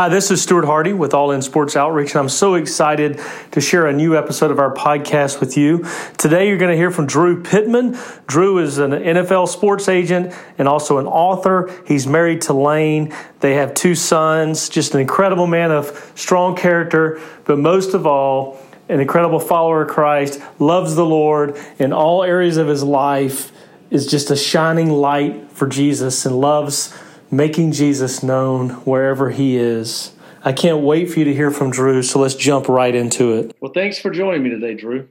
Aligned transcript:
Hi, 0.00 0.08
this 0.08 0.30
is 0.30 0.40
Stuart 0.40 0.64
Hardy 0.64 0.94
with 0.94 1.12
All 1.12 1.30
In 1.30 1.42
Sports 1.42 1.76
Outreach, 1.76 2.12
and 2.12 2.20
I'm 2.20 2.30
so 2.30 2.54
excited 2.54 3.20
to 3.50 3.60
share 3.60 3.86
a 3.86 3.92
new 3.92 4.16
episode 4.16 4.50
of 4.50 4.58
our 4.58 4.72
podcast 4.72 5.40
with 5.40 5.58
you. 5.58 5.84
Today, 6.16 6.48
you're 6.48 6.56
going 6.56 6.70
to 6.70 6.76
hear 6.78 6.90
from 6.90 7.06
Drew 7.06 7.42
Pittman. 7.42 7.98
Drew 8.26 8.60
is 8.60 8.78
an 8.78 8.92
NFL 8.92 9.46
sports 9.48 9.90
agent 9.90 10.34
and 10.56 10.66
also 10.66 10.96
an 10.96 11.06
author. 11.06 11.70
He's 11.86 12.06
married 12.06 12.40
to 12.42 12.54
Lane. 12.54 13.14
They 13.40 13.56
have 13.56 13.74
two 13.74 13.94
sons, 13.94 14.70
just 14.70 14.94
an 14.94 15.02
incredible 15.02 15.46
man 15.46 15.70
of 15.70 16.12
strong 16.14 16.56
character, 16.56 17.20
but 17.44 17.58
most 17.58 17.92
of 17.92 18.06
all, 18.06 18.58
an 18.88 19.00
incredible 19.00 19.38
follower 19.38 19.82
of 19.82 19.90
Christ, 19.90 20.40
loves 20.58 20.94
the 20.94 21.04
Lord 21.04 21.58
in 21.78 21.92
all 21.92 22.24
areas 22.24 22.56
of 22.56 22.68
his 22.68 22.82
life, 22.82 23.52
is 23.90 24.06
just 24.06 24.30
a 24.30 24.36
shining 24.36 24.88
light 24.88 25.50
for 25.50 25.66
Jesus 25.66 26.24
and 26.24 26.40
loves 26.40 26.90
making 27.30 27.72
Jesus 27.72 28.22
known 28.22 28.70
wherever 28.84 29.30
he 29.30 29.56
is. 29.56 30.12
I 30.42 30.52
can't 30.52 30.82
wait 30.82 31.10
for 31.10 31.18
you 31.18 31.26
to 31.26 31.34
hear 31.34 31.50
from 31.50 31.70
Drew, 31.70 32.02
so 32.02 32.18
let's 32.18 32.34
jump 32.34 32.68
right 32.68 32.94
into 32.94 33.34
it. 33.34 33.54
Well, 33.60 33.72
thanks 33.72 33.98
for 33.98 34.10
joining 34.10 34.42
me 34.42 34.50
today, 34.50 34.74
Drew. 34.74 35.08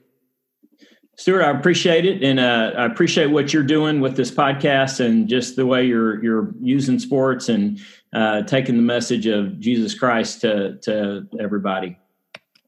Stuart, 1.17 1.43
I 1.43 1.51
appreciate 1.51 2.05
it, 2.05 2.23
and 2.23 2.39
uh, 2.39 2.71
I 2.77 2.85
appreciate 2.85 3.27
what 3.27 3.53
you're 3.53 3.61
doing 3.61 3.99
with 3.99 4.15
this 4.15 4.31
podcast, 4.31 5.05
and 5.05 5.27
just 5.27 5.57
the 5.57 5.65
way 5.65 5.85
you're 5.85 6.23
you're 6.23 6.53
using 6.61 6.97
sports 6.97 7.49
and 7.49 7.77
uh, 8.13 8.43
taking 8.43 8.77
the 8.77 8.81
message 8.81 9.27
of 9.27 9.59
Jesus 9.59 9.93
Christ 9.93 10.41
to 10.41 10.77
to 10.83 11.27
everybody. 11.37 11.98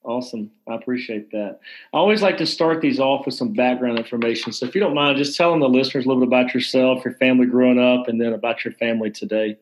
Awesome. 0.04 0.50
I 0.68 0.76
appreciate 0.76 1.30
that. 1.32 1.60
I 1.94 1.98
always 1.98 2.24
like 2.24 2.38
to 2.38 2.46
start 2.46 2.82
these 2.82 3.00
off 3.00 3.26
with 3.26 3.36
some 3.36 3.54
background 3.54 4.00
information. 4.00 4.52
So 4.52 4.66
if 4.66 4.74
you 4.74 4.82
don't 4.82 4.96
mind, 4.96 5.18
just 5.18 5.38
telling 5.38 5.60
the 5.60 5.70
listeners 5.70 6.06
a 6.06 6.08
little 6.08 6.22
bit 6.22 6.28
about 6.28 6.56
yourself, 6.56 7.06
your 7.06 7.14
family 7.16 7.46
growing 7.46 7.80
up, 7.80 8.08
and 8.08 8.20
then 8.20 8.34
about 8.34 8.66
your 8.66 8.74
family 8.74 9.12
today. 9.12 9.58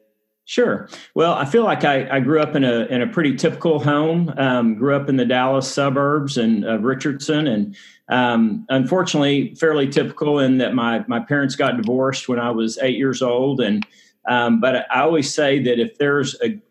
Sure. 0.45 0.89
Well, 1.13 1.33
I 1.33 1.45
feel 1.45 1.63
like 1.63 1.83
I, 1.83 2.09
I 2.09 2.19
grew 2.21 2.41
up 2.41 2.55
in 2.55 2.63
a 2.63 2.85
in 2.85 3.03
a 3.03 3.07
pretty 3.07 3.35
typical 3.35 3.79
home. 3.79 4.33
Um, 4.35 4.75
grew 4.75 4.95
up 4.95 5.07
in 5.07 5.15
the 5.15 5.25
Dallas 5.25 5.71
suburbs 5.71 6.37
and 6.37 6.83
Richardson, 6.83 7.45
and 7.45 7.75
um, 8.07 8.65
unfortunately, 8.69 9.53
fairly 9.53 9.87
typical 9.87 10.39
in 10.39 10.57
that 10.57 10.73
my 10.73 11.05
my 11.07 11.19
parents 11.19 11.55
got 11.55 11.77
divorced 11.77 12.27
when 12.27 12.39
I 12.39 12.49
was 12.49 12.79
eight 12.79 12.97
years 12.97 13.21
old, 13.21 13.61
and 13.61 13.85
um, 14.29 14.59
but 14.59 14.85
I 14.91 15.01
always 15.01 15.33
say 15.33 15.61
that 15.63 15.79
if 15.79 15.97
there's 15.97 16.39
a, 16.41 16.61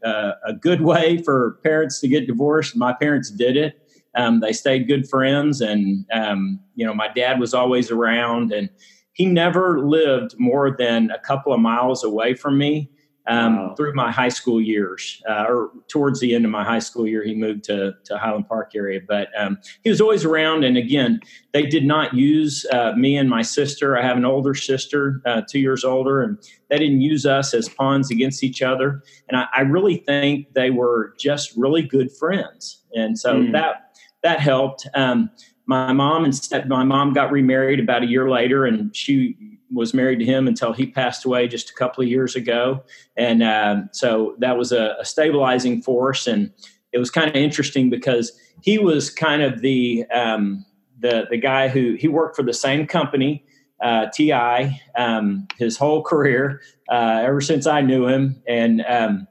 a, 0.46 0.52
good 0.54 0.80
way 0.80 1.18
for 1.18 1.58
parents 1.64 2.00
to 2.00 2.08
get 2.08 2.28
divorced, 2.28 2.76
my 2.76 2.92
parents 2.92 3.30
did 3.30 3.56
it. 3.56 3.74
Um, 4.14 4.38
they 4.38 4.52
stayed 4.52 4.86
good 4.86 5.08
friends, 5.08 5.60
and 5.60 6.06
um, 6.12 6.60
you 6.76 6.86
know, 6.86 6.94
my 6.94 7.08
dad 7.08 7.40
was 7.40 7.54
always 7.54 7.90
around, 7.90 8.52
and 8.52 8.70
he 9.12 9.26
never 9.26 9.84
lived 9.86 10.36
more 10.38 10.74
than 10.78 11.10
a 11.10 11.18
couple 11.18 11.52
of 11.52 11.58
miles 11.58 12.04
away 12.04 12.34
from 12.34 12.56
me 12.56 12.90
um, 13.28 13.56
wow. 13.56 13.74
through 13.74 13.94
my 13.94 14.10
high 14.10 14.28
school 14.28 14.60
years, 14.60 15.22
uh, 15.28 15.44
or 15.48 15.70
towards 15.88 16.20
the 16.20 16.34
end 16.34 16.44
of 16.44 16.50
my 16.50 16.64
high 16.64 16.78
school 16.78 17.06
year, 17.06 17.22
he 17.22 17.34
moved 17.34 17.64
to, 17.64 17.94
to 18.04 18.18
Highland 18.18 18.48
Park 18.48 18.72
area. 18.74 19.00
But 19.06 19.28
um, 19.38 19.58
he 19.84 19.90
was 19.90 20.00
always 20.00 20.24
around. 20.24 20.64
And 20.64 20.76
again, 20.76 21.20
they 21.52 21.66
did 21.66 21.84
not 21.84 22.14
use 22.14 22.66
uh, 22.72 22.92
me 22.92 23.16
and 23.16 23.28
my 23.28 23.42
sister. 23.42 23.96
I 23.96 24.02
have 24.02 24.16
an 24.16 24.24
older 24.24 24.54
sister, 24.54 25.20
uh, 25.26 25.42
two 25.48 25.60
years 25.60 25.84
older, 25.84 26.22
and 26.22 26.38
they 26.70 26.78
didn't 26.78 27.00
use 27.00 27.26
us 27.26 27.54
as 27.54 27.68
pawns 27.68 28.10
against 28.10 28.42
each 28.42 28.62
other. 28.62 29.02
And 29.28 29.36
I, 29.36 29.46
I 29.54 29.60
really 29.60 29.96
think 29.96 30.54
they 30.54 30.70
were 30.70 31.14
just 31.18 31.56
really 31.56 31.82
good 31.82 32.10
friends. 32.10 32.82
And 32.94 33.18
so 33.18 33.34
mm. 33.34 33.52
that 33.52 33.96
that 34.22 34.40
helped. 34.40 34.86
Um, 34.94 35.30
my 35.66 35.92
mom 35.92 36.24
and 36.24 36.34
step, 36.34 36.66
my 36.66 36.82
mom 36.82 37.12
got 37.12 37.30
remarried 37.30 37.78
about 37.78 38.02
a 38.02 38.06
year 38.06 38.30
later, 38.30 38.64
and 38.64 38.96
she 38.96 39.36
was 39.72 39.94
married 39.94 40.18
to 40.18 40.24
him 40.24 40.46
until 40.46 40.72
he 40.72 40.86
passed 40.86 41.24
away 41.24 41.48
just 41.48 41.70
a 41.70 41.74
couple 41.74 42.02
of 42.02 42.08
years 42.08 42.34
ago. 42.34 42.82
And 43.16 43.42
um, 43.42 43.88
so 43.92 44.34
that 44.38 44.56
was 44.56 44.72
a, 44.72 44.96
a, 45.00 45.04
stabilizing 45.04 45.82
force. 45.82 46.26
And 46.26 46.52
it 46.92 46.98
was 46.98 47.10
kind 47.10 47.28
of 47.28 47.36
interesting 47.36 47.90
because 47.90 48.32
he 48.62 48.78
was 48.78 49.10
kind 49.10 49.42
of 49.42 49.60
the, 49.60 50.04
um, 50.06 50.64
the, 50.98 51.26
the 51.30 51.36
guy 51.36 51.68
who 51.68 51.94
he 51.94 52.08
worked 52.08 52.36
for 52.36 52.42
the 52.42 52.54
same 52.54 52.86
company, 52.86 53.44
uh, 53.82 54.06
TI, 54.06 54.80
um, 54.96 55.46
his 55.58 55.76
whole 55.76 56.02
career, 56.02 56.60
uh, 56.90 57.22
ever 57.24 57.40
since 57.40 57.66
I 57.66 57.80
knew 57.80 58.06
him. 58.06 58.42
And, 58.48 58.84
um, 58.88 59.28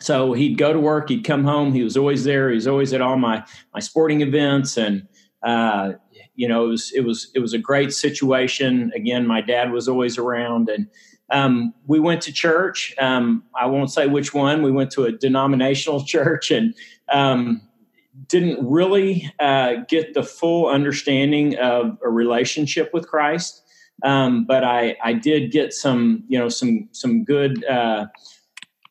so 0.00 0.32
he'd 0.32 0.58
go 0.58 0.72
to 0.72 0.80
work, 0.80 1.08
he'd 1.08 1.24
come 1.24 1.44
home. 1.44 1.72
He 1.72 1.84
was 1.84 1.96
always 1.96 2.24
there. 2.24 2.48
He 2.50 2.56
was 2.56 2.66
always 2.66 2.92
at 2.92 3.00
all 3.00 3.16
my, 3.16 3.44
my 3.72 3.80
sporting 3.80 4.20
events 4.20 4.76
and, 4.76 5.06
uh, 5.44 5.92
you 6.34 6.48
know, 6.48 6.64
it 6.64 6.68
was 6.68 6.92
it 6.92 7.00
was 7.00 7.30
it 7.34 7.40
was 7.40 7.52
a 7.52 7.58
great 7.58 7.92
situation. 7.92 8.92
Again, 8.94 9.26
my 9.26 9.40
dad 9.40 9.72
was 9.72 9.88
always 9.88 10.18
around, 10.18 10.68
and 10.68 10.88
um, 11.30 11.74
we 11.86 11.98
went 12.00 12.22
to 12.22 12.32
church. 12.32 12.94
Um, 12.98 13.44
I 13.58 13.66
won't 13.66 13.90
say 13.90 14.06
which 14.06 14.34
one. 14.34 14.62
We 14.62 14.70
went 14.70 14.90
to 14.92 15.04
a 15.04 15.12
denominational 15.12 16.04
church, 16.04 16.50
and 16.50 16.74
um, 17.12 17.62
didn't 18.28 18.66
really 18.66 19.32
uh, 19.40 19.76
get 19.88 20.14
the 20.14 20.22
full 20.22 20.68
understanding 20.68 21.56
of 21.58 21.98
a 22.04 22.10
relationship 22.10 22.90
with 22.92 23.08
Christ. 23.08 23.62
Um, 24.02 24.44
but 24.44 24.64
I 24.64 24.96
I 25.02 25.12
did 25.12 25.52
get 25.52 25.72
some 25.72 26.24
you 26.28 26.38
know 26.38 26.48
some 26.48 26.88
some 26.92 27.24
good. 27.24 27.64
Uh, 27.64 28.06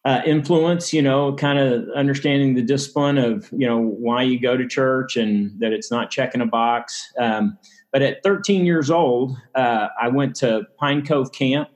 uh, 0.04 0.22
influence, 0.26 0.94
you 0.94 1.02
know, 1.02 1.36
kind 1.36 1.60
of 1.60 1.88
understanding 1.96 2.56
the 2.56 2.62
discipline 2.62 3.18
of, 3.18 3.50
you 3.52 3.68
know, 3.68 3.80
why 3.80 4.24
you 4.24 4.40
go 4.40 4.58
to 4.58 4.68
church 4.68 5.16
and 5.16 5.60
that 5.60 5.72
it's 5.72 5.92
not 5.92 6.10
checking 6.10 6.42
a 6.42 6.46
box. 6.46 7.12
Um, 7.20 7.58
but 7.92 8.02
at 8.02 8.24
13 8.24 8.66
years 8.66 8.90
old, 8.90 9.36
uh, 9.54 9.90
I 10.02 10.08
went 10.08 10.36
to 10.38 10.64
Pine 10.78 11.06
Cove 11.06 11.32
Camp, 11.34 11.70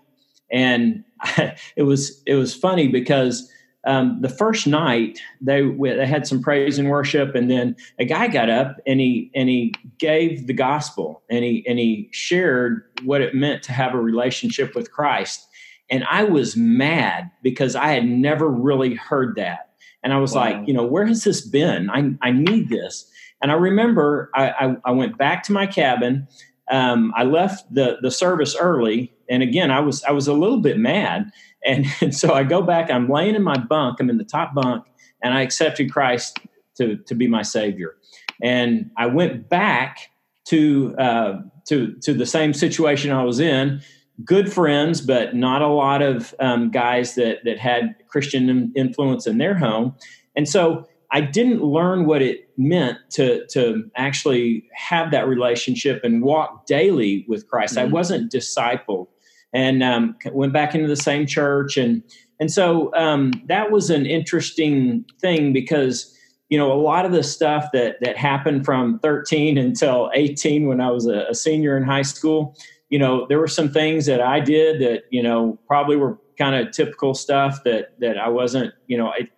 and 0.51 1.03
I, 1.21 1.55
it 1.75 1.83
was 1.83 2.23
it 2.25 2.35
was 2.35 2.55
funny 2.55 2.87
because 2.87 3.51
um, 3.85 4.19
the 4.21 4.29
first 4.29 4.65
night 4.65 5.19
they 5.41 5.61
they 5.61 6.07
had 6.07 6.25
some 6.25 6.41
praise 6.41 6.79
and 6.79 6.89
worship, 6.89 7.35
and 7.35 7.51
then 7.51 7.75
a 7.99 8.05
guy 8.05 8.27
got 8.27 8.49
up 8.49 8.77
and 8.87 8.99
he 8.99 9.29
and 9.35 9.49
he 9.49 9.75
gave 9.99 10.47
the 10.47 10.53
gospel 10.53 11.21
and 11.29 11.43
he 11.43 11.63
and 11.67 11.77
he 11.77 12.09
shared 12.11 12.83
what 13.03 13.21
it 13.21 13.35
meant 13.35 13.61
to 13.63 13.73
have 13.73 13.93
a 13.93 13.99
relationship 13.99 14.73
with 14.73 14.91
Christ 14.91 15.47
and 15.89 16.03
I 16.09 16.23
was 16.23 16.55
mad 16.55 17.31
because 17.41 17.75
I 17.75 17.89
had 17.89 18.05
never 18.05 18.49
really 18.49 18.95
heard 18.95 19.35
that. 19.35 19.71
And 20.03 20.13
I 20.13 20.17
was 20.17 20.33
wow. 20.33 20.41
like, 20.41 20.67
you 20.67 20.73
know, 20.73 20.85
where 20.85 21.05
has 21.05 21.23
this 21.23 21.41
been? 21.41 21.89
I, 21.89 22.11
I 22.21 22.31
need 22.31 22.69
this. 22.69 23.09
And 23.41 23.51
I 23.51 23.55
remember 23.55 24.29
I, 24.33 24.49
I, 24.49 24.77
I 24.85 24.91
went 24.91 25.17
back 25.17 25.43
to 25.43 25.51
my 25.51 25.67
cabin. 25.67 26.27
Um, 26.71 27.13
I 27.15 27.23
left 27.23 27.71
the, 27.73 27.97
the 28.01 28.11
service 28.11 28.55
early. 28.55 29.13
And 29.29 29.43
again, 29.43 29.71
I 29.71 29.79
was, 29.79 30.03
I 30.03 30.11
was 30.11 30.27
a 30.27 30.33
little 30.33 30.59
bit 30.59 30.77
mad. 30.77 31.31
And, 31.67 31.87
and 31.99 32.15
so 32.15 32.31
I 32.31 32.43
go 32.43 32.61
back, 32.61 32.91
I'm 32.91 33.09
laying 33.09 33.33
in 33.33 33.41
my 33.41 33.57
bunk, 33.57 33.99
I'm 33.99 34.07
in 34.11 34.19
the 34.19 34.23
top 34.23 34.53
bunk, 34.53 34.85
and 35.23 35.33
I 35.33 35.41
accepted 35.41 35.91
Christ 35.91 36.37
to, 36.77 36.97
to 36.97 37.15
be 37.15 37.27
my 37.27 37.41
savior. 37.41 37.95
And 38.39 38.91
I 38.97 39.07
went 39.07 39.49
back 39.49 40.11
to, 40.49 40.95
uh, 40.99 41.41
to, 41.69 41.95
to 42.03 42.13
the 42.13 42.27
same 42.27 42.53
situation 42.53 43.11
I 43.11 43.23
was 43.23 43.39
in 43.39 43.81
good 44.23 44.51
friends, 44.51 45.01
but 45.01 45.35
not 45.35 45.61
a 45.61 45.67
lot 45.67 46.01
of 46.01 46.33
um, 46.39 46.71
guys 46.71 47.15
that 47.15 47.43
that 47.43 47.59
had 47.59 47.95
Christian 48.07 48.71
influence 48.75 49.27
in 49.27 49.37
their 49.37 49.55
home, 49.55 49.95
and 50.35 50.47
so 50.47 50.87
I 51.11 51.21
didn't 51.21 51.63
learn 51.63 52.05
what 52.05 52.21
it 52.21 52.49
meant 52.57 52.97
to 53.11 53.45
to 53.47 53.89
actually 53.95 54.69
have 54.73 55.11
that 55.11 55.27
relationship 55.27 56.03
and 56.03 56.21
walk 56.21 56.65
daily 56.65 57.25
with 57.27 57.47
Christ. 57.47 57.75
Mm-hmm. 57.75 57.89
I 57.89 57.91
wasn't 57.91 58.31
discipled, 58.31 59.07
and 59.53 59.83
um, 59.83 60.15
went 60.31 60.53
back 60.53 60.75
into 60.75 60.87
the 60.87 60.95
same 60.95 61.25
church, 61.25 61.77
and 61.77 62.03
and 62.39 62.51
so 62.51 62.93
um, 62.95 63.31
that 63.47 63.71
was 63.71 63.89
an 63.89 64.05
interesting 64.05 65.05
thing 65.19 65.53
because 65.53 66.13
you 66.49 66.57
know 66.57 66.71
a 66.71 66.79
lot 66.79 67.05
of 67.05 67.11
the 67.11 67.23
stuff 67.23 67.65
that 67.73 67.97
that 68.01 68.17
happened 68.17 68.65
from 68.65 68.99
13 68.99 69.57
until 69.57 70.11
18 70.13 70.67
when 70.67 70.81
I 70.81 70.91
was 70.91 71.05
a, 71.05 71.25
a 71.29 71.35
senior 71.35 71.77
in 71.77 71.83
high 71.83 72.01
school 72.01 72.55
you 72.89 72.99
know, 72.99 73.25
there 73.27 73.39
were 73.39 73.47
some 73.47 73.69
things 73.69 74.05
that 74.05 74.21
I 74.21 74.39
did 74.39 74.81
that, 74.81 75.03
you 75.09 75.23
know, 75.23 75.59
probably 75.67 75.95
were 75.95 76.19
kind 76.37 76.55
of 76.55 76.71
typical 76.73 77.13
stuff 77.13 77.63
that, 77.63 77.99
that 77.99 78.17
I 78.17 78.29
wasn't, 78.29 78.73
you 78.87 78.97
know, 78.97 79.11
it, 79.17 79.29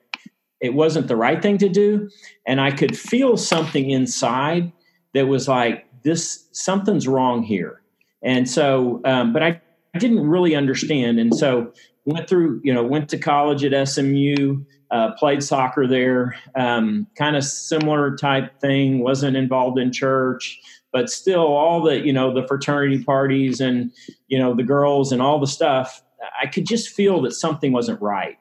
it 0.59 0.73
wasn't 0.73 1.07
the 1.07 1.15
right 1.15 1.41
thing 1.41 1.57
to 1.59 1.69
do. 1.69 2.09
And 2.45 2.59
I 2.59 2.71
could 2.71 2.97
feel 2.97 3.37
something 3.37 3.89
inside 3.89 4.71
that 5.13 5.27
was 5.27 5.47
like, 5.47 5.85
this, 6.03 6.47
something's 6.51 7.07
wrong 7.07 7.43
here. 7.43 7.81
And 8.23 8.49
so, 8.49 9.01
um, 9.05 9.33
but 9.33 9.43
I, 9.43 9.61
I 9.93 9.99
didn't 9.99 10.27
really 10.27 10.55
understand. 10.55 11.19
And 11.19 11.35
so 11.35 11.73
went 12.05 12.27
through, 12.27 12.61
you 12.63 12.73
know, 12.73 12.83
went 12.83 13.09
to 13.09 13.17
college 13.17 13.63
at 13.63 13.87
SMU, 13.87 14.63
uh, 14.91 15.11
played 15.13 15.43
soccer 15.43 15.87
there, 15.87 16.35
um, 16.55 17.07
kind 17.17 17.35
of 17.35 17.43
similar 17.43 18.15
type 18.15 18.59
thing, 18.59 18.99
wasn't 18.99 19.35
involved 19.35 19.77
in 19.77 19.91
church, 19.91 20.59
but 20.97 21.11
still 21.11 21.45
all 21.45 21.79
the 21.79 22.03
you 22.03 22.11
know 22.11 22.33
the 22.33 22.47
fraternity 22.47 23.03
parties 23.03 23.61
and 23.61 23.91
you 24.29 24.39
know 24.39 24.55
the 24.55 24.63
girls 24.63 25.11
and 25.11 25.21
all 25.21 25.39
the 25.39 25.45
stuff 25.45 26.01
i 26.41 26.47
could 26.47 26.65
just 26.65 26.89
feel 26.89 27.21
that 27.21 27.33
something 27.33 27.71
wasn't 27.71 28.01
right 28.01 28.39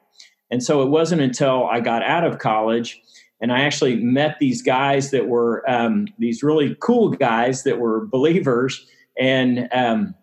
and 0.50 0.62
so 0.62 0.80
it 0.80 0.88
wasn't 0.88 1.20
until 1.20 1.66
i 1.66 1.80
got 1.80 2.02
out 2.02 2.24
of 2.24 2.38
college 2.38 2.98
and 3.42 3.52
i 3.52 3.60
actually 3.60 3.96
met 3.96 4.38
these 4.40 4.62
guys 4.62 5.10
that 5.10 5.28
were 5.28 5.62
um, 5.68 6.06
these 6.18 6.42
really 6.42 6.74
cool 6.80 7.10
guys 7.10 7.62
that 7.64 7.78
were 7.78 8.06
believers 8.06 8.86
and 9.20 9.68
um, 9.72 10.14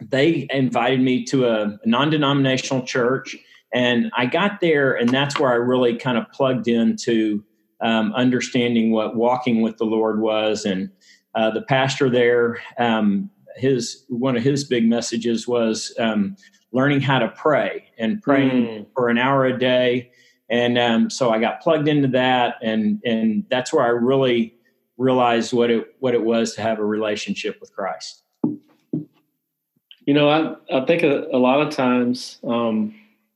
they 0.00 0.46
invited 0.48 1.02
me 1.02 1.22
to 1.24 1.48
a 1.48 1.78
non-denominational 1.84 2.82
church 2.86 3.36
And 3.72 4.10
I 4.16 4.24
got 4.24 4.60
there, 4.60 4.94
and 4.94 5.10
that's 5.10 5.38
where 5.38 5.50
I 5.50 5.56
really 5.56 5.96
kind 5.96 6.16
of 6.16 6.24
plugged 6.32 6.68
into 6.68 7.44
um, 7.80 8.12
understanding 8.14 8.90
what 8.92 9.14
walking 9.14 9.60
with 9.60 9.76
the 9.76 9.84
Lord 9.84 10.20
was. 10.20 10.64
And 10.64 10.90
uh, 11.34 11.50
the 11.50 11.62
pastor 11.62 12.10
there, 12.10 12.58
um, 12.78 13.30
his 13.56 14.04
one 14.08 14.36
of 14.36 14.42
his 14.42 14.64
big 14.64 14.86
messages 14.88 15.46
was 15.46 15.94
um, 15.98 16.36
learning 16.72 17.00
how 17.00 17.18
to 17.18 17.28
pray 17.28 17.88
and 17.98 18.22
praying 18.22 18.66
mm. 18.66 18.86
for 18.94 19.08
an 19.08 19.18
hour 19.18 19.46
a 19.46 19.58
day. 19.58 20.10
And 20.50 20.78
um, 20.78 21.10
so 21.10 21.30
I 21.30 21.38
got 21.38 21.60
plugged 21.60 21.88
into 21.88 22.08
that, 22.08 22.56
and 22.62 23.02
and 23.04 23.44
that's 23.50 23.72
where 23.72 23.84
I 23.84 23.88
really 23.88 24.54
realized 24.96 25.52
what 25.52 25.70
it 25.70 25.94
what 26.00 26.14
it 26.14 26.24
was 26.24 26.54
to 26.54 26.62
have 26.62 26.78
a 26.78 26.84
relationship 26.84 27.58
with 27.60 27.72
Christ. 27.74 28.22
You 30.06 30.14
know, 30.14 30.28
I 30.28 30.54
I 30.74 30.84
think 30.86 31.02
a, 31.02 31.26
a 31.32 31.38
lot 31.38 31.60
of 31.60 31.70
times 31.70 32.38
um, 32.46 32.94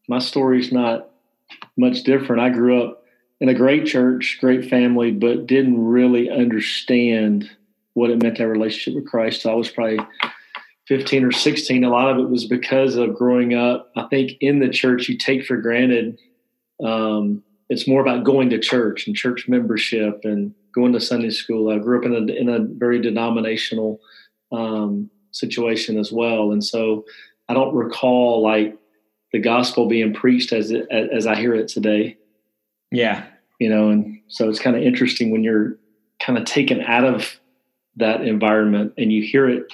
my 0.09 0.19
story's 0.19 0.73
not 0.73 1.11
much 1.77 2.03
different. 2.03 2.41
I 2.41 2.49
grew 2.49 2.83
up 2.83 3.05
in 3.41 3.49
a 3.49 3.55
great 3.55 3.87
church, 3.87 4.39
great 4.41 4.71
family, 4.71 5.11
but 5.11 5.47
didn't 5.47 5.85
really 5.85 6.31
understand 6.31 7.51
what 7.95 8.11
it 8.11 8.23
meant 8.23 8.37
to 8.37 8.43
have 8.43 8.51
a 8.51 8.53
relationship 8.53 8.95
with 8.95 9.11
Christ. 9.11 9.47
I 9.47 9.55
was 9.55 9.71
probably 9.71 9.99
15 10.89 11.25
or 11.25 11.33
16. 11.33 11.85
A 11.85 11.91
lot 11.91 12.11
of 12.11 12.19
it 12.19 12.29
was 12.29 12.47
because 12.47 12.97
of 12.97 13.15
growing 13.15 13.55
up. 13.55 13.91
I 13.97 14.07
think 14.09 14.33
in 14.41 14.59
the 14.59 14.69
church, 14.69 15.09
you 15.09 15.17
take 15.17 15.45
for 15.45 15.57
granted. 15.57 16.19
Um, 16.83 17.43
it's 17.69 17.89
more 17.89 18.03
about 18.03 18.25
going 18.25 18.51
to 18.51 18.59
church 18.59 19.07
and 19.07 19.17
church 19.17 19.49
membership 19.49 20.21
and 20.25 20.55
going 20.75 20.93
to 20.93 21.01
Sunday 21.01 21.31
school. 21.31 21.71
I 21.71 21.79
grew 21.79 21.99
up 21.99 22.05
in 22.05 22.15
a, 22.15 22.33
in 22.33 22.49
a 22.49 22.61
very 22.61 23.01
denominational 23.01 24.01
um, 24.51 25.11
situation 25.31 25.99
as 25.99 26.13
well. 26.13 26.53
And 26.53 26.65
so 26.65 27.05
I 27.49 27.55
don't 27.55 27.75
recall 27.75 28.43
like 28.43 28.77
the 29.33 29.39
gospel 29.39 29.89
being 29.89 30.13
preached 30.13 30.53
as 30.53 30.71
it, 30.71 30.87
as 30.91 31.27
I 31.27 31.37
hear 31.37 31.55
it 31.55 31.69
today. 31.69 32.17
Yeah. 32.91 33.25
You 33.59 33.71
know, 33.71 33.91
and 33.91 34.21
so 34.29 34.49
it's 34.49 34.61
kind 34.61 34.77
of 34.77 34.83
interesting 34.83 35.31
when 35.31 35.45
you're 35.45 35.79
kind 36.21 36.39
of 36.39 36.45
taken 36.45 36.81
out 36.83 37.05
of 37.05 37.39
that 37.97 38.23
environment 38.23 38.95
and 38.97 39.13
you 39.13 39.23
hear 39.23 39.49
it 39.49 39.73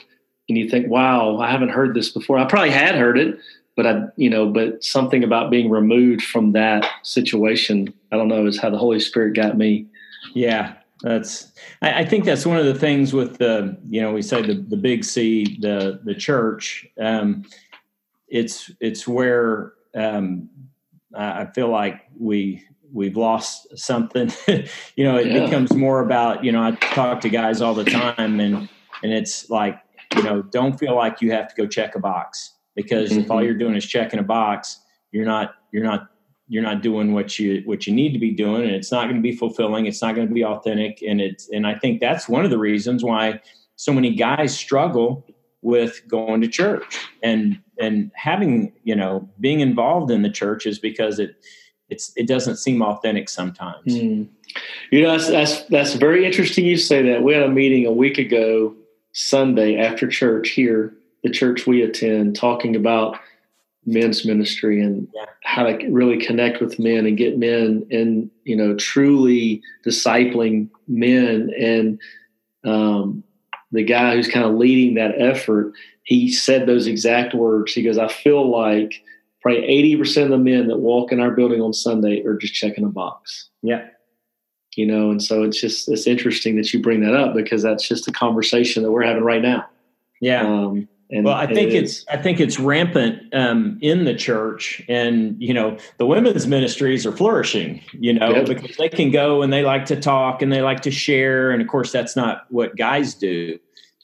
and 0.48 0.56
you 0.58 0.68
think, 0.68 0.88
wow, 0.88 1.38
I 1.38 1.50
haven't 1.50 1.70
heard 1.70 1.94
this 1.94 2.10
before. 2.10 2.38
I 2.38 2.46
probably 2.46 2.70
had 2.70 2.94
heard 2.94 3.18
it, 3.18 3.38
but 3.76 3.86
I, 3.86 4.02
you 4.16 4.30
know, 4.30 4.48
but 4.48 4.82
something 4.82 5.22
about 5.22 5.50
being 5.50 5.70
removed 5.70 6.22
from 6.22 6.52
that 6.52 6.88
situation, 7.02 7.92
I 8.10 8.16
don't 8.16 8.28
know, 8.28 8.46
is 8.46 8.58
how 8.58 8.70
the 8.70 8.78
Holy 8.78 8.98
Spirit 8.98 9.36
got 9.36 9.56
me. 9.56 9.86
Yeah. 10.34 10.74
That's, 11.02 11.52
I, 11.80 12.00
I 12.00 12.04
think 12.04 12.24
that's 12.24 12.44
one 12.44 12.56
of 12.56 12.66
the 12.66 12.74
things 12.74 13.12
with 13.12 13.38
the, 13.38 13.78
you 13.88 14.00
know, 14.00 14.12
we 14.12 14.22
say 14.22 14.42
the, 14.42 14.54
the 14.54 14.76
big 14.76 15.04
C, 15.04 15.58
the, 15.60 16.00
the 16.02 16.14
church, 16.14 16.88
um, 17.00 17.44
it's, 18.26 18.70
it's 18.80 19.06
where, 19.06 19.74
um, 19.94 20.48
I 21.14 21.46
feel 21.46 21.68
like 21.68 22.02
we 22.18 22.64
we've 22.92 23.16
lost 23.16 23.66
something. 23.78 24.32
you 24.96 25.04
know, 25.04 25.16
it 25.16 25.28
yeah. 25.28 25.44
becomes 25.44 25.74
more 25.74 26.00
about, 26.00 26.44
you 26.44 26.52
know, 26.52 26.62
I 26.62 26.72
talk 26.72 27.20
to 27.22 27.28
guys 27.28 27.60
all 27.60 27.74
the 27.74 27.84
time 27.84 28.40
and 28.40 28.68
and 29.02 29.12
it's 29.12 29.48
like, 29.48 29.78
you 30.16 30.22
know, 30.22 30.42
don't 30.42 30.78
feel 30.78 30.96
like 30.96 31.20
you 31.20 31.30
have 31.32 31.48
to 31.48 31.54
go 31.54 31.66
check 31.66 31.94
a 31.94 32.00
box 32.00 32.54
because 32.74 33.10
mm-hmm. 33.10 33.20
if 33.20 33.30
all 33.30 33.38
mm-hmm. 33.38 33.46
you're 33.46 33.54
doing 33.54 33.76
is 33.76 33.86
checking 33.86 34.18
a 34.18 34.24
box, 34.24 34.80
you're 35.12 35.26
not 35.26 35.54
you're 35.72 35.84
not 35.84 36.08
you're 36.48 36.62
not 36.62 36.82
doing 36.82 37.12
what 37.12 37.38
you 37.38 37.62
what 37.66 37.86
you 37.86 37.92
need 37.92 38.12
to 38.12 38.18
be 38.18 38.30
doing 38.30 38.62
and 38.62 38.72
it's 38.72 38.90
not 38.90 39.04
going 39.04 39.16
to 39.16 39.22
be 39.22 39.36
fulfilling, 39.36 39.86
it's 39.86 40.02
not 40.02 40.14
going 40.14 40.26
to 40.26 40.34
be 40.34 40.44
authentic 40.44 41.02
and 41.06 41.20
it's 41.20 41.48
and 41.50 41.66
I 41.66 41.74
think 41.74 42.00
that's 42.00 42.28
one 42.28 42.44
of 42.44 42.50
the 42.50 42.58
reasons 42.58 43.04
why 43.04 43.40
so 43.76 43.92
many 43.92 44.14
guys 44.14 44.56
struggle 44.56 45.26
with 45.62 46.02
going 46.08 46.40
to 46.40 46.48
church 46.48 46.98
and 47.22 47.60
and 47.80 48.10
having, 48.14 48.72
you 48.82 48.96
know, 48.96 49.28
being 49.40 49.60
involved 49.60 50.10
in 50.10 50.22
the 50.22 50.30
church 50.30 50.66
is 50.66 50.78
because 50.78 51.18
it 51.18 51.36
it's 51.88 52.12
it 52.16 52.26
doesn't 52.26 52.56
seem 52.56 52.82
authentic 52.82 53.28
sometimes. 53.28 53.86
Mm. 53.86 54.28
You 54.90 55.02
know, 55.02 55.12
that's, 55.12 55.28
that's 55.30 55.62
that's 55.64 55.94
very 55.94 56.24
interesting. 56.24 56.64
You 56.64 56.76
say 56.76 57.02
that. 57.10 57.22
We 57.22 57.34
had 57.34 57.42
a 57.42 57.48
meeting 57.48 57.86
a 57.86 57.92
week 57.92 58.18
ago, 58.18 58.74
Sunday 59.12 59.78
after 59.78 60.06
church 60.06 60.50
here, 60.50 60.94
the 61.22 61.30
church 61.30 61.66
we 61.66 61.82
attend, 61.82 62.36
talking 62.36 62.76
about 62.76 63.18
men's 63.88 64.24
ministry 64.24 64.80
and 64.80 65.08
yeah. 65.14 65.24
how 65.42 65.64
to 65.64 65.88
really 65.90 66.18
connect 66.18 66.60
with 66.60 66.78
men 66.78 67.06
and 67.06 67.16
get 67.16 67.38
men 67.38 67.86
and 67.90 68.30
you 68.44 68.54
know 68.54 68.74
truly 68.76 69.62
discipling 69.84 70.68
men 70.86 71.50
and 71.58 71.98
um, 72.64 73.24
the 73.72 73.82
guy 73.82 74.14
who's 74.14 74.28
kind 74.28 74.44
of 74.44 74.54
leading 74.56 74.94
that 74.94 75.18
effort 75.18 75.72
he 76.02 76.30
said 76.30 76.66
those 76.66 76.86
exact 76.86 77.34
words 77.34 77.72
he 77.72 77.82
goes 77.82 77.96
i 77.96 78.08
feel 78.08 78.50
like 78.50 79.02
probably 79.42 79.62
80% 79.62 80.24
of 80.24 80.30
the 80.30 80.38
men 80.38 80.68
that 80.68 80.78
walk 80.78 81.12
in 81.12 81.20
our 81.20 81.30
building 81.30 81.60
on 81.60 81.72
Sunday 81.72 82.24
are 82.24 82.36
just 82.36 82.54
checking 82.54 82.84
a 82.84 82.88
box. 82.88 83.48
Yeah. 83.62 83.86
You 84.76 84.86
know, 84.86 85.10
and 85.10 85.22
so 85.22 85.42
it's 85.42 85.60
just, 85.60 85.88
it's 85.88 86.06
interesting 86.06 86.56
that 86.56 86.72
you 86.72 86.80
bring 86.80 87.00
that 87.00 87.14
up 87.14 87.34
because 87.34 87.62
that's 87.62 87.86
just 87.86 88.06
a 88.08 88.12
conversation 88.12 88.82
that 88.82 88.90
we're 88.90 89.04
having 89.04 89.24
right 89.24 89.42
now. 89.42 89.66
Yeah. 90.20 90.42
Um, 90.42 90.88
and, 91.10 91.24
well, 91.24 91.34
I 91.34 91.46
think 91.46 91.70
it 91.72 91.84
it's 91.84 92.04
I 92.08 92.18
think 92.18 92.38
it's 92.38 92.60
rampant 92.60 93.32
um, 93.32 93.78
in 93.80 94.04
the 94.04 94.14
church, 94.14 94.82
and 94.88 95.40
you 95.40 95.54
know 95.54 95.78
the 95.96 96.04
women's 96.04 96.46
ministries 96.46 97.06
are 97.06 97.12
flourishing. 97.12 97.82
You 97.94 98.12
know 98.12 98.30
yep. 98.30 98.46
because 98.46 98.76
they 98.76 98.90
can 98.90 99.10
go 99.10 99.40
and 99.40 99.50
they 99.50 99.64
like 99.64 99.86
to 99.86 99.98
talk 99.98 100.42
and 100.42 100.52
they 100.52 100.60
like 100.60 100.82
to 100.82 100.90
share, 100.90 101.50
and 101.50 101.62
of 101.62 101.68
course 101.68 101.92
that's 101.92 102.14
not 102.14 102.44
what 102.50 102.76
guys 102.76 103.14
do. 103.14 103.58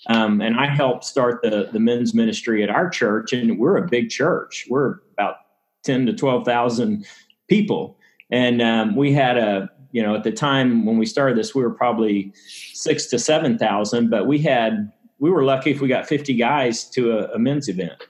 Um, 0.09 0.41
and 0.41 0.59
I 0.59 0.67
helped 0.67 1.05
start 1.05 1.41
the 1.43 1.69
the 1.73 1.81
men's 1.81 2.15
ministry 2.15 2.63
at 2.63 2.71
our 2.71 2.89
church, 2.91 3.33
and 3.33 3.59
we're 3.59 3.77
a 3.77 3.89
big 3.89 4.11
church. 4.11 4.67
We're 4.69 4.97
about 5.15 5.37
ten 5.83 6.07
to 6.07 6.13
twelve 6.13 6.45
thousand 6.45 7.07
people, 7.49 7.97
and 8.31 8.61
um, 8.61 8.97
we 8.97 9.13
had 9.13 9.39
a 9.39 9.71
you 9.93 10.03
know 10.03 10.15
at 10.15 10.25
the 10.25 10.33
time 10.33 10.85
when 10.85 10.99
we 10.99 11.07
started 11.07 11.39
this, 11.39 11.55
we 11.55 11.63
were 11.63 11.71
probably 11.71 12.33
six 12.37 13.07
to 13.07 13.19
seven 13.19 13.59
thousand, 13.59 14.11
but 14.11 14.27
we 14.27 14.39
had 14.39 14.93
we 15.19 15.31
were 15.31 15.45
lucky 15.45 15.71
if 15.71 15.81
we 15.81 15.89
got 15.89 16.07
fifty 16.07 16.35
guys 16.35 16.85
to 16.91 17.19
a, 17.19 17.35
a 17.35 17.39
men's 17.39 17.69
event, 17.69 18.03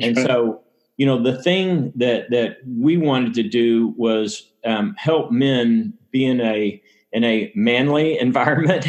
and 0.00 0.16
so 0.16 0.60
you 0.96 1.06
know 1.06 1.20
the 1.20 1.42
thing 1.42 1.92
that 1.96 2.30
that 2.30 2.58
we 2.78 2.96
wanted 2.96 3.34
to 3.34 3.42
do 3.42 3.94
was 3.96 4.52
um, 4.64 4.94
help 4.98 5.32
men 5.32 5.92
be 6.12 6.24
in 6.24 6.40
a 6.40 6.81
in 7.12 7.24
a 7.24 7.52
manly 7.54 8.18
environment, 8.20 8.86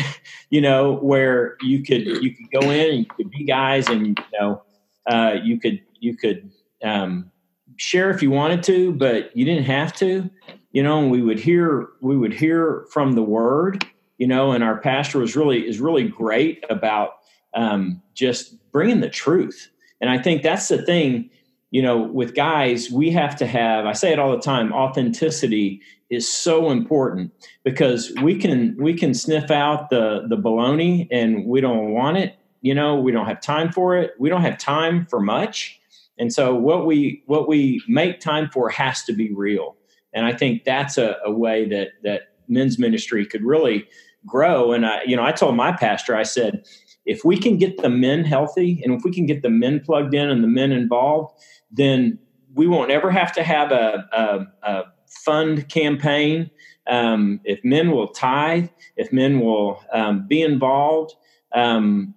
you 0.49 0.61
know, 0.61 0.93
where 0.93 1.57
you 1.61 1.83
could 1.83 2.05
you 2.05 2.35
could 2.35 2.51
go 2.51 2.69
in 2.69 2.89
and 2.89 2.99
you 2.99 3.05
could 3.05 3.31
be 3.31 3.43
guys, 3.43 3.87
and 3.87 4.07
you 4.07 4.15
know, 4.39 4.63
uh, 5.07 5.35
you 5.43 5.59
could 5.59 5.81
you 5.99 6.15
could 6.15 6.51
um, 6.83 7.31
share 7.77 8.09
if 8.09 8.21
you 8.21 8.31
wanted 8.31 8.63
to, 8.63 8.93
but 8.93 9.35
you 9.35 9.45
didn't 9.45 9.65
have 9.65 9.93
to, 9.97 10.29
you 10.71 10.83
know. 10.83 10.99
And 10.99 11.11
we 11.11 11.21
would 11.21 11.39
hear 11.39 11.87
we 12.01 12.17
would 12.17 12.33
hear 12.33 12.85
from 12.91 13.13
the 13.13 13.23
word, 13.23 13.85
you 14.17 14.27
know, 14.27 14.51
and 14.51 14.63
our 14.63 14.79
pastor 14.79 15.19
was 15.19 15.35
really 15.35 15.67
is 15.67 15.79
really 15.79 16.07
great 16.07 16.63
about 16.69 17.11
um, 17.53 18.01
just 18.13 18.55
bringing 18.71 19.01
the 19.01 19.09
truth. 19.09 19.69
And 20.01 20.09
I 20.09 20.17
think 20.17 20.43
that's 20.43 20.67
the 20.67 20.81
thing, 20.81 21.29
you 21.73 21.81
know, 21.81 21.97
with 21.97 22.35
guys, 22.35 22.91
we 22.91 23.09
have 23.09 23.35
to 23.37 23.47
have. 23.47 23.87
I 23.87 23.93
say 23.93 24.13
it 24.13 24.19
all 24.19 24.31
the 24.31 24.37
time. 24.37 24.71
Authenticity 24.71 25.81
is 26.11 26.31
so 26.31 26.69
important 26.69 27.31
because 27.63 28.13
we 28.21 28.37
can 28.37 28.77
we 28.79 28.93
can 28.93 29.15
sniff 29.15 29.49
out 29.49 29.89
the 29.89 30.25
the 30.29 30.37
baloney 30.37 31.07
and 31.09 31.47
we 31.47 31.59
don't 31.59 31.91
want 31.91 32.17
it 32.17 32.35
you 32.61 32.75
know 32.75 32.99
we 32.99 33.11
don't 33.11 33.25
have 33.25 33.41
time 33.41 33.71
for 33.71 33.97
it 33.97 34.11
we 34.19 34.29
don't 34.29 34.43
have 34.43 34.59
time 34.59 35.07
for 35.09 35.19
much 35.19 35.79
and 36.19 36.31
so 36.31 36.53
what 36.53 36.85
we 36.85 37.23
what 37.25 37.47
we 37.47 37.81
make 37.87 38.19
time 38.19 38.47
for 38.53 38.69
has 38.69 39.01
to 39.03 39.11
be 39.11 39.33
real 39.33 39.75
and 40.13 40.27
i 40.27 40.31
think 40.31 40.63
that's 40.65 40.99
a, 40.99 41.17
a 41.25 41.31
way 41.31 41.67
that 41.67 41.89
that 42.03 42.33
men's 42.47 42.77
ministry 42.77 43.25
could 43.25 43.43
really 43.43 43.87
grow 44.25 44.71
and 44.71 44.85
i 44.85 45.01
you 45.03 45.15
know 45.15 45.23
i 45.23 45.31
told 45.31 45.55
my 45.55 45.71
pastor 45.71 46.15
i 46.15 46.23
said 46.23 46.63
if 47.05 47.25
we 47.25 47.37
can 47.37 47.57
get 47.57 47.81
the 47.81 47.89
men 47.89 48.23
healthy 48.23 48.81
and 48.83 48.93
if 48.93 49.03
we 49.03 49.11
can 49.11 49.25
get 49.25 49.41
the 49.41 49.49
men 49.49 49.79
plugged 49.79 50.13
in 50.13 50.29
and 50.29 50.43
the 50.43 50.47
men 50.47 50.71
involved 50.71 51.33
then 51.73 52.19
we 52.53 52.67
won't 52.67 52.91
ever 52.91 53.11
have 53.11 53.33
to 53.33 53.43
have 53.43 53.71
a, 53.71 54.07
a, 54.13 54.69
a 54.69 54.83
fund 55.07 55.67
campaign. 55.69 56.49
Um, 56.87 57.39
if 57.43 57.63
men 57.63 57.91
will 57.91 58.09
tithe, 58.09 58.69
if 58.95 59.11
men 59.11 59.39
will 59.39 59.83
um, 59.91 60.27
be 60.27 60.41
involved, 60.41 61.13
um, 61.53 62.13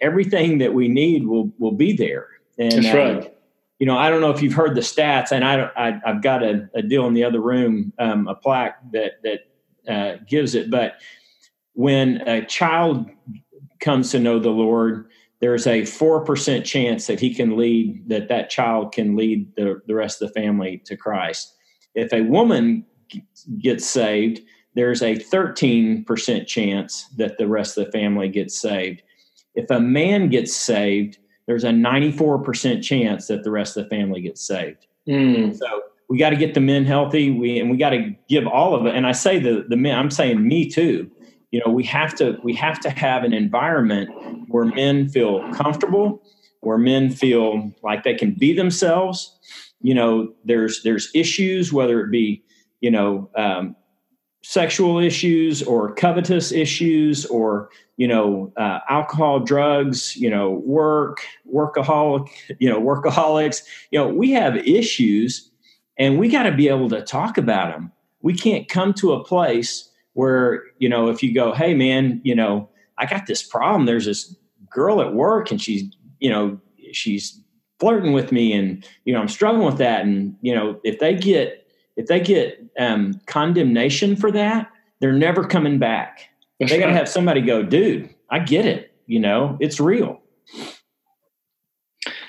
everything 0.00 0.58
that 0.58 0.74
we 0.74 0.88
need 0.88 1.26
will 1.26 1.52
will 1.58 1.72
be 1.72 1.92
there. 1.96 2.28
And, 2.58 2.84
That's 2.84 2.94
uh, 2.94 2.98
right. 2.98 3.24
Uh, 3.24 3.28
you 3.78 3.86
know, 3.86 3.98
I 3.98 4.08
don't 4.08 4.20
know 4.20 4.30
if 4.30 4.40
you've 4.40 4.54
heard 4.54 4.76
the 4.76 4.80
stats, 4.80 5.32
and 5.32 5.44
I, 5.44 5.68
I 5.76 6.00
have 6.04 6.22
got 6.22 6.42
a, 6.42 6.68
a, 6.74 6.82
deal 6.82 7.06
in 7.06 7.14
the 7.14 7.24
other 7.24 7.40
room, 7.40 7.92
um, 7.98 8.28
a 8.28 8.34
plaque 8.34 8.78
that 8.92 9.22
that 9.22 9.92
uh, 9.92 10.18
gives 10.28 10.54
it. 10.54 10.70
But 10.70 10.94
when 11.72 12.26
a 12.28 12.44
child 12.44 13.10
comes 13.80 14.12
to 14.12 14.20
know 14.20 14.38
the 14.38 14.50
Lord, 14.50 15.08
there's 15.44 15.66
a 15.66 15.84
four 15.84 16.24
percent 16.24 16.64
chance 16.64 17.06
that 17.06 17.20
he 17.20 17.34
can 17.34 17.54
lead 17.54 18.08
that 18.08 18.28
that 18.28 18.48
child 18.48 18.92
can 18.92 19.14
lead 19.14 19.54
the, 19.56 19.78
the 19.86 19.94
rest 19.94 20.22
of 20.22 20.32
the 20.32 20.40
family 20.40 20.80
to 20.86 20.96
Christ. 20.96 21.54
If 21.94 22.14
a 22.14 22.22
woman 22.22 22.86
gets 23.58 23.84
saved, 23.84 24.40
there's 24.74 25.02
a 25.02 25.16
13% 25.16 26.46
chance 26.46 27.04
that 27.18 27.36
the 27.36 27.46
rest 27.46 27.76
of 27.76 27.84
the 27.84 27.92
family 27.92 28.30
gets 28.30 28.58
saved. 28.58 29.02
If 29.54 29.70
a 29.70 29.80
man 29.80 30.30
gets 30.30 30.56
saved, 30.56 31.18
there's 31.46 31.64
a 31.64 31.68
94% 31.68 32.82
chance 32.82 33.26
that 33.26 33.44
the 33.44 33.50
rest 33.50 33.76
of 33.76 33.84
the 33.84 33.90
family 33.90 34.22
gets 34.22 34.46
saved. 34.46 34.86
Mm. 35.06 35.54
So 35.58 35.82
we 36.08 36.16
got 36.16 36.30
to 36.30 36.36
get 36.36 36.54
the 36.54 36.60
men 36.60 36.86
healthy. 36.86 37.30
We 37.30 37.60
and 37.60 37.70
we 37.70 37.76
got 37.76 37.90
to 37.90 38.14
give 38.30 38.46
all 38.46 38.74
of 38.74 38.86
it. 38.86 38.94
And 38.94 39.06
I 39.06 39.12
say 39.12 39.38
the 39.40 39.66
the 39.68 39.76
men. 39.76 39.98
I'm 39.98 40.10
saying 40.10 40.42
me 40.42 40.70
too. 40.70 41.10
You 41.54 41.62
know, 41.64 41.70
we 41.70 41.84
have 41.84 42.16
to 42.16 42.36
we 42.42 42.52
have 42.54 42.80
to 42.80 42.90
have 42.90 43.22
an 43.22 43.32
environment 43.32 44.10
where 44.48 44.64
men 44.64 45.08
feel 45.08 45.48
comfortable, 45.52 46.20
where 46.62 46.78
men 46.78 47.10
feel 47.10 47.70
like 47.80 48.02
they 48.02 48.14
can 48.14 48.32
be 48.32 48.52
themselves. 48.52 49.38
You 49.80 49.94
know, 49.94 50.34
there's 50.44 50.82
there's 50.82 51.12
issues 51.14 51.72
whether 51.72 52.00
it 52.00 52.10
be 52.10 52.42
you 52.80 52.90
know 52.90 53.30
um, 53.36 53.76
sexual 54.42 54.98
issues 54.98 55.62
or 55.62 55.94
covetous 55.94 56.50
issues 56.50 57.24
or 57.26 57.70
you 57.98 58.08
know 58.08 58.52
uh, 58.56 58.80
alcohol 58.88 59.38
drugs 59.38 60.16
you 60.16 60.28
know 60.28 60.60
work 60.66 61.24
workaholic 61.54 62.26
you 62.58 62.68
know 62.68 62.80
workaholics 62.80 63.62
you 63.92 63.98
know 64.00 64.08
we 64.08 64.32
have 64.32 64.56
issues 64.56 65.52
and 65.98 66.18
we 66.18 66.28
got 66.28 66.42
to 66.42 66.52
be 66.52 66.66
able 66.68 66.88
to 66.88 67.00
talk 67.00 67.38
about 67.38 67.72
them 67.72 67.92
we 68.22 68.34
can't 68.34 68.68
come 68.68 68.92
to 68.92 69.12
a 69.12 69.22
place 69.22 69.88
where 70.14 70.64
you 70.78 70.88
know 70.88 71.08
if 71.08 71.22
you 71.22 71.32
go 71.32 71.52
hey 71.52 71.74
man 71.74 72.20
you 72.24 72.34
know 72.34 72.68
i 72.98 73.06
got 73.06 73.26
this 73.26 73.42
problem 73.42 73.86
there's 73.86 74.06
this 74.06 74.34
girl 74.70 75.00
at 75.00 75.14
work 75.14 75.50
and 75.50 75.60
she's 75.60 75.84
you 76.18 76.30
know 76.30 76.58
she's 76.92 77.40
flirting 77.78 78.12
with 78.12 78.32
me 78.32 78.52
and 78.52 78.86
you 79.04 79.12
know 79.12 79.20
i'm 79.20 79.28
struggling 79.28 79.66
with 79.66 79.78
that 79.78 80.02
and 80.02 80.36
you 80.40 80.54
know 80.54 80.80
if 80.84 80.98
they 80.98 81.14
get 81.14 81.64
if 81.96 82.06
they 82.06 82.20
get 82.20 82.64
um, 82.78 83.20
condemnation 83.26 84.16
for 84.16 84.30
that, 84.32 84.70
they're 85.00 85.12
never 85.12 85.44
coming 85.44 85.78
back. 85.78 86.28
they 86.58 86.78
got 86.78 86.86
to 86.86 86.92
have 86.92 87.08
somebody 87.08 87.40
go, 87.40 87.62
dude, 87.62 88.12
I 88.30 88.40
get 88.40 88.66
it. 88.66 88.92
You 89.06 89.20
know, 89.20 89.56
it's 89.60 89.78
real. 89.78 90.20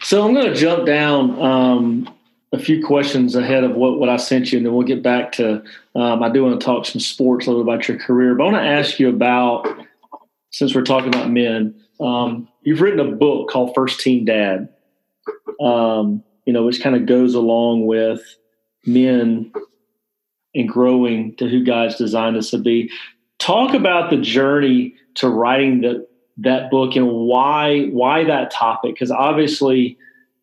So 0.01 0.25
I'm 0.25 0.33
going 0.33 0.47
to 0.47 0.53
jump 0.53 0.85
down 0.85 1.41
um, 1.41 2.14
a 2.55 2.59
few 2.59 2.85
questions 2.85 3.35
ahead 3.35 3.63
of 3.63 3.75
what, 3.75 3.99
what 3.99 4.09
I 4.09 4.15
sent 4.15 4.51
you, 4.51 4.57
and 4.57 4.65
then 4.65 4.73
we'll 4.73 4.87
get 4.87 5.03
back 5.03 5.33
to. 5.33 5.63
Um, 5.93 6.23
I 6.23 6.29
do 6.29 6.43
want 6.43 6.59
to 6.59 6.65
talk 6.65 6.85
some 6.85 7.01
sports, 7.01 7.45
a 7.45 7.49
little 7.49 7.61
about 7.61 7.87
your 7.87 7.97
career, 7.99 8.33
but 8.35 8.43
I 8.43 8.51
want 8.51 8.63
to 8.63 8.69
ask 8.69 8.99
you 8.99 9.09
about 9.09 9.67
since 10.51 10.73
we're 10.73 10.83
talking 10.83 11.09
about 11.09 11.29
men. 11.29 11.75
Um, 11.99 12.47
you've 12.63 12.81
written 12.81 12.99
a 12.99 13.15
book 13.15 13.49
called 13.49 13.75
First 13.75 13.99
Team 13.99 14.25
Dad, 14.25 14.69
um, 15.61 16.23
you 16.45 16.53
know, 16.53 16.63
which 16.63 16.81
kind 16.81 16.95
of 16.95 17.05
goes 17.05 17.35
along 17.35 17.85
with 17.85 18.21
men 18.85 19.51
and 20.53 20.69
growing 20.69 21.35
to 21.35 21.49
who 21.49 21.63
God's 21.63 21.95
designed 21.95 22.37
us 22.37 22.51
to 22.51 22.57
be. 22.57 22.89
Talk 23.37 23.73
about 23.73 24.09
the 24.09 24.17
journey 24.17 24.95
to 25.15 25.27
writing 25.27 25.81
the, 25.81 26.07
that 26.37 26.69
book 26.69 26.95
and 26.95 27.09
why 27.09 27.85
why 27.87 28.25
that 28.25 28.51
topic 28.51 28.93
because 28.93 29.09
obviously 29.09 29.97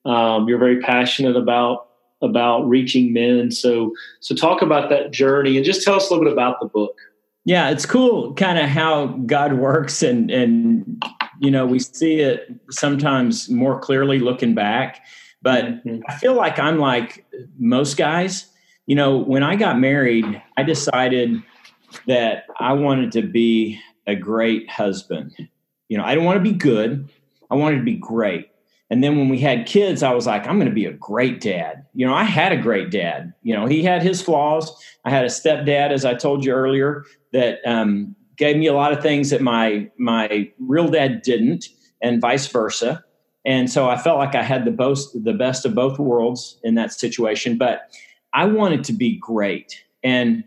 um, 0.06 0.48
you're 0.48 0.58
very 0.58 0.80
passionate 0.80 1.36
about 1.36 1.88
about 2.22 2.68
reaching 2.68 3.12
men. 3.12 3.50
So 3.50 3.92
so 4.20 4.34
talk 4.34 4.62
about 4.62 4.88
that 4.90 5.10
journey 5.10 5.56
and 5.56 5.64
just 5.64 5.82
tell 5.82 5.94
us 5.94 6.08
a 6.08 6.12
little 6.12 6.24
bit 6.24 6.32
about 6.32 6.60
the 6.60 6.66
book. 6.66 6.96
Yeah, 7.44 7.70
it's 7.70 7.86
cool 7.86 8.34
kind 8.34 8.58
of 8.58 8.68
how 8.68 9.06
God 9.26 9.54
works 9.54 10.02
and 10.02 10.30
and 10.30 11.02
you 11.40 11.50
know 11.50 11.66
we 11.66 11.78
see 11.78 12.20
it 12.20 12.48
sometimes 12.70 13.50
more 13.50 13.78
clearly 13.80 14.18
looking 14.18 14.54
back 14.54 15.02
but 15.42 15.64
mm-hmm. 15.64 16.00
I 16.08 16.16
feel 16.16 16.34
like 16.34 16.58
I'm 16.58 16.78
like 16.78 17.26
most 17.58 17.96
guys. 17.96 18.46
You 18.86 18.96
know, 18.96 19.18
when 19.18 19.42
I 19.42 19.56
got 19.56 19.78
married, 19.78 20.42
I 20.56 20.62
decided 20.62 21.42
that 22.06 22.44
I 22.58 22.72
wanted 22.72 23.12
to 23.12 23.22
be 23.22 23.78
a 24.06 24.14
great 24.14 24.68
husband. 24.70 25.34
You 25.88 25.98
know, 25.98 26.04
I 26.04 26.14
didn't 26.14 26.24
want 26.24 26.42
to 26.42 26.50
be 26.50 26.56
good, 26.56 27.08
I 27.50 27.54
wanted 27.56 27.78
to 27.78 27.84
be 27.84 27.96
great. 27.96 28.48
And 28.92 29.02
then 29.02 29.16
when 29.16 29.30
we 29.30 29.38
had 29.38 29.64
kids, 29.64 30.02
I 30.02 30.12
was 30.12 30.26
like, 30.26 30.46
I'm 30.46 30.56
going 30.56 30.68
to 30.68 30.74
be 30.74 30.84
a 30.84 30.92
great 30.92 31.40
dad. 31.40 31.86
You 31.94 32.06
know, 32.06 32.12
I 32.12 32.24
had 32.24 32.52
a 32.52 32.58
great 32.58 32.90
dad. 32.90 33.32
You 33.42 33.54
know, 33.54 33.64
he 33.64 33.82
had 33.82 34.02
his 34.02 34.20
flaws. 34.20 34.70
I 35.06 35.08
had 35.08 35.24
a 35.24 35.28
stepdad, 35.28 35.92
as 35.92 36.04
I 36.04 36.12
told 36.12 36.44
you 36.44 36.52
earlier, 36.52 37.06
that 37.32 37.60
um, 37.64 38.14
gave 38.36 38.58
me 38.58 38.66
a 38.66 38.74
lot 38.74 38.92
of 38.92 39.02
things 39.02 39.30
that 39.30 39.40
my 39.40 39.90
my 39.96 40.52
real 40.58 40.88
dad 40.88 41.22
didn't, 41.22 41.68
and 42.02 42.20
vice 42.20 42.46
versa. 42.48 43.02
And 43.46 43.70
so 43.70 43.88
I 43.88 43.96
felt 43.96 44.18
like 44.18 44.34
I 44.34 44.42
had 44.42 44.66
the 44.66 44.70
both 44.70 45.06
the 45.14 45.32
best 45.32 45.64
of 45.64 45.74
both 45.74 45.98
worlds 45.98 46.60
in 46.62 46.74
that 46.74 46.92
situation. 46.92 47.56
But 47.56 47.90
I 48.34 48.44
wanted 48.44 48.84
to 48.84 48.92
be 48.92 49.16
great. 49.16 49.82
And 50.04 50.44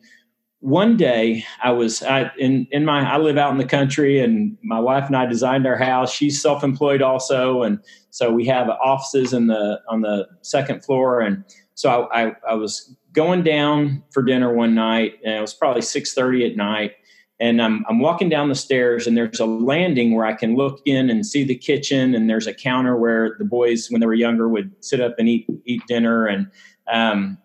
one 0.65 0.97
day 0.97 1.45
I 1.63 1.71
was 1.71 2.01
I, 2.01 2.31
in 2.39 2.67
in 2.71 2.85
my 2.85 3.07
I 3.07 3.17
live 3.17 3.37
out 3.37 3.51
in 3.51 3.59
the 3.59 3.65
country, 3.65 4.19
and 4.19 4.57
my 4.63 4.79
wife 4.79 5.05
and 5.05 5.15
I 5.15 5.27
designed 5.27 5.67
our 5.67 5.77
house. 5.77 6.11
She's 6.11 6.41
self 6.41 6.63
employed 6.63 7.03
also, 7.03 7.61
and 7.61 7.79
so 8.09 8.31
we 8.31 8.47
have 8.47 8.67
offices 8.69 9.31
in 9.31 9.45
the 9.45 9.79
on 9.87 10.01
the 10.01 10.27
second 10.41 10.83
floor. 10.83 11.21
And 11.21 11.43
so 11.75 12.07
I, 12.07 12.29
I, 12.29 12.35
I 12.49 12.53
was 12.55 12.95
going 13.11 13.43
down 13.43 14.03
for 14.11 14.23
dinner 14.23 14.53
one 14.53 14.73
night, 14.73 15.19
and 15.23 15.35
it 15.35 15.41
was 15.41 15.53
probably 15.53 15.83
six 15.83 16.13
thirty 16.13 16.43
at 16.49 16.57
night 16.57 16.93
and 17.39 17.61
I'm, 17.61 17.83
I'm 17.89 17.99
walking 17.99 18.29
down 18.29 18.47
the 18.47 18.55
stairs 18.55 19.07
and 19.07 19.17
there's 19.17 19.41
a 19.41 19.45
landing 19.45 20.15
where 20.15 20.25
I 20.25 20.31
can 20.31 20.55
look 20.55 20.81
in 20.85 21.09
and 21.09 21.25
see 21.25 21.43
the 21.43 21.57
kitchen 21.57 22.15
and 22.15 22.29
there's 22.29 22.47
a 22.47 22.53
counter 22.53 22.95
where 22.95 23.35
the 23.37 23.43
boys 23.43 23.91
when 23.91 23.99
they 23.99 24.07
were 24.07 24.13
younger 24.13 24.47
would 24.47 24.71
sit 24.79 25.01
up 25.01 25.15
and 25.19 25.27
eat 25.27 25.45
eat 25.65 25.81
dinner 25.87 26.25
and 26.25 26.49
um, 26.89 27.37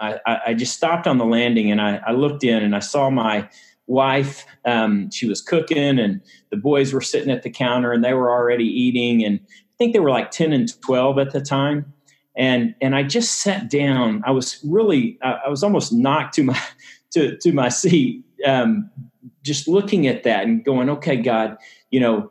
I, 0.00 0.40
I, 0.48 0.54
just 0.54 0.76
stopped 0.76 1.06
on 1.06 1.18
the 1.18 1.24
landing 1.24 1.70
and 1.70 1.80
I, 1.80 2.00
I 2.06 2.12
looked 2.12 2.44
in 2.44 2.62
and 2.62 2.76
I 2.76 2.80
saw 2.80 3.10
my 3.10 3.48
wife 3.86 4.44
um, 4.64 5.10
she 5.10 5.26
was 5.26 5.40
cooking 5.40 5.98
and 5.98 6.20
the 6.50 6.56
boys 6.56 6.92
were 6.92 7.00
sitting 7.00 7.30
at 7.30 7.42
the 7.42 7.50
counter 7.50 7.92
and 7.92 8.04
they 8.04 8.12
were 8.12 8.30
already 8.30 8.64
eating 8.64 9.24
and 9.24 9.40
I 9.42 9.74
think 9.78 9.92
they 9.92 10.00
were 10.00 10.10
like 10.10 10.30
10 10.30 10.52
and 10.52 10.80
12 10.82 11.18
at 11.18 11.32
the 11.32 11.40
time. 11.40 11.92
And 12.36 12.74
and 12.82 12.94
I 12.94 13.02
just 13.02 13.40
sat 13.40 13.70
down. 13.70 14.22
I 14.26 14.30
was 14.30 14.60
really 14.62 15.18
I, 15.22 15.38
I 15.46 15.48
was 15.48 15.62
almost 15.62 15.92
knocked 15.92 16.34
to 16.34 16.42
my 16.42 16.60
to 17.12 17.36
to 17.38 17.52
my 17.52 17.70
seat 17.70 18.24
um, 18.44 18.90
just 19.42 19.68
looking 19.68 20.06
at 20.06 20.24
that 20.24 20.44
and 20.44 20.64
going, 20.64 20.90
okay, 20.90 21.16
God, 21.16 21.56
you 21.90 22.00
know, 22.00 22.30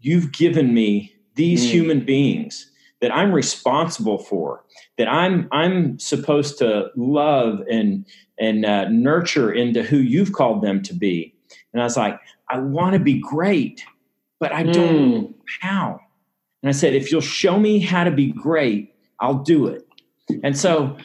you've 0.00 0.32
given 0.32 0.74
me 0.74 1.14
these 1.34 1.64
mm. 1.66 1.70
human 1.70 2.00
beings 2.04 2.70
that 3.00 3.14
I'm 3.14 3.32
responsible 3.32 4.18
for, 4.18 4.64
that 4.98 5.08
I'm 5.08 5.48
I'm 5.52 5.98
supposed 5.98 6.58
to 6.58 6.90
love 6.96 7.60
and 7.70 8.06
and 8.38 8.64
uh, 8.64 8.88
nurture 8.88 9.52
into 9.52 9.82
who 9.82 9.98
you've 9.98 10.32
called 10.32 10.62
them 10.62 10.82
to 10.82 10.94
be. 10.94 11.34
And 11.72 11.80
I 11.80 11.84
was 11.84 11.96
like, 11.96 12.18
I 12.50 12.58
want 12.58 12.94
to 12.94 13.00
be 13.00 13.18
great, 13.18 13.84
but 14.38 14.52
I 14.52 14.62
don't 14.62 14.74
mm. 14.74 15.10
know 15.10 15.34
how. 15.60 16.00
And 16.62 16.68
I 16.68 16.72
said, 16.72 16.94
if 16.94 17.10
you'll 17.12 17.20
show 17.20 17.58
me 17.58 17.78
how 17.78 18.04
to 18.04 18.10
be 18.10 18.32
great, 18.32 18.94
I'll 19.20 19.42
do 19.42 19.66
it. 19.66 19.86
And 20.42 20.56
so 20.56 20.96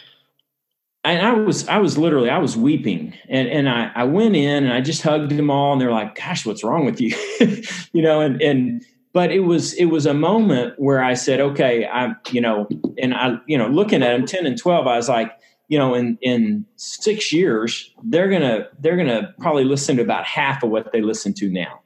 and 1.04 1.26
I 1.26 1.34
was 1.34 1.68
I 1.68 1.80
was 1.80 1.98
literally 1.98 2.30
I 2.30 2.38
was 2.38 2.56
weeping 2.56 3.14
and 3.28 3.48
and 3.48 3.70
I, 3.70 3.92
I 3.96 4.04
went 4.04 4.36
in 4.36 4.64
and 4.64 4.74
I 4.74 4.82
just 4.82 5.02
hugged 5.02 5.32
them 5.32 5.50
all 5.50 5.74
and 5.74 5.82
they're 5.82 5.92
like 5.92 6.16
gosh 6.16 6.46
what's 6.46 6.64
wrong 6.64 6.86
with 6.86 7.02
you 7.02 7.16
you 7.94 8.02
know 8.02 8.22
and 8.22 8.42
and 8.42 8.86
but 9.14 9.32
it 9.32 9.42
was 9.42 9.74
it 9.74 9.86
was 9.86 10.06
a 10.06 10.14
moment 10.14 10.74
where 10.78 11.04
I 11.04 11.14
said 11.14 11.40
okay 11.40 11.86
I'm 11.88 12.16
you 12.32 12.42
know 12.42 12.68
and 12.98 13.14
I 13.14 13.38
you 13.48 13.58
know 13.58 13.68
looking 13.68 14.04
at 14.04 14.14
them 14.14 14.26
10 14.26 14.46
and 14.46 14.58
12 14.58 14.88
I 14.88 14.98
was 14.98 15.10
like 15.10 15.32
you 15.68 15.78
know 15.78 15.94
in 15.94 16.18
in 16.22 16.66
6 16.76 17.34
years 17.34 17.94
they're 18.04 18.30
to 18.30 18.68
they're 18.80 18.98
to 18.98 19.34
probably 19.40 19.64
listen 19.64 19.98
to 19.98 20.04
about 20.04 20.26
half 20.26 20.64
of 20.64 20.70
what 20.70 20.92
they 20.92 21.02
listen 21.02 21.34
to 21.36 21.50
now. 21.50 21.82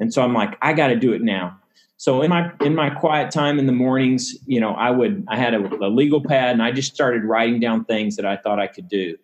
And 0.00 0.12
so 0.12 0.22
I'm 0.22 0.34
like 0.34 0.56
I 0.62 0.72
got 0.72 0.88
to 0.88 0.96
do 0.96 1.12
it 1.12 1.22
now. 1.22 1.58
So 1.98 2.22
in 2.22 2.30
my 2.30 2.52
in 2.64 2.76
my 2.76 2.90
quiet 2.90 3.32
time 3.32 3.58
in 3.58 3.66
the 3.66 3.72
mornings, 3.72 4.36
you 4.46 4.60
know, 4.60 4.72
I 4.72 4.90
would 4.90 5.24
I 5.28 5.36
had 5.36 5.52
a, 5.52 5.84
a, 5.84 5.90
legal 5.90 6.22
pad 6.22 6.52
and 6.52 6.62
I 6.62 6.70
just 6.70 6.94
started 6.94 7.24
writing 7.24 7.58
down 7.58 7.84
things 7.84 8.14
that 8.16 8.24
I 8.24 8.36
thought 8.36 8.60
I 8.60 8.68
could 8.68 8.88
do, 8.88 9.16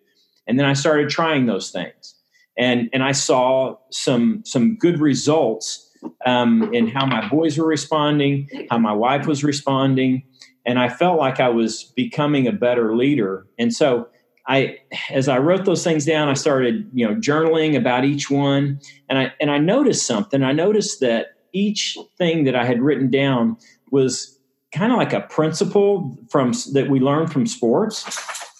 and 0.45 0.59
then 0.59 0.65
I 0.65 0.73
started 0.73 1.09
trying 1.09 1.45
those 1.45 1.71
things, 1.71 2.15
and 2.57 2.89
and 2.91 3.01
I 3.01 3.13
saw 3.13 3.77
some 3.91 4.43
some 4.45 4.75
good 4.75 4.99
results 4.99 5.84
um, 6.25 6.73
in 6.73 6.87
how 6.87 7.05
my 7.05 7.27
boys 7.27 7.57
were 7.57 7.67
responding, 7.67 8.49
how 8.69 8.77
my 8.77 8.93
wife 8.93 9.27
was 9.27 9.43
responding, 9.43 10.23
and 10.65 10.79
I 10.79 10.89
felt 10.89 11.19
like 11.19 11.39
I 11.39 11.49
was 11.49 11.83
becoming 11.95 12.47
a 12.47 12.51
better 12.51 12.95
leader, 12.95 13.47
and 13.57 13.73
so. 13.73 14.07
I, 14.47 14.77
as 15.09 15.27
I 15.27 15.39
wrote 15.39 15.65
those 15.65 15.83
things 15.83 16.05
down, 16.05 16.29
I 16.29 16.35
started, 16.35 16.87
you 16.93 17.03
know, 17.03 17.15
journaling 17.15 17.75
about 17.75 18.05
each 18.05 18.29
one, 18.29 18.79
and 19.09 19.17
I 19.17 19.33
and 19.41 19.49
I 19.49 19.57
noticed 19.57 20.05
something. 20.05 20.43
I 20.43 20.51
noticed 20.51 20.99
that 20.99 21.29
each 21.51 21.97
thing 22.19 22.43
that 22.43 22.55
I 22.55 22.63
had 22.63 22.79
written 22.79 23.09
down 23.09 23.57
was 23.89 24.39
kind 24.71 24.91
of 24.91 24.99
like 24.99 25.13
a 25.13 25.21
principle 25.21 26.15
from 26.29 26.51
that 26.73 26.89
we 26.89 26.99
learned 26.99 27.31
from 27.31 27.47
sports. 27.47 28.03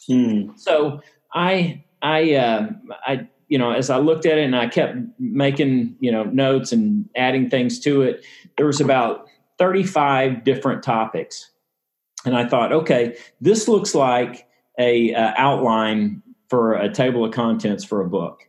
Hmm. 0.07 0.55
So 0.55 1.01
I 1.33 1.83
I 2.01 2.33
uh, 2.35 2.69
I 3.05 3.27
you 3.47 3.57
know 3.57 3.71
as 3.71 3.89
I 3.89 3.97
looked 3.97 4.25
at 4.25 4.37
it 4.37 4.45
and 4.45 4.55
I 4.55 4.67
kept 4.67 4.97
making 5.19 5.95
you 5.99 6.11
know 6.11 6.23
notes 6.23 6.71
and 6.71 7.09
adding 7.15 7.49
things 7.49 7.79
to 7.81 8.01
it, 8.01 8.25
there 8.57 8.65
was 8.65 8.81
about 8.81 9.27
thirty 9.57 9.83
five 9.83 10.43
different 10.43 10.83
topics, 10.83 11.51
and 12.25 12.35
I 12.35 12.47
thought, 12.47 12.71
okay, 12.71 13.17
this 13.41 13.67
looks 13.67 13.95
like 13.95 14.47
a 14.77 15.13
uh, 15.13 15.33
outline 15.37 16.21
for 16.49 16.73
a 16.73 16.91
table 16.91 17.25
of 17.25 17.33
contents 17.33 17.83
for 17.83 18.01
a 18.01 18.09
book. 18.09 18.41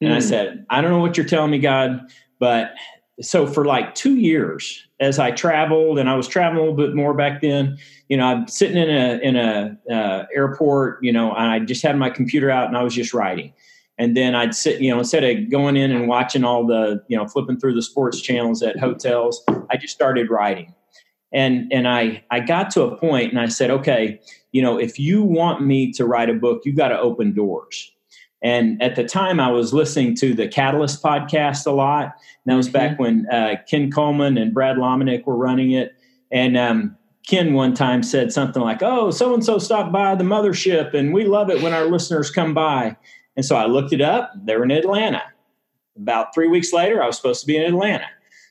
And 0.00 0.12
I 0.12 0.20
hmm. 0.20 0.28
said, 0.28 0.66
I 0.70 0.80
don't 0.80 0.90
know 0.90 1.00
what 1.00 1.16
you're 1.16 1.26
telling 1.26 1.50
me, 1.50 1.58
God, 1.58 2.00
but 2.38 2.72
so 3.20 3.46
for 3.46 3.64
like 3.64 3.94
two 3.94 4.16
years, 4.16 4.86
as 5.00 5.18
I 5.18 5.30
traveled, 5.30 5.98
and 5.98 6.08
I 6.08 6.14
was 6.14 6.28
traveling 6.28 6.58
a 6.58 6.70
little 6.70 6.76
bit 6.76 6.94
more 6.94 7.14
back 7.14 7.40
then. 7.40 7.78
You 8.08 8.16
know, 8.16 8.24
I'm 8.24 8.48
sitting 8.48 8.76
in 8.76 8.90
a 8.90 9.18
in 9.18 9.36
a 9.36 9.78
uh, 9.90 10.26
airport. 10.34 11.02
You 11.02 11.12
know, 11.12 11.32
and 11.32 11.50
I 11.50 11.58
just 11.60 11.82
had 11.82 11.96
my 11.96 12.10
computer 12.10 12.50
out 12.50 12.68
and 12.68 12.76
I 12.76 12.82
was 12.82 12.94
just 12.94 13.14
writing. 13.14 13.52
And 13.98 14.16
then 14.16 14.34
I'd 14.34 14.54
sit, 14.54 14.80
you 14.80 14.90
know, 14.90 14.98
instead 14.98 15.24
of 15.24 15.50
going 15.50 15.76
in 15.76 15.90
and 15.90 16.08
watching 16.08 16.44
all 16.44 16.66
the, 16.66 17.02
you 17.08 17.16
know, 17.16 17.26
flipping 17.26 17.58
through 17.58 17.74
the 17.74 17.82
sports 17.82 18.20
channels 18.20 18.62
at 18.62 18.78
hotels, 18.78 19.42
I 19.70 19.76
just 19.76 19.92
started 19.92 20.30
writing. 20.30 20.74
And 21.32 21.70
and 21.72 21.86
I 21.86 22.24
I 22.30 22.40
got 22.40 22.70
to 22.70 22.82
a 22.82 22.96
point 22.96 23.32
and 23.32 23.40
I 23.40 23.48
said, 23.48 23.70
okay, 23.70 24.20
you 24.52 24.62
know, 24.62 24.78
if 24.78 24.98
you 24.98 25.22
want 25.22 25.66
me 25.66 25.92
to 25.92 26.06
write 26.06 26.30
a 26.30 26.34
book, 26.34 26.62
you 26.64 26.72
got 26.72 26.88
to 26.88 26.98
open 26.98 27.34
doors. 27.34 27.92
And 28.40 28.80
at 28.80 28.94
the 28.94 29.04
time, 29.04 29.40
I 29.40 29.50
was 29.50 29.74
listening 29.74 30.14
to 30.16 30.32
the 30.32 30.46
Catalyst 30.46 31.02
podcast 31.02 31.66
a 31.66 31.72
lot. 31.72 32.04
And 32.04 32.52
that 32.52 32.54
was 32.54 32.68
back 32.68 32.92
mm-hmm. 32.92 33.02
when 33.02 33.26
uh, 33.30 33.56
Ken 33.68 33.90
Coleman 33.90 34.38
and 34.38 34.54
Brad 34.54 34.76
Lomenick 34.76 35.26
were 35.26 35.36
running 35.36 35.72
it. 35.72 35.92
And 36.30 36.56
um, 36.56 36.96
Ken 37.26 37.52
one 37.52 37.74
time 37.74 38.02
said 38.02 38.32
something 38.32 38.62
like, 38.62 38.82
Oh, 38.82 39.10
so 39.10 39.34
and 39.34 39.44
so 39.44 39.58
stopped 39.58 39.92
by 39.92 40.14
the 40.14 40.24
mothership, 40.24 40.94
and 40.94 41.12
we 41.12 41.24
love 41.24 41.50
it 41.50 41.62
when 41.62 41.74
our 41.74 41.86
listeners 41.86 42.30
come 42.30 42.54
by. 42.54 42.96
And 43.38 43.46
so 43.46 43.54
I 43.54 43.66
looked 43.66 43.92
it 43.92 44.00
up. 44.00 44.32
They 44.34 44.56
were 44.56 44.64
in 44.64 44.72
Atlanta. 44.72 45.22
About 45.96 46.34
three 46.34 46.48
weeks 46.48 46.72
later, 46.72 47.00
I 47.00 47.06
was 47.06 47.16
supposed 47.16 47.40
to 47.42 47.46
be 47.46 47.56
in 47.56 47.62
Atlanta. 47.62 48.06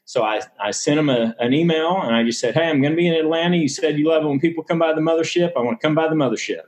So 0.05 0.23
I, 0.23 0.39
I 0.61 0.71
sent 0.71 0.97
him 0.97 1.09
a, 1.09 1.35
an 1.39 1.53
email 1.53 2.01
and 2.01 2.15
I 2.15 2.23
just 2.23 2.39
said, 2.39 2.53
Hey, 2.53 2.69
I'm 2.69 2.79
going 2.79 2.93
to 2.93 2.95
be 2.97 3.05
in 3.05 3.13
Atlanta. 3.13 3.57
You 3.57 3.67
said 3.67 3.99
you 3.99 4.07
love 4.07 4.23
it 4.23 4.27
when 4.27 4.39
people 4.39 4.63
come 4.63 4.79
by 4.79 4.93
the 4.93 5.01
mothership. 5.01 5.51
I 5.57 5.59
want 5.59 5.81
to 5.81 5.85
come 5.85 5.93
by 5.93 6.07
the 6.07 6.15
mothership. 6.15 6.61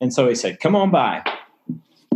And 0.00 0.12
so 0.12 0.28
he 0.28 0.34
said, 0.34 0.58
Come 0.58 0.74
on 0.74 0.90
by. 0.90 1.22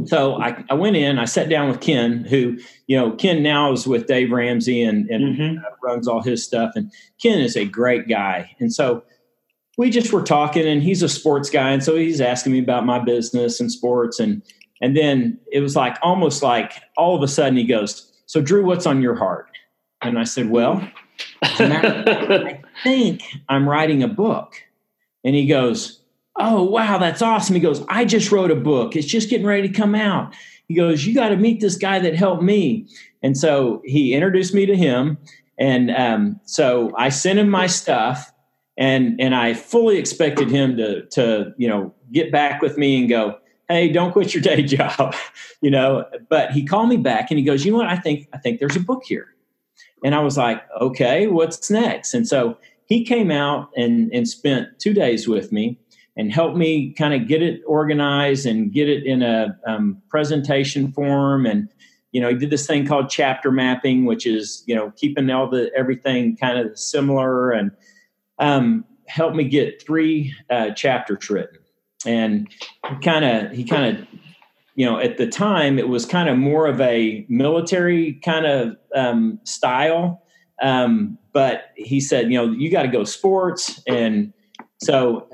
So 0.06 0.42
I, 0.42 0.64
I 0.70 0.74
went 0.74 0.96
in, 0.96 1.20
I 1.20 1.24
sat 1.24 1.48
down 1.48 1.68
with 1.68 1.80
Ken, 1.80 2.24
who, 2.24 2.58
you 2.88 2.96
know, 2.96 3.12
Ken 3.12 3.40
now 3.40 3.70
is 3.70 3.86
with 3.86 4.08
Dave 4.08 4.32
Ramsey 4.32 4.82
and, 4.82 5.08
and 5.08 5.38
mm-hmm. 5.38 5.64
runs 5.84 6.08
all 6.08 6.20
his 6.20 6.42
stuff. 6.44 6.72
And 6.74 6.90
Ken 7.22 7.38
is 7.38 7.56
a 7.56 7.64
great 7.64 8.08
guy. 8.08 8.56
And 8.58 8.74
so 8.74 9.04
we 9.76 9.90
just 9.90 10.12
were 10.12 10.22
talking, 10.22 10.66
and 10.66 10.82
he's 10.82 11.04
a 11.04 11.08
sports 11.08 11.48
guy. 11.48 11.70
And 11.70 11.84
so 11.84 11.94
he's 11.94 12.20
asking 12.20 12.54
me 12.54 12.58
about 12.58 12.84
my 12.84 12.98
business 12.98 13.60
and 13.60 13.70
sports. 13.70 14.18
And, 14.18 14.42
and 14.80 14.96
then 14.96 15.38
it 15.50 15.60
was 15.60 15.76
like 15.76 15.96
almost 16.02 16.42
like 16.42 16.72
all 16.96 17.16
of 17.16 17.22
a 17.22 17.28
sudden 17.28 17.56
he 17.56 17.64
goes, 17.64 18.12
So, 18.26 18.40
Drew, 18.40 18.64
what's 18.64 18.86
on 18.86 19.02
your 19.02 19.14
heart? 19.14 19.48
And 20.02 20.18
I 20.18 20.24
said, 20.24 20.50
Well, 20.50 20.88
I 21.42 22.60
think 22.84 23.22
I'm 23.48 23.68
writing 23.68 24.02
a 24.02 24.08
book. 24.08 24.54
And 25.24 25.34
he 25.34 25.46
goes, 25.46 26.00
Oh, 26.36 26.62
wow, 26.62 26.98
that's 26.98 27.22
awesome. 27.22 27.56
He 27.56 27.60
goes, 27.60 27.84
I 27.88 28.04
just 28.04 28.30
wrote 28.30 28.52
a 28.52 28.56
book. 28.56 28.94
It's 28.94 29.06
just 29.06 29.28
getting 29.28 29.46
ready 29.46 29.68
to 29.68 29.74
come 29.74 29.94
out. 29.94 30.34
He 30.68 30.74
goes, 30.74 31.04
You 31.04 31.14
got 31.14 31.30
to 31.30 31.36
meet 31.36 31.60
this 31.60 31.76
guy 31.76 31.98
that 31.98 32.14
helped 32.14 32.42
me. 32.42 32.86
And 33.22 33.36
so 33.36 33.82
he 33.84 34.14
introduced 34.14 34.54
me 34.54 34.66
to 34.66 34.76
him. 34.76 35.18
And 35.58 35.90
um, 35.90 36.40
so 36.44 36.92
I 36.96 37.08
sent 37.08 37.38
him 37.38 37.48
my 37.48 37.66
stuff. 37.66 38.32
And, 38.80 39.20
and 39.20 39.34
I 39.34 39.54
fully 39.54 39.98
expected 39.98 40.50
him 40.50 40.76
to, 40.76 41.04
to, 41.06 41.52
you 41.56 41.66
know, 41.66 41.92
get 42.12 42.30
back 42.30 42.62
with 42.62 42.78
me 42.78 43.00
and 43.00 43.08
go, 43.08 43.36
hey 43.68 43.88
don't 43.88 44.12
quit 44.12 44.34
your 44.34 44.42
day 44.42 44.62
job 44.76 45.14
you 45.60 45.70
know? 45.70 46.04
But 46.28 46.52
he 46.52 46.64
called 46.64 46.88
me 46.88 46.96
back 46.96 47.30
and 47.30 47.38
he 47.38 47.44
goes 47.44 47.64
you 47.64 47.72
know 47.72 47.78
what? 47.78 47.88
I 47.88 47.96
think 47.96 48.28
i 48.32 48.38
think 48.38 48.60
there's 48.60 48.76
a 48.76 48.80
book 48.80 49.02
here. 49.04 49.34
And 50.04 50.14
i 50.14 50.20
was 50.20 50.36
like 50.36 50.62
okay 50.80 51.26
what's 51.26 51.70
next? 51.70 52.14
And 52.14 52.26
so 52.26 52.56
he 52.86 53.04
came 53.04 53.30
out 53.30 53.70
and 53.76 54.12
and 54.12 54.28
spent 54.28 54.78
two 54.78 54.94
days 54.94 55.28
with 55.28 55.52
me 55.52 55.78
and 56.16 56.32
helped 56.32 56.56
me 56.56 56.92
kind 56.92 57.14
of 57.14 57.28
get 57.28 57.42
it 57.42 57.60
organized 57.66 58.44
and 58.44 58.72
get 58.72 58.88
it 58.88 59.04
in 59.04 59.22
a 59.22 59.56
um, 59.66 60.02
presentation 60.08 60.90
form. 60.90 61.46
And 61.46 61.68
you 62.12 62.20
know 62.20 62.28
he 62.28 62.34
did 62.34 62.50
this 62.50 62.66
thing 62.66 62.86
called 62.86 63.10
chapter 63.10 63.50
mapping 63.50 64.04
which 64.04 64.26
is 64.26 64.62
you 64.66 64.74
know 64.74 64.92
keeping 64.96 65.30
all 65.30 65.48
the 65.48 65.70
everything 65.76 66.36
kind 66.36 66.58
of 66.58 66.78
similar 66.78 67.50
and 67.50 67.70
um, 68.38 68.84
helped 69.06 69.36
me 69.36 69.44
get 69.44 69.82
three 69.82 70.34
uh, 70.50 70.70
chapters 70.70 71.28
written 71.28 71.58
and 72.06 72.48
kind 73.02 73.24
of 73.24 73.52
he 73.52 73.64
kind 73.64 73.96
of 73.96 74.06
you 74.74 74.86
know 74.86 74.98
at 74.98 75.18
the 75.18 75.26
time 75.26 75.78
it 75.78 75.88
was 75.88 76.06
kind 76.06 76.28
of 76.28 76.38
more 76.38 76.66
of 76.66 76.80
a 76.80 77.26
military 77.28 78.14
kind 78.24 78.46
of 78.46 78.76
um, 78.94 79.40
style. 79.44 80.22
Um, 80.62 81.18
but 81.32 81.66
he 81.76 82.00
said 82.00 82.30
you 82.30 82.38
know 82.38 82.52
you 82.52 82.70
got 82.70 82.82
to 82.82 82.88
go 82.88 83.04
sports. 83.04 83.82
And 83.86 84.32
so 84.80 85.28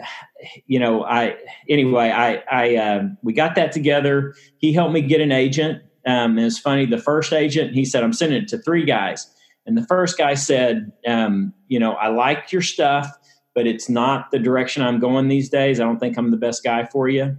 you 0.67 0.79
know 0.79 1.05
i 1.05 1.37
anyway 1.69 2.11
i 2.11 2.43
i 2.51 2.77
uh, 2.77 3.03
we 3.23 3.33
got 3.33 3.55
that 3.57 3.73
together. 3.73 4.35
He 4.59 4.73
helped 4.73 4.93
me 4.93 5.03
get 5.03 5.21
an 5.21 5.33
agent. 5.33 5.83
Um, 6.07 6.39
it's 6.39 6.59
funny 6.59 6.87
the 6.87 6.99
first 6.99 7.33
agent 7.33 7.75
he 7.75 7.85
said 7.85 8.03
i'm 8.03 8.13
sending 8.13 8.43
it 8.43 8.49
to 8.49 8.59
three 8.59 8.85
guys. 8.85 9.31
And 9.67 9.79
the 9.79 9.87
first 9.87 10.19
guy 10.19 10.35
said 10.35 10.93
um, 11.07 11.53
you 11.69 11.79
know 11.79 11.93
i 11.93 12.09
like 12.09 12.53
your 12.53 12.63
stuff 12.63 13.11
but 13.55 13.67
it's 13.67 13.89
not 13.89 14.31
the 14.31 14.39
direction 14.39 14.83
I'm 14.83 14.99
going 14.99 15.29
these 15.29 15.49
days. 15.49 15.81
I 15.81 15.85
don't 15.85 15.99
think 15.99 16.19
I'm 16.19 16.31
the 16.31 16.37
best 16.37 16.65
guy 16.65 16.87
for 16.87 17.09
you. 17.09 17.37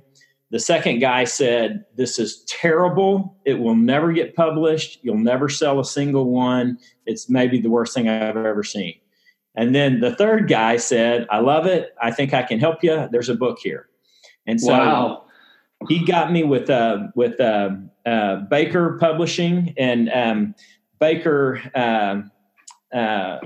The 0.51 0.60
second 0.60 0.99
guy 0.99 1.25
said, 1.25 1.86
This 1.95 2.17
is 2.19 2.43
terrible. 2.47 3.38
It 3.45 3.56
will 3.56 3.75
never 3.75 4.13
get 4.13 4.36
published. 4.36 4.99
You'll 5.01 5.17
never 5.17 5.49
sell 5.49 5.80
a 5.80 5.86
single 5.86 6.32
one. 6.32 6.78
It's 7.06 7.30
maybe 7.30 7.60
the 7.60 7.69
worst 7.69 7.93
thing 7.93 8.08
I've 8.08 8.38
ever 8.38 8.63
seen. 8.63 8.95
And 9.56 9.73
then 9.73 10.01
the 10.01 10.15
third 10.15 10.47
guy 10.47 10.78
said, 10.78 11.28
I 11.30 11.39
love 11.39 11.65
it. 11.65 11.95
I 12.01 12.12
think 12.12 12.34
I 12.34 12.43
can 12.43 12.60
help 12.60 12.84
you. 12.84 13.08
There's 13.12 13.30
a 13.30 13.36
book 13.36 13.58
here. 13.62 13.88
And 14.45 14.62
so 14.62 14.73
wow. 14.73 15.25
he 15.88 16.06
got 16.06 16.32
me 16.32 16.43
with 16.43 16.69
uh, 16.69 17.08
with 17.15 17.39
uh, 17.39 17.71
uh, 18.06 18.38
Baker 18.49 18.97
Publishing 18.99 19.73
and 19.78 20.12
um, 20.13 20.56
Baker 20.99 21.62
um, 21.73 22.32
uh, 22.93 23.39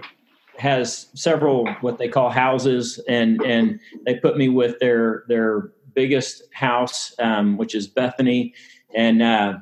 has 0.59 1.07
several 1.13 1.67
what 1.81 1.97
they 1.97 2.07
call 2.07 2.29
houses, 2.29 2.99
and 3.07 3.41
and 3.41 3.79
they 4.05 4.15
put 4.15 4.37
me 4.37 4.49
with 4.49 4.79
their 4.79 5.23
their 5.27 5.71
biggest 5.93 6.43
house, 6.53 7.13
um, 7.19 7.57
which 7.57 7.75
is 7.75 7.87
Bethany, 7.87 8.53
and 8.95 9.21
uh, 9.21 9.57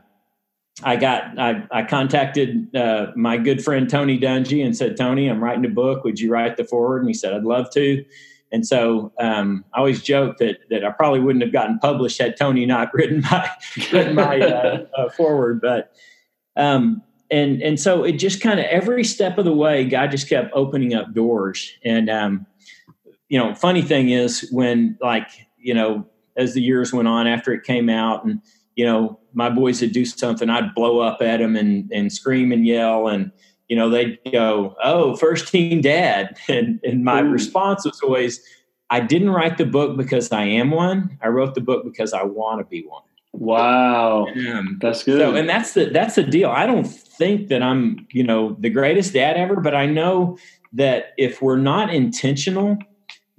I 0.83 0.95
got 0.95 1.39
I, 1.39 1.63
I 1.71 1.83
contacted 1.83 2.75
uh, 2.75 3.07
my 3.15 3.37
good 3.37 3.63
friend 3.63 3.89
Tony 3.89 4.19
Dungy 4.19 4.63
and 4.63 4.77
said, 4.77 4.97
Tony, 4.97 5.27
I'm 5.27 5.43
writing 5.43 5.65
a 5.65 5.69
book. 5.69 6.03
Would 6.03 6.19
you 6.19 6.31
write 6.31 6.57
the 6.57 6.63
foreword? 6.63 7.01
And 7.01 7.09
he 7.09 7.13
said, 7.13 7.33
I'd 7.33 7.43
love 7.43 7.69
to. 7.71 8.03
And 8.51 8.65
so 8.65 9.11
um, 9.19 9.65
I 9.73 9.79
always 9.79 10.01
joke 10.01 10.37
that 10.37 10.57
that 10.69 10.85
I 10.85 10.91
probably 10.91 11.19
wouldn't 11.19 11.43
have 11.43 11.53
gotten 11.53 11.79
published 11.79 12.21
had 12.21 12.37
Tony 12.37 12.65
not 12.65 12.91
written 12.93 13.21
my 13.21 13.49
written 13.91 14.15
my 14.15 14.39
uh, 14.39 14.85
uh, 14.97 15.09
foreword, 15.09 15.61
but. 15.61 15.93
Um, 16.55 17.03
and 17.29 17.61
and 17.61 17.79
so 17.79 18.03
it 18.03 18.13
just 18.13 18.41
kind 18.41 18.59
of 18.59 18.65
every 18.67 19.03
step 19.03 19.37
of 19.37 19.45
the 19.45 19.53
way, 19.53 19.85
God 19.85 20.11
just 20.11 20.29
kept 20.29 20.51
opening 20.53 20.93
up 20.93 21.13
doors. 21.13 21.71
And 21.83 22.09
um, 22.09 22.45
you 23.29 23.37
know, 23.37 23.53
funny 23.55 23.81
thing 23.81 24.09
is 24.09 24.47
when 24.51 24.97
like 25.01 25.27
you 25.57 25.73
know 25.73 26.07
as 26.35 26.53
the 26.53 26.61
years 26.61 26.93
went 26.93 27.07
on 27.07 27.27
after 27.27 27.51
it 27.53 27.63
came 27.63 27.89
out, 27.89 28.23
and 28.23 28.41
you 28.75 28.85
know 28.85 29.19
my 29.33 29.49
boys 29.49 29.81
would 29.81 29.91
do 29.91 30.05
something, 30.05 30.49
I'd 30.49 30.73
blow 30.73 30.99
up 30.99 31.21
at 31.21 31.37
them 31.37 31.55
and 31.55 31.91
and 31.91 32.11
scream 32.11 32.51
and 32.51 32.65
yell, 32.65 33.07
and 33.07 33.31
you 33.67 33.75
know 33.75 33.89
they'd 33.89 34.19
go, 34.31 34.75
"Oh, 34.83 35.15
first 35.17 35.49
team 35.49 35.81
dad," 35.81 36.37
and 36.47 36.79
and 36.83 37.03
my 37.03 37.21
Ooh. 37.21 37.29
response 37.29 37.85
was 37.85 38.01
always. 38.01 38.41
I 38.89 39.01
didn't 39.01 39.31
write 39.31 39.57
the 39.57 39.65
book 39.65 39.97
because 39.97 40.31
I 40.31 40.45
am 40.45 40.71
one. 40.71 41.19
I 41.21 41.27
wrote 41.27 41.55
the 41.55 41.59
book 41.59 41.83
because 41.83 42.13
I 42.13 42.23
want 42.23 42.61
to 42.61 42.63
be 42.63 42.85
one. 42.87 43.03
Wow, 43.33 44.27
um, 44.27 44.77
that's 44.81 45.03
good. 45.03 45.19
So, 45.19 45.35
and 45.35 45.47
that's 45.47 45.73
the 45.73 45.85
that's 45.85 46.15
the 46.15 46.23
deal. 46.23 46.49
I 46.49 46.65
don't 46.65 46.85
think 46.85 47.49
that 47.49 47.61
I'm, 47.61 48.07
you 48.11 48.23
know, 48.23 48.55
the 48.59 48.69
greatest 48.69 49.13
dad 49.13 49.37
ever, 49.37 49.57
but 49.57 49.75
I 49.75 49.85
know 49.85 50.37
that 50.73 51.13
if 51.17 51.41
we're 51.41 51.57
not 51.57 51.93
intentional, 51.93 52.77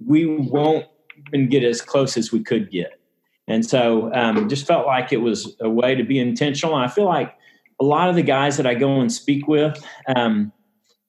we 0.04 0.26
won't 0.26 0.86
even 1.28 1.48
get 1.48 1.64
as 1.64 1.80
close 1.80 2.16
as 2.16 2.30
we 2.30 2.42
could 2.42 2.70
get. 2.70 3.00
And 3.48 3.64
so, 3.64 4.12
um, 4.14 4.48
just 4.48 4.66
felt 4.66 4.86
like 4.86 5.12
it 5.12 5.18
was 5.18 5.56
a 5.60 5.70
way 5.70 5.94
to 5.94 6.04
be 6.04 6.18
intentional. 6.18 6.76
And 6.76 6.84
I 6.84 6.88
feel 6.88 7.06
like 7.06 7.34
a 7.80 7.84
lot 7.84 8.08
of 8.08 8.14
the 8.14 8.22
guys 8.22 8.56
that 8.56 8.66
I 8.66 8.74
go 8.74 9.00
and 9.00 9.10
speak 9.10 9.48
with, 9.48 9.82
um, 10.14 10.52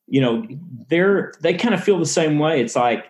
you 0.07 0.21
know, 0.21 0.45
they're 0.89 1.33
they 1.41 1.53
kind 1.53 1.75
of 1.75 1.83
feel 1.83 1.99
the 1.99 2.05
same 2.05 2.39
way. 2.39 2.61
It's 2.61 2.75
like, 2.75 3.05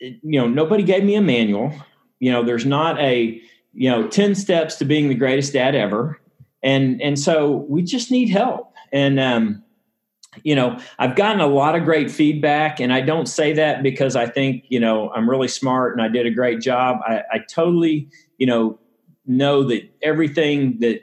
you 0.00 0.40
know, 0.40 0.48
nobody 0.48 0.82
gave 0.82 1.04
me 1.04 1.14
a 1.14 1.22
manual. 1.22 1.72
You 2.18 2.32
know, 2.32 2.42
there's 2.42 2.66
not 2.66 2.98
a 3.00 3.40
you 3.72 3.88
know 3.90 4.06
10 4.08 4.34
steps 4.34 4.76
to 4.76 4.84
being 4.84 5.08
the 5.08 5.14
greatest 5.14 5.52
dad 5.52 5.74
ever. 5.74 6.20
And 6.62 7.00
and 7.00 7.18
so 7.18 7.66
we 7.68 7.82
just 7.82 8.10
need 8.10 8.28
help. 8.28 8.74
And 8.92 9.18
um, 9.20 9.62
you 10.44 10.54
know 10.54 10.78
i've 10.98 11.16
gotten 11.16 11.40
a 11.40 11.46
lot 11.46 11.74
of 11.74 11.84
great 11.84 12.10
feedback 12.10 12.80
and 12.80 12.92
i 12.92 13.00
don't 13.00 13.26
say 13.26 13.52
that 13.52 13.82
because 13.82 14.14
i 14.14 14.26
think 14.26 14.64
you 14.68 14.78
know 14.78 15.10
i'm 15.10 15.28
really 15.28 15.48
smart 15.48 15.92
and 15.92 16.00
i 16.02 16.08
did 16.08 16.26
a 16.26 16.30
great 16.30 16.60
job. 16.60 16.98
I, 17.04 17.22
I 17.32 17.38
totally 17.50 18.08
you 18.38 18.46
know 18.46 18.78
know 19.26 19.64
that 19.64 19.82
everything 20.02 20.78
that 20.80 21.00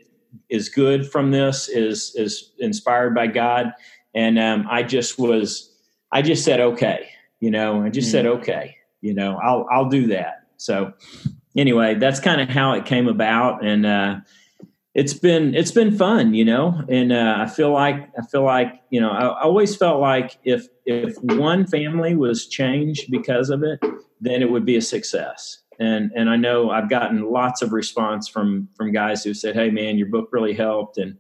is 0.50 0.70
good 0.70 1.10
from 1.10 1.32
this 1.32 1.68
is 1.68 2.14
is 2.16 2.52
inspired 2.60 3.14
by 3.16 3.28
god. 3.28 3.74
And 4.16 4.40
um, 4.40 4.66
i 4.70 4.82
just 4.82 5.20
was 5.20 5.76
i 6.12 6.22
just 6.22 6.46
said 6.46 6.60
okay 6.60 7.10
you 7.40 7.52
know 7.52 7.84
i 7.84 7.90
just 7.90 8.10
mm. 8.10 8.12
said 8.12 8.26
okay 8.26 8.78
you 9.02 9.14
know 9.14 9.38
i'll 9.44 9.68
i'll 9.72 9.90
do 9.90 10.08
that. 10.08 10.44
So 10.58 10.94
anyway 11.58 11.96
that's 11.96 12.20
kind 12.20 12.40
of 12.40 12.48
how 12.48 12.74
it 12.74 12.86
came 12.86 13.08
about 13.08 13.66
and 13.66 13.86
uh 13.86 14.20
it's 14.98 15.14
been 15.14 15.54
it's 15.54 15.72
been 15.72 15.96
fun, 15.96 16.34
you 16.34 16.44
know, 16.44 16.84
and 16.90 17.14
uh, 17.14 17.36
I 17.38 17.46
feel 17.46 17.72
like 17.72 18.10
I 18.18 18.26
feel 18.26 18.44
like 18.44 18.82
you 18.90 19.00
know 19.00 19.12
I, 19.12 19.28
I 19.28 19.44
always 19.44 19.76
felt 19.76 20.02
like 20.02 20.40
if 20.44 20.68
if 20.88 21.16
one 21.22 21.68
family 21.68 22.16
was 22.16 22.48
changed 22.48 23.12
because 23.12 23.52
of 23.52 23.62
it, 23.62 23.80
then 24.20 24.42
it 24.42 24.50
would 24.50 24.66
be 24.66 24.76
a 24.76 24.82
success. 24.82 25.60
And 25.80 26.12
and 26.16 26.32
I 26.32 26.36
know 26.36 26.72
I've 26.72 26.90
gotten 26.90 27.32
lots 27.32 27.62
of 27.62 27.74
response 27.74 28.28
from 28.28 28.70
from 28.76 28.92
guys 28.92 29.24
who 29.24 29.36
said, 29.36 29.54
"Hey, 29.54 29.70
man, 29.70 30.00
your 30.00 30.08
book 30.08 30.30
really 30.32 30.56
helped." 30.56 30.98
And 30.98 31.16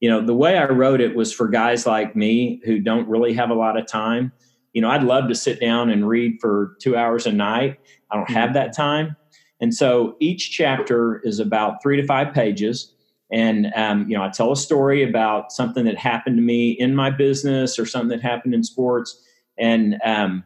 you 0.00 0.10
know, 0.10 0.20
the 0.20 0.34
way 0.34 0.58
I 0.58 0.66
wrote 0.66 1.00
it 1.00 1.16
was 1.16 1.32
for 1.32 1.48
guys 1.48 1.86
like 1.86 2.14
me 2.14 2.60
who 2.66 2.78
don't 2.78 3.08
really 3.08 3.32
have 3.32 3.48
a 3.48 3.54
lot 3.54 3.78
of 3.78 3.86
time. 3.86 4.32
You 4.74 4.82
know, 4.82 4.90
I'd 4.90 5.02
love 5.02 5.28
to 5.28 5.34
sit 5.34 5.60
down 5.60 5.88
and 5.88 6.06
read 6.06 6.42
for 6.42 6.76
two 6.78 6.94
hours 6.94 7.24
a 7.24 7.32
night. 7.32 7.78
I 8.10 8.16
don't 8.16 8.30
have 8.30 8.52
that 8.52 8.76
time. 8.76 9.16
And 9.64 9.74
so 9.74 10.14
each 10.20 10.50
chapter 10.50 11.20
is 11.24 11.40
about 11.40 11.82
three 11.82 11.96
to 11.96 12.06
five 12.06 12.34
pages. 12.34 12.92
And 13.32 13.72
um, 13.74 14.06
you 14.06 14.14
know 14.14 14.22
i 14.22 14.28
tell 14.28 14.52
a 14.52 14.56
story 14.56 15.02
about 15.02 15.52
something 15.52 15.86
that 15.86 15.96
happened 15.96 16.36
to 16.36 16.42
me 16.42 16.72
in 16.72 16.94
my 16.94 17.08
business 17.08 17.78
or 17.78 17.86
something 17.86 18.10
that 18.10 18.20
happened 18.20 18.52
in 18.52 18.62
sports. 18.62 19.18
And 19.56 19.98
um, 20.04 20.44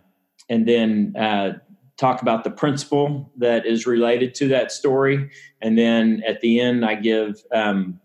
and 0.49 0.69
then 0.69 1.17
uh, 1.19 1.55
talk 1.97 2.23
about 2.23 2.45
the 2.45 2.51
principle 2.53 3.29
that 3.37 3.67
is 3.67 3.89
related 3.89 4.37
to 4.37 4.47
that 4.51 4.71
story. 4.71 5.29
And 5.61 5.77
then 5.77 6.23
at 6.25 6.41
the 6.41 6.61
end 6.61 6.85
i 6.85 6.95
give 6.95 7.43
um, 7.53 7.99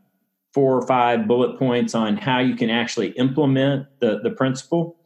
four 0.52 0.76
or 0.76 0.88
five 0.88 1.28
bullet 1.28 1.60
points 1.60 1.94
on 1.94 2.18
how 2.18 2.40
you 2.40 2.56
can 2.56 2.72
actually 2.72 3.10
implement 3.10 3.86
the, 4.00 4.20
the 4.24 4.32
principle. 4.32 4.98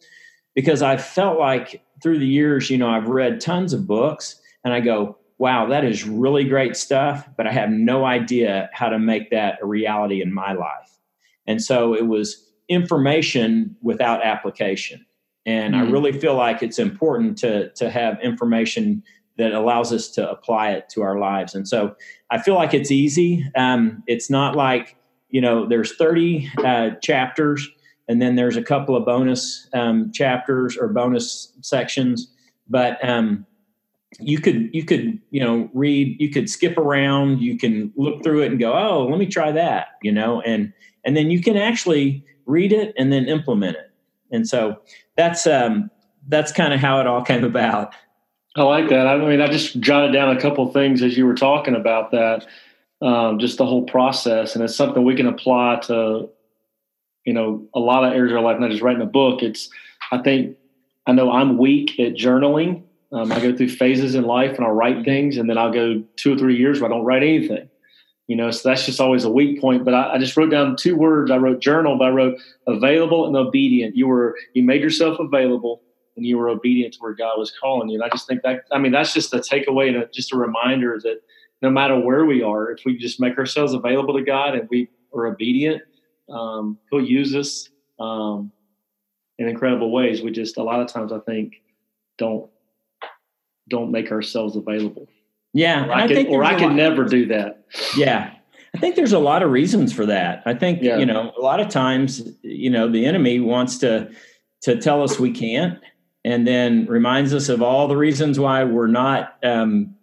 Because 0.56 0.82
i 0.82 0.96
felt 0.96 1.38
like 1.38 1.84
through 2.02 2.20
the 2.20 2.34
years 2.40 2.70
you 2.70 2.78
know 2.78 2.90
i've 2.90 3.10
read 3.10 3.42
tons 3.42 3.74
of 3.74 3.86
books 3.86 4.40
and 4.64 4.74
i 4.74 4.80
go 4.80 5.18
wow, 5.40 5.68
that 5.68 5.86
is 5.86 6.04
really 6.04 6.44
great 6.44 6.76
stuff, 6.76 7.28
but 7.38 7.46
I 7.46 7.52
have 7.52 7.70
no 7.70 8.06
idea 8.06 8.70
how 8.74 8.90
to 8.90 8.98
make 8.98 9.30
that 9.30 9.60
a 9.62 9.66
reality 9.66 10.22
in 10.22 10.34
my 10.34 10.54
life. 10.54 10.98
And 11.46 11.62
so 11.62 11.94
it 11.94 12.08
was 12.08 12.50
information 12.70 13.76
without 13.82 14.24
application. 14.24 15.06
And 15.46 15.76
mm-hmm. 15.76 15.88
I 15.88 15.92
really 15.92 16.12
feel 16.12 16.36
like 16.36 16.64
it's 16.64 16.80
important 16.80 17.38
to, 17.40 17.70
to 17.74 17.90
have 17.90 18.20
information 18.22 19.04
that 19.38 19.54
allows 19.54 19.94
us 19.94 20.10
to 20.10 20.30
apply 20.30 20.72
it 20.72 20.90
to 20.90 21.04
our 21.04 21.20
lives. 21.20 21.54
And 21.54 21.68
so 21.68 21.96
I 22.32 22.40
feel 22.40 22.56
like 22.56 22.74
it's 22.74 22.92
easy. 22.92 23.46
Um, 23.56 24.04
it's 24.08 24.30
not 24.30 24.56
like, 24.56 24.96
you 25.30 25.40
know, 25.40 25.68
there's 25.68 25.96
30 25.96 26.52
uh, 26.66 26.90
chapters 27.02 27.70
and 28.08 28.22
then 28.22 28.36
there's 28.36 28.58
a 28.58 28.64
couple 28.64 28.96
of 28.96 29.06
bonus 29.06 29.70
um, 29.74 30.12
chapters 30.12 30.78
or 30.78 30.88
bonus 30.88 31.54
sections. 31.62 32.32
But 32.68 33.04
um, 33.08 33.46
you 34.20 34.40
could 34.40 34.70
you 34.74 34.84
could 34.84 35.20
you 35.32 35.42
know 35.42 35.70
read 35.74 36.20
you 36.20 36.30
could 36.30 36.50
skip 36.50 36.78
around 36.78 37.42
you 37.42 37.58
can 37.58 37.92
look 37.98 38.24
through 38.24 38.42
it 38.42 38.52
and 38.52 38.60
go 38.60 38.74
oh 38.74 39.06
let 39.06 39.20
me 39.20 39.26
try 39.26 39.52
that 39.52 39.88
you 40.02 40.12
know 40.12 40.42
and 40.42 40.72
and 41.04 41.16
then 41.16 41.30
you 41.30 41.42
can 41.42 41.58
actually 41.58 42.24
read 42.48 42.72
it 42.74 42.94
and 42.98 43.12
then 43.12 43.28
implement 43.28 43.78
it. 43.78 43.92
And 44.32 44.48
so 44.48 44.80
that's 45.16 45.46
um 45.46 45.92
that's 46.28 46.52
kind 46.52 46.74
of 46.74 46.80
how 46.80 47.00
it 47.00 47.08
all 47.08 47.22
came 47.24 47.44
about. 47.44 47.94
I 48.56 48.64
like 48.64 48.90
that. 48.90 49.06
I 49.06 49.18
mean 49.18 49.40
i 49.40 49.48
just 49.48 49.80
jotted 49.80 50.14
down 50.14 50.36
a 50.36 50.42
couple 50.42 50.72
things 50.72 51.04
as 51.04 51.18
you 51.18 51.26
were 51.26 51.36
talking 51.36 51.76
about 51.76 52.12
that 52.12 52.46
um, 53.00 53.38
just 53.38 53.60
the 53.60 53.66
whole 53.66 53.84
process 53.84 54.56
and 54.56 54.64
it's 54.64 54.76
something 54.76 55.04
we 55.04 55.16
can 55.16 55.28
apply 55.28 55.80
to 55.84 56.28
you 57.26 57.34
know 57.34 57.68
a 57.76 57.80
lot 57.80 58.04
of 58.04 58.14
areas 58.14 58.32
of 58.32 58.38
our 58.38 58.44
life 58.44 58.60
not 58.60 58.72
just 58.72 58.82
writing 58.82 59.04
a 59.04 59.06
book. 59.06 59.44
It's 59.44 59.70
i 60.12 60.18
think 60.18 60.58
i 61.06 61.12
know 61.12 61.32
i'm 61.32 61.58
weak 61.58 62.00
at 62.00 62.14
journaling 62.14 62.84
um, 63.12 63.32
I 63.32 63.40
go 63.40 63.56
through 63.56 63.70
phases 63.70 64.16
in 64.16 64.24
life 64.24 64.58
and 64.58 64.66
I'll 64.66 64.74
write 64.74 65.06
things, 65.06 65.38
and 65.38 65.50
then 65.50 65.58
I'll 65.58 65.72
go 65.72 66.04
two 66.18 66.34
or 66.34 66.38
three 66.38 66.58
years 66.58 66.80
where 66.80 66.92
I 66.92 66.94
don't 66.94 67.06
write 67.06 67.24
anything. 67.24 67.70
You 68.28 68.36
know, 68.36 68.52
so 68.52 68.68
that's 68.68 68.86
just 68.86 69.00
always 69.00 69.24
a 69.24 69.30
weak 69.30 69.62
point. 69.62 69.86
But 69.86 69.94
I, 69.94 70.16
I 70.16 70.18
just 70.18 70.36
wrote 70.36 70.52
down 70.52 70.76
two 70.76 70.98
words. 70.98 71.32
I 71.32 71.38
wrote 71.38 71.62
journal, 71.62 71.98
but 71.98 72.06
I 72.06 72.10
wrote 72.10 72.38
available 72.68 73.26
and 73.26 73.36
obedient. 73.38 73.96
You 73.96 74.08
were 74.08 74.36
you 74.54 74.64
made 74.64 74.82
yourself 74.82 75.18
available 75.20 75.82
and 76.18 76.26
you 76.26 76.38
were 76.38 76.50
obedient 76.50 76.96
to 76.96 77.00
where 77.00 77.14
God 77.14 77.38
was 77.38 77.52
calling 77.52 77.88
you. 77.88 77.96
And 77.96 78.04
I 78.04 78.10
just 78.10 78.28
think 78.28 78.42
that 78.42 78.66
I 78.72 78.80
mean 78.80 78.92
that's 78.92 79.14
just 79.14 79.34
a 79.34 79.38
takeaway 79.38 79.88
and 79.88 79.98
a, 79.98 80.08
just 80.08 80.34
a 80.34 80.38
reminder 80.38 81.00
that 81.04 81.22
no 81.62 81.70
matter 81.70 81.98
where 81.98 82.26
we 82.26 82.44
are, 82.44 82.72
if 82.72 82.82
we 82.86 82.98
just 82.98 83.20
make 83.22 83.38
ourselves 83.38 83.74
available 83.74 84.16
to 84.16 84.24
God 84.24 84.56
and 84.56 84.68
we 84.70 84.90
are 85.16 85.28
obedient, 85.28 85.82
um, 86.30 86.78
He'll 86.92 87.02
use 87.02 87.34
us 87.34 87.70
um, 88.00 88.52
in 89.38 89.48
incredible 89.48 89.92
ways. 89.92 90.22
We 90.22 90.32
just 90.32 90.58
a 90.58 90.64
lot 90.64 90.82
of 90.82 90.88
times 90.88 91.14
I 91.14 91.20
think 91.20 91.54
don't 92.18 92.50
don't 93.68 93.92
make 93.92 94.12
ourselves 94.12 94.56
available. 94.56 95.08
Yeah, 95.54 95.88
or 95.88 95.94
I, 95.94 96.08
could, 96.08 96.28
or 96.28 96.44
I 96.44 96.60
could 96.60 96.74
never 96.74 97.04
do 97.06 97.26
that. 97.28 97.66
Yeah, 97.96 98.34
I 98.76 98.78
think 98.80 98.96
there's 98.96 99.14
a 99.14 99.20
lot 99.20 99.44
of 99.44 99.52
reasons 99.52 99.94
for 99.94 100.06
that. 100.06 100.44
I 100.46 100.54
think 100.54 100.82
yeah. 100.82 100.98
you 100.98 101.06
know 101.06 101.32
a 101.38 101.42
lot 101.42 101.60
of 101.60 101.70
times 101.70 102.30
you 102.44 102.70
know 102.70 102.90
the 102.90 103.06
enemy 103.06 103.40
wants 103.40 103.78
to 103.80 104.12
to 104.62 104.80
tell 104.80 105.02
us 105.04 105.20
we 105.20 105.32
can't, 105.32 105.80
and 106.24 106.46
then 106.46 106.86
reminds 106.86 107.34
us 107.34 107.50
of 107.50 107.62
all 107.62 107.88
the 107.88 107.98
reasons 107.98 108.40
why 108.40 108.64
we're 108.64 108.88
not. 108.88 109.38
Um, 109.44 109.96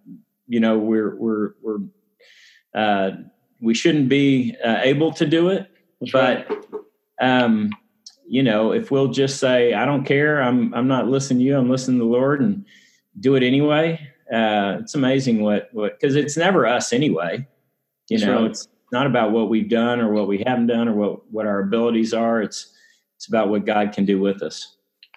you 0.47 0.61
know, 0.61 0.79
we're 0.79 1.15
we're 1.17 1.51
we're 1.63 1.79
uh, 2.75 3.11
we 3.61 3.75
shouldn't 3.75 4.09
be 4.09 4.57
uh, 4.65 4.81
able 4.83 5.13
to 5.13 5.27
do 5.27 5.49
it. 5.49 5.69
That's 6.01 6.13
but 6.13 6.51
right. 6.51 6.83
um, 7.21 7.71
you 8.27 8.43
know, 8.43 8.73
if 8.73 8.91
we'll 8.91 9.09
just 9.09 9.39
say, 9.39 9.73
"I 9.75 9.85
don't 9.85 10.05
care," 10.05 10.43
I'm 10.43 10.75
I'm 10.75 10.89
not 10.89 11.09
listening 11.09 11.41
to 11.41 11.45
you. 11.45 11.57
I'm 11.57 11.71
listening 11.71 11.99
to 11.99 12.05
the 12.05 12.11
Lord, 12.11 12.41
and 12.41 12.65
do 13.21 13.35
it 13.35 13.43
anyway. 13.43 14.01
Uh, 14.33 14.79
it's 14.81 14.95
amazing 14.95 15.43
what 15.43 15.69
what 15.73 15.99
because 15.99 16.17
it's 16.17 16.37
never 16.37 16.67
us 16.67 16.93
anyway. 16.93 17.47
You 18.09 18.19
That's 18.19 18.27
know, 18.27 18.43
right. 18.43 18.51
it's 18.51 18.69
not 18.93 19.07
about 19.07 19.33
what 19.33 19.49
we've 19.49 19.69
done 19.69 20.01
or 20.01 20.13
what 20.13 20.29
we 20.29 20.43
haven't 20.47 20.67
done 20.67 20.89
or 20.89 20.95
what 20.95 21.33
what 21.33 21.47
our 21.47 21.61
abilities 21.61 22.15
are. 22.15 22.43
It's 22.43 22.73
it's 23.17 23.29
about 23.29 23.49
what 23.49 23.67
God 23.67 23.93
can 23.93 24.05
do 24.05 24.21
with 24.21 24.43
us. 24.43 24.77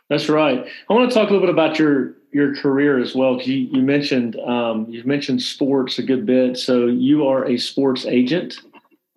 That's 0.09 0.29
right. 0.29 0.65
I 0.89 0.93
want 0.93 1.09
to 1.09 1.13
talk 1.13 1.29
a 1.29 1.33
little 1.33 1.45
bit 1.45 1.53
about 1.53 1.79
your 1.79 2.15
your 2.31 2.55
career 2.55 2.99
as 2.99 3.15
well 3.15 3.35
because 3.35 3.47
you, 3.47 3.69
you, 3.71 3.81
mentioned 3.81 4.37
um, 4.41 4.85
you've 4.89 5.05
mentioned 5.05 5.41
sports 5.41 5.97
a 5.97 6.03
good 6.03 6.25
bit. 6.25 6.57
So 6.57 6.87
you 6.87 7.25
are 7.25 7.45
a 7.45 7.57
sports 7.57 8.05
agent. 8.05 8.57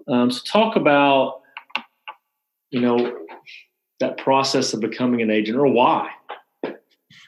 Um, 0.08 0.30
so 0.30 0.40
talk 0.44 0.76
about 0.76 1.42
you 2.70 2.80
know 2.80 3.18
that 4.00 4.16
process 4.16 4.72
of 4.72 4.80
becoming 4.80 5.22
an 5.22 5.30
agent 5.30 5.58
or 5.58 5.66
why. 5.66 6.10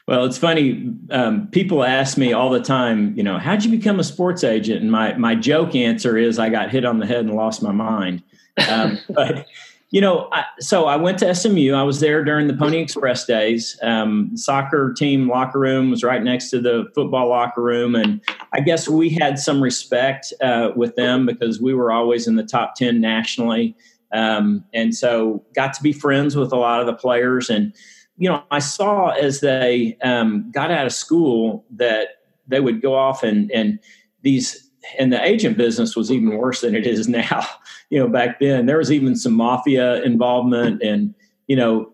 Well, 0.07 0.25
it's 0.25 0.37
funny. 0.37 0.93
Um, 1.11 1.47
people 1.47 1.83
ask 1.83 2.17
me 2.17 2.33
all 2.33 2.49
the 2.49 2.59
time, 2.59 3.15
you 3.15 3.23
know, 3.23 3.37
how'd 3.37 3.63
you 3.63 3.71
become 3.71 3.99
a 3.99 4.03
sports 4.03 4.43
agent? 4.43 4.81
And 4.81 4.91
my 4.91 5.13
my 5.13 5.33
joke 5.33 5.75
answer 5.75 6.17
is, 6.17 6.39
I 6.39 6.49
got 6.49 6.69
hit 6.71 6.83
on 6.83 6.99
the 6.99 7.05
head 7.05 7.21
and 7.21 7.33
lost 7.33 7.63
my 7.63 7.71
mind. 7.71 8.21
Um, 8.67 8.99
but 9.09 9.45
you 9.91 10.01
know, 10.01 10.27
I, 10.31 10.43
so 10.59 10.87
I 10.87 10.97
went 10.97 11.19
to 11.19 11.33
SMU. 11.33 11.73
I 11.73 11.83
was 11.83 11.99
there 11.99 12.23
during 12.23 12.47
the 12.47 12.55
Pony 12.55 12.79
Express 12.79 13.25
days. 13.25 13.77
Um, 13.83 14.35
soccer 14.35 14.91
team 14.91 15.29
locker 15.29 15.59
room 15.59 15.91
was 15.91 16.03
right 16.03 16.21
next 16.21 16.49
to 16.49 16.59
the 16.59 16.85
football 16.95 17.29
locker 17.29 17.61
room, 17.61 17.95
and 17.95 18.19
I 18.51 18.59
guess 18.59 18.89
we 18.89 19.09
had 19.09 19.39
some 19.39 19.63
respect 19.63 20.33
uh, 20.41 20.71
with 20.75 20.95
them 20.95 21.25
because 21.25 21.61
we 21.61 21.73
were 21.73 21.93
always 21.93 22.27
in 22.27 22.35
the 22.35 22.43
top 22.43 22.75
ten 22.75 22.99
nationally, 22.99 23.73
um, 24.11 24.65
and 24.73 24.93
so 24.93 25.45
got 25.55 25.73
to 25.75 25.83
be 25.83 25.93
friends 25.93 26.35
with 26.35 26.51
a 26.51 26.57
lot 26.57 26.81
of 26.81 26.87
the 26.87 26.95
players 26.95 27.49
and 27.49 27.71
you 28.17 28.29
know, 28.29 28.43
I 28.51 28.59
saw 28.59 29.09
as 29.09 29.39
they 29.39 29.97
um, 30.03 30.51
got 30.51 30.71
out 30.71 30.85
of 30.85 30.93
school 30.93 31.65
that 31.71 32.09
they 32.47 32.59
would 32.59 32.81
go 32.81 32.95
off 32.95 33.23
and 33.23 33.51
and 33.51 33.79
these 34.21 34.69
and 34.99 35.13
the 35.13 35.23
agent 35.23 35.57
business 35.57 35.95
was 35.95 36.11
even 36.11 36.37
worse 36.37 36.61
than 36.61 36.75
it 36.75 36.85
is 36.85 37.07
now. 37.07 37.45
You 37.89 37.99
know, 37.99 38.07
back 38.07 38.39
then 38.39 38.65
there 38.65 38.77
was 38.77 38.91
even 38.91 39.15
some 39.15 39.33
mafia 39.33 40.01
involvement, 40.03 40.81
and 40.81 41.13
you 41.47 41.55
know, 41.55 41.91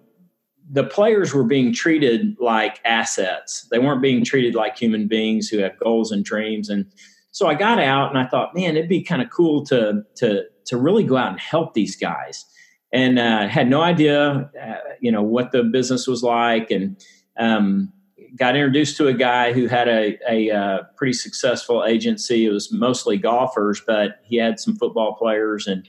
the 0.70 0.84
players 0.84 1.34
were 1.34 1.44
being 1.44 1.74
treated 1.74 2.36
like 2.40 2.80
assets. 2.86 3.68
They 3.72 3.80
weren't 3.80 4.02
being 4.02 4.24
treated 4.24 4.56
like 4.56 4.78
human 4.78 5.08
beings 5.08 5.50
who 5.50 5.58
have 5.60 5.80
goals 5.80 6.12
and 6.12 6.24
dreams. 6.24 6.70
And 6.70 6.86
so 7.32 7.48
I 7.48 7.56
got 7.56 7.80
out 7.80 8.10
and 8.10 8.20
I 8.20 8.28
thought, 8.28 8.56
man, 8.56 8.78
it'd 8.78 8.90
be 8.90 9.02
kind 9.02 9.22
of 9.22 9.30
cool 9.30 9.66
to 9.66 10.04
to 10.16 10.44
to 10.66 10.78
really 10.78 11.04
go 11.04 11.18
out 11.18 11.32
and 11.32 11.40
help 11.40 11.74
these 11.74 11.96
guys 11.96 12.46
and 12.92 13.20
uh, 13.20 13.48
had 13.48 13.70
no 13.70 13.82
idea, 13.82 14.50
uh, 14.62 14.76
you 15.00 15.12
know, 15.12 15.22
what 15.22 15.52
the 15.52 15.64
business 15.64 16.08
was 16.08 16.24
like, 16.24 16.72
and 16.72 16.98
um, 17.38 17.92
got 18.36 18.56
introduced 18.56 18.98
to 18.98 19.08
a 19.08 19.14
guy 19.14 19.54
who 19.54 19.68
had 19.68 19.88
a, 19.88 20.18
a, 20.30 20.50
a, 20.50 20.56
uh, 20.56 20.84
pretty 20.96 21.14
successful 21.14 21.86
agency. 21.86 22.46
It 22.46 22.52
was 22.52 22.72
mostly 22.72 23.18
golfers, 23.18 23.82
but 23.86 24.20
he 24.24 24.38
had 24.38 24.60
some 24.60 24.76
football 24.76 25.14
players, 25.14 25.68
and 25.68 25.88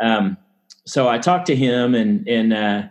um, 0.00 0.36
so 0.86 1.08
I 1.08 1.18
talked 1.18 1.46
to 1.46 1.56
him, 1.56 1.94
and 1.94 2.26
and 2.26 2.52
uh, 2.52 2.82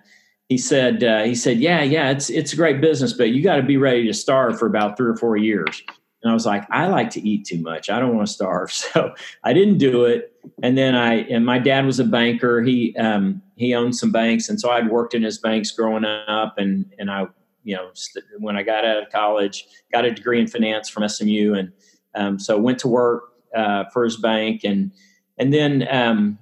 he 0.47 0.57
said 0.57 1.03
uh, 1.03 1.23
he 1.23 1.35
said, 1.35 1.57
yeah, 1.59 1.81
yeah, 1.81 2.11
it's 2.11 2.29
it's 2.29 2.53
a 2.53 2.55
great 2.55 2.81
business, 2.81 3.13
but 3.13 3.29
you 3.29 3.43
got 3.43 3.57
to 3.57 3.63
be 3.63 3.77
ready 3.77 4.05
to 4.07 4.13
starve 4.13 4.59
for 4.59 4.67
about 4.67 4.97
three 4.97 5.09
or 5.09 5.15
four 5.15 5.37
years. 5.37 5.81
And 6.21 6.29
I 6.29 6.33
was 6.33 6.45
like, 6.45 6.65
I 6.69 6.87
like 6.87 7.09
to 7.11 7.27
eat 7.27 7.45
too 7.45 7.61
much. 7.61 7.89
I 7.89 7.99
don't 7.99 8.15
want 8.15 8.27
to 8.27 8.33
starve. 8.33 8.71
So 8.93 9.13
I 9.43 9.53
didn't 9.53 9.77
do 9.77 10.05
it. 10.05 10.33
And 10.63 10.77
then 10.77 10.95
I, 10.95 11.21
and 11.29 11.45
my 11.45 11.59
dad 11.59 11.85
was 11.85 11.99
a 11.99 12.03
banker. 12.03 12.61
He, 12.61 12.95
um, 12.97 13.41
he 13.55 13.73
owned 13.73 13.95
some 13.95 14.11
banks. 14.11 14.49
And 14.49 14.59
so 14.59 14.71
I'd 14.71 14.89
worked 14.89 15.13
in 15.13 15.23
his 15.23 15.37
banks 15.37 15.71
growing 15.71 16.05
up. 16.05 16.57
And, 16.57 16.91
and 16.97 17.09
I, 17.11 17.27
you 17.63 17.75
know, 17.75 17.89
st- 17.93 18.25
when 18.39 18.57
I 18.57 18.63
got 18.63 18.85
out 18.85 19.01
of 19.01 19.09
college, 19.11 19.67
got 19.93 20.05
a 20.05 20.11
degree 20.11 20.39
in 20.39 20.47
finance 20.47 20.89
from 20.89 21.07
SMU. 21.07 21.53
And 21.53 21.71
um, 22.15 22.39
so 22.39 22.57
went 22.57 22.79
to 22.79 22.87
work 22.87 23.33
uh, 23.55 23.85
for 23.93 24.03
his 24.03 24.17
bank. 24.17 24.63
And, 24.63 24.91
and 25.37 25.53
then 25.53 25.87
um, 25.89 26.39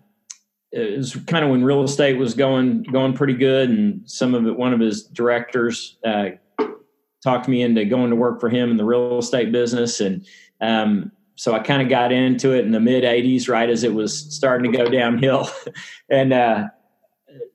it 0.71 0.97
was 0.97 1.15
kind 1.27 1.45
of 1.45 1.51
when 1.51 1.63
real 1.63 1.83
estate 1.83 2.17
was 2.17 2.33
going 2.33 2.83
going 2.83 3.13
pretty 3.13 3.33
good, 3.33 3.69
and 3.69 4.09
some 4.09 4.35
of 4.35 4.45
it. 4.45 4.57
One 4.57 4.73
of 4.73 4.79
his 4.79 5.03
directors 5.03 5.97
uh, 6.05 6.29
talked 7.23 7.47
me 7.47 7.61
into 7.61 7.85
going 7.85 8.09
to 8.09 8.15
work 8.15 8.39
for 8.39 8.49
him 8.49 8.71
in 8.71 8.77
the 8.77 8.85
real 8.85 9.19
estate 9.19 9.51
business, 9.51 9.99
and 9.99 10.25
um, 10.61 11.11
so 11.35 11.53
I 11.53 11.59
kind 11.59 11.81
of 11.81 11.89
got 11.89 12.11
into 12.11 12.53
it 12.53 12.65
in 12.65 12.71
the 12.71 12.79
mid 12.79 13.03
'80s, 13.03 13.49
right 13.49 13.69
as 13.69 13.83
it 13.83 13.93
was 13.93 14.33
starting 14.33 14.71
to 14.71 14.77
go 14.77 14.85
downhill, 14.85 15.49
and 16.09 16.33
uh, 16.33 16.67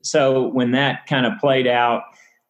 so 0.02 0.48
when 0.48 0.72
that 0.72 1.06
kind 1.06 1.26
of 1.26 1.34
played 1.40 1.66
out. 1.66 2.02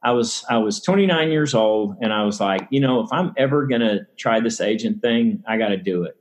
I 0.05 0.11
was 0.11 0.44
I 0.51 0.59
was 0.59 0.81
29 0.81 1.31
years 1.31 1.55
old, 1.55 1.94
and 2.01 2.12
I 2.12 2.25
was 2.25 2.40
like, 2.40 2.66
you 2.70 2.81
know, 2.81 3.03
if 3.03 3.12
I'm 3.12 3.33
ever 3.37 3.68
gonna 3.68 4.01
try 4.18 4.40
this 4.40 4.61
agent 4.61 5.01
thing, 5.01 5.44
I 5.46 5.57
got 5.57 5.68
to 5.68 5.77
do 5.77 6.03
it. 6.03 6.16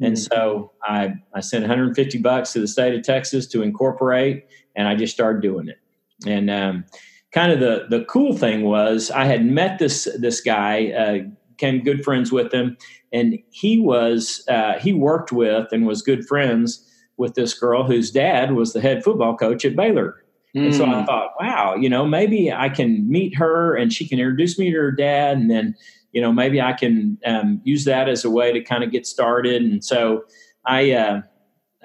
And 0.00 0.14
mm-hmm. 0.14 0.34
so 0.34 0.72
I, 0.82 1.14
I 1.34 1.40
sent 1.40 1.62
150 1.62 2.18
bucks 2.18 2.52
to 2.52 2.60
the 2.60 2.68
state 2.68 2.94
of 2.94 3.02
Texas 3.02 3.46
to 3.48 3.62
incorporate, 3.62 4.46
and 4.74 4.86
I 4.86 4.94
just 4.94 5.14
started 5.14 5.42
doing 5.42 5.68
it. 5.68 5.78
And 6.26 6.50
um, 6.50 6.84
kind 7.32 7.52
of 7.52 7.60
the 7.60 7.86
the 7.88 8.04
cool 8.04 8.36
thing 8.36 8.62
was 8.62 9.10
I 9.10 9.24
had 9.24 9.44
met 9.44 9.78
this 9.78 10.08
this 10.18 10.40
guy, 10.40 10.88
uh, 10.90 11.28
became 11.50 11.82
good 11.82 12.04
friends 12.04 12.32
with 12.32 12.52
him, 12.52 12.76
and 13.12 13.38
he 13.50 13.80
was 13.80 14.44
uh, 14.48 14.78
he 14.78 14.92
worked 14.92 15.32
with 15.32 15.68
and 15.72 15.86
was 15.86 16.02
good 16.02 16.26
friends 16.26 16.82
with 17.16 17.34
this 17.34 17.54
girl 17.54 17.84
whose 17.84 18.10
dad 18.10 18.52
was 18.52 18.72
the 18.72 18.80
head 18.80 19.02
football 19.02 19.36
coach 19.36 19.64
at 19.64 19.74
Baylor. 19.74 20.22
Mm. 20.54 20.66
And 20.66 20.74
so 20.74 20.84
I 20.84 20.88
mm. 20.88 21.06
thought, 21.06 21.32
wow, 21.40 21.74
you 21.74 21.88
know, 21.88 22.06
maybe 22.06 22.52
I 22.52 22.68
can 22.68 23.08
meet 23.08 23.34
her 23.36 23.74
and 23.74 23.92
she 23.92 24.06
can 24.06 24.18
introduce 24.18 24.58
me 24.58 24.70
to 24.70 24.76
her 24.76 24.92
dad, 24.92 25.36
and 25.38 25.50
then 25.50 25.74
you 26.12 26.22
know, 26.22 26.32
maybe 26.32 26.62
I 26.62 26.72
can 26.72 27.18
um, 27.26 27.60
use 27.64 27.84
that 27.84 28.08
as 28.08 28.24
a 28.24 28.30
way 28.30 28.50
to 28.50 28.62
kind 28.62 28.82
of 28.82 28.90
get 28.90 29.06
started. 29.06 29.60
And 29.60 29.84
so 29.84 30.24
I 30.64 30.92
uh, 30.92 31.20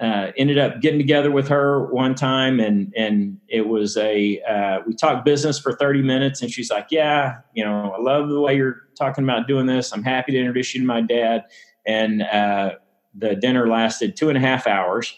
uh, 0.02 0.32
ended 0.36 0.58
up 0.58 0.80
getting 0.80 0.98
together 0.98 1.30
with 1.30 1.46
her 1.46 1.86
one 1.86 2.16
time, 2.16 2.58
and 2.58 2.92
and 2.96 3.38
it 3.46 3.68
was 3.68 3.96
a 3.96 4.40
uh, 4.42 4.80
we 4.84 4.94
talked 4.94 5.24
business 5.24 5.60
for 5.60 5.74
thirty 5.76 6.02
minutes, 6.02 6.42
and 6.42 6.50
she's 6.50 6.70
like, 6.70 6.88
"Yeah, 6.90 7.36
you 7.54 7.64
know, 7.64 7.94
I 7.96 8.02
love 8.02 8.28
the 8.28 8.40
way 8.40 8.56
you're 8.56 8.88
talking 8.98 9.22
about 9.22 9.46
doing 9.46 9.66
this. 9.66 9.92
I'm 9.92 10.02
happy 10.02 10.32
to 10.32 10.38
introduce 10.38 10.74
you 10.74 10.80
to 10.80 10.86
my 10.86 11.02
dad." 11.02 11.44
And 11.86 12.22
uh, 12.22 12.72
the 13.14 13.36
dinner 13.36 13.68
lasted 13.68 14.16
two 14.16 14.28
and 14.28 14.36
a 14.36 14.40
half 14.40 14.66
hours, 14.66 15.16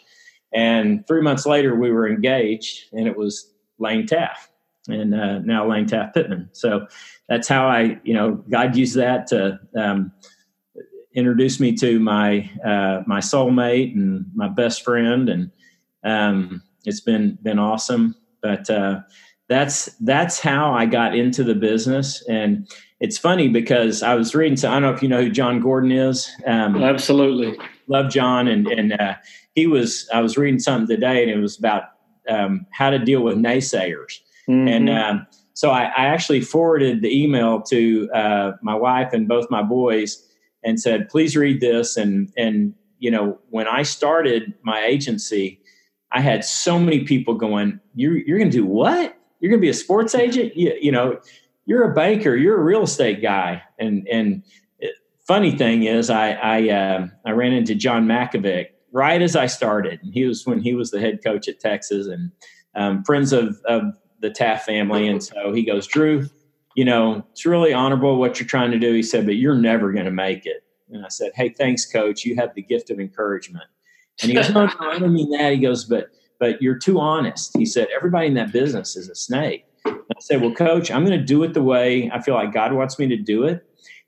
and 0.52 1.06
three 1.06 1.22
months 1.22 1.46
later, 1.46 1.74
we 1.74 1.90
were 1.90 2.06
engaged, 2.06 2.92
and 2.92 3.06
it 3.06 3.16
was 3.16 3.50
Lane 3.78 4.06
Taft 4.06 4.50
and 4.88 5.14
uh, 5.14 5.38
now 5.38 5.66
Lane 5.66 5.86
Taft 5.86 6.14
Pittman. 6.14 6.50
So 6.52 6.86
that's 7.28 7.48
how 7.48 7.66
I, 7.66 7.98
you 8.04 8.12
know, 8.12 8.32
God 8.50 8.76
used 8.76 8.96
that 8.96 9.26
to 9.28 9.58
um, 9.74 10.12
introduce 11.14 11.60
me 11.60 11.74
to 11.76 12.00
my 12.00 12.50
uh, 12.64 13.02
my 13.06 13.20
soulmate 13.20 13.94
and 13.94 14.26
my 14.34 14.48
best 14.48 14.82
friend, 14.82 15.28
and 15.28 15.50
um, 16.04 16.62
it's 16.84 17.00
been 17.00 17.38
been 17.42 17.58
awesome. 17.58 18.14
But 18.42 18.68
uh, 18.68 19.00
that's 19.48 19.86
that's 20.00 20.40
how 20.40 20.72
I 20.72 20.86
got 20.86 21.16
into 21.16 21.44
the 21.44 21.54
business, 21.54 22.22
and 22.28 22.68
it's 23.00 23.18
funny 23.18 23.48
because 23.48 24.02
I 24.02 24.14
was 24.14 24.34
reading. 24.34 24.56
So 24.56 24.70
I 24.70 24.74
don't 24.74 24.82
know 24.82 24.92
if 24.92 25.02
you 25.02 25.08
know 25.08 25.22
who 25.22 25.30
Jon 25.30 25.60
Gordon 25.60 25.92
is. 25.92 26.30
Um, 26.46 26.82
Absolutely, 26.82 27.58
love 27.88 28.10
Jon, 28.10 28.48
and 28.48 28.66
and 28.68 28.92
uh, 28.94 29.14
he 29.54 29.66
was. 29.66 30.08
I 30.12 30.20
was 30.20 30.36
reading 30.36 30.60
something 30.60 30.88
today, 30.88 31.22
and 31.22 31.30
it 31.30 31.40
was 31.40 31.58
about 31.58 31.84
um, 32.28 32.66
how 32.72 32.90
to 32.90 32.98
deal 32.98 33.22
with 33.22 33.36
naysayers 33.36 34.20
Mm-hmm. 34.48 34.68
And 34.68 34.90
um, 34.90 35.26
so 35.54 35.70
I, 35.70 35.84
I, 35.84 36.06
actually 36.06 36.40
forwarded 36.40 37.02
the 37.02 37.22
email 37.22 37.62
to 37.62 38.10
uh, 38.12 38.52
my 38.62 38.74
wife 38.74 39.12
and 39.12 39.26
both 39.26 39.50
my 39.50 39.62
boys 39.62 40.22
and 40.64 40.80
said, 40.80 41.08
please 41.08 41.36
read 41.36 41.60
this. 41.60 41.96
And, 41.96 42.32
and, 42.36 42.74
you 42.98 43.10
know, 43.10 43.38
when 43.50 43.68
I 43.68 43.82
started 43.82 44.54
my 44.62 44.84
agency, 44.84 45.60
I 46.10 46.20
had 46.20 46.44
so 46.44 46.78
many 46.78 47.04
people 47.04 47.34
going, 47.34 47.80
you're, 47.94 48.16
you're 48.16 48.38
going 48.38 48.50
to 48.50 48.56
do 48.56 48.66
what? 48.66 49.16
You're 49.40 49.50
going 49.50 49.60
to 49.60 49.64
be 49.64 49.70
a 49.70 49.74
sports 49.74 50.14
agent? 50.14 50.56
You, 50.56 50.76
you 50.80 50.90
know, 50.90 51.20
you're 51.66 51.90
a 51.90 51.94
banker, 51.94 52.36
you're 52.36 52.60
a 52.60 52.64
real 52.64 52.82
estate 52.82 53.20
guy. 53.20 53.62
And, 53.78 54.06
and 54.08 54.42
funny 55.26 55.56
thing 55.56 55.84
is 55.84 56.10
I, 56.10 56.32
I, 56.32 56.68
uh, 56.68 57.08
I 57.24 57.30
ran 57.32 57.52
into 57.52 57.74
John 57.74 58.06
Mackovic 58.06 58.68
right 58.92 59.20
as 59.20 59.36
I 59.36 59.46
started. 59.46 60.00
And 60.02 60.14
he 60.14 60.24
was 60.24 60.46
when 60.46 60.60
he 60.60 60.74
was 60.74 60.90
the 60.90 61.00
head 61.00 61.22
coach 61.22 61.48
at 61.48 61.60
Texas 61.60 62.06
and 62.06 62.30
um, 62.74 63.04
friends 63.04 63.32
of, 63.32 63.60
of 63.66 63.98
the 64.20 64.30
Taft 64.30 64.66
family. 64.66 65.08
And 65.08 65.22
so 65.24 65.52
he 65.52 65.62
goes, 65.62 65.86
Drew, 65.86 66.26
you 66.74 66.84
know, 66.84 67.24
it's 67.32 67.46
really 67.46 67.72
honorable 67.72 68.18
what 68.18 68.38
you're 68.38 68.48
trying 68.48 68.70
to 68.72 68.78
do. 68.78 68.92
He 68.92 69.02
said, 69.02 69.26
but 69.26 69.36
you're 69.36 69.56
never 69.56 69.92
going 69.92 70.04
to 70.04 70.10
make 70.10 70.46
it. 70.46 70.64
And 70.90 71.04
I 71.04 71.08
said, 71.08 71.32
Hey, 71.34 71.48
thanks, 71.48 71.86
coach. 71.86 72.24
You 72.24 72.36
have 72.36 72.54
the 72.54 72.62
gift 72.62 72.90
of 72.90 73.00
encouragement. 73.00 73.66
And 74.22 74.30
he 74.30 74.36
goes, 74.36 74.50
No, 74.50 74.66
no, 74.66 74.72
I 74.80 74.98
don't 74.98 75.12
mean 75.12 75.30
that. 75.30 75.52
He 75.52 75.58
goes, 75.58 75.84
But 75.84 76.08
but 76.38 76.60
you're 76.60 76.78
too 76.78 77.00
honest. 77.00 77.56
He 77.56 77.64
said, 77.64 77.88
Everybody 77.94 78.26
in 78.26 78.34
that 78.34 78.52
business 78.52 78.96
is 78.96 79.08
a 79.08 79.14
snake. 79.14 79.64
And 79.84 79.96
I 79.96 80.20
said, 80.20 80.40
Well, 80.40 80.54
coach, 80.54 80.90
I'm 80.90 81.04
going 81.04 81.18
to 81.18 81.24
do 81.24 81.42
it 81.42 81.54
the 81.54 81.62
way 81.62 82.10
I 82.12 82.20
feel 82.20 82.34
like 82.34 82.52
God 82.52 82.72
wants 82.72 82.98
me 82.98 83.08
to 83.08 83.16
do 83.16 83.44
it. 83.44 83.64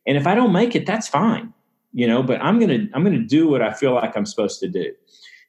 And 0.07 0.17
if 0.17 0.27
I 0.27 0.35
don't 0.35 0.53
make 0.53 0.77
it, 0.77 0.87
that's 0.87 1.09
fine. 1.09 1.53
You 1.93 2.07
know, 2.07 2.23
but 2.23 2.43
I'm 2.43 2.59
gonna 2.59 2.87
I'm 2.93 3.03
gonna 3.05 3.25
do 3.25 3.49
what 3.49 3.63
I 3.63 3.73
feel 3.73 3.95
like 3.95 4.17
I'm 4.17 4.27
supposed 4.27 4.61
to 4.61 4.69
do. 4.69 4.93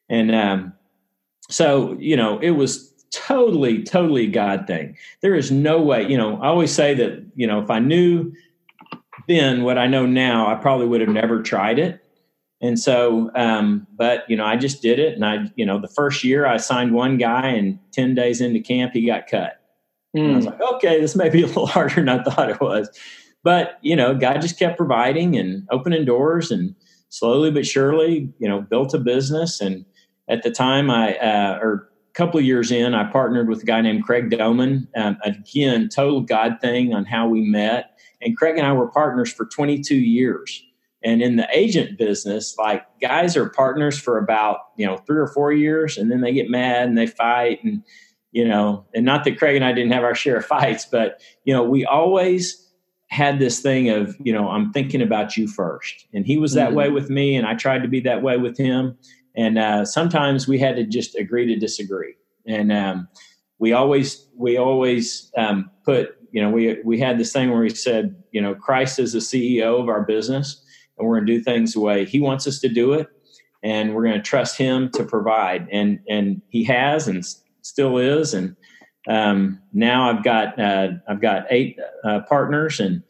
And 0.09 0.33
um, 0.33 0.73
so, 1.49 1.97
you 1.99 2.15
know, 2.15 2.39
it 2.39 2.51
was 2.51 2.93
totally, 3.25 3.83
totally 3.83 4.27
God 4.27 4.67
thing. 4.67 4.97
There 5.21 5.35
is 5.35 5.51
no 5.51 5.81
way, 5.81 6.07
you 6.07 6.17
know, 6.17 6.37
I 6.41 6.47
always 6.47 6.71
say 6.71 6.93
that, 6.95 7.25
you 7.35 7.47
know, 7.47 7.61
if 7.61 7.69
I 7.69 7.79
knew 7.79 8.31
then 9.27 9.63
what 9.63 9.77
I 9.77 9.87
know 9.87 10.05
now, 10.05 10.47
I 10.47 10.55
probably 10.55 10.87
would 10.87 11.01
have 11.01 11.09
never 11.09 11.41
tried 11.41 11.79
it. 11.79 12.01
And 12.61 12.79
so, 12.79 13.29
um, 13.35 13.85
but, 13.95 14.23
you 14.29 14.35
know, 14.35 14.45
I 14.45 14.55
just 14.55 14.81
did 14.81 14.99
it. 14.99 15.13
And 15.13 15.25
I, 15.25 15.51
you 15.55 15.65
know, 15.65 15.79
the 15.79 15.87
first 15.89 16.23
year 16.23 16.45
I 16.45 16.57
signed 16.57 16.93
one 16.93 17.17
guy 17.17 17.49
and 17.49 17.77
10 17.91 18.15
days 18.15 18.41
into 18.41 18.59
camp, 18.59 18.93
he 18.93 19.05
got 19.05 19.27
cut. 19.27 19.61
Mm. 20.15 20.33
I 20.33 20.35
was 20.37 20.45
hmm. 20.45 20.51
like, 20.51 20.61
okay, 20.73 21.01
this 21.01 21.15
may 21.15 21.29
be 21.29 21.43
a 21.43 21.47
little 21.47 21.67
harder 21.67 21.95
than 21.95 22.09
I 22.09 22.23
thought 22.23 22.49
it 22.49 22.61
was. 22.61 22.89
But, 23.43 23.77
you 23.81 23.95
know, 23.95 24.15
God 24.15 24.41
just 24.41 24.57
kept 24.57 24.77
providing 24.77 25.37
and 25.37 25.67
opening 25.71 26.05
doors 26.05 26.51
and 26.51 26.73
slowly 27.09 27.51
but 27.51 27.65
surely, 27.65 28.33
you 28.39 28.47
know, 28.47 28.61
built 28.61 28.93
a 28.93 28.99
business. 28.99 29.61
And 29.61 29.85
at 30.27 30.43
the 30.43 30.51
time 30.51 30.89
I, 30.89 31.17
uh, 31.17 31.59
or 31.61 31.89
couple 32.17 32.39
of 32.39 32.45
years 32.45 32.71
in, 32.71 32.95
I 32.95 33.09
partnered 33.11 33.47
with 33.47 33.61
a 33.61 33.65
guy 33.65 33.79
named 33.79 34.03
Craig 34.03 34.31
Domann. 34.31 34.87
Um, 34.97 35.17
again, 35.23 35.87
total 35.87 36.21
God 36.21 36.57
thing 36.59 36.93
on 36.93 37.05
how 37.05 37.27
we 37.27 37.41
met. 37.41 37.99
And 38.21 38.35
Craig 38.35 38.57
and 38.57 38.65
I 38.65 38.73
were 38.73 38.87
partners 38.87 39.31
for 39.31 39.45
22 39.45 39.95
years. 39.95 40.63
And 41.03 41.21
in 41.21 41.35
the 41.35 41.47
agent 41.53 41.99
business, 41.99 42.57
like 42.57 42.83
guys 42.99 43.37
are 43.37 43.49
partners 43.49 43.99
for 43.99 44.17
about, 44.17 44.57
you 44.77 44.85
know, 44.87 44.97
three 44.97 45.19
or 45.19 45.27
four 45.27 45.53
years 45.53 45.95
and 45.95 46.09
then 46.11 46.21
they 46.21 46.33
get 46.33 46.49
mad 46.49 46.87
and 46.87 46.97
they 46.97 47.05
fight. 47.05 47.63
And, 47.63 47.83
you 48.31 48.47
know, 48.47 48.83
and 48.95 49.05
not 49.05 49.23
that 49.23 49.37
Craig 49.37 49.55
and 49.55 49.63
I 49.63 49.71
didn't 49.71 49.93
have 49.93 50.03
our 50.03 50.15
share 50.15 50.37
of 50.37 50.45
fights, 50.45 50.85
but, 50.85 51.21
you 51.45 51.53
know, 51.53 51.63
we 51.63 51.85
always 51.85 52.63
had 53.09 53.37
this 53.37 53.59
thing 53.59 53.89
of, 53.89 54.15
you 54.19 54.33
know, 54.33 54.49
I'm 54.49 54.73
thinking 54.73 55.03
about 55.03 55.37
you 55.37 55.47
first. 55.47 56.07
And 56.13 56.25
he 56.25 56.37
was 56.37 56.55
that 56.55 56.69
mm-hmm. 56.69 56.77
way 56.77 56.89
with 56.89 57.11
me 57.11 57.35
and 57.35 57.45
I 57.45 57.53
tried 57.53 57.83
to 57.83 57.87
be 57.87 57.99
that 58.01 58.23
way 58.23 58.37
with 58.37 58.57
him 58.57 58.97
and 59.37 59.57
uh, 59.57 59.85
sometimes 59.85 60.47
we 60.47 60.59
had 60.59 60.75
to 60.75 60.83
just 60.83 61.15
agree 61.15 61.45
to 61.45 61.55
disagree. 61.55 62.15
And 62.45 62.71
um, 62.71 63.07
we 63.59 63.71
always 63.71 64.27
we 64.35 64.57
always 64.57 65.31
um, 65.37 65.69
put 65.85 66.17
you 66.31 66.41
know 66.41 66.49
we 66.49 66.81
we 66.83 66.99
had 66.99 67.17
this 67.17 67.31
thing 67.31 67.49
where 67.49 67.61
we 67.61 67.69
said 67.69 68.15
you 68.31 68.41
know 68.41 68.53
christ 68.53 68.99
is 68.99 69.13
the 69.13 69.19
ceo 69.19 69.79
of 69.79 69.87
our 69.87 70.03
business 70.03 70.61
and 70.97 71.07
we're 71.07 71.15
going 71.15 71.25
to 71.25 71.37
do 71.37 71.41
things 71.41 71.73
the 71.73 71.79
way 71.79 72.03
he 72.03 72.19
wants 72.19 72.45
us 72.45 72.59
to 72.59 72.67
do 72.67 72.93
it 72.93 73.07
and 73.63 73.93
we're 73.93 74.03
going 74.03 74.15
to 74.15 74.21
trust 74.21 74.57
him 74.57 74.89
to 74.91 75.03
provide. 75.03 75.67
And 75.71 75.99
and 76.07 76.41
he 76.49 76.63
has 76.65 77.07
and 77.07 77.25
still 77.61 77.97
is 77.97 78.33
and 78.33 78.55
um, 79.07 79.61
now 79.73 80.09
i've 80.09 80.23
got 80.23 80.59
uh, 80.59 80.89
i've 81.07 81.21
got 81.21 81.45
eight 81.49 81.79
uh, 82.03 82.21
partners 82.27 82.79
and 82.79 83.03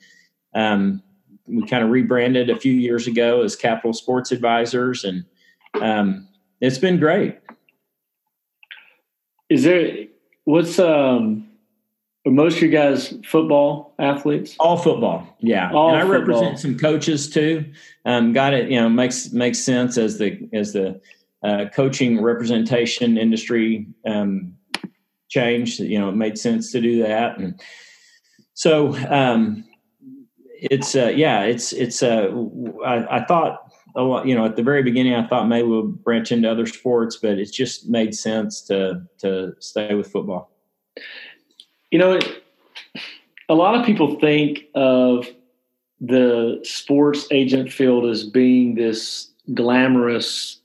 um, 0.54 1.04
we 1.46 1.66
kind 1.68 1.84
of 1.84 1.90
rebranded 1.90 2.50
a 2.50 2.60
few 2.60 2.74
years 2.74 3.08
ago 3.08 3.42
as 3.42 3.56
capital 3.56 3.94
sports 3.94 4.32
advisors 4.32 5.04
and 5.04 5.26
um, 5.82 6.28
it's 6.62 6.78
been 6.78 7.00
great. 7.00 7.40
Is 9.50 9.64
there 9.64 10.06
what's 10.46 10.80
um 10.80 11.48
are 12.26 12.32
most 12.32 12.58
of 12.58 12.64
you 12.64 12.70
guys 12.70 13.14
football 13.26 13.94
athletes? 14.00 14.56
All 14.60 14.78
football, 14.78 15.38
yeah. 15.40 15.72
All 15.72 15.90
and 15.90 15.98
I 15.98 16.02
football. 16.02 16.20
represent 16.20 16.60
some 16.60 16.78
coaches 16.78 17.30
too. 17.30 17.72
Um, 18.06 18.34
got 18.34 18.54
it. 18.54 18.70
You 18.70 18.82
know, 18.82 18.90
makes 18.90 19.32
makes 19.32 19.60
sense 19.60 19.98
as 19.98 20.18
the 20.18 20.50
as 20.52 20.74
the 20.74 21.00
uh, 21.44 21.66
coaching 21.74 22.22
representation 22.22 23.18
industry 23.18 23.88
um, 24.06 24.56
changed. 25.30 25.80
You 25.80 26.00
know, 26.00 26.10
it 26.10 26.16
made 26.16 26.38
sense 26.38 26.72
to 26.74 26.82
do 26.82 27.02
that, 27.04 27.38
and 27.38 27.60
so 28.56 28.94
um, 29.10 29.64
it's 30.50 30.96
uh, 30.96 31.14
yeah, 31.16 31.44
it's 31.44 31.72
it's. 31.72 32.04
Uh, 32.04 32.30
I, 32.86 33.20
I 33.20 33.26
thought 33.26 33.67
you 33.98 34.36
know, 34.36 34.46
at 34.46 34.56
the 34.56 34.64
very 34.64 34.84
beginning, 34.84 35.16
I 35.16 35.28
thought 35.28 35.48
maybe 35.48 35.68
we'll 35.68 35.84
branch 35.84 36.32
into 36.32 36.50
other 36.50 36.68
sports, 36.68 37.16
but 37.16 37.40
it's 37.40 37.52
just 37.52 37.90
made 37.90 38.14
sense 38.14 38.62
to 38.64 39.02
to 39.20 39.56
stay 39.60 39.96
with 39.96 40.12
football. 40.12 40.52
You 41.92 42.00
know, 42.00 42.20
a 43.50 43.56
lot 43.56 43.76
of 43.76 43.86
people 43.86 44.20
think 44.20 44.66
of 44.76 45.28
the 46.00 46.60
sports 46.64 47.28
agent 47.32 47.72
field 47.72 48.06
as 48.06 48.24
being 48.24 48.76
this 48.76 49.32
glamorous 49.54 50.60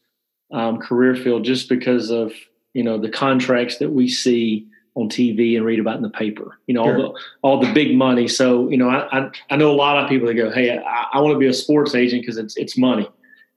um, 0.53 0.79
career 0.79 1.17
field 1.17 1.45
just 1.45 1.69
because 1.69 2.11
of 2.11 2.33
you 2.75 2.83
know 2.83 2.99
the 2.99 3.09
contracts 3.09 3.79
that 3.79 3.91
we 3.91 4.09
see 4.09 4.67
on 4.95 5.09
TV 5.09 5.57
and 5.57 5.65
read 5.65 5.81
about 5.81 5.97
in 5.97 6.03
the 6.03 6.11
paper. 6.11 6.59
You 6.67 6.75
know, 6.75 6.85
sure. 6.85 6.97
all 6.97 7.03
the 7.03 7.21
all 7.43 7.61
the 7.61 7.73
big 7.73 7.97
money. 7.97 8.29
So, 8.29 8.69
you 8.69 8.77
know, 8.77 8.91
I 8.91 9.21
I, 9.21 9.31
I 9.51 9.57
know 9.57 9.71
a 9.71 9.75
lot 9.75 10.03
of 10.03 10.09
people 10.11 10.29
that 10.29 10.35
go, 10.35 10.51
"Hey, 10.51 10.77
I, 10.77 11.07
I 11.15 11.21
want 11.21 11.33
to 11.33 11.39
be 11.39 11.47
a 11.47 11.55
sports 11.55 11.95
agent 11.95 12.23
because 12.23 12.37
it's 12.37 12.57
it's 12.57 12.77
money." 12.77 13.09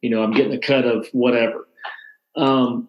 You 0.05 0.11
know, 0.11 0.23
I'm 0.23 0.31
getting 0.31 0.53
a 0.53 0.59
cut 0.59 0.85
of 0.85 1.07
whatever. 1.11 1.67
Um, 2.35 2.87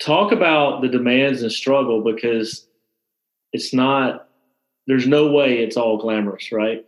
talk 0.00 0.32
about 0.32 0.82
the 0.82 0.88
demands 0.88 1.42
and 1.42 1.50
struggle 1.50 2.02
because 2.02 2.66
it's 3.52 3.72
not. 3.72 4.28
There's 4.86 5.06
no 5.06 5.30
way 5.30 5.58
it's 5.58 5.76
all 5.76 5.98
glamorous, 5.98 6.52
right? 6.52 6.84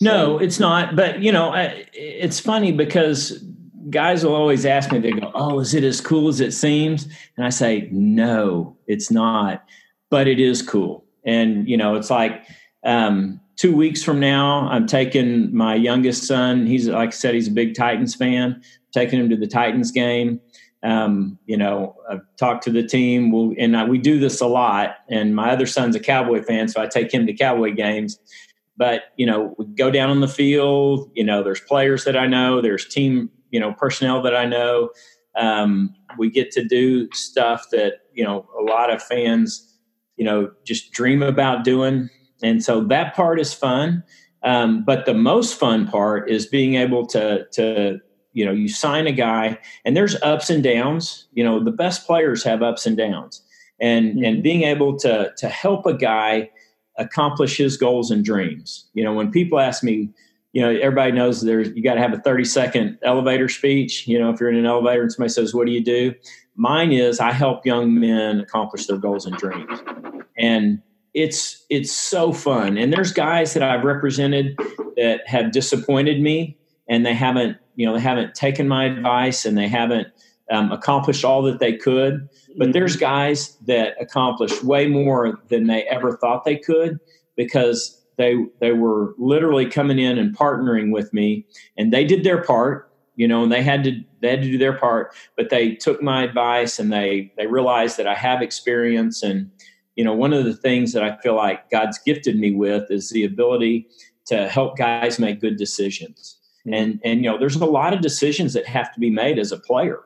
No, 0.00 0.38
it's 0.38 0.58
not. 0.58 0.96
But 0.96 1.22
you 1.22 1.32
know, 1.32 1.52
it's 1.92 2.40
funny 2.40 2.72
because 2.72 3.42
guys 3.88 4.24
will 4.24 4.34
always 4.34 4.66
ask 4.66 4.92
me. 4.92 4.98
They 4.98 5.12
go, 5.12 5.30
"Oh, 5.34 5.60
is 5.60 5.74
it 5.74 5.84
as 5.84 6.00
cool 6.00 6.28
as 6.28 6.40
it 6.40 6.52
seems?" 6.52 7.08
And 7.36 7.46
I 7.46 7.50
say, 7.50 7.88
"No, 7.92 8.76
it's 8.86 9.10
not." 9.10 9.64
but 10.10 10.28
it 10.28 10.40
is 10.40 10.62
cool. 10.62 11.04
And, 11.24 11.68
you 11.68 11.76
know, 11.76 11.94
it's 11.94 12.10
like 12.10 12.44
um, 12.84 13.40
two 13.56 13.74
weeks 13.74 14.02
from 14.02 14.20
now, 14.20 14.68
I'm 14.68 14.86
taking 14.86 15.54
my 15.54 15.74
youngest 15.74 16.24
son. 16.24 16.66
He's, 16.66 16.88
like 16.88 17.08
I 17.08 17.12
said, 17.12 17.34
he's 17.34 17.48
a 17.48 17.52
big 17.52 17.74
Titans 17.74 18.14
fan, 18.14 18.62
taking 18.92 19.18
him 19.18 19.28
to 19.30 19.36
the 19.36 19.46
Titans 19.46 19.90
game. 19.90 20.40
Um, 20.82 21.38
you 21.46 21.56
know, 21.56 21.96
I've 22.10 22.20
talked 22.38 22.64
to 22.64 22.70
the 22.70 22.86
team. 22.86 23.32
We'll, 23.32 23.54
and 23.58 23.76
I, 23.76 23.84
we 23.84 23.98
do 23.98 24.18
this 24.20 24.40
a 24.40 24.46
lot. 24.46 24.96
And 25.08 25.34
my 25.34 25.50
other 25.50 25.66
son's 25.66 25.96
a 25.96 26.00
Cowboy 26.00 26.42
fan, 26.42 26.68
so 26.68 26.80
I 26.80 26.86
take 26.86 27.12
him 27.12 27.26
to 27.26 27.32
Cowboy 27.32 27.74
games. 27.74 28.18
But 28.76 29.04
you 29.16 29.24
know, 29.24 29.54
we 29.58 29.64
go 29.64 29.90
down 29.90 30.10
on 30.10 30.20
the 30.20 30.28
field. 30.28 31.10
You 31.14 31.24
know, 31.24 31.42
there's 31.42 31.60
players 31.60 32.04
that 32.04 32.16
I 32.16 32.26
know. 32.26 32.60
There's 32.60 32.86
team, 32.86 33.30
you 33.50 33.58
know, 33.58 33.72
personnel 33.72 34.22
that 34.22 34.36
I 34.36 34.44
know. 34.44 34.90
Um, 35.34 35.94
we 36.18 36.30
get 36.30 36.50
to 36.52 36.64
do 36.64 37.08
stuff 37.12 37.66
that 37.72 37.94
you 38.12 38.22
know 38.22 38.46
a 38.58 38.62
lot 38.62 38.90
of 38.92 39.02
fans 39.02 39.76
you 40.16 40.24
know, 40.24 40.50
just 40.64 40.92
dream 40.92 41.22
about 41.22 41.64
doing. 41.64 42.08
And 42.42 42.62
so 42.62 42.82
that 42.84 43.14
part 43.14 43.40
is 43.40 43.54
fun. 43.54 44.02
Um, 44.42 44.84
but 44.84 45.06
the 45.06 45.14
most 45.14 45.58
fun 45.58 45.86
part 45.88 46.30
is 46.30 46.46
being 46.46 46.74
able 46.74 47.06
to, 47.08 47.46
to, 47.52 47.98
you 48.32 48.44
know, 48.44 48.52
you 48.52 48.68
sign 48.68 49.06
a 49.06 49.12
guy 49.12 49.58
and 49.84 49.96
there's 49.96 50.20
ups 50.22 50.50
and 50.50 50.62
downs. 50.62 51.26
You 51.32 51.42
know, 51.42 51.62
the 51.62 51.70
best 51.70 52.06
players 52.06 52.44
have 52.44 52.62
ups 52.62 52.86
and 52.86 52.96
downs. 52.96 53.42
And, 53.80 54.14
mm-hmm. 54.14 54.24
and 54.24 54.42
being 54.42 54.62
able 54.62 54.96
to, 54.98 55.32
to 55.36 55.48
help 55.48 55.86
a 55.86 55.94
guy 55.94 56.50
accomplish 56.98 57.56
his 57.56 57.76
goals 57.76 58.10
and 58.10 58.24
dreams. 58.24 58.86
You 58.94 59.04
know, 59.04 59.12
when 59.12 59.30
people 59.30 59.58
ask 59.60 59.82
me, 59.82 60.10
you 60.52 60.62
know, 60.62 60.70
everybody 60.70 61.12
knows 61.12 61.42
there's 61.42 61.68
you 61.76 61.82
got 61.82 61.94
to 61.94 62.00
have 62.00 62.14
a 62.14 62.20
30 62.20 62.44
second 62.44 62.98
elevator 63.02 63.48
speech. 63.48 64.08
You 64.08 64.18
know, 64.18 64.30
if 64.30 64.40
you're 64.40 64.48
in 64.48 64.56
an 64.56 64.64
elevator 64.64 65.02
and 65.02 65.12
somebody 65.12 65.30
says, 65.30 65.54
What 65.54 65.66
do 65.66 65.72
you 65.72 65.84
do? 65.84 66.14
Mine 66.54 66.92
is 66.92 67.20
I 67.20 67.32
help 67.32 67.66
young 67.66 67.98
men 68.00 68.40
accomplish 68.40 68.86
their 68.86 68.96
goals 68.96 69.26
and 69.26 69.36
dreams. 69.36 69.80
And 70.38 70.80
it's 71.16 71.64
it's 71.70 71.90
so 71.90 72.30
fun. 72.30 72.76
And 72.76 72.92
there's 72.92 73.10
guys 73.10 73.54
that 73.54 73.62
I've 73.62 73.84
represented 73.84 74.54
that 74.96 75.22
have 75.26 75.50
disappointed 75.50 76.20
me 76.20 76.58
and 76.88 77.06
they 77.06 77.14
haven't, 77.14 77.56
you 77.74 77.86
know, 77.86 77.94
they 77.94 78.00
haven't 78.00 78.34
taken 78.34 78.68
my 78.68 78.84
advice 78.84 79.46
and 79.46 79.56
they 79.56 79.66
haven't 79.66 80.08
um, 80.50 80.70
accomplished 80.70 81.24
all 81.24 81.42
that 81.42 81.58
they 81.58 81.72
could. 81.72 82.28
But 82.58 82.74
there's 82.74 82.92
mm-hmm. 82.92 83.00
guys 83.00 83.56
that 83.66 83.94
accomplished 83.98 84.62
way 84.62 84.88
more 84.88 85.40
than 85.48 85.66
they 85.66 85.84
ever 85.84 86.18
thought 86.18 86.44
they 86.44 86.58
could 86.58 87.00
because 87.34 87.98
they 88.18 88.36
they 88.60 88.72
were 88.72 89.14
literally 89.16 89.70
coming 89.70 89.98
in 89.98 90.18
and 90.18 90.36
partnering 90.36 90.92
with 90.92 91.14
me 91.14 91.46
and 91.78 91.94
they 91.94 92.04
did 92.04 92.24
their 92.24 92.42
part 92.44 92.92
you 93.18 93.26
know, 93.26 93.42
and 93.42 93.50
they 93.50 93.62
had 93.62 93.82
to 93.84 93.98
they 94.20 94.28
had 94.28 94.42
to 94.42 94.50
do 94.50 94.58
their 94.58 94.74
part, 94.74 95.14
but 95.38 95.48
they 95.48 95.74
took 95.74 96.02
my 96.02 96.22
advice 96.22 96.78
and 96.78 96.92
they 96.92 97.32
they 97.38 97.46
realized 97.46 97.96
that 97.96 98.06
I 98.06 98.14
have 98.14 98.42
experience 98.42 99.22
and 99.22 99.50
you 99.96 100.04
know, 100.04 100.14
one 100.14 100.32
of 100.32 100.44
the 100.44 100.54
things 100.54 100.92
that 100.92 101.02
I 101.02 101.16
feel 101.18 101.34
like 101.34 101.70
God's 101.70 101.98
gifted 101.98 102.38
me 102.38 102.52
with 102.52 102.90
is 102.90 103.10
the 103.10 103.24
ability 103.24 103.88
to 104.26 104.48
help 104.48 104.76
guys 104.76 105.18
make 105.18 105.40
good 105.40 105.56
decisions. 105.56 106.38
Mm-hmm. 106.66 106.74
And 106.74 107.00
and 107.04 107.24
you 107.24 107.30
know, 107.30 107.38
there's 107.38 107.56
a 107.56 107.64
lot 107.66 107.92
of 107.92 108.00
decisions 108.00 108.52
that 108.52 108.66
have 108.66 108.92
to 108.94 109.00
be 109.00 109.10
made 109.10 109.38
as 109.38 109.52
a 109.52 109.58
player. 109.58 110.00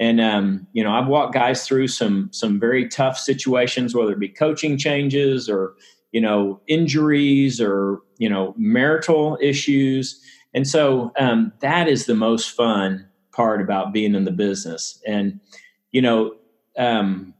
And 0.00 0.20
um, 0.20 0.66
you 0.72 0.82
know, 0.82 0.92
I've 0.92 1.06
walked 1.06 1.34
guys 1.34 1.66
through 1.66 1.88
some 1.88 2.30
some 2.32 2.58
very 2.58 2.88
tough 2.88 3.18
situations, 3.18 3.94
whether 3.94 4.12
it 4.12 4.18
be 4.18 4.28
coaching 4.28 4.76
changes 4.76 5.48
or 5.48 5.74
you 6.12 6.20
know 6.20 6.60
injuries 6.66 7.60
or 7.60 8.00
you 8.18 8.28
know 8.28 8.54
marital 8.56 9.38
issues 9.40 10.20
and 10.54 10.66
so 10.66 11.12
um, 11.18 11.52
that 11.60 11.88
is 11.88 12.06
the 12.06 12.14
most 12.14 12.52
fun 12.52 13.06
part 13.32 13.60
about 13.60 13.92
being 13.92 14.14
in 14.14 14.24
the 14.24 14.30
business. 14.30 15.02
And, 15.06 15.40
you 15.90 16.00
know, 16.00 16.36
um, 16.78 17.33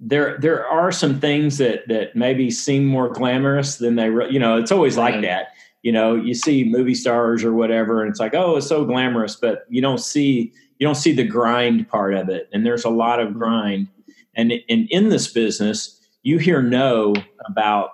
there 0.00 0.38
there 0.38 0.66
are 0.66 0.90
some 0.90 1.20
things 1.20 1.58
that 1.58 1.86
that 1.88 2.16
maybe 2.16 2.50
seem 2.50 2.86
more 2.86 3.10
glamorous 3.10 3.76
than 3.76 3.96
they 3.96 4.08
re- 4.08 4.30
you 4.30 4.38
know 4.38 4.56
it's 4.56 4.72
always 4.72 4.96
like 4.96 5.20
that 5.20 5.48
you 5.82 5.92
know 5.92 6.14
you 6.14 6.34
see 6.34 6.64
movie 6.64 6.94
stars 6.94 7.44
or 7.44 7.52
whatever 7.52 8.00
and 8.00 8.10
it's 8.10 8.18
like 8.18 8.34
oh 8.34 8.56
it's 8.56 8.66
so 8.66 8.84
glamorous 8.84 9.36
but 9.36 9.66
you 9.68 9.82
don't 9.82 10.00
see 10.00 10.52
you 10.78 10.86
don't 10.86 10.96
see 10.96 11.12
the 11.12 11.24
grind 11.24 11.86
part 11.88 12.14
of 12.14 12.30
it 12.30 12.48
and 12.52 12.64
there's 12.64 12.84
a 12.84 12.90
lot 12.90 13.20
of 13.20 13.28
mm-hmm. 13.28 13.38
grind 13.38 13.88
and 14.34 14.52
and 14.70 14.88
in 14.90 15.10
this 15.10 15.30
business 15.30 16.00
you 16.22 16.38
hear 16.38 16.62
no 16.62 17.14
about 17.46 17.90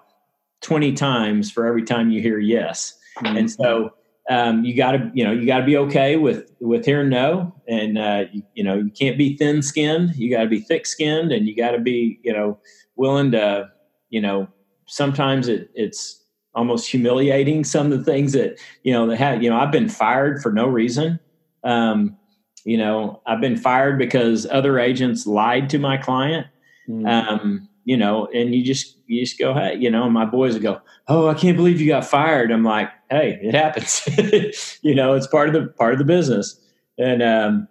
20 0.61 0.93
times 0.93 1.51
for 1.51 1.67
every 1.67 1.83
time 1.83 2.11
you 2.11 2.23
hear 2.23 2.39
yes 2.39 2.97
mm-hmm. 3.19 3.37
and 3.37 3.51
so 3.51 3.91
um, 4.29 4.65
you 4.65 4.77
got 4.77 4.93
to 4.93 5.11
you 5.15 5.25
know 5.25 5.33
you 5.33 5.47
got 5.47 5.61
to 5.61 5.67
be 5.67 5.77
okay 5.77 6.17
with 6.17 6.51
with 6.61 6.85
hearing 6.85 7.09
no. 7.09 7.55
And 7.69 7.99
uh, 7.99 8.25
you, 8.33 8.43
you, 8.55 8.65
know 8.65 8.75
you 8.75 8.91
can't 8.91 9.19
be 9.19 9.37
thin 9.37 9.63
skinned. 9.63 10.17
You 10.17 10.31
got 10.31 10.43
to 10.43 10.49
be 10.49 10.61
thick 10.61 10.87
skinned 10.87 11.33
and 11.33 11.47
you 11.47 11.55
got 11.55 11.73
to 11.73 11.79
be 11.79 12.21
you 12.23 12.33
know 12.33 12.59
willing 12.97 13.31
to 13.33 13.71
you 14.11 14.21
know 14.21 14.49
sometimes 14.87 15.49
it, 15.49 15.71
it's 15.75 16.23
almost 16.55 16.89
humiliating 16.91 17.65
some 17.65 17.93
of 17.93 17.99
the 17.99 18.05
things 18.05 18.33
that 18.33 18.59
you 18.83 18.93
know 18.93 19.07
they 19.07 19.17
have 19.17 19.43
you 19.43 19.51
know 19.51 19.59
i've 19.59 19.73
been 19.73 19.89
fired 19.89 20.43
for 20.43 20.53
no 20.53 20.67
reason. 20.67 21.21
Um, 21.65 22.17
you 22.65 22.79
know 22.79 23.23
i've 23.27 23.41
been 23.41 23.57
fired 23.57 23.99
because 23.99 24.47
other 24.47 24.79
agents 24.79 25.27
lied 25.27 25.71
to 25.71 25.79
my 25.79 25.97
client. 25.97 26.47
Mm. 26.89 27.09
um, 27.09 27.69
you 27.87 27.97
know, 27.97 28.27
and 28.35 28.53
you 28.53 28.65
just 28.65 28.99
you 29.07 29.25
just 29.25 29.39
go, 29.39 29.55
hey, 29.55 29.77
you 29.79 29.89
know, 29.89 30.11
my 30.11 30.25
boys 30.25 30.59
go, 30.59 30.81
oh, 31.07 31.29
I 31.29 31.35
can't 31.35 31.57
believe 31.57 31.81
you 31.81 31.87
got 31.87 32.05
fired. 32.05 32.51
I'm 32.51 32.65
like, 32.65 32.91
hey, 33.09 33.39
it 33.41 33.55
happens. 33.55 34.79
you 34.83 34.93
know, 34.93 35.15
it's 35.15 35.29
part 35.29 35.49
of 35.49 35.55
the 35.55 35.69
part 35.71 35.93
of 35.93 35.99
the 36.01 36.05
business. 36.05 36.61
And 36.99 37.23
um, 37.23 37.69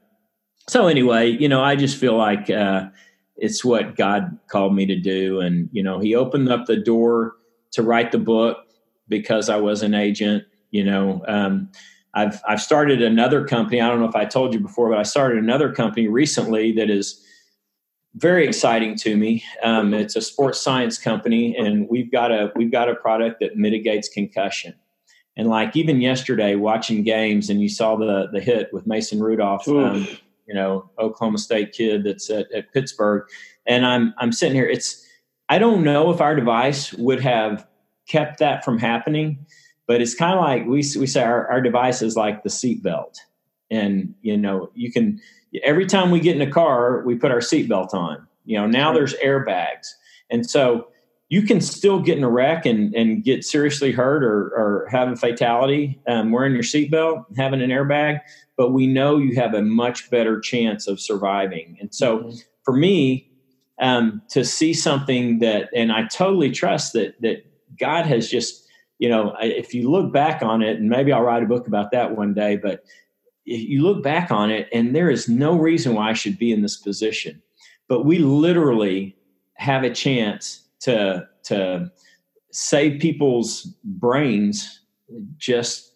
so 0.70 0.88
anyway, 0.88 1.28
you 1.28 1.50
know, 1.50 1.62
I 1.62 1.76
just 1.76 1.98
feel 1.98 2.16
like 2.16 2.50
uh, 2.50 2.88
it's 3.36 3.66
what 3.66 3.98
God 3.98 4.40
called 4.48 4.74
me 4.74 4.86
to 4.86 4.96
do, 4.96 5.42
and 5.42 5.70
you 5.74 5.84
know, 5.84 6.00
He 6.00 6.16
opened 6.16 6.50
up 6.50 6.66
the 6.66 6.78
door 6.78 7.34
to 7.74 7.84
write 7.84 8.14
the 8.14 8.18
book 8.18 8.58
because 9.10 9.50
I 9.50 9.58
was 9.58 9.84
an 9.84 9.94
agent. 9.94 10.46
You 10.72 10.86
know, 10.86 11.26
um, 11.28 11.70
I've 12.14 12.42
I've 12.48 12.62
started 12.62 13.02
another 13.02 13.46
company. 13.46 13.82
I 13.82 13.90
don't 13.90 14.00
know 14.00 14.08
if 14.08 14.16
I 14.16 14.24
told 14.24 14.54
you 14.54 14.62
before, 14.62 14.90
but 14.90 14.98
I 14.98 15.04
started 15.04 15.44
another 15.44 15.74
company 15.74 16.08
recently 16.08 16.72
that 16.72 16.90
is 16.90 17.22
very 18.16 18.48
exciting 18.48 18.96
to 18.96 19.18
me. 19.18 19.44
Um, 19.62 19.94
it's 19.94 20.16
a 20.16 20.22
sports 20.22 20.60
science 20.60 20.98
company, 20.98 21.56
and 21.56 21.88
we've 21.90 22.12
got 22.12 22.32
a 22.32 22.52
we've 22.56 22.72
got 22.72 22.90
a 22.90 22.96
product 22.96 23.40
that 23.42 23.58
mitigates 23.58 24.08
concussion. 24.10 24.74
And 25.38 25.50
like 25.50 25.76
even 25.76 26.00
yesterday, 26.00 26.56
watching 26.56 27.04
games, 27.04 27.50
and 27.50 27.62
you 27.62 27.70
saw 27.70 27.96
the 27.96 28.28
the 28.32 28.40
hit 28.40 28.72
with 28.72 28.88
Mason 28.88 29.20
Rudolph, 29.20 29.68
um, 29.68 30.08
you 30.48 30.54
know, 30.54 30.90
Oklahoma 30.98 31.38
State 31.38 31.74
kid 31.74 32.06
that's 32.06 32.30
at, 32.30 32.52
at 32.54 32.72
Pittsburgh, 32.72 33.28
and 33.66 33.86
I'm 33.86 34.14
I'm 34.18 34.32
sitting 34.32 34.56
here. 34.56 34.68
It's 34.68 35.06
I 35.50 35.60
don't 35.60 35.84
know 35.84 36.12
if 36.12 36.22
our 36.22 36.36
device 36.36 36.94
would 36.94 37.20
have 37.20 37.68
kept 38.08 38.40
that 38.40 38.64
from 38.64 38.78
happening, 38.78 39.46
but 39.88 40.02
it's 40.02 40.16
kind 40.16 40.34
of 40.34 40.40
like 40.40 40.66
we 40.66 40.84
we 40.98 41.08
say 41.08 41.22
our, 41.22 41.48
our 41.52 41.62
device 41.62 42.02
is 42.02 42.16
like 42.16 42.44
the 42.44 42.50
seatbelt, 42.50 43.18
and 43.72 44.14
you 44.22 44.38
know 44.38 44.70
you 44.74 44.92
can 44.92 45.20
every 45.64 45.86
time 45.86 46.12
we 46.12 46.20
get 46.20 46.36
in 46.36 46.42
a 46.42 46.52
car, 46.52 47.04
we 47.06 47.16
put 47.16 47.32
our 47.32 47.40
seatbelt 47.40 47.94
on. 47.94 48.26
You 48.46 48.60
know, 48.60 48.68
now 48.68 48.94
there's 48.94 49.14
airbags. 49.16 49.88
And 50.30 50.50
so 50.50 50.88
you 51.30 51.42
can 51.42 51.60
still 51.62 52.00
get 52.00 52.18
in 52.18 52.24
a 52.24 52.30
wreck 52.30 52.66
and, 52.66 52.94
and 52.94 53.24
get 53.24 53.44
seriously 53.44 53.92
hurt 53.92 54.24
or, 54.24 54.48
or 54.56 54.88
have 54.92 55.12
a 55.12 55.16
fatality 55.16 56.00
um, 56.08 56.32
wearing 56.32 56.54
your 56.54 56.64
seatbelt, 56.64 57.26
having 57.38 57.62
an 57.62 57.72
airbag, 57.72 58.20
but 58.58 58.72
we 58.72 58.88
know 58.88 59.18
you 59.18 59.36
have 59.36 59.54
a 59.54 59.62
much 59.62 60.10
better 60.10 60.40
chance 60.40 60.88
of 60.88 61.00
surviving. 61.00 61.78
And 61.80 61.94
so 61.94 62.20
mm-hmm. 62.20 62.38
for 62.64 62.76
me, 62.76 63.32
um, 63.82 64.22
to 64.30 64.46
see 64.46 64.74
something 64.74 65.40
that, 65.40 65.70
and 65.76 65.92
I 65.92 66.08
totally 66.08 66.52
trust 66.52 66.94
that, 66.94 67.20
that 67.22 67.46
God 67.78 68.06
has 68.06 68.30
just, 68.30 68.66
you 69.00 69.10
know, 69.10 69.36
if 69.42 69.74
you 69.74 69.92
look 69.92 70.14
back 70.14 70.42
on 70.42 70.62
it, 70.62 70.78
and 70.78 70.90
maybe 70.90 71.12
I'll 71.12 71.24
write 71.24 71.44
a 71.44 71.48
book 71.48 71.68
about 71.68 71.92
that 71.92 72.16
one 72.16 72.34
day, 72.34 72.56
but 72.56 72.86
you 73.46 73.84
look 73.84 74.04
back 74.04 74.32
on 74.32 74.50
it 74.50 74.68
and 74.74 74.96
there 74.96 75.10
is 75.10 75.30
no 75.30 75.56
reason 75.56 75.94
why 75.94 76.10
I 76.10 76.14
should 76.14 76.38
be 76.38 76.52
in 76.52 76.62
this 76.62 76.78
position. 76.78 77.42
But 77.88 78.04
we 78.04 78.18
literally 78.18 79.16
have 79.54 79.84
a 79.84 79.90
chance 79.90 80.68
to 80.82 81.28
to 81.44 81.92
save 82.52 83.00
people's 83.00 83.64
brains 83.84 84.82
just 85.38 85.94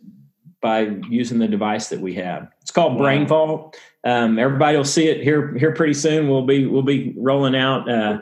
by 0.62 0.82
using 1.10 1.40
the 1.40 1.48
device 1.48 1.90
that 1.90 2.02
we 2.02 2.14
have. 2.16 2.52
It's 2.62 2.72
called 2.72 2.94
wow. 2.94 3.00
Brain 3.00 3.28
Vault. 3.28 3.78
Um, 4.04 4.38
everybody 4.38 4.78
will 4.78 4.84
see 4.84 5.08
it 5.08 5.24
here 5.24 5.54
here 5.58 5.74
pretty 5.74 5.94
soon. 5.94 6.30
We'll 6.30 6.46
be 6.46 6.68
we'll 6.68 6.84
be 6.84 7.14
rolling 7.18 7.56
out 7.56 7.90
uh, 7.90 8.20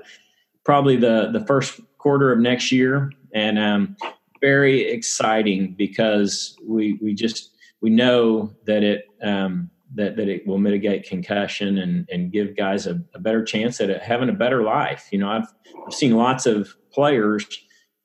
probably 0.64 0.96
the 0.96 1.30
the 1.34 1.46
first 1.46 1.82
quarter 1.98 2.32
of 2.32 2.40
next 2.40 2.72
year, 2.72 3.12
and 3.34 3.60
um, 3.60 3.98
very 4.42 4.82
exciting 4.82 5.74
because 5.74 6.58
we 6.66 6.98
we 7.02 7.14
just 7.14 7.52
we 7.82 7.90
know 7.90 8.54
that 8.66 8.84
it 8.84 9.07
um, 9.24 9.70
that 9.96 10.16
that 10.18 10.28
it 10.28 10.46
will 10.46 10.58
mitigate 10.58 11.08
concussion 11.08 11.78
and 11.78 12.08
and 12.12 12.32
give 12.32 12.58
guys 12.58 12.88
a, 12.88 13.02
a 13.14 13.20
better 13.20 13.44
chance 13.44 13.80
at 13.80 14.02
having 14.02 14.30
a 14.30 14.34
better 14.34 14.64
life. 14.64 15.08
You 15.12 15.20
know, 15.20 15.30
I've 15.30 15.48
I've 15.86 15.94
seen 15.94 16.16
lots 16.16 16.46
of 16.46 16.76
players 16.92 17.46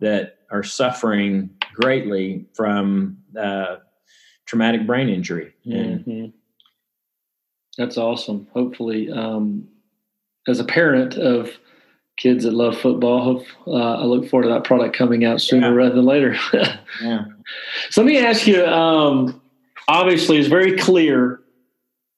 that 0.01 0.39
are 0.51 0.63
suffering 0.63 1.51
greatly 1.75 2.47
from 2.55 3.19
uh, 3.39 3.77
traumatic 4.47 4.87
brain 4.87 5.09
injury. 5.09 5.55
Mm-hmm. 5.67 6.27
That's 7.79 7.97
awesome. 7.97 8.47
Hopefully, 8.53 9.11
um, 9.11 9.67
as 10.47 10.61
a 10.61 10.65
parent 10.65 11.15
of 11.15 11.51
kids 12.19 12.45
that 12.45 12.53
love 12.53 12.79
football, 12.79 13.23
hope, 13.23 13.47
uh, 13.67 14.01
I 14.01 14.05
look 14.05 14.29
forward 14.29 14.45
to 14.45 14.51
that 14.51 14.65
product 14.65 14.95
coming 14.95 15.25
out 15.25 15.41
sooner 15.41 15.69
yeah. 15.69 15.75
rather 15.75 15.95
than 15.95 16.05
later. 16.05 16.37
yeah. 17.03 17.25
So 17.91 18.03
let 18.03 18.07
me 18.07 18.19
ask 18.19 18.47
you. 18.47 18.65
Um, 18.67 19.42
obviously, 19.89 20.39
it's 20.39 20.49
very 20.49 20.77
clear 20.77 21.41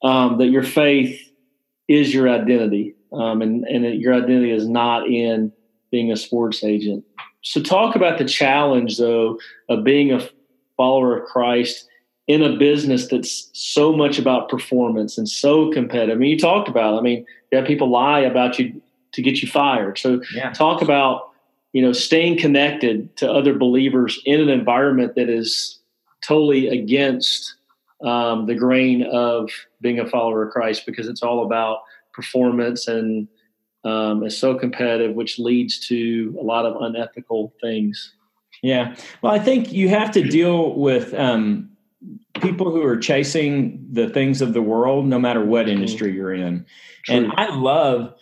um, 0.03 0.39
that 0.39 0.47
your 0.47 0.63
faith 0.63 1.21
is 1.89 2.13
your 2.13 2.29
identity, 2.29 2.95
um, 3.13 3.43
and 3.43 3.65
and 3.65 3.85
your 4.01 4.15
identity 4.15 4.51
is 4.51 4.69
not 4.69 5.07
in 5.09 5.53
being 5.91 6.11
a 6.11 6.17
sports 6.17 6.65
agent. 6.65 7.05
So, 7.43 7.61
talk 7.61 7.95
about 7.95 8.19
the 8.19 8.25
challenge, 8.25 8.99
though, 8.99 9.39
of 9.69 9.85
being 9.85 10.13
a 10.13 10.27
follower 10.77 11.19
of 11.19 11.27
Christ 11.27 11.89
in 12.27 12.43
a 12.43 12.57
business 12.57 13.09
that's 13.09 13.51
so 13.53 13.95
much 13.95 14.19
about 14.19 14.49
performance 14.49 15.19
and 15.19 15.29
so 15.29 15.71
competitive. 15.71 16.17
I 16.17 16.19
mean, 16.19 16.31
you 16.31 16.39
talked 16.39 16.69
about, 16.69 16.99
I 16.99 17.03
mean, 17.03 17.27
you 17.53 17.59
have 17.59 17.67
people 17.67 17.91
lie 17.91 18.21
about 18.21 18.59
you 18.59 18.81
to 19.13 19.23
get 19.23 19.43
you 19.43 19.49
fired. 19.49 19.99
So, 19.99 20.23
yeah. 20.35 20.53
talk 20.53 20.81
about, 20.81 21.31
you 21.73 21.83
know, 21.83 21.93
staying 21.93 22.39
connected 22.39 23.15
to 23.19 23.31
other 23.31 23.55
believers 23.55 24.21
in 24.25 24.41
an 24.41 24.49
environment 24.49 25.15
that 25.17 25.29
is 25.29 25.79
totally 26.27 26.69
against 26.69 27.55
um, 28.05 28.47
the 28.47 28.55
grain 28.55 29.03
of 29.03 29.51
being 29.81 29.99
a 29.99 30.07
follower 30.07 30.45
of 30.45 30.53
Christ 30.53 30.85
because 30.87 31.09
it's 31.09 31.23
all 31.23 31.45
about 31.45 31.79
performance 32.13 32.89
and 32.89 33.29
um, 33.85 34.23
is 34.25 34.37
so 34.37 34.55
competitive, 34.55 35.15
which 35.15 35.39
leads 35.39 35.79
to 35.89 36.37
a 36.41 36.43
lot 36.43 36.65
of 36.65 36.81
unethical 36.81 37.53
things. 37.61 38.15
Yeah. 38.63 38.97
Well, 39.21 39.33
I 39.33 39.39
think 39.39 39.73
you 39.73 39.89
have 39.91 40.11
to 40.13 40.23
deal 40.23 40.75
with 40.75 41.13
um, 41.15 41.71
people 42.41 42.71
who 42.71 42.83
are 42.83 42.97
chasing 42.97 43.87
the 43.91 44.09
things 44.09 44.41
of 44.41 44.55
the 44.55 44.63
world, 44.63 45.07
no 45.07 45.19
matter 45.19 45.45
what 45.45 45.67
mm-hmm. 45.67 45.77
industry 45.77 46.15
you're 46.15 46.33
in. 46.33 46.65
True. 47.05 47.17
And 47.17 47.33
I 47.37 47.55
love 47.55 48.15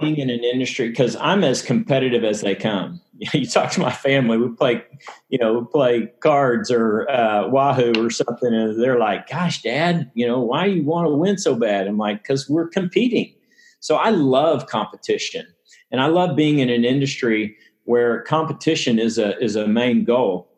being 0.00 0.16
in 0.16 0.30
an 0.30 0.42
industry 0.42 0.88
because 0.88 1.16
I'm 1.16 1.44
as 1.44 1.60
competitive 1.60 2.24
as 2.24 2.40
they 2.40 2.54
come. 2.54 3.00
You 3.34 3.46
talk 3.46 3.70
to 3.72 3.80
my 3.80 3.92
family, 3.92 4.38
we 4.38 4.48
play, 4.48 4.82
you 5.28 5.38
know, 5.38 5.64
play 5.66 6.10
cards 6.20 6.70
or 6.70 7.08
uh, 7.10 7.48
Wahoo 7.48 7.92
or 7.98 8.08
something, 8.08 8.54
and 8.54 8.82
they're 8.82 8.98
like, 8.98 9.28
"Gosh, 9.28 9.62
Dad, 9.62 10.10
you 10.14 10.26
know, 10.26 10.40
why 10.40 10.64
you 10.66 10.82
want 10.82 11.06
to 11.06 11.14
win 11.14 11.36
so 11.36 11.54
bad?" 11.54 11.86
I'm 11.86 11.98
like, 11.98 12.22
"Because 12.22 12.48
we're 12.48 12.68
competing." 12.68 13.34
So 13.80 13.96
I 13.96 14.08
love 14.08 14.68
competition, 14.68 15.46
and 15.90 16.00
I 16.00 16.06
love 16.06 16.34
being 16.34 16.60
in 16.60 16.70
an 16.70 16.84
industry 16.84 17.56
where 17.84 18.22
competition 18.22 18.98
is 18.98 19.18
a 19.18 19.38
is 19.38 19.54
a 19.54 19.66
main 19.66 20.04
goal. 20.04 20.50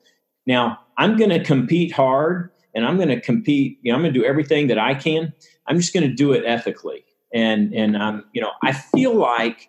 Now, 0.47 0.79
I'm 0.99 1.17
going 1.17 1.31
to 1.31 1.43
compete 1.43 1.91
hard, 1.91 2.51
and 2.77 2.87
I'm 2.87 2.97
going 2.97 3.09
to 3.09 3.21
compete. 3.21 3.79
You 3.83 3.91
know, 3.91 3.97
I'm 3.97 4.03
going 4.03 4.15
to 4.15 4.21
do 4.21 4.25
everything 4.25 4.69
that 4.69 4.79
I 4.79 4.95
can. 4.95 5.33
I'm 5.67 5.79
just 5.79 5.93
going 5.93 6.09
to 6.09 6.15
do 6.15 6.33
it 6.33 6.45
ethically, 6.47 7.05
and 7.35 7.75
and 7.75 7.97
um, 7.97 8.25
you 8.33 8.41
know, 8.41 8.53
I 8.63 8.73
feel 8.73 9.17
like 9.17 9.69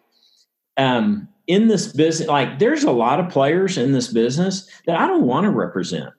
um, 0.77 1.27
in 1.47 1.67
this 1.67 1.87
business, 1.91 2.29
like 2.29 2.59
there's 2.59 2.83
a 2.83 2.91
lot 2.91 3.19
of 3.19 3.29
players 3.29 3.77
in 3.77 3.91
this 3.91 4.07
business 4.07 4.69
that 4.85 4.99
I 4.99 5.07
don't 5.07 5.25
want 5.25 5.45
to 5.45 5.49
represent. 5.49 6.13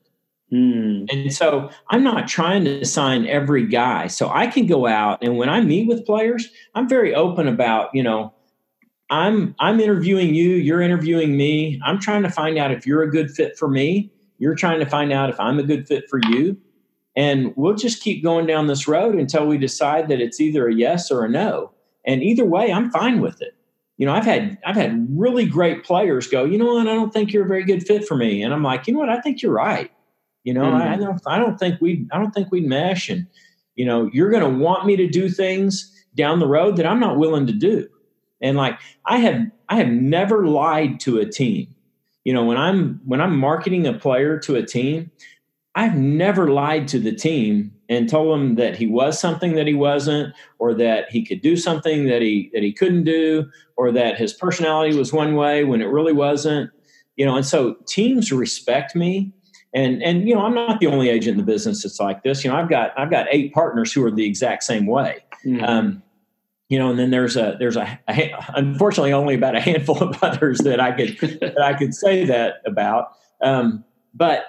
Mm. 0.52 1.06
And 1.10 1.32
so 1.32 1.70
I'm 1.88 2.04
not 2.04 2.28
trying 2.28 2.64
to 2.64 2.84
sign 2.84 3.26
every 3.26 3.66
guy. 3.66 4.06
So 4.06 4.28
I 4.28 4.46
can 4.46 4.66
go 4.66 4.86
out 4.86 5.18
and 5.22 5.36
when 5.36 5.48
I 5.48 5.60
meet 5.60 5.88
with 5.88 6.06
players, 6.06 6.48
I'm 6.74 6.88
very 6.88 7.14
open 7.14 7.48
about, 7.48 7.90
you 7.94 8.02
know, 8.02 8.32
I'm 9.10 9.54
I'm 9.58 9.80
interviewing 9.80 10.34
you, 10.34 10.50
you're 10.50 10.80
interviewing 10.80 11.36
me. 11.36 11.80
I'm 11.84 12.00
trying 12.00 12.22
to 12.22 12.30
find 12.30 12.58
out 12.58 12.70
if 12.70 12.86
you're 12.86 13.02
a 13.02 13.10
good 13.10 13.30
fit 13.30 13.58
for 13.58 13.68
me. 13.68 14.10
You're 14.38 14.54
trying 14.54 14.80
to 14.80 14.86
find 14.86 15.12
out 15.12 15.30
if 15.30 15.38
I'm 15.38 15.58
a 15.58 15.62
good 15.62 15.86
fit 15.86 16.04
for 16.08 16.20
you. 16.28 16.56
And 17.16 17.52
we'll 17.56 17.76
just 17.76 18.02
keep 18.02 18.22
going 18.22 18.46
down 18.46 18.66
this 18.66 18.88
road 18.88 19.14
until 19.14 19.46
we 19.46 19.56
decide 19.56 20.08
that 20.08 20.20
it's 20.20 20.40
either 20.40 20.66
a 20.66 20.74
yes 20.74 21.10
or 21.10 21.24
a 21.24 21.28
no. 21.28 21.72
And 22.04 22.22
either 22.22 22.44
way, 22.44 22.72
I'm 22.72 22.90
fine 22.90 23.20
with 23.20 23.40
it. 23.40 23.54
You 23.96 24.06
know, 24.06 24.12
I've 24.12 24.24
had 24.24 24.58
I've 24.66 24.76
had 24.76 25.06
really 25.10 25.46
great 25.46 25.84
players 25.84 26.26
go, 26.26 26.44
you 26.44 26.58
know 26.58 26.74
what, 26.74 26.88
I 26.88 26.94
don't 26.94 27.12
think 27.12 27.32
you're 27.32 27.44
a 27.44 27.48
very 27.48 27.64
good 27.64 27.86
fit 27.86 28.06
for 28.06 28.16
me. 28.16 28.42
And 28.42 28.52
I'm 28.52 28.62
like, 28.62 28.86
you 28.86 28.94
know 28.94 29.00
what, 29.00 29.08
I 29.08 29.20
think 29.20 29.40
you're 29.40 29.52
right. 29.52 29.90
You 30.42 30.52
know, 30.52 30.64
mm-hmm. 30.64 30.92
I, 30.92 30.96
don't 30.96 31.22
I 31.26 31.38
don't 31.38 31.58
think 31.58 31.80
we 31.80 32.06
I 32.12 32.18
don't 32.18 32.32
think 32.32 32.50
we 32.50 32.60
mesh 32.60 33.08
and 33.08 33.26
you 33.76 33.84
know, 33.84 34.10
you're 34.12 34.30
going 34.30 34.42
to 34.42 34.58
want 34.58 34.86
me 34.86 34.96
to 34.96 35.08
do 35.08 35.28
things 35.28 35.90
down 36.14 36.38
the 36.38 36.46
road 36.46 36.76
that 36.76 36.86
I'm 36.86 37.00
not 37.00 37.18
willing 37.18 37.46
to 37.46 37.52
do. 37.52 37.88
And 38.40 38.56
like 38.56 38.78
I 39.06 39.18
have 39.18 39.46
I 39.68 39.76
have 39.76 39.88
never 39.88 40.46
lied 40.46 41.00
to 41.00 41.18
a 41.18 41.26
team. 41.26 41.74
You 42.24 42.32
know, 42.32 42.44
when 42.44 42.56
I'm 42.56 43.00
when 43.04 43.20
I'm 43.20 43.36
marketing 43.36 43.86
a 43.86 43.92
player 43.92 44.38
to 44.40 44.56
a 44.56 44.62
team, 44.62 45.10
I've 45.74 45.96
never 45.96 46.48
lied 46.48 46.88
to 46.88 46.98
the 46.98 47.12
team 47.12 47.72
and 47.88 48.08
told 48.08 48.32
them 48.32 48.54
that 48.54 48.76
he 48.76 48.86
was 48.86 49.18
something 49.18 49.54
that 49.54 49.66
he 49.66 49.74
wasn't 49.74 50.34
or 50.58 50.72
that 50.74 51.10
he 51.10 51.24
could 51.24 51.42
do 51.42 51.56
something 51.56 52.06
that 52.06 52.22
he 52.22 52.50
that 52.52 52.62
he 52.62 52.72
couldn't 52.72 53.04
do 53.04 53.50
or 53.76 53.90
that 53.92 54.16
his 54.16 54.32
personality 54.32 54.96
was 54.96 55.12
one 55.12 55.34
way 55.34 55.64
when 55.64 55.82
it 55.82 55.86
really 55.86 56.12
wasn't. 56.12 56.70
You 57.16 57.26
know, 57.26 57.36
and 57.36 57.46
so 57.46 57.76
teams 57.86 58.32
respect 58.32 58.96
me 58.96 59.32
and 59.74 60.02
and 60.02 60.26
you 60.26 60.34
know 60.34 60.40
i'm 60.40 60.54
not 60.54 60.80
the 60.80 60.86
only 60.86 61.08
agent 61.08 61.32
in 61.32 61.36
the 61.36 61.52
business 61.52 61.82
that's 61.82 62.00
like 62.00 62.22
this 62.22 62.44
you 62.44 62.50
know 62.50 62.56
i've 62.56 62.70
got 62.70 62.96
i've 62.98 63.10
got 63.10 63.26
eight 63.30 63.52
partners 63.52 63.92
who 63.92 64.04
are 64.04 64.10
the 64.10 64.24
exact 64.24 64.62
same 64.62 64.86
way 64.86 65.22
mm-hmm. 65.44 65.62
um, 65.64 66.02
you 66.68 66.78
know 66.78 66.88
and 66.88 66.98
then 66.98 67.10
there's 67.10 67.36
a 67.36 67.56
there's 67.58 67.76
a, 67.76 67.98
a, 68.08 68.32
unfortunately 68.54 69.12
only 69.12 69.34
about 69.34 69.56
a 69.56 69.60
handful 69.60 69.98
of 69.98 70.16
others 70.22 70.58
that 70.60 70.80
i 70.80 70.92
could 70.92 71.18
that 71.40 71.60
i 71.60 71.74
could 71.74 71.92
say 71.92 72.24
that 72.24 72.62
about 72.64 73.08
um, 73.42 73.84
but 74.14 74.46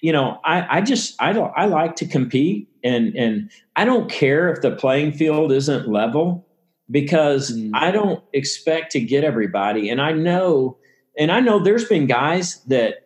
you 0.00 0.12
know 0.12 0.38
i 0.44 0.78
i 0.78 0.80
just 0.80 1.20
i 1.20 1.32
don't 1.32 1.52
i 1.56 1.66
like 1.66 1.96
to 1.96 2.06
compete 2.06 2.68
and 2.82 3.14
and 3.16 3.50
i 3.76 3.84
don't 3.84 4.10
care 4.10 4.52
if 4.52 4.60
the 4.62 4.70
playing 4.70 5.12
field 5.12 5.50
isn't 5.50 5.88
level 5.88 6.46
because 6.90 7.52
mm-hmm. 7.52 7.74
i 7.74 7.90
don't 7.90 8.22
expect 8.32 8.92
to 8.92 9.00
get 9.00 9.24
everybody 9.24 9.88
and 9.88 10.00
i 10.00 10.12
know 10.12 10.76
and 11.18 11.32
i 11.32 11.40
know 11.40 11.58
there's 11.58 11.86
been 11.86 12.06
guys 12.06 12.62
that 12.64 13.04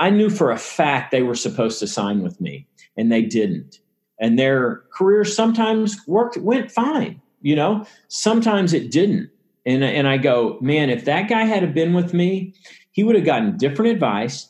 I 0.00 0.08
knew 0.08 0.30
for 0.30 0.50
a 0.50 0.56
fact 0.56 1.10
they 1.10 1.22
were 1.22 1.34
supposed 1.34 1.78
to 1.80 1.86
sign 1.86 2.22
with 2.22 2.40
me 2.40 2.66
and 2.96 3.12
they 3.12 3.22
didn't. 3.22 3.78
And 4.18 4.38
their 4.38 4.82
careers 4.94 5.36
sometimes 5.36 5.96
worked 6.06 6.38
went 6.38 6.72
fine, 6.72 7.20
you 7.42 7.54
know. 7.54 7.84
Sometimes 8.08 8.72
it 8.72 8.90
didn't. 8.90 9.30
And 9.66 9.84
and 9.84 10.08
I 10.08 10.16
go, 10.16 10.58
"Man, 10.60 10.88
if 10.88 11.04
that 11.04 11.28
guy 11.28 11.44
had 11.44 11.74
been 11.74 11.92
with 11.92 12.14
me, 12.14 12.54
he 12.92 13.04
would 13.04 13.14
have 13.14 13.26
gotten 13.26 13.58
different 13.58 13.92
advice. 13.92 14.48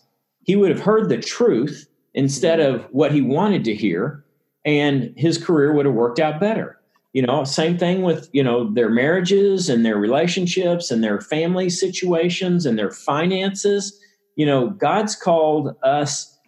He 0.51 0.57
would 0.57 0.71
have 0.71 0.81
heard 0.81 1.09
the 1.09 1.19
truth 1.19 1.89
instead 2.15 2.59
mm-hmm. 2.59 2.85
of 2.85 2.89
what 2.91 3.13
he 3.13 3.21
wanted 3.21 3.65
to 3.65 3.75
hear, 3.75 4.25
and 4.65 5.15
his 5.17 5.39
career 5.39 5.73
would 5.73 5.87
have 5.87 5.95
worked 5.95 6.19
out 6.19 6.41
better." 6.41 6.79
You 7.13 7.23
know, 7.23 7.45
same 7.45 7.77
thing 7.77 8.03
with, 8.03 8.29
you 8.33 8.43
know, 8.45 8.73
their 8.73 8.89
marriages 8.89 9.69
and 9.69 9.85
their 9.85 9.97
relationships 9.97 10.91
and 10.93 11.03
their 11.03 11.21
family 11.21 11.69
situations 11.69 12.67
and 12.67 12.79
their 12.79 12.91
finances 12.93 14.01
you 14.41 14.47
know, 14.47 14.71
God's 14.71 15.17
called 15.17 15.77
us 15.83 16.39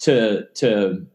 to 0.00 0.46
to 0.54 1.06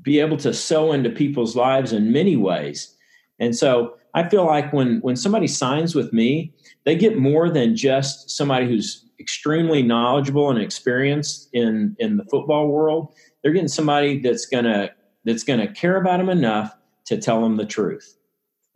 be 0.00 0.18
able 0.18 0.38
to 0.38 0.54
sow 0.54 0.92
into 0.92 1.10
people's 1.10 1.56
lives 1.56 1.92
in 1.92 2.10
many 2.10 2.36
ways. 2.36 2.93
And 3.38 3.56
so 3.56 3.96
I 4.14 4.28
feel 4.28 4.46
like 4.46 4.72
when 4.72 5.00
when 5.00 5.16
somebody 5.16 5.46
signs 5.46 5.94
with 5.94 6.12
me, 6.12 6.52
they 6.84 6.96
get 6.96 7.18
more 7.18 7.50
than 7.50 7.76
just 7.76 8.30
somebody 8.30 8.66
who's 8.66 9.04
extremely 9.18 9.82
knowledgeable 9.82 10.50
and 10.50 10.60
experienced 10.60 11.48
in 11.52 11.96
in 11.98 12.16
the 12.16 12.24
football 12.24 12.68
world. 12.68 13.12
They're 13.42 13.52
getting 13.52 13.68
somebody 13.68 14.20
that's 14.20 14.46
gonna 14.46 14.90
that's 15.24 15.44
gonna 15.44 15.72
care 15.72 15.96
about 15.96 16.18
them 16.18 16.28
enough 16.28 16.74
to 17.06 17.18
tell 17.18 17.42
them 17.42 17.56
the 17.56 17.66
truth. 17.66 18.16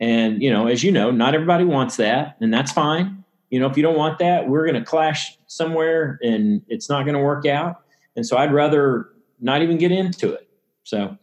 And 0.01 0.43
you 0.43 0.51
know, 0.51 0.67
as 0.67 0.83
you 0.83 0.93
know, 0.93 1.11
not 1.11 1.35
everybody 1.35 1.65
wants 1.65 1.97
that, 1.97 2.37
and 2.41 2.53
that's 2.53 2.73
fine. 2.73 3.25
You 3.51 3.61
know, 3.61 3.67
if 3.67 3.77
you 3.77 3.83
don't 3.83 3.97
want 3.97 4.19
that, 4.19 4.49
we're 4.49 4.67
going 4.67 4.79
to 4.79 4.85
clash 4.85 5.37
somewhere 5.47 6.19
and 6.23 6.63
it's 6.69 6.91
not 6.91 7.05
going 7.05 7.15
to 7.15 7.21
work 7.21 7.47
out. 7.47 7.83
And 8.15 8.27
so 8.27 8.37
I'd 8.37 8.53
rather 8.53 9.09
not 9.41 9.63
even 9.63 9.79
get 9.79 9.91
into 9.91 10.33
it. 10.33 10.49
So 10.85 11.17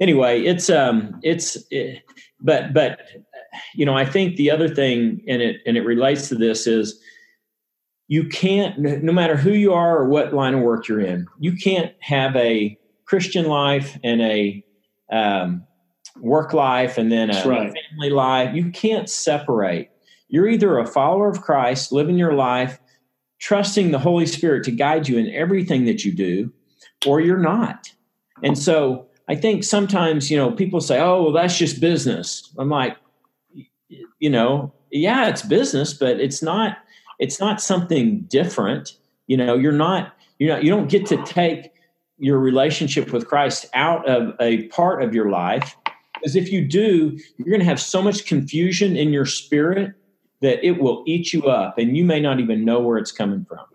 anyway, 0.00 0.42
it's 0.42 0.70
um 0.70 1.18
it's 1.22 1.56
it, 1.70 2.02
but 2.40 2.72
but 2.72 3.00
you 3.74 3.84
know, 3.84 3.94
I 3.94 4.04
think 4.04 4.36
the 4.36 4.50
other 4.50 4.68
thing 4.68 5.22
and 5.28 5.42
it 5.42 5.60
and 5.66 5.76
it 5.76 5.82
relates 5.82 6.28
to 6.28 6.34
this 6.34 6.66
is 6.66 7.00
you 8.08 8.28
can't 8.28 8.78
no 8.78 9.12
matter 9.12 9.36
who 9.36 9.52
you 9.52 9.72
are 9.72 9.98
or 9.98 10.08
what 10.08 10.32
line 10.32 10.54
of 10.54 10.60
work 10.60 10.88
you're 10.88 11.00
in, 11.00 11.26
you 11.38 11.56
can't 11.56 11.94
have 12.00 12.34
a 12.36 12.78
Christian 13.04 13.46
life 13.46 13.98
and 14.04 14.20
a 14.20 14.64
um, 15.10 15.64
work 16.20 16.52
life 16.52 16.98
and 16.98 17.10
then 17.10 17.30
a 17.30 17.48
right. 17.48 17.72
family 17.72 18.10
life. 18.10 18.54
You 18.54 18.70
can't 18.70 19.08
separate. 19.08 19.90
You're 20.28 20.48
either 20.48 20.78
a 20.78 20.86
follower 20.86 21.30
of 21.30 21.40
Christ, 21.40 21.90
living 21.90 22.18
your 22.18 22.34
life, 22.34 22.78
trusting 23.40 23.90
the 23.90 23.98
Holy 23.98 24.26
Spirit 24.26 24.64
to 24.64 24.70
guide 24.70 25.08
you 25.08 25.16
in 25.16 25.30
everything 25.30 25.84
that 25.86 26.04
you 26.04 26.12
do, 26.12 26.52
or 27.06 27.20
you're 27.20 27.38
not. 27.38 27.92
And 28.42 28.58
so 28.58 29.07
I 29.28 29.34
think 29.34 29.62
sometimes, 29.62 30.30
you 30.30 30.36
know, 30.36 30.50
people 30.50 30.80
say, 30.80 30.98
oh, 31.00 31.24
well, 31.24 31.32
that's 31.32 31.58
just 31.58 31.80
business. 31.80 32.50
I'm 32.58 32.70
like, 32.70 32.96
you 34.18 34.30
know, 34.30 34.72
yeah, 34.90 35.28
it's 35.28 35.42
business, 35.42 35.92
but 35.92 36.18
it's 36.18 36.42
not, 36.42 36.78
it's 37.18 37.38
not 37.38 37.60
something 37.60 38.22
different. 38.22 38.96
You 39.26 39.36
know, 39.36 39.54
you're 39.54 39.72
not, 39.72 40.14
you're 40.38 40.54
not, 40.54 40.64
you 40.64 40.70
don't 40.70 40.88
get 40.88 41.06
to 41.06 41.22
take 41.24 41.72
your 42.18 42.38
relationship 42.38 43.12
with 43.12 43.28
Christ 43.28 43.66
out 43.74 44.08
of 44.08 44.34
a 44.40 44.66
part 44.68 45.02
of 45.02 45.14
your 45.14 45.30
life. 45.30 45.76
Because 46.14 46.34
if 46.34 46.50
you 46.50 46.66
do, 46.66 47.18
you're 47.36 47.48
going 47.48 47.60
to 47.60 47.66
have 47.66 47.80
so 47.80 48.02
much 48.02 48.26
confusion 48.26 48.96
in 48.96 49.12
your 49.12 49.26
spirit 49.26 49.94
that 50.40 50.64
it 50.66 50.80
will 50.80 51.04
eat 51.06 51.32
you 51.32 51.42
up 51.44 51.78
and 51.78 51.96
you 51.96 52.04
may 52.04 52.20
not 52.20 52.40
even 52.40 52.64
know 52.64 52.80
where 52.80 52.98
it's 52.98 53.12
coming 53.12 53.44
from. 53.44 53.66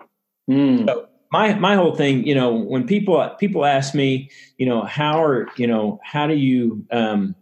Mm. 0.49 0.85
So 0.87 1.07
my 1.33 1.55
my 1.55 1.75
whole 1.75 1.95
thing, 1.95 2.27
you 2.27 2.35
know, 2.35 2.53
when 2.53 2.85
people 2.85 3.27
people 3.39 3.65
ask 3.65 3.95
me, 3.95 4.29
you 4.59 4.67
know, 4.67 4.83
how 4.83 5.21
are 5.21 5.47
you 5.57 5.65
know 5.65 5.99
how 6.03 6.27
do 6.27 6.35
you 6.35 6.85
um, 6.91 7.35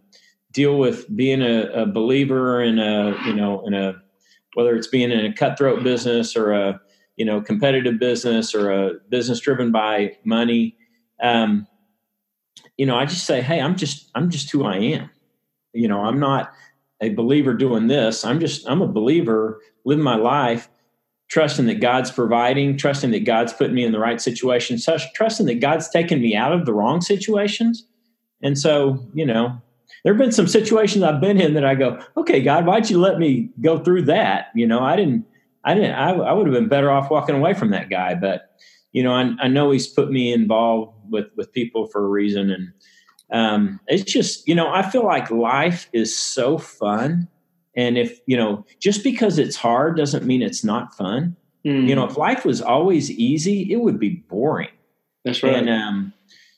deal 0.50 0.78
with 0.78 1.14
being 1.14 1.42
a, 1.42 1.64
a 1.82 1.86
believer 1.86 2.62
in 2.62 2.78
a 2.78 3.14
you 3.26 3.34
know 3.34 3.62
in 3.66 3.74
a 3.74 3.94
whether 4.54 4.74
it's 4.74 4.86
being 4.86 5.10
in 5.10 5.26
a 5.26 5.34
cutthroat 5.34 5.84
business 5.84 6.34
or 6.34 6.52
a 6.52 6.80
you 7.16 7.26
know 7.26 7.42
competitive 7.42 7.98
business 7.98 8.54
or 8.54 8.72
a 8.72 8.94
business 9.10 9.40
driven 9.40 9.70
by 9.70 10.16
money 10.24 10.74
um, 11.22 11.66
you 12.78 12.86
know 12.86 12.96
i 12.96 13.04
just 13.04 13.26
say 13.26 13.42
hey 13.42 13.60
i'm 13.60 13.76
just 13.76 14.10
i'm 14.14 14.30
just 14.30 14.50
who 14.50 14.64
i 14.64 14.76
am. 14.76 15.10
You 15.74 15.88
know 15.88 16.00
i'm 16.00 16.18
not 16.18 16.50
a 17.02 17.10
believer 17.10 17.52
doing 17.52 17.88
this. 17.88 18.24
I'm 18.24 18.40
just 18.40 18.66
i'm 18.66 18.80
a 18.80 18.88
believer 18.88 19.60
living 19.84 20.04
my 20.04 20.16
life 20.16 20.68
trusting 21.32 21.66
that 21.66 21.80
god's 21.80 22.10
providing 22.10 22.76
trusting 22.76 23.10
that 23.10 23.24
god's 23.24 23.52
putting 23.52 23.74
me 23.74 23.84
in 23.84 23.92
the 23.92 23.98
right 23.98 24.20
situation 24.20 24.78
trusting 25.14 25.46
that 25.46 25.60
god's 25.60 25.88
taken 25.88 26.20
me 26.20 26.36
out 26.36 26.52
of 26.52 26.66
the 26.66 26.72
wrong 26.72 27.00
situations 27.00 27.86
and 28.42 28.58
so 28.58 29.04
you 29.14 29.26
know 29.26 29.60
there 30.02 30.12
have 30.12 30.18
been 30.18 30.32
some 30.32 30.48
situations 30.48 31.04
I've 31.04 31.20
been 31.20 31.40
in 31.40 31.54
that 31.54 31.64
I 31.64 31.74
go, 31.74 32.00
okay, 32.16 32.42
God, 32.42 32.66
why'd 32.66 32.90
you 32.90 32.98
let 32.98 33.18
me 33.18 33.50
go 33.60 33.78
through 33.78 34.02
that? 34.02 34.46
You 34.54 34.66
know, 34.66 34.80
I 34.80 34.96
didn't, 34.96 35.24
I 35.64 35.74
didn't, 35.74 35.92
I, 35.92 36.10
I 36.10 36.32
would 36.32 36.46
have 36.46 36.54
been 36.54 36.68
better 36.68 36.90
off 36.90 37.10
walking 37.10 37.36
away 37.36 37.54
from 37.54 37.70
that 37.70 37.88
guy. 37.88 38.14
But, 38.14 38.56
you 38.92 39.02
know, 39.02 39.14
I, 39.14 39.32
I 39.40 39.48
know 39.48 39.70
he's 39.70 39.86
put 39.86 40.10
me 40.10 40.32
involved 40.32 40.96
with, 41.08 41.26
with 41.36 41.52
people 41.52 41.86
for 41.86 42.04
a 42.04 42.08
reason. 42.08 42.50
And 42.50 42.72
um, 43.30 43.80
it's 43.86 44.10
just, 44.10 44.46
you 44.48 44.54
know, 44.54 44.72
I 44.72 44.82
feel 44.82 45.04
like 45.04 45.30
life 45.30 45.88
is 45.92 46.16
so 46.16 46.58
fun. 46.58 47.28
And 47.76 47.96
if, 47.96 48.20
you 48.26 48.36
know, 48.36 48.64
just 48.80 49.02
because 49.02 49.38
it's 49.38 49.56
hard 49.56 49.96
doesn't 49.96 50.24
mean 50.24 50.42
it's 50.42 50.62
not 50.62 50.94
fun. 50.94 51.36
Mm. 51.64 51.88
You 51.88 51.94
know, 51.94 52.04
if 52.04 52.16
life 52.16 52.44
was 52.44 52.60
always 52.60 53.10
easy, 53.10 53.72
it 53.72 53.76
would 53.76 53.98
be 53.98 54.24
boring. 54.28 54.70
That's 55.24 55.42
right. 55.42 55.54
And, 55.54 55.70
um, 55.70 56.12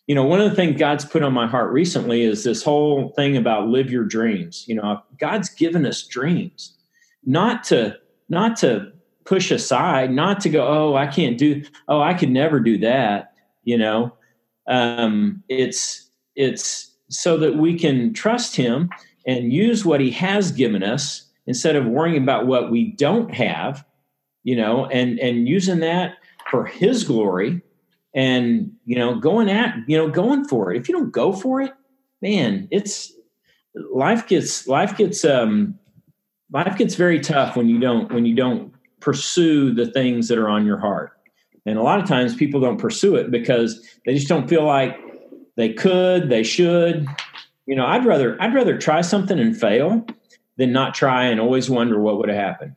you 0.07 0.15
know, 0.15 0.25
one 0.25 0.41
of 0.41 0.51
the 0.51 0.57
things 0.57 0.79
God's 0.79 1.05
put 1.05 1.23
on 1.23 1.33
my 1.33 1.47
heart 1.47 1.73
recently 1.73 2.23
is 2.23 2.45
this 2.45 2.62
whole 2.62 3.11
thing 3.11 3.37
about 3.37 3.69
live 3.69 3.91
your 3.91 4.05
dreams. 4.05 4.65
You 4.67 4.77
know, 4.77 5.03
God's 5.19 5.49
given 5.49 5.87
us 5.87 6.03
dreams, 6.03 6.77
not 7.25 7.65
to 7.65 7.97
not 8.29 8.57
to 8.57 8.93
push 9.25 9.51
aside, 9.51 10.11
not 10.11 10.41
to 10.41 10.51
go, 10.51 10.67
oh, 10.67 10.97
I 10.97 11.07
can't 11.07 11.39
do, 11.39 11.62
oh, 11.89 12.01
I 12.01 12.15
could 12.15 12.31
never 12.31 12.61
do 12.61 12.79
that. 12.79 13.33
You 13.65 13.79
know, 13.79 14.15
um, 14.69 15.43
it's 15.49 16.11
it's 16.37 16.91
so 17.09 17.39
that 17.39 17.57
we 17.57 17.79
can 17.79 18.12
trust 18.12 18.57
Him 18.57 18.91
and 19.27 19.53
use 19.53 19.85
what 19.85 20.01
He 20.01 20.11
has 20.11 20.53
given 20.53 20.83
us 20.83 21.27
instead 21.47 21.77
of 21.77 21.87
worrying 21.87 22.22
about 22.22 22.47
what 22.47 22.70
we 22.70 22.93
don't 22.93 23.33
have. 23.35 23.85
You 24.43 24.57
know, 24.57 24.87
and 24.87 25.18
and 25.20 25.49
using 25.49 25.81
that 25.81 26.16
for 26.51 26.66
His 26.66 27.05
glory 27.05 27.62
and 28.14 28.70
you 28.85 28.97
know 28.97 29.18
going 29.18 29.51
at 29.51 29.77
you 29.87 29.97
know 29.97 30.09
going 30.09 30.45
for 30.45 30.72
it 30.72 30.79
if 30.79 30.89
you 30.89 30.95
don't 30.95 31.11
go 31.11 31.33
for 31.33 31.61
it 31.61 31.72
man 32.22 32.68
it's 32.70 33.12
life 33.93 34.27
gets 34.27 34.66
life 34.68 34.97
gets 34.97 35.25
um 35.25 35.77
life 36.53 36.77
gets 36.79 36.95
very 36.95 37.18
tough 37.20 37.57
when 37.57 37.68
you 37.68 37.79
don't 37.79 38.12
when 38.12 38.25
you 38.25 38.35
don't 38.35 38.72
pursue 39.01 39.75
the 39.75 39.87
things 39.87 40.29
that 40.29 40.39
are 40.39 40.49
on 40.49 40.64
your 40.64 40.79
heart 40.79 41.12
and 41.66 41.79
a 41.79 41.83
lot 41.83 42.01
of 42.01 42.07
times 42.07 42.35
people 42.35 42.61
don't 42.61 42.79
pursue 42.79 43.16
it 43.16 43.31
because 43.31 43.85
they 44.07 44.14
just 44.14 44.29
don't 44.29 44.49
feel 44.49 44.64
like 44.64 44.97
they 45.57 45.72
could 45.72 46.29
they 46.29 46.43
should 46.43 47.07
you 47.67 47.75
know 47.75 47.87
i'd 47.87 48.05
rather 48.05 48.41
i'd 48.43 48.55
rather 48.55 48.79
try 48.79 49.01
something 49.01 49.39
and 49.39 49.59
fail 49.59 50.05
than 50.57 50.73
not 50.73 50.95
try 50.95 51.25
and 51.25 51.41
always 51.41 51.69
wonder 51.69 52.01
what 52.01 52.19
would 52.19 52.29
have 52.29 52.39
happened 52.39 52.75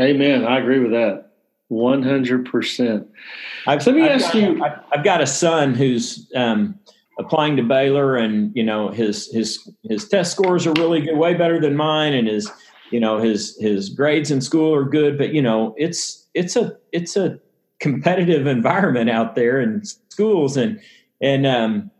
amen 0.00 0.44
i 0.44 0.58
agree 0.58 0.78
with 0.78 0.92
that 0.92 1.32
100%. 1.72 3.06
I've, 3.66 3.86
Let 3.86 3.96
me 3.96 4.02
I've 4.02 4.10
ask 4.20 4.32
got, 4.32 4.34
you. 4.34 4.62
I've, 4.62 4.78
I've 4.92 5.04
got 5.04 5.22
a 5.22 5.26
son 5.26 5.74
who's 5.74 6.30
um, 6.34 6.78
applying 7.18 7.56
to 7.56 7.62
Baylor, 7.62 8.16
and 8.16 8.54
you 8.54 8.62
know 8.62 8.90
his 8.90 9.32
his 9.32 9.70
his 9.88 10.06
test 10.06 10.32
scores 10.32 10.66
are 10.66 10.74
really 10.74 11.00
good, 11.00 11.16
way 11.16 11.34
better 11.34 11.60
than 11.60 11.74
mine, 11.74 12.12
and 12.12 12.28
his 12.28 12.50
you 12.90 13.00
know 13.00 13.18
his 13.18 13.56
his 13.58 13.88
grades 13.88 14.30
in 14.30 14.40
school 14.40 14.74
are 14.74 14.84
good. 14.84 15.16
But 15.16 15.32
you 15.32 15.40
know 15.40 15.74
it's 15.78 16.28
it's 16.34 16.56
a 16.56 16.76
it's 16.92 17.16
a 17.16 17.38
competitive 17.80 18.46
environment 18.58 19.08
out 19.08 19.34
there 19.34 19.60
in 19.60 19.82
schools, 20.10 20.56
and 20.56 20.78
and 21.20 21.46
um, 21.46 21.90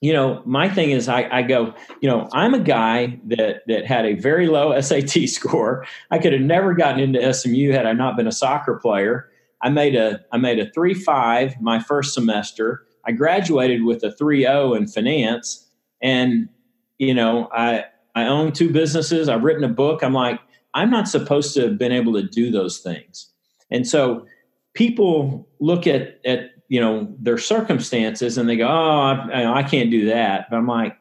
you 0.00 0.14
know, 0.14 0.42
my 0.46 0.68
thing 0.68 0.92
is 0.92 1.08
I, 1.08 1.28
I, 1.30 1.42
go, 1.42 1.74
you 2.00 2.08
know, 2.08 2.28
I'm 2.32 2.54
a 2.54 2.60
guy 2.60 3.20
that 3.26 3.62
that 3.66 3.86
had 3.86 4.06
a 4.06 4.14
very 4.14 4.46
low 4.46 4.78
SAT 4.80 5.28
score. 5.28 5.86
I 6.10 6.18
could 6.18 6.32
have 6.32 6.42
never 6.42 6.74
gotten 6.74 7.00
into 7.00 7.32
SMU 7.32 7.72
had 7.72 7.86
I 7.86 7.92
not 7.92 8.16
been 8.16 8.26
a 8.26 8.32
soccer 8.32 8.76
player. 8.76 9.28
I 9.62 9.68
made 9.68 9.94
a 9.94 10.20
I 10.32 10.38
made 10.38 10.58
a 10.58 10.70
three 10.72 10.94
five 10.94 11.60
my 11.60 11.80
first 11.80 12.14
semester. 12.14 12.86
I 13.04 13.12
graduated 13.12 13.84
with 13.84 14.02
a 14.02 14.10
3.0 14.10 14.76
in 14.76 14.86
finance, 14.86 15.66
and 16.02 16.48
you 16.98 17.12
know, 17.12 17.48
I 17.52 17.84
I 18.14 18.26
own 18.26 18.52
two 18.52 18.70
businesses. 18.70 19.28
I've 19.28 19.44
written 19.44 19.64
a 19.64 19.68
book. 19.68 20.02
I'm 20.02 20.14
like, 20.14 20.40
I'm 20.72 20.90
not 20.90 21.08
supposed 21.08 21.54
to 21.54 21.62
have 21.62 21.78
been 21.78 21.92
able 21.92 22.14
to 22.14 22.22
do 22.22 22.50
those 22.50 22.78
things, 22.78 23.30
and 23.70 23.86
so 23.86 24.26
people 24.72 25.46
look 25.60 25.86
at 25.86 26.20
at 26.24 26.52
you 26.70 26.80
know 26.80 27.12
their 27.18 27.36
circumstances 27.36 28.38
and 28.38 28.48
they 28.48 28.56
go 28.56 28.66
oh 28.66 29.28
I, 29.32 29.58
I, 29.58 29.62
can't 29.64 29.90
do 29.90 30.06
that. 30.06 30.48
But 30.48 30.56
i'm 30.56 30.66
like 30.66 30.96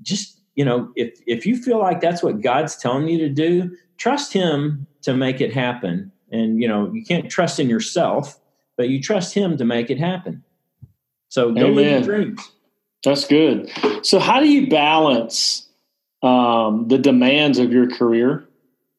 just 0.00 0.40
you 0.54 0.64
know 0.64 0.90
if 0.96 1.20
if 1.26 1.44
you 1.44 1.56
feel 1.56 1.78
like 1.78 2.00
that's 2.00 2.22
what 2.22 2.40
god's 2.40 2.76
telling 2.76 3.08
you 3.08 3.18
to 3.18 3.28
do 3.28 3.76
trust 3.98 4.32
him 4.32 4.86
to 5.02 5.14
make 5.14 5.42
it 5.42 5.52
happen. 5.52 6.10
And 6.32 6.62
you 6.62 6.68
know 6.68 6.90
you 6.92 7.04
can't 7.04 7.28
trust 7.28 7.60
in 7.60 7.68
yourself 7.68 8.40
but 8.76 8.88
you 8.88 9.02
trust 9.02 9.34
him 9.34 9.58
to 9.58 9.64
make 9.64 9.90
it 9.90 9.98
happen. 9.98 10.42
So 11.28 11.52
go 11.52 11.66
live 11.66 12.06
your 12.06 12.16
dreams. 12.16 12.50
That's 13.04 13.26
good. 13.26 13.70
So 14.02 14.18
how 14.18 14.40
do 14.40 14.48
you 14.48 14.70
balance 14.70 15.68
um, 16.22 16.88
the 16.88 16.96
demands 16.96 17.58
of 17.58 17.72
your 17.72 17.90
career 17.90 18.48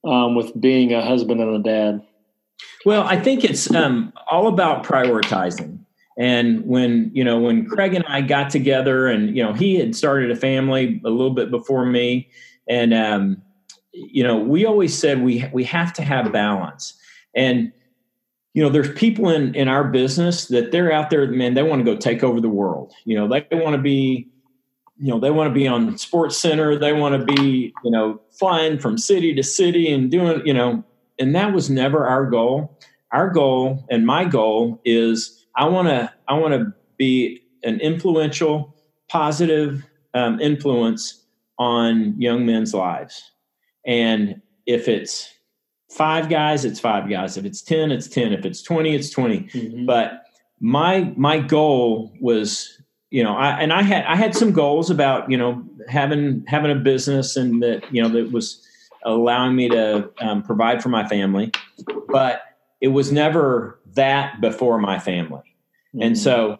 um, 0.03 0.35
with 0.35 0.59
being 0.59 0.93
a 0.93 1.03
husband 1.03 1.41
and 1.41 1.55
a 1.55 1.59
dad? 1.59 2.05
Well 2.85 3.03
i 3.03 3.19
think 3.19 3.43
it's 3.43 3.73
um, 3.73 4.11
all 4.29 4.47
about 4.47 4.83
prioritizing 4.83 5.80
and 6.17 6.65
when, 6.65 7.11
you 7.13 7.23
know, 7.23 7.39
when 7.39 7.65
Craig 7.67 7.93
and 7.93 8.05
I 8.05 8.21
got 8.21 8.49
together 8.49 9.07
and, 9.07 9.35
you 9.35 9.43
know, 9.43 9.53
he 9.53 9.75
had 9.75 9.95
started 9.95 10.29
a 10.29 10.35
family 10.35 11.01
a 11.05 11.09
little 11.09 11.33
bit 11.33 11.49
before 11.49 11.85
me. 11.85 12.29
And, 12.67 12.93
um, 12.93 13.41
you 13.93 14.23
know, 14.23 14.37
we 14.37 14.65
always 14.65 14.97
said 14.97 15.21
we, 15.21 15.45
we 15.53 15.63
have 15.65 15.93
to 15.93 16.01
have 16.01 16.31
balance. 16.31 16.93
And, 17.35 17.71
you 18.53 18.61
know, 18.61 18.69
there's 18.69 18.91
people 18.93 19.29
in, 19.29 19.55
in 19.55 19.69
our 19.69 19.85
business 19.85 20.47
that 20.47 20.71
they're 20.71 20.91
out 20.91 21.09
there, 21.09 21.25
man, 21.31 21.53
they 21.53 21.63
want 21.63 21.85
to 21.85 21.91
go 21.91 21.97
take 21.97 22.23
over 22.23 22.41
the 22.41 22.49
world. 22.49 22.93
You 23.05 23.15
know, 23.15 23.27
they 23.27 23.55
want 23.55 23.75
to 23.75 23.81
be, 23.81 24.27
you 24.97 25.07
know, 25.07 25.19
they 25.19 25.31
want 25.31 25.49
to 25.49 25.53
be 25.53 25.67
on 25.67 25.97
sports 25.97 26.37
center. 26.37 26.77
They 26.77 26.91
want 26.93 27.19
to 27.19 27.33
be, 27.33 27.73
you 27.83 27.91
know, 27.91 28.21
flying 28.37 28.77
from 28.77 28.97
city 28.97 29.33
to 29.35 29.43
city 29.43 29.91
and 29.91 30.11
doing, 30.11 30.45
you 30.45 30.53
know, 30.53 30.83
and 31.17 31.33
that 31.35 31.53
was 31.53 31.69
never 31.69 32.05
our 32.05 32.29
goal. 32.29 32.77
Our 33.13 33.29
goal 33.29 33.85
and 33.89 34.05
my 34.05 34.25
goal 34.25 34.81
is, 34.83 35.40
I 35.55 35.67
want 35.67 35.87
to 35.87 36.11
I 36.27 36.33
want 36.35 36.53
to 36.53 36.73
be 36.97 37.41
an 37.63 37.79
influential, 37.79 38.75
positive 39.09 39.85
um, 40.13 40.39
influence 40.39 41.23
on 41.57 42.19
young 42.19 42.45
men's 42.45 42.73
lives. 42.73 43.31
And 43.85 44.41
if 44.65 44.87
it's 44.87 45.31
five 45.89 46.29
guys, 46.29 46.65
it's 46.65 46.79
five 46.79 47.09
guys. 47.09 47.37
If 47.37 47.45
it's 47.45 47.61
ten, 47.61 47.91
it's 47.91 48.07
ten. 48.07 48.33
If 48.33 48.45
it's 48.45 48.61
twenty, 48.61 48.95
it's 48.95 49.09
20 49.09 49.39
mm-hmm. 49.39 49.85
But 49.85 50.23
my 50.59 51.13
my 51.17 51.39
goal 51.39 52.13
was 52.21 52.81
you 53.09 53.23
know 53.23 53.35
I 53.35 53.59
and 53.59 53.73
I 53.73 53.81
had 53.81 54.05
I 54.05 54.15
had 54.15 54.35
some 54.35 54.51
goals 54.51 54.89
about 54.89 55.29
you 55.29 55.37
know 55.37 55.63
having 55.89 56.45
having 56.47 56.71
a 56.71 56.75
business 56.75 57.35
and 57.35 57.61
that 57.63 57.83
you 57.93 58.01
know 58.01 58.09
that 58.09 58.31
was 58.31 58.65
allowing 59.03 59.55
me 59.55 59.67
to 59.69 60.09
um, 60.19 60.43
provide 60.43 60.81
for 60.83 60.89
my 60.89 61.07
family, 61.07 61.51
but 62.07 62.43
it 62.81 62.89
was 62.89 63.11
never 63.11 63.79
that 63.95 64.41
before 64.41 64.79
my 64.79 64.99
family. 64.99 65.41
Mm-hmm. 65.93 66.01
And 66.01 66.17
so, 66.17 66.59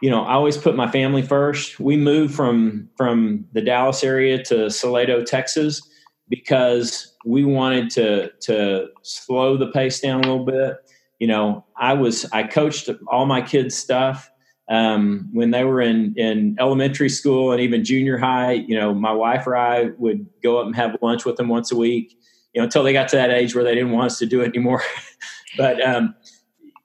you 0.00 0.10
know, 0.10 0.24
I 0.24 0.32
always 0.32 0.56
put 0.56 0.74
my 0.74 0.90
family 0.90 1.22
first. 1.22 1.78
We 1.78 1.96
moved 1.96 2.34
from 2.34 2.88
from 2.96 3.46
the 3.52 3.60
Dallas 3.60 4.02
area 4.02 4.42
to 4.44 4.68
Salado, 4.70 5.22
Texas, 5.22 5.80
because 6.28 7.14
we 7.24 7.44
wanted 7.44 7.90
to 7.90 8.30
to 8.40 8.88
slow 9.02 9.56
the 9.56 9.68
pace 9.68 10.00
down 10.00 10.24
a 10.24 10.28
little 10.28 10.44
bit. 10.44 10.76
You 11.18 11.28
know, 11.28 11.64
I 11.76 11.94
was 11.94 12.26
I 12.32 12.42
coached 12.44 12.90
all 13.08 13.26
my 13.26 13.42
kids' 13.42 13.76
stuff 13.76 14.28
um, 14.68 15.28
when 15.32 15.50
they 15.50 15.64
were 15.64 15.80
in 15.80 16.14
in 16.16 16.56
elementary 16.58 17.08
school 17.08 17.52
and 17.52 17.60
even 17.60 17.84
junior 17.84 18.18
high. 18.18 18.52
You 18.52 18.74
know, 18.78 18.92
my 18.94 19.12
wife 19.12 19.46
or 19.46 19.56
I 19.56 19.90
would 19.98 20.26
go 20.42 20.58
up 20.58 20.66
and 20.66 20.74
have 20.74 20.96
lunch 21.00 21.24
with 21.24 21.36
them 21.36 21.48
once 21.48 21.70
a 21.70 21.76
week. 21.76 22.16
You 22.54 22.60
know, 22.60 22.64
until 22.64 22.82
they 22.82 22.92
got 22.92 23.08
to 23.08 23.16
that 23.16 23.30
age 23.30 23.54
where 23.54 23.64
they 23.64 23.74
didn't 23.74 23.92
want 23.92 24.06
us 24.06 24.18
to 24.18 24.26
do 24.26 24.40
it 24.40 24.48
anymore. 24.48 24.82
but 25.56 25.80
um, 25.86 26.14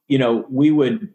you 0.08 0.18
know, 0.18 0.46
we 0.50 0.72
would 0.72 1.10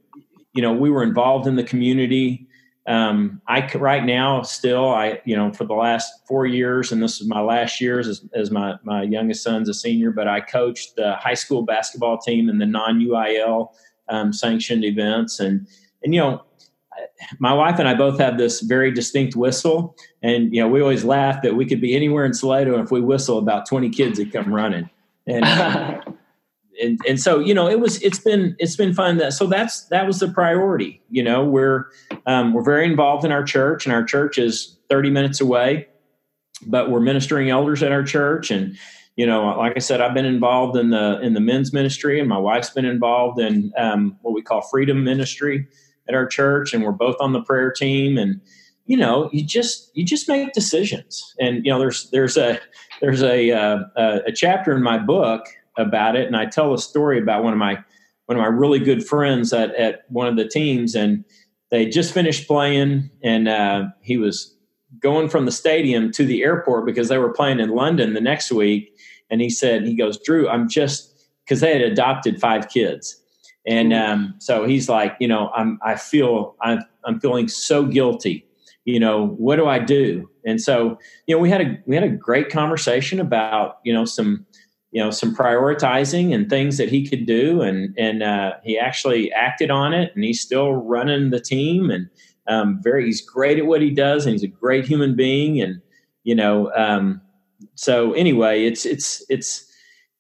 you 0.52 0.62
know, 0.62 0.72
we 0.72 0.90
were 0.90 1.02
involved 1.02 1.46
in 1.46 1.56
the 1.56 1.64
community. 1.64 2.46
Um, 2.86 3.40
I 3.46 3.70
right 3.76 4.04
now 4.04 4.42
still, 4.42 4.88
I 4.88 5.20
you 5.24 5.36
know, 5.36 5.52
for 5.52 5.64
the 5.64 5.74
last 5.74 6.26
four 6.26 6.46
years, 6.46 6.90
and 6.92 7.02
this 7.02 7.20
is 7.20 7.28
my 7.28 7.40
last 7.40 7.80
years 7.80 8.08
as, 8.08 8.24
as 8.34 8.50
my 8.50 8.74
my 8.82 9.02
youngest 9.02 9.42
son's 9.42 9.68
a 9.68 9.74
senior, 9.74 10.10
but 10.10 10.26
I 10.26 10.40
coached 10.40 10.96
the 10.96 11.14
high 11.16 11.34
school 11.34 11.62
basketball 11.62 12.18
team 12.18 12.48
in 12.48 12.58
the 12.58 12.66
non 12.66 12.98
UIL 13.00 13.68
um, 14.08 14.32
sanctioned 14.32 14.84
events, 14.84 15.38
and 15.38 15.66
and 16.02 16.12
you 16.12 16.20
know, 16.20 16.42
my 17.38 17.54
wife 17.54 17.78
and 17.78 17.88
I 17.88 17.94
both 17.94 18.18
have 18.18 18.36
this 18.36 18.60
very 18.60 18.90
distinct 18.90 19.36
whistle, 19.36 19.96
and 20.20 20.52
you 20.52 20.60
know, 20.60 20.68
we 20.68 20.80
always 20.80 21.04
laugh 21.04 21.40
that 21.42 21.54
we 21.54 21.64
could 21.64 21.80
be 21.80 21.94
anywhere 21.94 22.24
in 22.24 22.34
Salado, 22.34 22.74
and 22.74 22.82
if 22.82 22.90
we 22.90 23.00
whistle, 23.00 23.38
about 23.38 23.64
twenty 23.64 23.90
kids 23.90 24.18
that 24.18 24.32
come 24.32 24.52
running, 24.52 24.90
and 25.28 25.44
and 26.82 27.00
and 27.08 27.20
so 27.20 27.38
you 27.38 27.54
know 27.54 27.68
it 27.68 27.80
was 27.80 28.00
it's 28.02 28.18
been 28.18 28.56
it's 28.58 28.76
been 28.76 28.92
fun 28.92 29.16
that 29.18 29.32
so 29.32 29.46
that's 29.46 29.86
that 29.86 30.06
was 30.06 30.18
the 30.18 30.28
priority 30.28 31.00
you 31.08 31.22
know 31.22 31.44
we're 31.44 31.86
um, 32.26 32.52
we're 32.52 32.64
very 32.64 32.84
involved 32.84 33.24
in 33.24 33.32
our 33.32 33.44
church 33.44 33.86
and 33.86 33.94
our 33.94 34.04
church 34.04 34.38
is 34.38 34.76
30 34.90 35.10
minutes 35.10 35.40
away 35.40 35.86
but 36.66 36.90
we're 36.90 37.00
ministering 37.00 37.48
elders 37.48 37.82
at 37.82 37.92
our 37.92 38.02
church 38.02 38.50
and 38.50 38.76
you 39.16 39.24
know 39.24 39.56
like 39.56 39.72
i 39.76 39.78
said 39.78 40.00
i've 40.00 40.14
been 40.14 40.26
involved 40.26 40.76
in 40.76 40.90
the 40.90 41.20
in 41.20 41.34
the 41.34 41.40
men's 41.40 41.72
ministry 41.72 42.20
and 42.20 42.28
my 42.28 42.38
wife's 42.38 42.70
been 42.70 42.84
involved 42.84 43.40
in 43.40 43.72
um, 43.78 44.18
what 44.22 44.34
we 44.34 44.42
call 44.42 44.60
freedom 44.60 45.04
ministry 45.04 45.66
at 46.08 46.14
our 46.14 46.26
church 46.26 46.74
and 46.74 46.82
we're 46.82 46.92
both 46.92 47.16
on 47.20 47.32
the 47.32 47.42
prayer 47.42 47.70
team 47.70 48.18
and 48.18 48.40
you 48.86 48.96
know 48.96 49.30
you 49.32 49.44
just 49.44 49.90
you 49.94 50.04
just 50.04 50.28
make 50.28 50.52
decisions. 50.52 51.34
And 51.40 51.64
you 51.64 51.70
know 51.70 51.78
there's 51.78 52.10
there's 52.10 52.36
a 52.36 52.58
there's 53.00 53.22
a 53.22 53.50
uh, 53.50 53.84
a 53.96 54.32
chapter 54.32 54.74
in 54.76 54.82
my 54.82 54.98
book 54.98 55.46
about 55.76 56.16
it, 56.16 56.26
and 56.26 56.36
I 56.36 56.46
tell 56.46 56.74
a 56.74 56.78
story 56.78 57.18
about 57.20 57.44
one 57.44 57.52
of 57.52 57.58
my 57.58 57.78
one 58.26 58.38
of 58.38 58.42
my 58.42 58.48
really 58.48 58.78
good 58.78 59.06
friends 59.06 59.52
at 59.52 59.74
at 59.74 60.02
one 60.08 60.26
of 60.26 60.36
the 60.36 60.48
teams, 60.48 60.94
and 60.94 61.24
they 61.70 61.86
just 61.86 62.12
finished 62.12 62.46
playing, 62.46 63.10
and 63.22 63.48
uh, 63.48 63.84
he 64.00 64.16
was 64.16 64.54
going 65.00 65.28
from 65.28 65.46
the 65.46 65.52
stadium 65.52 66.12
to 66.12 66.24
the 66.24 66.42
airport 66.42 66.86
because 66.86 67.08
they 67.08 67.18
were 67.18 67.32
playing 67.32 67.60
in 67.60 67.70
London 67.70 68.14
the 68.14 68.20
next 68.20 68.52
week, 68.52 68.94
and 69.30 69.40
he 69.40 69.50
said 69.50 69.84
he 69.84 69.94
goes, 69.94 70.18
Drew, 70.18 70.48
I'm 70.48 70.68
just 70.68 71.12
because 71.44 71.60
they 71.60 71.72
had 71.72 71.82
adopted 71.82 72.40
five 72.40 72.68
kids. 72.68 73.18
And 73.66 73.92
um, 73.92 74.34
so 74.38 74.64
he's 74.64 74.88
like, 74.88 75.16
you 75.20 75.28
know, 75.28 75.50
I'm, 75.54 75.78
I 75.84 75.96
feel, 75.96 76.56
I'm, 76.60 76.80
I'm 77.04 77.20
feeling 77.20 77.48
so 77.48 77.84
guilty. 77.84 78.46
You 78.84 78.98
know, 78.98 79.28
what 79.38 79.56
do 79.56 79.66
I 79.66 79.78
do? 79.78 80.28
And 80.44 80.60
so, 80.60 80.98
you 81.26 81.36
know, 81.36 81.40
we 81.40 81.48
had 81.48 81.60
a, 81.60 81.78
we 81.86 81.94
had 81.94 82.04
a 82.04 82.08
great 82.08 82.50
conversation 82.50 83.20
about, 83.20 83.78
you 83.84 83.92
know, 83.92 84.04
some, 84.04 84.44
you 84.92 85.02
know 85.02 85.10
some 85.10 85.34
prioritizing 85.34 86.34
and 86.34 86.48
things 86.48 86.76
that 86.76 86.90
he 86.90 87.06
could 87.08 87.26
do. 87.26 87.62
And 87.62 87.94
and 87.98 88.22
uh, 88.22 88.52
he 88.62 88.78
actually 88.78 89.32
acted 89.32 89.70
on 89.70 89.92
it 89.92 90.12
and 90.14 90.22
he's 90.22 90.40
still 90.40 90.72
running 90.74 91.30
the 91.30 91.40
team. 91.40 91.90
And 91.90 92.08
um, 92.46 92.80
very 92.82 93.06
he's 93.06 93.20
great 93.20 93.58
at 93.58 93.66
what 93.66 93.80
he 93.80 93.90
does 93.90 94.24
and 94.24 94.34
he's 94.34 94.44
a 94.44 94.48
great 94.48 94.84
human 94.84 95.16
being. 95.16 95.60
And 95.60 95.80
you 96.24 96.34
know 96.34 96.70
um, 96.76 97.20
so 97.74 98.12
anyway 98.12 98.64
it's 98.64 98.86
it's 98.86 99.24
it's 99.28 99.66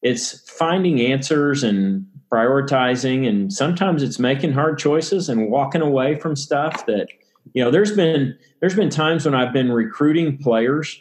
it's 0.00 0.50
finding 0.50 1.00
answers 1.00 1.62
and 1.62 2.06
prioritizing. 2.32 3.28
And 3.28 3.52
sometimes 3.52 4.02
it's 4.02 4.18
making 4.18 4.52
hard 4.52 4.78
choices 4.78 5.28
and 5.28 5.50
walking 5.50 5.82
away 5.82 6.18
from 6.18 6.34
stuff 6.34 6.86
that 6.86 7.08
you 7.52 7.62
know 7.62 7.70
there's 7.70 7.94
been 7.94 8.36
there's 8.60 8.74
been 8.74 8.88
times 8.90 9.26
when 9.26 9.34
I've 9.34 9.52
been 9.52 9.70
recruiting 9.70 10.38
players 10.38 11.00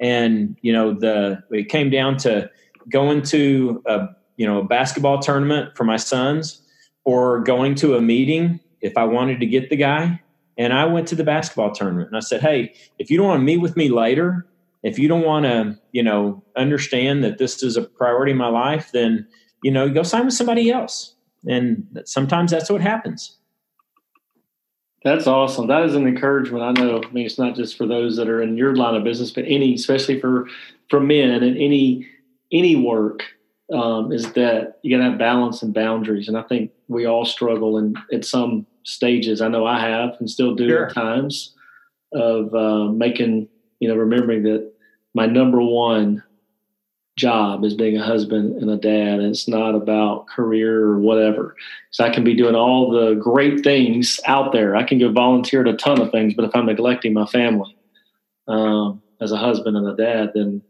and 0.00 0.56
you 0.62 0.72
know 0.72 0.94
the 0.94 1.42
it 1.50 1.68
came 1.68 1.90
down 1.90 2.16
to 2.18 2.50
going 2.88 3.22
to 3.22 3.82
a 3.86 4.08
you 4.36 4.46
know 4.46 4.60
a 4.60 4.64
basketball 4.64 5.18
tournament 5.20 5.76
for 5.76 5.84
my 5.84 5.96
sons 5.96 6.62
or 7.04 7.40
going 7.40 7.74
to 7.76 7.96
a 7.96 8.00
meeting 8.00 8.60
if 8.80 8.96
I 8.96 9.04
wanted 9.04 9.40
to 9.40 9.46
get 9.46 9.70
the 9.70 9.76
guy. 9.76 10.20
And 10.58 10.72
I 10.72 10.84
went 10.84 11.08
to 11.08 11.14
the 11.14 11.24
basketball 11.24 11.72
tournament 11.72 12.08
and 12.08 12.16
I 12.16 12.20
said, 12.20 12.40
Hey, 12.40 12.74
if 12.98 13.10
you 13.10 13.16
don't 13.16 13.26
want 13.26 13.40
to 13.40 13.44
meet 13.44 13.58
with 13.58 13.76
me 13.76 13.88
later, 13.88 14.46
if 14.82 14.98
you 14.98 15.08
don't 15.08 15.24
want 15.24 15.44
to, 15.44 15.78
you 15.92 16.02
know, 16.02 16.42
understand 16.56 17.24
that 17.24 17.38
this 17.38 17.62
is 17.62 17.76
a 17.76 17.82
priority 17.82 18.32
in 18.32 18.38
my 18.38 18.48
life, 18.48 18.90
then, 18.92 19.26
you 19.62 19.70
know, 19.70 19.88
go 19.88 20.02
sign 20.02 20.26
with 20.26 20.34
somebody 20.34 20.70
else. 20.70 21.14
And 21.48 22.02
sometimes 22.04 22.50
that's 22.50 22.70
what 22.70 22.80
happens. 22.80 23.38
That's 25.02 25.26
awesome. 25.26 25.66
That 25.68 25.84
is 25.84 25.94
an 25.94 26.06
encouragement. 26.06 26.62
I 26.62 26.72
know. 26.72 27.02
I 27.02 27.10
mean, 27.10 27.24
it's 27.24 27.38
not 27.38 27.56
just 27.56 27.78
for 27.78 27.86
those 27.86 28.16
that 28.16 28.28
are 28.28 28.42
in 28.42 28.58
your 28.58 28.76
line 28.76 28.94
of 28.94 29.04
business, 29.04 29.30
but 29.30 29.44
any, 29.46 29.74
especially 29.74 30.20
for 30.20 30.46
for 30.90 31.00
men 31.00 31.42
and 31.42 31.56
any 31.56 32.06
any 32.52 32.76
work 32.76 33.24
um, 33.72 34.12
is 34.12 34.32
that 34.32 34.78
you 34.82 34.96
got 34.96 35.04
to 35.04 35.10
have 35.10 35.18
balance 35.18 35.62
and 35.62 35.72
boundaries. 35.72 36.28
And 36.28 36.36
I 36.36 36.42
think 36.42 36.72
we 36.88 37.06
all 37.06 37.24
struggle 37.24 37.78
in 37.78 37.94
at 38.12 38.24
some 38.24 38.66
stages. 38.84 39.40
I 39.40 39.48
know 39.48 39.66
I 39.66 39.80
have 39.80 40.16
and 40.18 40.28
still 40.28 40.54
do 40.54 40.68
sure. 40.68 40.86
at 40.86 40.94
times 40.94 41.54
of 42.12 42.54
uh, 42.54 42.86
making, 42.86 43.48
you 43.78 43.88
know, 43.88 43.94
remembering 43.94 44.42
that 44.44 44.72
my 45.14 45.26
number 45.26 45.60
one 45.60 46.22
job 47.16 47.64
is 47.64 47.74
being 47.74 47.96
a 47.96 48.04
husband 48.04 48.60
and 48.60 48.70
a 48.70 48.76
dad. 48.76 49.20
And 49.20 49.26
it's 49.26 49.46
not 49.46 49.74
about 49.74 50.26
career 50.26 50.82
or 50.82 50.98
whatever. 50.98 51.54
So 51.90 52.04
I 52.04 52.10
can 52.10 52.24
be 52.24 52.34
doing 52.34 52.54
all 52.54 52.90
the 52.90 53.14
great 53.14 53.62
things 53.62 54.18
out 54.26 54.52
there. 54.52 54.74
I 54.74 54.82
can 54.82 54.98
go 54.98 55.12
volunteer 55.12 55.60
at 55.60 55.68
a 55.68 55.76
ton 55.76 56.00
of 56.00 56.10
things, 56.10 56.34
but 56.34 56.44
if 56.44 56.56
I'm 56.56 56.66
neglecting 56.66 57.12
my 57.12 57.26
family 57.26 57.76
um, 58.48 59.02
as 59.20 59.32
a 59.32 59.36
husband 59.36 59.76
and 59.76 59.86
a 59.86 59.94
dad, 59.94 60.32
then 60.34 60.62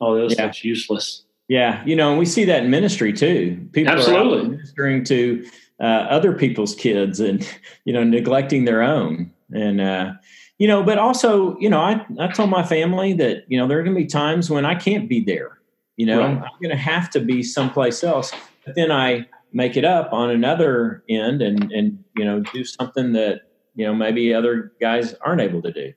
all 0.00 0.14
those 0.14 0.32
yeah. 0.32 0.44
stuff's 0.44 0.64
useless. 0.64 1.24
Yeah, 1.48 1.84
you 1.84 1.94
know, 1.94 2.10
and 2.10 2.18
we 2.18 2.26
see 2.26 2.44
that 2.44 2.64
in 2.64 2.70
ministry 2.70 3.12
too. 3.12 3.68
People 3.72 3.92
Absolutely. 3.92 4.40
are 4.40 4.50
ministering 4.50 5.04
to 5.04 5.46
uh, 5.80 6.06
other 6.08 6.32
people's 6.32 6.74
kids 6.74 7.20
and 7.20 7.46
you 7.84 7.92
know 7.92 8.02
neglecting 8.02 8.64
their 8.64 8.82
own, 8.82 9.30
and 9.50 9.80
uh, 9.80 10.12
you 10.58 10.66
know, 10.66 10.82
but 10.82 10.98
also 10.98 11.58
you 11.58 11.68
know, 11.68 11.80
I 11.80 12.04
I 12.18 12.28
told 12.28 12.50
my 12.50 12.62
family 12.62 13.12
that 13.14 13.44
you 13.48 13.58
know 13.58 13.68
there 13.68 13.78
are 13.78 13.82
going 13.82 13.94
to 13.94 14.00
be 14.00 14.06
times 14.06 14.50
when 14.50 14.64
I 14.64 14.74
can't 14.74 15.08
be 15.08 15.22
there. 15.22 15.58
You 15.96 16.06
know, 16.06 16.20
right. 16.20 16.38
I'm 16.38 16.60
going 16.62 16.70
to 16.70 16.76
have 16.76 17.10
to 17.10 17.20
be 17.20 17.42
someplace 17.42 18.02
else. 18.02 18.32
But 18.64 18.74
then 18.74 18.90
I 18.90 19.26
make 19.52 19.76
it 19.76 19.84
up 19.84 20.12
on 20.12 20.30
another 20.30 21.04
end 21.08 21.42
and 21.42 21.70
and 21.72 22.02
you 22.16 22.24
know 22.24 22.40
do 22.52 22.64
something 22.64 23.12
that 23.12 23.42
you 23.74 23.84
know 23.84 23.94
maybe 23.94 24.32
other 24.32 24.72
guys 24.80 25.14
aren't 25.20 25.40
able 25.40 25.62
to 25.62 25.72
do. 25.72 25.92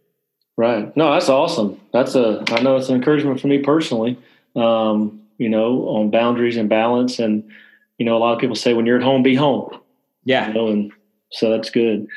Right. 0.57 0.95
No, 0.97 1.13
that's 1.13 1.29
awesome. 1.29 1.79
That's 1.93 2.15
a, 2.15 2.43
I 2.49 2.61
know 2.61 2.77
it's 2.77 2.89
an 2.89 2.95
encouragement 2.95 3.39
for 3.39 3.47
me 3.47 3.59
personally, 3.59 4.17
um, 4.55 5.21
you 5.37 5.49
know, 5.49 5.87
on 5.87 6.09
boundaries 6.09 6.57
and 6.57 6.67
balance. 6.67 7.19
And, 7.19 7.47
you 7.99 8.05
know, 8.05 8.17
a 8.17 8.19
lot 8.19 8.33
of 8.33 8.39
people 8.39 8.55
say 8.55 8.73
when 8.73 8.87
you're 8.87 8.97
at 8.97 9.03
home, 9.03 9.21
be 9.21 9.35
home. 9.35 9.79
Yeah. 10.25 10.47
You 10.47 10.53
know, 10.55 10.67
and 10.69 10.91
so 11.31 11.51
that's 11.51 11.69
good. 11.69 12.07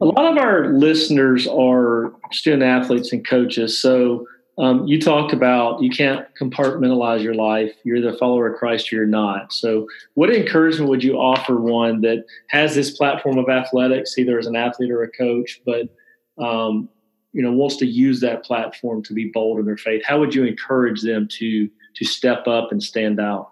A 0.00 0.06
lot 0.06 0.32
of 0.32 0.38
our 0.38 0.72
listeners 0.72 1.46
are 1.46 2.12
student 2.32 2.62
athletes 2.62 3.12
and 3.12 3.26
coaches. 3.26 3.80
So 3.80 4.26
um, 4.56 4.86
you 4.86 5.00
talked 5.00 5.32
about 5.32 5.82
you 5.82 5.90
can't 5.90 6.26
compartmentalize 6.40 7.22
your 7.22 7.34
life. 7.34 7.72
You're 7.84 8.00
the 8.00 8.16
follower 8.16 8.46
of 8.52 8.58
Christ 8.58 8.92
or 8.92 8.96
you're 8.96 9.06
not. 9.06 9.52
So, 9.52 9.88
what 10.14 10.32
encouragement 10.32 10.88
would 10.90 11.02
you 11.02 11.16
offer 11.16 11.60
one 11.60 12.02
that 12.02 12.24
has 12.48 12.74
this 12.74 12.96
platform 12.96 13.36
of 13.36 13.48
athletics, 13.48 14.16
either 14.16 14.38
as 14.38 14.46
an 14.46 14.54
athlete 14.54 14.92
or 14.92 15.02
a 15.02 15.10
coach, 15.10 15.60
but 15.66 15.88
um, 16.38 16.88
you 17.34 17.42
know 17.42 17.52
wants 17.52 17.76
to 17.76 17.86
use 17.86 18.20
that 18.20 18.44
platform 18.44 19.02
to 19.02 19.12
be 19.12 19.26
bold 19.26 19.58
in 19.58 19.66
their 19.66 19.76
faith 19.76 20.02
how 20.06 20.18
would 20.18 20.34
you 20.34 20.44
encourage 20.44 21.02
them 21.02 21.28
to 21.28 21.68
to 21.94 22.04
step 22.04 22.46
up 22.46 22.72
and 22.72 22.82
stand 22.82 23.20
out 23.20 23.50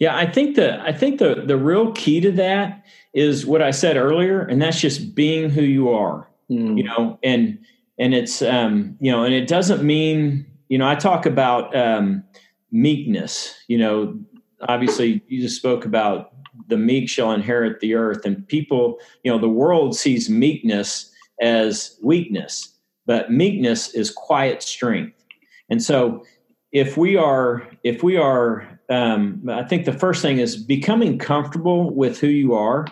yeah 0.00 0.16
i 0.16 0.26
think 0.26 0.56
the 0.56 0.80
i 0.82 0.92
think 0.92 1.18
the 1.18 1.44
the 1.46 1.56
real 1.56 1.92
key 1.92 2.20
to 2.20 2.32
that 2.32 2.84
is 3.12 3.46
what 3.46 3.62
i 3.62 3.70
said 3.70 3.96
earlier 3.96 4.40
and 4.40 4.60
that's 4.60 4.80
just 4.80 5.14
being 5.14 5.48
who 5.48 5.62
you 5.62 5.90
are 5.90 6.28
mm. 6.50 6.76
you 6.76 6.82
know 6.82 7.18
and 7.22 7.58
and 7.98 8.14
it's 8.14 8.42
um 8.42 8.96
you 9.00 9.12
know 9.12 9.22
and 9.22 9.34
it 9.34 9.46
doesn't 9.46 9.84
mean 9.84 10.44
you 10.68 10.78
know 10.78 10.88
i 10.88 10.94
talk 10.94 11.26
about 11.26 11.74
um 11.76 12.24
meekness 12.72 13.54
you 13.68 13.78
know 13.78 14.18
obviously 14.68 15.22
you 15.28 15.40
just 15.40 15.56
spoke 15.56 15.84
about 15.84 16.32
the 16.68 16.76
meek 16.76 17.08
shall 17.08 17.32
inherit 17.32 17.80
the 17.80 17.94
earth 17.94 18.24
and 18.24 18.48
people 18.48 18.98
you 19.22 19.30
know 19.30 19.38
the 19.38 19.48
world 19.48 19.94
sees 19.94 20.30
meekness 20.30 21.10
as 21.40 21.98
weakness 22.02 22.73
but 23.06 23.30
meekness 23.30 23.94
is 23.94 24.10
quiet 24.10 24.62
strength. 24.62 25.22
And 25.70 25.82
so 25.82 26.24
if 26.72 26.96
we 26.96 27.16
are 27.16 27.66
if 27.82 28.02
we 28.02 28.16
are 28.16 28.68
um, 28.90 29.48
I 29.48 29.64
think 29.64 29.86
the 29.86 29.92
first 29.92 30.20
thing 30.20 30.38
is 30.38 30.56
becoming 30.56 31.18
comfortable 31.18 31.90
with 31.90 32.20
who 32.20 32.26
you 32.26 32.54
are. 32.54 32.86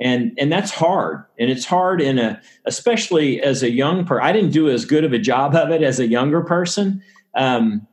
And 0.00 0.32
and 0.38 0.52
that's 0.52 0.70
hard. 0.70 1.24
And 1.38 1.50
it's 1.50 1.64
hard 1.64 2.00
in 2.00 2.18
a 2.18 2.40
especially 2.66 3.40
as 3.40 3.62
a 3.62 3.70
young 3.70 4.04
person 4.04 4.24
i 4.24 4.32
didn't 4.32 4.50
do 4.50 4.68
as 4.68 4.84
good 4.84 5.04
of 5.04 5.12
a 5.12 5.18
job 5.18 5.54
of 5.54 5.70
it 5.70 5.82
as 5.82 6.00
a 6.00 6.06
younger 6.06 6.42
person 6.42 7.02
um, 7.34 7.86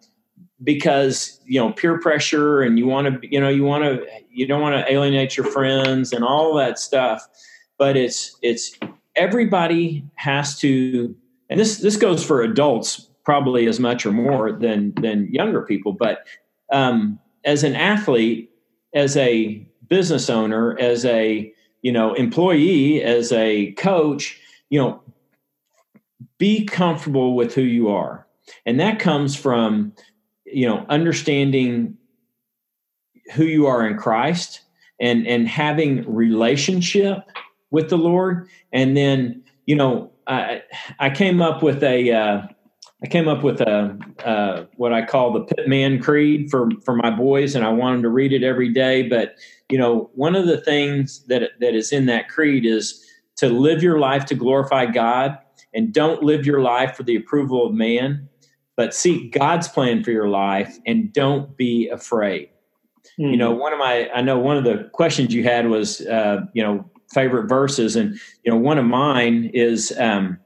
because 0.64 1.40
you 1.46 1.60
know 1.60 1.72
peer 1.72 2.00
pressure 2.00 2.62
and 2.62 2.78
you 2.78 2.88
want 2.88 3.22
to 3.22 3.28
you 3.30 3.40
know 3.40 3.50
you 3.50 3.64
want 3.64 3.84
to 3.84 4.06
you 4.30 4.48
don't 4.48 4.62
want 4.62 4.76
to 4.76 4.92
alienate 4.92 5.38
your 5.38 5.46
friends 5.46 6.14
and 6.14 6.24
all 6.24 6.54
that 6.56 6.80
stuff. 6.80 7.28
But 7.78 7.96
it's 7.96 8.38
it's 8.42 8.78
everybody 9.16 10.06
has 10.16 10.58
to 10.60 11.16
and 11.50 11.60
this 11.60 11.78
this 11.78 11.98
goes 11.98 12.24
for 12.24 12.42
adults 12.42 13.10
probably 13.24 13.68
as 13.68 13.80
much 13.80 14.06
or 14.06 14.12
more 14.12 14.52
than 14.52 14.94
than 14.96 15.28
younger 15.32 15.62
people 15.62 15.94
but 15.94 16.26
um, 16.72 17.20
as 17.46 17.64
an 17.64 17.76
athlete 17.76 18.52
as 18.94 19.18
a 19.18 19.66
business 19.88 20.30
owner 20.30 20.78
as 20.80 21.06
a 21.06 21.52
you 21.82 21.92
know 21.92 22.14
employee 22.14 23.02
as 23.04 23.32
a 23.32 23.72
coach 23.74 24.40
you 24.70 24.80
know 24.80 25.02
be 26.40 26.66
comfortable 26.66 27.36
with 27.36 27.54
who 27.54 27.62
you 27.62 27.90
are. 27.90 28.26
And 28.66 28.80
that 28.80 28.98
comes 28.98 29.36
from 29.36 29.94
you 30.46 30.68
know 30.68 30.84
understanding 30.90 31.96
who 33.36 33.44
you 33.44 33.68
are 33.68 33.86
in 33.86 33.96
christ 33.96 34.62
and 35.00 35.28
and 35.28 35.48
having 35.48 36.12
relationship 36.12 37.30
with 37.70 37.90
the 37.90 37.98
lord. 37.98 38.48
And 38.74 38.98
then 38.98 39.44
you 39.68 39.76
know 39.76 40.12
i 40.30 40.62
i 41.00 41.10
came 41.10 41.42
up 41.42 41.62
with 41.62 41.84
a 41.84 42.12
uh, 42.12 42.42
I 43.02 43.08
came 43.08 43.30
up 43.30 43.44
with 43.44 43.62
a 43.62 43.98
uh, 44.26 44.66
what 44.76 44.92
I 44.92 45.06
call 45.06 45.32
the 45.32 45.42
Pittman 45.42 46.02
Creed 46.02 46.50
for 46.50 46.70
for 46.84 46.96
my 46.96 47.10
boys, 47.10 47.56
and 47.56 47.66
I 47.66 47.70
want 47.70 47.96
them 47.96 48.04
to 48.04 48.10
read 48.10 48.34
it 48.34 48.44
every 48.44 48.74
day. 48.74 49.04
But 49.08 49.36
you 49.70 49.78
know, 49.78 50.10
one 50.16 50.36
of 50.36 50.48
the 50.48 50.60
things 50.60 51.26
that 51.28 51.52
that 51.62 51.76
is 51.76 51.94
in 51.94 52.08
that 52.08 52.28
creed 52.28 52.66
is 52.66 53.06
to 53.38 53.48
live 53.48 53.82
your 53.82 54.00
life 54.00 54.26
to 54.26 54.36
glorify 54.36 54.86
God, 54.86 55.38
and 55.74 55.94
don't 55.94 56.24
live 56.24 56.46
your 56.46 56.62
life 56.62 56.98
for 56.98 57.04
the 57.04 57.16
approval 57.16 57.66
of 57.66 57.74
man, 57.74 58.28
but 58.76 58.94
seek 58.94 59.32
God's 59.32 59.70
plan 59.70 60.04
for 60.04 60.12
your 60.12 60.28
life, 60.28 60.78
and 60.86 61.14
don't 61.14 61.56
be 61.56 61.88
afraid. 61.88 62.50
Mm-hmm. 63.18 63.32
You 63.32 63.38
know, 63.38 63.54
hmm. 63.54 63.62
one 63.62 63.72
of 63.72 63.80
my 63.80 64.10
I 64.14 64.22
know 64.22 64.38
one 64.38 64.58
of 64.58 64.66
the 64.66 64.90
questions 64.92 65.34
you 65.34 65.46
had 65.46 65.70
was 65.70 66.02
uh, 66.02 66.42
you 66.54 66.62
know 66.62 66.90
favorite 67.14 67.48
verses, 67.48 67.96
and 67.96 68.20
you 68.44 68.52
know 68.52 68.58
one 68.58 68.78
of 68.78 68.86
mine 68.86 69.52
is. 69.54 69.94
Um, 69.98 70.40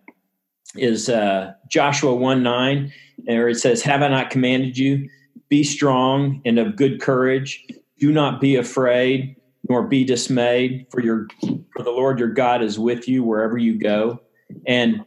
is 0.75 1.09
uh, 1.09 1.53
Joshua 1.69 2.15
1 2.15 2.41
9, 2.43 2.91
where 3.25 3.49
it 3.49 3.55
says, 3.55 3.81
Have 3.83 4.01
I 4.01 4.07
not 4.07 4.29
commanded 4.29 4.77
you? 4.77 5.09
Be 5.49 5.63
strong 5.63 6.41
and 6.45 6.57
of 6.57 6.75
good 6.75 6.99
courage. 6.99 7.65
Do 7.99 8.11
not 8.11 8.41
be 8.41 8.55
afraid, 8.55 9.35
nor 9.69 9.87
be 9.87 10.03
dismayed, 10.03 10.87
for 10.89 11.01
your 11.01 11.27
for 11.75 11.83
the 11.83 11.91
Lord 11.91 12.19
your 12.19 12.29
God 12.29 12.63
is 12.63 12.79
with 12.79 13.07
you 13.07 13.23
wherever 13.23 13.57
you 13.57 13.77
go. 13.77 14.19
And 14.65 15.05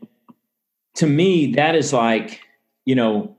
to 0.94 1.06
me, 1.06 1.52
that 1.54 1.74
is 1.74 1.92
like, 1.92 2.40
you 2.84 2.94
know, 2.94 3.36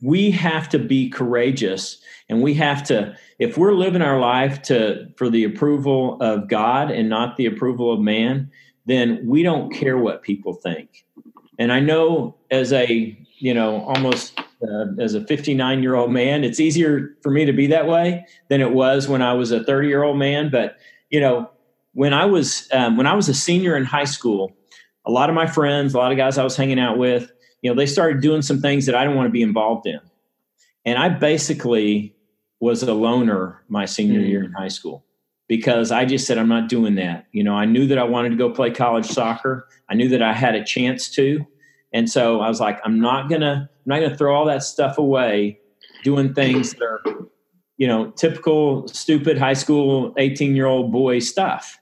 we 0.00 0.30
have 0.30 0.68
to 0.70 0.78
be 0.78 1.10
courageous 1.10 2.00
and 2.28 2.42
we 2.42 2.54
have 2.54 2.82
to 2.84 3.16
if 3.42 3.58
we're 3.58 3.74
living 3.74 4.02
our 4.02 4.20
life 4.20 4.62
to 4.62 5.08
for 5.16 5.28
the 5.28 5.44
approval 5.44 6.16
of 6.20 6.48
god 6.48 6.90
and 6.90 7.08
not 7.08 7.36
the 7.36 7.46
approval 7.46 7.92
of 7.92 8.00
man 8.00 8.50
then 8.86 9.20
we 9.26 9.42
don't 9.42 9.72
care 9.72 9.96
what 9.96 10.22
people 10.22 10.54
think. 10.54 11.04
And 11.58 11.72
I 11.72 11.80
know 11.80 12.36
as 12.50 12.72
a, 12.72 13.16
you 13.38 13.54
know, 13.54 13.82
almost 13.82 14.38
uh, 14.62 14.86
as 14.98 15.14
a 15.14 15.24
59 15.24 15.82
year 15.82 15.94
old 15.94 16.10
man, 16.10 16.44
it's 16.44 16.60
easier 16.60 17.16
for 17.22 17.30
me 17.30 17.44
to 17.44 17.52
be 17.52 17.66
that 17.68 17.86
way 17.86 18.26
than 18.48 18.60
it 18.60 18.72
was 18.72 19.08
when 19.08 19.22
I 19.22 19.34
was 19.34 19.52
a 19.52 19.62
30 19.64 19.88
year 19.88 20.02
old 20.02 20.18
man. 20.18 20.50
But, 20.50 20.76
you 21.10 21.20
know, 21.20 21.50
when 21.94 22.12
I 22.12 22.24
was, 22.24 22.68
um, 22.72 22.96
when 22.96 23.06
I 23.06 23.14
was 23.14 23.28
a 23.28 23.34
senior 23.34 23.76
in 23.76 23.84
high 23.84 24.04
school, 24.04 24.52
a 25.04 25.10
lot 25.10 25.28
of 25.28 25.34
my 25.34 25.46
friends, 25.46 25.94
a 25.94 25.98
lot 25.98 26.12
of 26.12 26.18
guys 26.18 26.38
I 26.38 26.44
was 26.44 26.56
hanging 26.56 26.78
out 26.78 26.96
with, 26.96 27.30
you 27.60 27.70
know, 27.70 27.76
they 27.76 27.86
started 27.86 28.20
doing 28.20 28.42
some 28.42 28.60
things 28.60 28.86
that 28.86 28.94
I 28.94 29.04
didn't 29.04 29.16
want 29.16 29.26
to 29.26 29.32
be 29.32 29.42
involved 29.42 29.86
in. 29.86 30.00
And 30.84 30.98
I 30.98 31.10
basically 31.10 32.16
was 32.62 32.80
a 32.84 32.94
loner 32.94 33.60
my 33.66 33.84
senior 33.84 34.20
mm. 34.20 34.28
year 34.28 34.44
in 34.44 34.52
high 34.52 34.68
school 34.68 35.04
because 35.48 35.90
I 35.90 36.04
just 36.04 36.28
said, 36.28 36.38
I'm 36.38 36.48
not 36.48 36.68
doing 36.68 36.94
that. 36.94 37.26
You 37.32 37.42
know, 37.42 37.54
I 37.54 37.64
knew 37.64 37.88
that 37.88 37.98
I 37.98 38.04
wanted 38.04 38.28
to 38.30 38.36
go 38.36 38.50
play 38.50 38.70
college 38.70 39.06
soccer. 39.06 39.66
I 39.90 39.94
knew 39.94 40.08
that 40.10 40.22
I 40.22 40.32
had 40.32 40.54
a 40.54 40.64
chance 40.64 41.10
to. 41.16 41.44
And 41.92 42.08
so 42.08 42.40
I 42.40 42.48
was 42.48 42.60
like, 42.60 42.78
I'm 42.84 43.00
not 43.00 43.28
gonna, 43.28 43.68
I'm 43.68 43.84
not 43.84 44.00
gonna 44.00 44.16
throw 44.16 44.32
all 44.32 44.46
that 44.46 44.62
stuff 44.62 44.96
away 44.96 45.58
doing 46.04 46.34
things 46.34 46.70
that 46.74 46.84
are, 46.84 47.02
you 47.78 47.88
know, 47.88 48.12
typical 48.12 48.86
stupid 48.86 49.38
high 49.38 49.54
school 49.54 50.14
18 50.16 50.54
year 50.54 50.66
old 50.66 50.92
boy 50.92 51.18
stuff. 51.18 51.80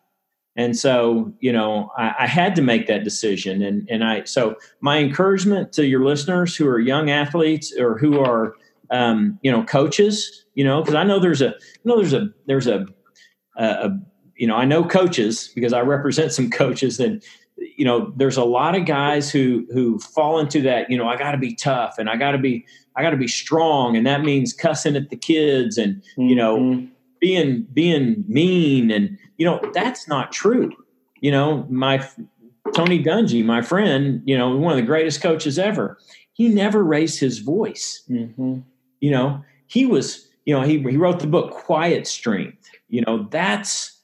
And 0.56 0.76
so, 0.76 1.30
you 1.40 1.52
know, 1.52 1.90
I, 1.98 2.14
I, 2.20 2.26
had 2.26 2.56
to 2.56 2.62
make 2.62 2.86
that 2.86 3.04
decision. 3.04 3.62
And 3.62 3.86
and 3.88 4.02
I 4.02 4.24
so 4.24 4.56
my 4.80 4.98
encouragement 4.98 5.72
to 5.74 5.86
your 5.86 6.04
listeners 6.04 6.56
who 6.56 6.66
are 6.66 6.80
young 6.80 7.10
athletes 7.10 7.72
or 7.78 7.98
who 7.98 8.18
are 8.18 8.54
um, 8.90 9.38
you 9.42 9.50
know, 9.50 9.64
coaches, 9.64 10.44
you 10.54 10.64
know, 10.64 10.80
because 10.82 10.94
I 10.94 11.04
know 11.04 11.18
there's 11.18 11.42
a 11.42 11.50
you 11.50 11.84
know 11.84 11.96
there's 11.96 12.12
a 12.12 12.28
there's 12.46 12.66
a 12.66 12.86
a, 13.56 13.90
you 14.36 14.46
know, 14.46 14.56
I 14.56 14.64
know 14.64 14.84
coaches 14.84 15.50
because 15.54 15.72
I 15.72 15.80
represent 15.80 16.32
some 16.32 16.50
coaches 16.50 16.98
and 16.98 17.22
you 17.56 17.84
know, 17.84 18.12
there's 18.16 18.38
a 18.38 18.44
lot 18.44 18.74
of 18.74 18.86
guys 18.86 19.30
who 19.30 19.66
who 19.72 19.98
fall 19.98 20.38
into 20.38 20.62
that, 20.62 20.90
you 20.90 20.96
know, 20.96 21.08
I 21.08 21.16
got 21.16 21.32
to 21.32 21.38
be 21.38 21.54
tough 21.54 21.98
and 21.98 22.08
I 22.08 22.16
got 22.16 22.32
to 22.32 22.38
be 22.38 22.64
I 22.96 23.02
got 23.02 23.10
to 23.10 23.16
be 23.16 23.28
strong 23.28 23.96
and 23.96 24.06
that 24.06 24.22
means 24.22 24.52
cussing 24.52 24.96
at 24.96 25.10
the 25.10 25.16
kids 25.16 25.76
and 25.76 25.96
mm-hmm. 25.96 26.22
you 26.22 26.36
know, 26.36 26.58
mm-hmm. 26.58 26.86
being 27.20 27.66
being 27.72 28.24
mean 28.26 28.90
and 28.90 29.18
you 29.36 29.44
know, 29.44 29.60
that's 29.74 30.08
not 30.08 30.32
true. 30.32 30.72
You 31.20 31.30
know, 31.30 31.66
my 31.68 32.06
Tony 32.74 33.02
Dungy, 33.02 33.44
my 33.44 33.62
friend, 33.62 34.22
you 34.24 34.36
know, 34.38 34.56
one 34.56 34.72
of 34.72 34.76
the 34.76 34.86
greatest 34.86 35.20
coaches 35.20 35.58
ever, 35.58 35.98
he 36.32 36.48
never 36.48 36.82
raised 36.82 37.20
his 37.20 37.40
voice. 37.40 38.02
Mm-hmm. 38.08 38.60
You 39.00 39.10
know, 39.10 39.44
he 39.66 39.86
was, 39.86 40.28
you 40.44 40.54
know, 40.54 40.62
he, 40.62 40.78
he 40.78 40.96
wrote 40.96 41.20
the 41.20 41.26
book 41.26 41.52
Quiet 41.52 42.06
Strength. 42.06 42.70
You 42.90 43.02
know 43.02 43.28
that's 43.30 43.98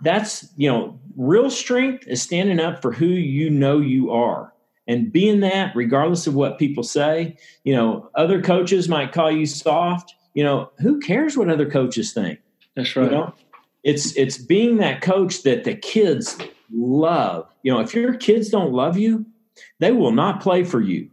that's 0.00 0.48
you 0.56 0.68
know 0.68 0.98
real 1.16 1.50
strength 1.50 2.06
is 2.08 2.22
standing 2.22 2.58
up 2.58 2.82
for 2.82 2.92
who 2.92 3.06
you 3.06 3.50
know 3.50 3.78
you 3.78 4.10
are. 4.10 4.52
And 4.88 5.12
being 5.12 5.40
that 5.40 5.76
regardless 5.76 6.26
of 6.26 6.34
what 6.34 6.58
people 6.58 6.82
say 6.82 7.36
you 7.64 7.74
know 7.74 8.10
other 8.14 8.42
coaches 8.42 8.88
might 8.88 9.12
call 9.12 9.30
you 9.30 9.46
soft 9.46 10.14
you 10.34 10.42
know 10.42 10.70
who 10.78 10.98
cares 10.98 11.36
what 11.36 11.50
other 11.50 11.70
coaches 11.70 12.12
think? 12.12 12.40
That's 12.74 12.96
right. 12.96 13.04
you 13.04 13.10
know? 13.10 13.34
it's 13.84 14.16
it's 14.16 14.38
being 14.38 14.78
that 14.78 15.02
coach 15.02 15.42
that 15.42 15.64
the 15.64 15.74
kids 15.74 16.38
love. 16.72 17.46
You 17.62 17.72
know 17.72 17.80
if 17.80 17.94
your 17.94 18.14
kids 18.14 18.48
don't 18.48 18.72
love 18.72 18.96
you 18.96 19.26
they 19.78 19.92
will 19.92 20.12
not 20.12 20.40
play 20.40 20.64
for 20.64 20.80
you. 20.80 21.10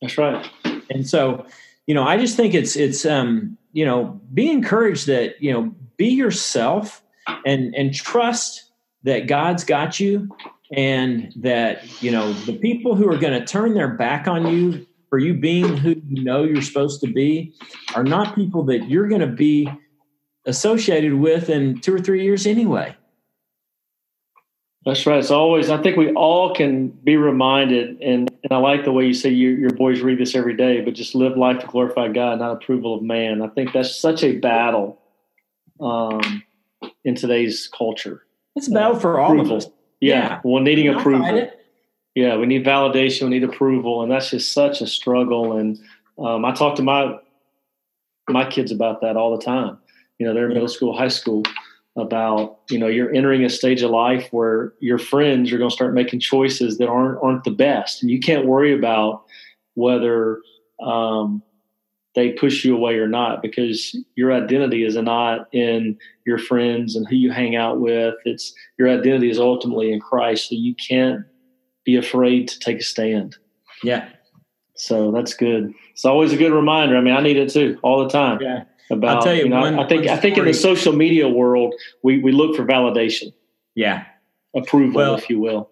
That's 0.00 0.16
right. 0.16 0.48
And 0.88 1.06
so 1.08 1.44
you 1.90 1.94
know 1.94 2.04
i 2.04 2.16
just 2.16 2.36
think 2.36 2.54
it's 2.54 2.76
it's 2.76 3.04
um 3.04 3.58
you 3.72 3.84
know 3.84 4.20
be 4.32 4.48
encouraged 4.48 5.08
that 5.08 5.34
you 5.42 5.52
know 5.52 5.74
be 5.96 6.06
yourself 6.06 7.02
and 7.44 7.74
and 7.74 7.92
trust 7.92 8.70
that 9.02 9.26
God's 9.26 9.64
got 9.64 9.98
you 9.98 10.28
and 10.72 11.32
that 11.34 12.00
you 12.00 12.12
know 12.12 12.32
the 12.46 12.56
people 12.56 12.94
who 12.94 13.10
are 13.10 13.18
going 13.18 13.36
to 13.36 13.44
turn 13.44 13.74
their 13.74 13.88
back 13.88 14.28
on 14.28 14.46
you 14.46 14.86
for 15.08 15.18
you 15.18 15.34
being 15.34 15.76
who 15.76 16.00
you 16.06 16.22
know 16.22 16.44
you're 16.44 16.62
supposed 16.62 17.00
to 17.00 17.12
be 17.12 17.52
are 17.96 18.04
not 18.04 18.36
people 18.36 18.62
that 18.66 18.88
you're 18.88 19.08
going 19.08 19.20
to 19.20 19.26
be 19.26 19.68
associated 20.46 21.14
with 21.14 21.50
in 21.50 21.80
two 21.80 21.92
or 21.92 21.98
three 21.98 22.22
years 22.22 22.46
anyway. 22.46 22.96
That's 24.86 25.04
right. 25.06 25.18
It's 25.18 25.30
always, 25.30 25.68
I 25.68 25.80
think 25.82 25.98
we 25.98 26.10
all 26.12 26.54
can 26.54 26.88
be 26.88 27.16
reminded, 27.16 28.00
and, 28.00 28.30
and 28.42 28.50
I 28.50 28.56
like 28.56 28.84
the 28.84 28.92
way 28.92 29.04
you 29.04 29.12
say 29.12 29.28
you, 29.28 29.50
your 29.50 29.70
boys 29.70 30.00
read 30.00 30.18
this 30.18 30.34
every 30.34 30.56
day, 30.56 30.80
but 30.80 30.94
just 30.94 31.14
live 31.14 31.36
life 31.36 31.58
to 31.60 31.66
glorify 31.66 32.08
God, 32.08 32.38
not 32.38 32.52
approval 32.52 32.94
of 32.94 33.02
man. 33.02 33.42
I 33.42 33.48
think 33.48 33.74
that's 33.74 33.94
such 33.94 34.24
a 34.24 34.38
battle 34.38 34.98
um, 35.80 36.42
in 37.04 37.14
today's 37.14 37.68
culture. 37.68 38.24
It's 38.56 38.68
a 38.68 38.70
battle 38.70 38.96
uh, 38.96 39.00
for 39.00 39.20
all 39.20 39.32
approval. 39.32 39.56
of 39.58 39.64
us. 39.64 39.70
Yeah, 40.00 40.14
yeah. 40.14 40.40
well, 40.44 40.62
needing 40.62 40.88
approval. 40.88 41.50
Yeah, 42.14 42.36
we 42.38 42.46
need 42.46 42.64
validation, 42.64 43.24
we 43.24 43.28
need 43.30 43.44
approval, 43.44 44.02
and 44.02 44.10
that's 44.10 44.30
just 44.30 44.52
such 44.52 44.80
a 44.80 44.86
struggle. 44.86 45.58
And 45.58 45.78
um, 46.18 46.44
I 46.44 46.52
talk 46.52 46.76
to 46.76 46.82
my 46.82 47.18
my 48.28 48.48
kids 48.48 48.72
about 48.72 49.00
that 49.02 49.16
all 49.16 49.36
the 49.36 49.44
time. 49.44 49.78
You 50.18 50.26
know, 50.26 50.34
they're 50.34 50.46
in 50.46 50.54
middle 50.54 50.68
school, 50.68 50.96
high 50.96 51.08
school, 51.08 51.42
about 51.96 52.60
you 52.70 52.78
know 52.78 52.86
you're 52.86 53.12
entering 53.12 53.44
a 53.44 53.50
stage 53.50 53.82
of 53.82 53.90
life 53.90 54.28
where 54.30 54.72
your 54.80 54.98
friends 54.98 55.52
are 55.52 55.58
going 55.58 55.70
to 55.70 55.74
start 55.74 55.94
making 55.94 56.20
choices 56.20 56.78
that 56.78 56.88
aren't 56.88 57.18
aren't 57.22 57.44
the 57.44 57.50
best, 57.50 58.02
and 58.02 58.10
you 58.10 58.20
can't 58.20 58.46
worry 58.46 58.72
about 58.72 59.24
whether 59.74 60.40
um, 60.82 61.42
they 62.14 62.32
push 62.32 62.64
you 62.64 62.76
away 62.76 62.94
or 62.94 63.08
not 63.08 63.42
because 63.42 63.96
your 64.16 64.32
identity 64.32 64.84
is 64.84 64.96
not 64.96 65.48
in 65.52 65.96
your 66.26 66.38
friends 66.38 66.96
and 66.96 67.08
who 67.08 67.16
you 67.16 67.30
hang 67.30 67.56
out 67.56 67.80
with. 67.80 68.14
It's 68.24 68.52
your 68.78 68.88
identity 68.88 69.30
is 69.30 69.38
ultimately 69.38 69.92
in 69.92 70.00
christ. 70.00 70.48
So 70.48 70.56
you 70.56 70.74
can't 70.74 71.24
be 71.84 71.96
afraid 71.96 72.48
to 72.48 72.58
take 72.58 72.80
a 72.80 72.84
stand. 72.84 73.36
Yeah. 73.82 74.08
So 74.74 75.12
that's 75.12 75.34
good. 75.34 75.72
It's 75.92 76.04
always 76.04 76.32
a 76.32 76.36
good 76.36 76.52
reminder. 76.52 76.96
I 76.96 77.00
mean 77.00 77.14
i 77.14 77.20
need 77.20 77.36
it 77.36 77.50
too 77.50 77.78
all 77.82 78.02
the 78.02 78.10
time. 78.10 78.40
Yeah 78.40 78.64
about 78.90 79.16
I'll 79.16 79.22
tell 79.22 79.34
you, 79.34 79.44
you 79.44 79.48
know, 79.48 79.60
one, 79.60 79.78
i 79.78 79.86
think 79.86 80.06
i 80.06 80.16
think 80.16 80.36
in 80.36 80.44
the 80.44 80.54
social 80.54 80.92
media 80.92 81.28
world 81.28 81.74
we, 82.02 82.18
we 82.20 82.32
look 82.32 82.56
for 82.56 82.64
validation 82.64 83.32
Yeah. 83.74 84.04
Approval, 84.54 84.96
well, 84.96 85.14
if 85.14 85.30
you 85.30 85.38
will. 85.38 85.70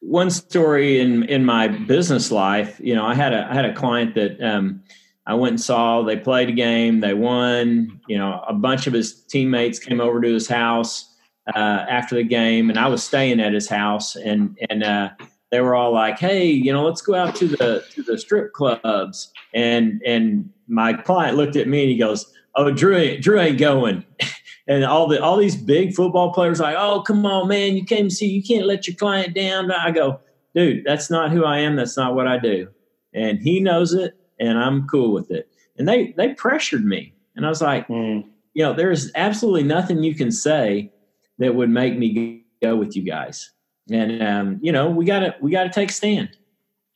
One 0.00 0.30
story 0.30 1.00
in 1.00 1.24
in 1.24 1.44
my 1.44 1.66
business 1.66 2.30
life, 2.30 2.78
you 2.78 2.94
know, 2.94 3.04
I 3.04 3.14
had 3.14 3.32
a 3.32 3.48
I 3.50 3.54
had 3.54 3.64
a 3.64 3.74
client 3.74 4.14
that 4.14 4.40
um, 4.40 4.82
I 5.26 5.34
went 5.34 5.52
and 5.52 5.60
saw. 5.60 6.02
They 6.02 6.16
played 6.16 6.48
a 6.48 6.52
game, 6.52 7.00
they 7.00 7.14
won. 7.14 8.00
You 8.06 8.18
know, 8.18 8.44
a 8.46 8.54
bunch 8.54 8.86
of 8.86 8.92
his 8.92 9.24
teammates 9.24 9.78
came 9.78 10.00
over 10.00 10.20
to 10.20 10.32
his 10.32 10.46
house 10.46 11.12
uh, 11.56 11.86
after 11.88 12.14
the 12.14 12.22
game, 12.22 12.70
and 12.70 12.78
I 12.78 12.86
was 12.86 13.02
staying 13.02 13.40
at 13.40 13.52
his 13.52 13.68
house, 13.68 14.14
and 14.14 14.56
and 14.70 14.84
uh, 14.84 15.10
they 15.50 15.60
were 15.60 15.74
all 15.74 15.92
like, 15.92 16.18
"Hey, 16.18 16.46
you 16.46 16.72
know, 16.72 16.84
let's 16.84 17.02
go 17.02 17.14
out 17.14 17.34
to 17.36 17.48
the 17.48 17.84
to 17.94 18.02
the 18.02 18.18
strip 18.18 18.52
clubs." 18.52 19.32
And 19.54 20.02
and 20.06 20.50
my 20.68 20.92
client 20.92 21.36
looked 21.36 21.56
at 21.56 21.66
me 21.66 21.82
and 21.82 21.90
he 21.90 21.98
goes, 21.98 22.32
"Oh, 22.56 22.70
Drew, 22.70 23.18
Drew 23.18 23.40
ain't 23.40 23.58
going." 23.58 24.04
and 24.66 24.84
all 24.84 25.06
the 25.06 25.22
all 25.22 25.36
these 25.36 25.56
big 25.56 25.94
football 25.94 26.32
players 26.32 26.60
like, 26.60 26.76
"Oh, 26.78 27.02
come 27.02 27.24
on, 27.26 27.48
man, 27.48 27.76
you 27.76 27.84
came 27.84 28.08
to 28.08 28.14
see, 28.14 28.26
you 28.26 28.42
can't 28.42 28.66
let 28.66 28.86
your 28.86 28.96
client 28.96 29.34
down." 29.34 29.70
I 29.70 29.90
go, 29.90 30.20
"Dude, 30.54 30.84
that's 30.84 31.10
not 31.10 31.30
who 31.30 31.44
I 31.44 31.58
am. 31.58 31.76
That's 31.76 31.96
not 31.96 32.14
what 32.14 32.26
I 32.26 32.38
do." 32.38 32.68
And 33.12 33.38
he 33.40 33.60
knows 33.60 33.92
it, 33.92 34.16
and 34.40 34.58
I'm 34.58 34.86
cool 34.88 35.12
with 35.12 35.30
it. 35.30 35.48
And 35.78 35.88
they 35.88 36.14
they 36.16 36.34
pressured 36.34 36.84
me, 36.84 37.14
and 37.36 37.44
I 37.44 37.48
was 37.48 37.60
like, 37.60 37.88
mm. 37.88 38.24
you 38.54 38.64
know, 38.64 38.72
there's 38.72 39.10
absolutely 39.14 39.64
nothing 39.64 40.02
you 40.02 40.14
can 40.14 40.30
say 40.30 40.90
that 41.38 41.54
would 41.54 41.70
make 41.70 41.96
me 41.98 42.44
go 42.62 42.76
with 42.76 42.96
you 42.96 43.02
guys. 43.02 43.50
And 43.90 44.22
um, 44.22 44.58
you 44.62 44.72
know, 44.72 44.88
we 44.90 45.04
gotta 45.04 45.34
we 45.40 45.50
gotta 45.50 45.70
take 45.70 45.90
a 45.90 45.92
stand. 45.92 46.30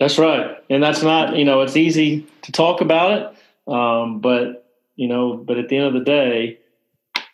That's 0.01 0.19
right, 0.19 0.57
and 0.71 0.83
that's 0.83 1.03
not 1.03 1.37
you 1.37 1.45
know 1.45 1.61
it's 1.61 1.77
easy 1.77 2.27
to 2.43 2.53
talk 2.53 2.81
about 2.81 3.13
it, 3.13 3.73
um, 3.73 4.21
but 4.21 4.68
you 4.99 5.07
know, 5.07 5.37
but 5.37 5.59
at 5.59 5.69
the 5.69 5.77
end 5.77 5.87
of 5.87 5.95
the 5.95 6.01
day, 6.01 6.59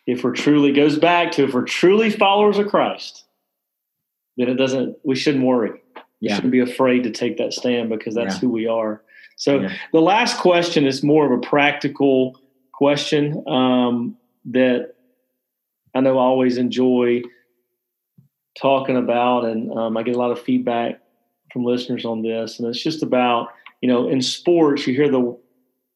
if 0.05 0.23
we're 0.23 0.33
truly 0.33 0.71
goes 0.71 0.99
back 0.99 1.31
to 1.31 1.45
if 1.45 1.53
we're 1.53 1.63
truly 1.63 2.11
followers 2.11 2.59
of 2.59 2.67
Christ, 2.67 3.25
then 4.37 4.47
it 4.47 4.53
doesn't. 4.53 4.97
We 5.03 5.15
shouldn't 5.15 5.43
worry. 5.43 5.81
Yeah. 6.21 6.33
We 6.33 6.35
shouldn't 6.35 6.51
be 6.51 6.59
afraid 6.59 7.03
to 7.03 7.09
take 7.09 7.37
that 7.39 7.53
stand 7.53 7.89
because 7.89 8.13
that's 8.13 8.35
yeah. 8.35 8.39
who 8.39 8.49
we 8.49 8.67
are. 8.67 9.01
So 9.35 9.61
yeah. 9.61 9.73
the 9.91 9.99
last 9.99 10.39
question 10.39 10.85
is 10.85 11.03
more 11.03 11.25
of 11.25 11.31
a 11.31 11.41
practical 11.41 12.39
question 12.71 13.43
um, 13.47 14.15
that 14.45 14.93
I 15.95 16.01
know 16.01 16.19
I 16.19 16.21
always 16.21 16.59
enjoy 16.59 17.23
talking 18.61 18.95
about, 18.95 19.45
and 19.45 19.71
um, 19.73 19.97
I 19.97 20.03
get 20.03 20.15
a 20.15 20.19
lot 20.19 20.31
of 20.31 20.39
feedback 20.39 21.01
from 21.51 21.63
listeners 21.63 22.05
on 22.05 22.21
this. 22.21 22.59
And 22.59 22.67
it's 22.67 22.81
just 22.81 23.01
about, 23.01 23.47
you 23.81 23.89
know, 23.89 24.07
in 24.07 24.21
sports, 24.21 24.85
you 24.85 24.93
hear 24.93 25.09
the 25.09 25.35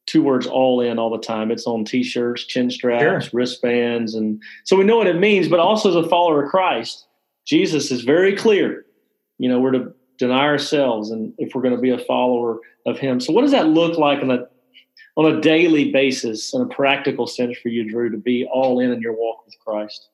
two 0.09 0.23
words 0.23 0.47
all 0.47 0.81
in 0.81 0.97
all 0.97 1.11
the 1.11 1.19
time. 1.19 1.51
It's 1.51 1.67
on 1.67 1.85
t 1.85 2.03
shirts, 2.03 2.43
chin 2.45 2.71
straps, 2.71 3.25
sure. 3.25 3.37
wristbands. 3.37 4.15
And 4.15 4.41
so 4.63 4.75
we 4.75 4.83
know 4.83 4.97
what 4.97 5.07
it 5.07 5.19
means, 5.19 5.47
but 5.47 5.59
also 5.59 5.89
as 5.89 5.95
a 5.95 6.09
follower 6.09 6.43
of 6.43 6.49
Christ, 6.49 7.05
Jesus 7.45 7.91
is 7.91 8.01
very 8.01 8.35
clear. 8.35 8.85
You 9.37 9.49
know, 9.49 9.59
we're 9.59 9.71
to 9.71 9.93
deny 10.17 10.45
ourselves 10.45 11.11
and 11.11 11.33
if 11.37 11.53
we're 11.53 11.61
going 11.61 11.75
to 11.75 11.81
be 11.81 11.91
a 11.91 11.99
follower 11.99 12.59
of 12.85 12.97
him. 12.97 13.19
So 13.19 13.31
what 13.31 13.43
does 13.43 13.51
that 13.51 13.67
look 13.67 13.97
like 13.97 14.19
on 14.19 14.31
a 14.31 14.47
on 15.15 15.35
a 15.35 15.41
daily 15.41 15.91
basis 15.91 16.53
in 16.53 16.61
a 16.61 16.65
practical 16.65 17.27
sense 17.27 17.57
for 17.57 17.69
you, 17.69 17.89
Drew, 17.89 18.09
to 18.09 18.17
be 18.17 18.45
all 18.51 18.79
in 18.79 18.91
in 18.91 19.01
your 19.01 19.13
walk 19.13 19.45
with 19.45 19.55
Christ? 19.59 20.09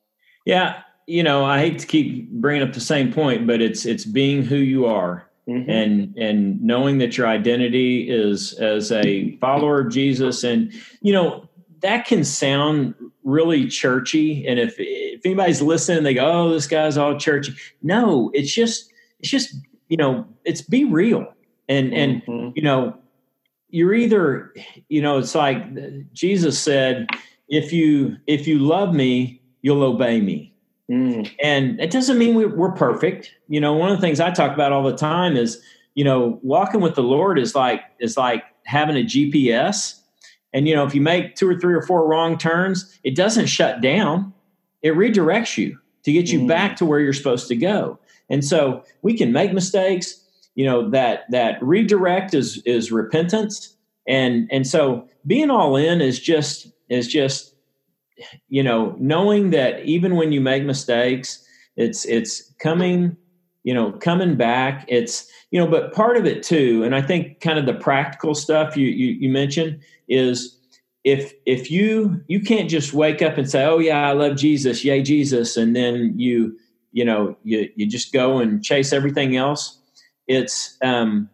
Yeah, 0.46 0.82
you 1.08 1.24
know, 1.24 1.46
I 1.46 1.60
hate 1.60 1.80
to 1.80 1.88
keep 1.88 2.30
bringing 2.32 2.68
up 2.68 2.74
the 2.74 2.82
same 2.82 3.14
point, 3.14 3.48
but 3.48 3.62
it's 3.62 3.86
it's 3.86 4.04
being 4.04 4.44
who 4.44 4.58
you 4.58 4.86
are. 4.86 5.30
Mm-hmm. 5.48 5.70
and 5.70 6.18
and 6.18 6.60
knowing 6.60 6.98
that 6.98 7.20
your 7.20 7.28
identity 7.28 8.10
is 8.10 8.54
as 8.54 8.92
a 8.92 9.38
follower 9.38 9.82
of 9.82 9.92
Jesus 9.92 10.44
and 10.44 10.74
you 11.02 11.14
know 11.14 11.48
that 11.82 12.06
can 12.06 12.24
sound 12.24 12.96
really 13.24 13.68
churchy 13.68 14.44
and 14.48 14.60
if 14.60 14.74
if 14.80 15.24
anybody's 15.24 15.62
listening 15.62 16.02
they 16.02 16.16
go 16.16 16.26
oh 16.26 16.50
this 16.50 16.66
guy's 16.66 16.98
all 16.98 17.16
churchy 17.20 17.54
no 17.84 18.32
it's 18.34 18.52
just 18.52 18.92
it's 19.20 19.30
just 19.30 19.56
you 19.88 19.98
know 19.98 20.28
it's 20.46 20.62
be 20.62 20.84
real 20.84 21.32
and 21.70 21.94
and 21.94 22.24
mm-hmm. 22.24 22.50
you 22.56 22.64
know 22.64 22.98
you're 23.70 23.94
either 23.94 24.52
you 24.90 25.02
know 25.02 25.20
it's 25.20 25.36
like 25.36 25.64
jesus 26.12 26.58
said 26.58 27.06
if 27.50 27.72
you 27.72 28.18
if 28.26 28.48
you 28.48 28.58
love 28.58 28.96
me 28.96 29.40
you'll 29.62 29.84
obey 29.84 30.22
me 30.22 30.55
mm. 30.92 31.32
and 31.42 31.80
it 31.80 31.92
doesn't 31.92 32.18
mean 32.18 32.36
we're, 32.36 32.54
we're 32.54 32.72
perfect. 32.72 33.32
You 33.48 33.60
know 33.60 33.74
one 33.74 33.92
of 33.92 33.98
the 33.98 34.02
things 34.02 34.20
i 34.20 34.32
talk 34.32 34.54
about 34.54 34.72
all 34.72 34.84
the 34.84 34.96
time 34.96 35.38
is 35.38 35.62
you 35.94 36.04
know 36.04 36.40
walking 36.42 36.82
with 36.82 36.96
the 36.96 37.04
lord 37.04 37.40
is 37.40 37.56
like 37.56 37.82
is 38.00 38.18
like 38.18 38.44
having 38.66 38.98
a 38.98 39.04
gps 39.04 40.00
and 40.54 40.68
you 40.68 40.76
know 40.76 40.86
if 40.86 40.96
you 40.96 41.02
make 41.02 41.36
two 41.36 41.48
or 41.48 41.60
three 41.60 41.74
or 41.74 41.82
four 41.82 42.08
wrong 42.08 42.38
turns 42.38 42.98
it 43.04 43.16
doesn't 43.16 43.48
shut 43.48 43.82
down. 43.82 44.34
It 44.82 44.94
redirects 44.94 45.58
you 45.58 45.80
to 46.04 46.12
get 46.12 46.32
you 46.32 46.42
mm. 46.42 46.48
back 46.48 46.76
to 46.78 46.86
where 46.86 47.00
you're 47.00 47.14
supposed 47.14 47.48
to 47.48 47.56
go. 47.56 47.98
And 48.30 48.46
so 48.46 48.84
we 49.02 49.18
can 49.18 49.32
make 49.32 49.54
mistakes 49.54 50.22
you 50.56 50.66
know 50.66 50.90
that 50.90 51.30
that 51.30 51.62
redirect 51.62 52.34
is 52.34 52.58
is 52.66 52.92
repentance. 52.92 53.76
And 54.08 54.50
and 54.52 54.66
so 54.66 55.08
being 55.28 55.50
all 55.50 55.76
in 55.76 56.02
is 56.02 56.20
just 56.20 56.68
is 56.90 57.08
just 57.08 57.55
you 58.48 58.64
know 58.64 58.96
knowing 59.00 59.50
that 59.52 59.84
even 59.84 60.16
when 60.16 60.32
you 60.32 60.42
make 60.42 60.64
mistakes 60.64 61.46
it's 61.76 62.06
it's 62.06 62.54
coming 62.60 63.16
you 63.64 63.74
know 63.74 63.92
coming 63.94 64.36
back 64.36 64.86
it's 64.88 65.28
you 65.52 65.60
know 65.60 65.68
but 65.68 65.94
part 65.94 66.18
of 66.18 66.26
it 66.26 66.44
too 66.44 66.84
and 66.84 66.96
i 66.96 67.02
think 67.02 67.40
kind 67.42 67.60
of 67.60 67.66
the 67.66 67.74
practical 67.74 68.34
stuff 68.36 68.78
you 68.78 68.88
you, 68.88 69.14
you 69.14 69.30
mentioned 69.30 69.82
is 70.08 70.58
if 71.04 71.34
if 71.46 71.70
you 71.70 72.22
you 72.28 72.40
can't 72.40 72.70
just 72.70 72.94
wake 72.94 73.22
up 73.22 73.38
and 73.38 73.50
say 73.50 73.66
oh 73.66 73.80
yeah 73.80 74.08
i 74.08 74.12
love 74.12 74.38
jesus 74.38 74.84
yay 74.84 75.02
jesus 75.02 75.58
and 75.58 75.76
then 75.76 76.14
you 76.18 76.58
you 76.92 77.04
know 77.04 77.36
you 77.44 77.70
you 77.76 77.86
just 77.86 78.14
go 78.14 78.38
and 78.38 78.64
chase 78.64 78.94
everything 78.94 79.36
else 79.36 79.80
it's 80.28 80.78
um, 80.82 81.30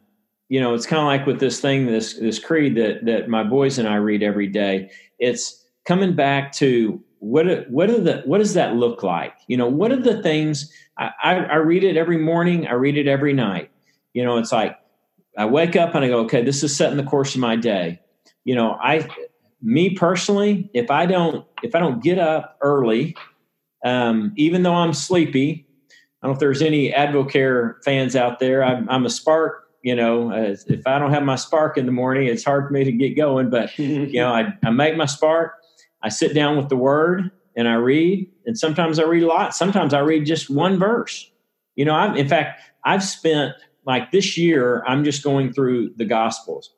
you 0.49 0.59
know 0.59 0.73
it's 0.73 0.86
kind 0.86 0.99
of 0.99 1.05
like 1.05 1.25
with 1.25 1.39
this 1.39 1.59
thing 1.59 1.86
this 1.86 2.15
this 2.15 2.39
creed 2.39 2.75
that 2.75 3.05
that 3.05 3.29
my 3.29 3.43
boys 3.43 3.77
and 3.77 3.88
I 3.88 3.95
read 3.95 4.23
every 4.23 4.47
day. 4.47 4.91
It's 5.19 5.61
coming 5.86 6.15
back 6.15 6.51
to 6.53 7.01
what 7.19 7.69
what 7.69 7.89
are 7.89 7.99
the 7.99 8.21
what 8.25 8.39
does 8.39 8.55
that 8.55 8.75
look 8.75 9.03
like? 9.03 9.34
You 9.47 9.57
know, 9.57 9.67
what 9.67 9.91
are 9.91 10.01
the 10.01 10.21
things 10.21 10.71
I, 10.97 11.11
I, 11.23 11.36
I 11.36 11.55
read 11.55 11.84
it 11.84 11.97
every 11.97 12.17
morning. 12.17 12.67
I 12.67 12.73
read 12.73 12.97
it 12.97 13.07
every 13.07 13.34
night. 13.34 13.69
You 14.13 14.23
know, 14.23 14.38
it's 14.38 14.51
like 14.51 14.77
I 15.38 15.45
wake 15.45 15.75
up 15.75 15.95
and 15.95 16.03
I 16.03 16.09
go, 16.09 16.19
okay, 16.21 16.43
this 16.43 16.63
is 16.63 16.75
setting 16.75 16.97
the 16.97 17.03
course 17.03 17.36
of 17.36 17.41
my 17.41 17.55
day. 17.55 17.99
You 18.43 18.55
know, 18.55 18.77
I 18.82 19.07
me 19.61 19.91
personally, 19.91 20.69
if 20.73 20.91
I 20.91 21.05
don't 21.05 21.45
if 21.63 21.75
I 21.75 21.79
don't 21.79 22.03
get 22.03 22.19
up 22.19 22.57
early, 22.61 23.15
um, 23.86 24.34
even 24.36 24.63
though 24.63 24.75
I'm 24.75 24.93
sleepy, 24.93 25.67
I 26.21 26.27
don't 26.27 26.32
know 26.32 26.34
if 26.34 26.39
there's 26.39 26.61
any 26.61 26.91
Advocare 26.91 27.84
fans 27.84 28.15
out 28.15 28.39
there. 28.39 28.63
I'm, 28.63 28.89
I'm 28.89 29.05
a 29.05 29.09
spark. 29.09 29.69
You 29.84 29.95
know, 29.95 30.32
uh, 30.32 30.55
if 30.67 30.86
I 30.86 30.99
don't 30.99 31.11
have 31.11 31.23
my 31.23 31.36
spark 31.36 31.77
in 31.77 31.88
the 31.88 31.91
morning, 31.91 32.27
it's 32.27 32.43
hard 32.43 32.67
for 32.67 32.73
me 32.73 32.84
to 32.84 32.91
get 32.91 33.15
going. 33.15 33.49
But 33.49 33.77
you 33.79 34.13
know, 34.13 34.34
I, 34.34 34.53
I 34.63 34.69
make 34.69 34.95
my 34.95 35.07
spark. 35.07 35.55
I 36.04 36.10
sit 36.10 36.34
down 36.34 36.58
with 36.58 36.70
the 36.70 36.76
Word 36.76 37.32
and 37.56 37.68
I 37.68 37.76
read. 37.76 38.30
And 38.45 38.58
sometimes 38.58 38.99
I 38.99 39.04
read 39.04 39.24
a 39.24 39.28
lot. 39.28 39.56
Sometimes 39.56 39.93
I 39.93 39.99
read 39.99 40.26
just 40.26 40.49
one 40.49 40.80
verse. 40.80 41.30
You 41.76 41.86
know, 41.86 41.95
I've 41.95 42.16
in 42.18 42.28
fact 42.28 42.62
I've 42.86 43.04
spent 43.04 43.54
like 43.86 44.12
this 44.12 44.38
year. 44.38 44.84
I'm 44.88 45.04
just 45.04 45.24
going 45.24 45.54
through 45.54 45.93
the 45.95 46.06
Gospels, 46.06 46.74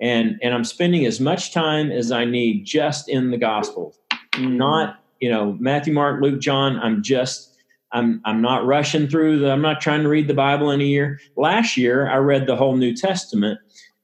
and 0.00 0.38
and 0.42 0.54
I'm 0.54 0.64
spending 0.64 1.06
as 1.06 1.20
much 1.20 1.52
time 1.52 1.90
as 1.90 2.12
I 2.12 2.24
need 2.24 2.64
just 2.64 3.08
in 3.08 3.30
the 3.30 3.38
Gospels, 3.38 3.98
not 4.38 5.00
you 5.20 5.30
know 5.30 5.56
Matthew, 5.58 5.94
Mark, 5.94 6.22
Luke, 6.22 6.40
John. 6.40 6.78
I'm 6.78 7.02
just 7.02 7.56
I'm 7.92 8.20
I'm 8.24 8.42
not 8.42 8.66
rushing 8.66 9.08
through 9.08 9.38
the 9.40 9.50
I'm 9.50 9.62
not 9.62 9.80
trying 9.80 10.02
to 10.02 10.08
read 10.08 10.28
the 10.28 10.34
Bible 10.34 10.70
in 10.70 10.80
a 10.80 10.84
year. 10.84 11.20
Last 11.36 11.76
year 11.76 12.08
I 12.10 12.16
read 12.16 12.46
the 12.46 12.56
whole 12.56 12.76
New 12.76 12.94
Testament, 12.94 13.58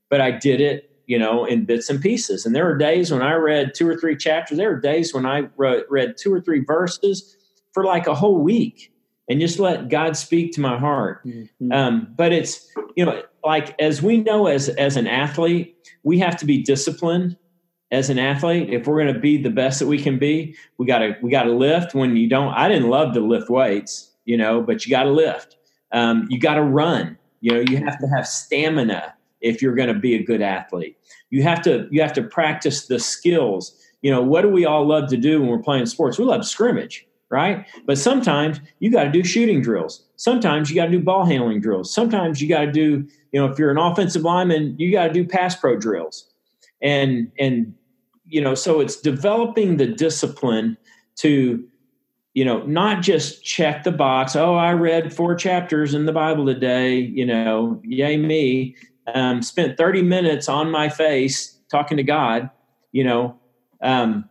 but 0.08 0.20
I 0.20 0.30
did 0.30 0.60
it, 0.60 0.89
you 1.10 1.18
know, 1.18 1.44
in 1.44 1.64
bits 1.64 1.90
and 1.90 2.00
pieces. 2.00 2.46
And 2.46 2.54
there 2.54 2.64
were 2.64 2.78
days 2.78 3.10
when 3.10 3.20
I 3.20 3.32
read 3.32 3.74
two 3.74 3.88
or 3.88 3.96
three 3.96 4.16
chapters. 4.16 4.58
There 4.58 4.70
were 4.70 4.80
days 4.80 5.12
when 5.12 5.26
I 5.26 5.48
wrote, 5.56 5.84
read 5.90 6.14
two 6.16 6.32
or 6.32 6.40
three 6.40 6.60
verses 6.60 7.36
for 7.72 7.84
like 7.84 8.06
a 8.06 8.14
whole 8.14 8.38
week 8.38 8.92
and 9.28 9.40
just 9.40 9.58
let 9.58 9.88
God 9.88 10.16
speak 10.16 10.52
to 10.52 10.60
my 10.60 10.78
heart. 10.78 11.26
Mm-hmm. 11.26 11.72
Um, 11.72 12.14
but 12.16 12.32
it's 12.32 12.64
you 12.94 13.04
know 13.04 13.24
like 13.42 13.74
as 13.80 14.00
we 14.00 14.18
know 14.18 14.46
as 14.46 14.68
as 14.68 14.96
an 14.96 15.08
athlete, 15.08 15.74
we 16.04 16.20
have 16.20 16.36
to 16.36 16.46
be 16.46 16.62
disciplined 16.62 17.36
as 17.90 18.08
an 18.08 18.20
athlete 18.20 18.70
if 18.70 18.86
we're 18.86 19.02
going 19.02 19.12
to 19.12 19.18
be 19.18 19.36
the 19.36 19.50
best 19.50 19.80
that 19.80 19.88
we 19.88 20.00
can 20.00 20.16
be 20.16 20.54
we 20.78 20.86
got 20.86 21.00
to 21.00 21.16
we 21.22 21.28
got 21.28 21.42
to 21.42 21.52
lift 21.52 21.92
when 21.92 22.16
you 22.16 22.28
don't 22.28 22.54
i 22.54 22.68
didn't 22.68 22.88
love 22.88 23.12
to 23.12 23.18
lift 23.18 23.50
weights 23.50 24.12
you 24.26 24.36
know 24.36 24.60
but 24.60 24.86
you 24.86 24.90
got 24.92 25.02
to 25.02 25.10
lift 25.10 25.56
um, 25.90 26.28
you 26.30 26.38
got 26.38 26.54
to 26.54 26.62
run 26.62 27.18
you 27.40 27.50
know 27.50 27.58
you 27.58 27.78
have 27.78 27.98
to 27.98 28.06
have 28.06 28.28
stamina 28.28 29.12
if 29.40 29.62
you're 29.62 29.74
going 29.74 29.92
to 29.92 29.98
be 29.98 30.14
a 30.14 30.22
good 30.22 30.42
athlete 30.42 30.96
you 31.30 31.42
have 31.42 31.62
to 31.62 31.88
you 31.90 32.00
have 32.00 32.12
to 32.12 32.22
practice 32.22 32.86
the 32.86 32.98
skills 32.98 33.74
you 34.02 34.10
know 34.10 34.22
what 34.22 34.42
do 34.42 34.48
we 34.48 34.64
all 34.64 34.86
love 34.86 35.08
to 35.08 35.16
do 35.16 35.40
when 35.40 35.48
we're 35.48 35.58
playing 35.58 35.86
sports 35.86 36.18
we 36.18 36.24
love 36.24 36.44
scrimmage 36.44 37.06
right 37.30 37.66
but 37.86 37.98
sometimes 37.98 38.60
you 38.78 38.90
got 38.90 39.04
to 39.04 39.10
do 39.10 39.24
shooting 39.24 39.62
drills 39.62 40.04
sometimes 40.16 40.70
you 40.70 40.76
got 40.76 40.86
to 40.86 40.92
do 40.92 41.00
ball 41.00 41.24
handling 41.24 41.60
drills 41.60 41.92
sometimes 41.92 42.40
you 42.40 42.48
got 42.48 42.60
to 42.60 42.72
do 42.72 43.06
you 43.32 43.40
know 43.40 43.46
if 43.46 43.58
you're 43.58 43.70
an 43.70 43.78
offensive 43.78 44.22
lineman 44.22 44.74
you 44.78 44.92
got 44.92 45.08
to 45.08 45.12
do 45.12 45.24
pass 45.24 45.56
pro 45.56 45.76
drills 45.76 46.30
and 46.82 47.30
and 47.38 47.74
you 48.26 48.40
know 48.40 48.54
so 48.54 48.80
it's 48.80 49.00
developing 49.00 49.76
the 49.76 49.86
discipline 49.86 50.76
to 51.16 51.64
you 52.34 52.44
know, 52.44 52.62
not 52.64 53.02
just 53.02 53.44
check 53.44 53.82
the 53.82 53.90
box. 53.90 54.36
Oh, 54.36 54.54
I 54.54 54.72
read 54.72 55.12
four 55.12 55.34
chapters 55.34 55.94
in 55.94 56.06
the 56.06 56.12
Bible 56.12 56.46
today. 56.46 56.98
You 56.98 57.26
know, 57.26 57.80
yay 57.84 58.16
me. 58.16 58.76
Um, 59.12 59.42
spent 59.42 59.76
30 59.76 60.02
minutes 60.02 60.48
on 60.48 60.70
my 60.70 60.88
face 60.88 61.58
talking 61.70 61.96
to 61.96 62.02
God. 62.02 62.50
You 62.92 63.04
know, 63.04 63.38
um, 63.82 64.28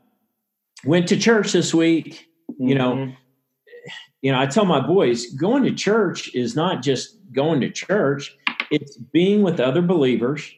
went 0.86 1.07
to 1.09 1.17
church 1.17 1.51
this 1.51 1.74
week. 1.74 2.28
You 2.57 2.76
know, 2.76 2.93
mm-hmm. 2.93 3.11
you 4.22 4.32
know, 4.32 4.39
I 4.39 4.45
tell 4.45 4.65
my 4.65 4.86
boys 4.86 5.28
going 5.34 5.63
to 5.63 5.74
church 5.74 6.34
is 6.34 6.55
not 6.55 6.84
just 6.84 7.15
going 7.32 7.61
to 7.61 7.70
church. 7.70 8.36
It's 8.72 8.97
being 8.97 9.41
with 9.41 9.59
other 9.59 9.82
believers. 9.82 10.51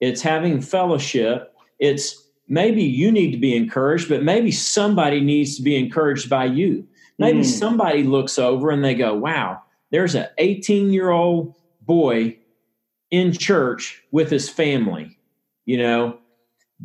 It's 0.00 0.22
having 0.22 0.60
fellowship. 0.60 1.54
It's 1.78 2.28
maybe 2.48 2.82
you 2.82 3.10
need 3.10 3.32
to 3.32 3.38
be 3.38 3.56
encouraged, 3.56 4.08
but 4.08 4.22
maybe 4.22 4.50
somebody 4.50 5.20
needs 5.20 5.56
to 5.56 5.62
be 5.62 5.76
encouraged 5.76 6.28
by 6.28 6.44
you. 6.44 6.86
Maybe 7.18 7.40
mm. 7.40 7.44
somebody 7.44 8.02
looks 8.02 8.38
over 8.38 8.70
and 8.70 8.84
they 8.84 8.94
go, 8.94 9.14
wow, 9.14 9.62
there's 9.90 10.14
an 10.14 10.26
18 10.38 10.92
year 10.92 11.10
old 11.10 11.54
boy 11.80 12.36
in 13.16 13.32
church 13.32 14.02
with 14.10 14.30
his 14.30 14.48
family. 14.48 15.18
You 15.64 15.78
know, 15.78 16.18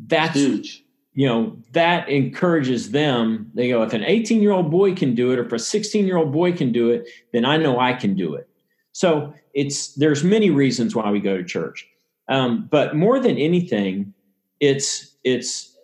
that's 0.07 0.36
huge. 0.36 0.84
You 1.13 1.27
know, 1.27 1.57
that 1.73 2.07
encourages 2.07 2.91
them. 2.91 3.51
They 3.53 3.67
go, 3.67 3.84
if 3.84 3.91
an 3.91 4.05
18 4.05 4.41
year 4.41 4.53
old 4.53 4.71
boy 4.71 4.95
can 4.95 5.13
do 5.13 5.32
it, 5.32 5.39
or 5.39 5.45
if 5.45 5.51
a 5.51 5.59
16 5.59 6.07
year 6.07 6.15
old 6.15 6.32
boy 6.32 6.53
can 6.53 6.71
do 6.71 6.89
it, 6.89 7.09
then 7.34 7.43
I 7.43 7.57
know 7.57 7.79
I 7.79 7.91
can 7.93 8.15
do 8.15 8.34
it. 8.36 8.47
So 8.93 9.34
it's 9.53 9.93
there's 9.95 10.23
many 10.23 10.49
reasons 10.49 10.95
why 10.95 11.11
we 11.11 11.19
go 11.19 11.36
to 11.36 11.43
church. 11.43 11.86
Um, 12.29 12.69
but 12.71 12.95
more 12.95 13.19
than 13.19 13.38
anything, 13.38 14.13
it's 14.61 15.17
it's 15.25 15.75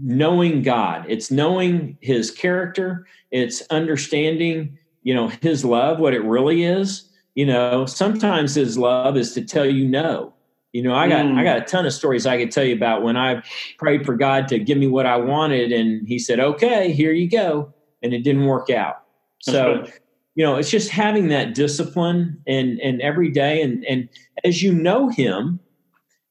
knowing 0.00 0.62
God. 0.62 1.04
It's 1.06 1.30
knowing 1.30 1.98
His 2.00 2.30
character. 2.30 3.06
It's 3.30 3.62
understanding, 3.70 4.78
you 5.02 5.14
know, 5.14 5.28
His 5.42 5.66
love, 5.66 5.98
what 5.98 6.14
it 6.14 6.24
really 6.24 6.64
is. 6.64 7.11
You 7.34 7.46
know, 7.46 7.86
sometimes 7.86 8.54
His 8.54 8.76
love 8.76 9.16
is 9.16 9.32
to 9.34 9.42
tell 9.42 9.66
you 9.66 9.88
no. 9.88 10.34
You 10.72 10.82
know, 10.82 10.94
I 10.94 11.08
got 11.08 11.26
mm. 11.26 11.38
I 11.38 11.44
got 11.44 11.58
a 11.58 11.62
ton 11.62 11.84
of 11.84 11.92
stories 11.92 12.26
I 12.26 12.38
could 12.38 12.50
tell 12.50 12.64
you 12.64 12.74
about 12.74 13.02
when 13.02 13.16
I 13.16 13.42
prayed 13.78 14.06
for 14.06 14.14
God 14.14 14.48
to 14.48 14.58
give 14.58 14.78
me 14.78 14.86
what 14.86 15.06
I 15.06 15.16
wanted, 15.16 15.70
and 15.70 16.06
He 16.08 16.18
said, 16.18 16.40
"Okay, 16.40 16.92
here 16.92 17.12
you 17.12 17.28
go," 17.28 17.72
and 18.02 18.14
it 18.14 18.22
didn't 18.22 18.46
work 18.46 18.70
out. 18.70 19.02
So, 19.40 19.86
you 20.34 20.44
know, 20.44 20.56
it's 20.56 20.70
just 20.70 20.88
having 20.88 21.28
that 21.28 21.54
discipline 21.54 22.40
and 22.46 22.80
and 22.80 23.02
every 23.02 23.30
day, 23.30 23.60
and 23.60 23.84
and 23.84 24.08
as 24.44 24.62
you 24.62 24.72
know 24.72 25.10
Him, 25.10 25.60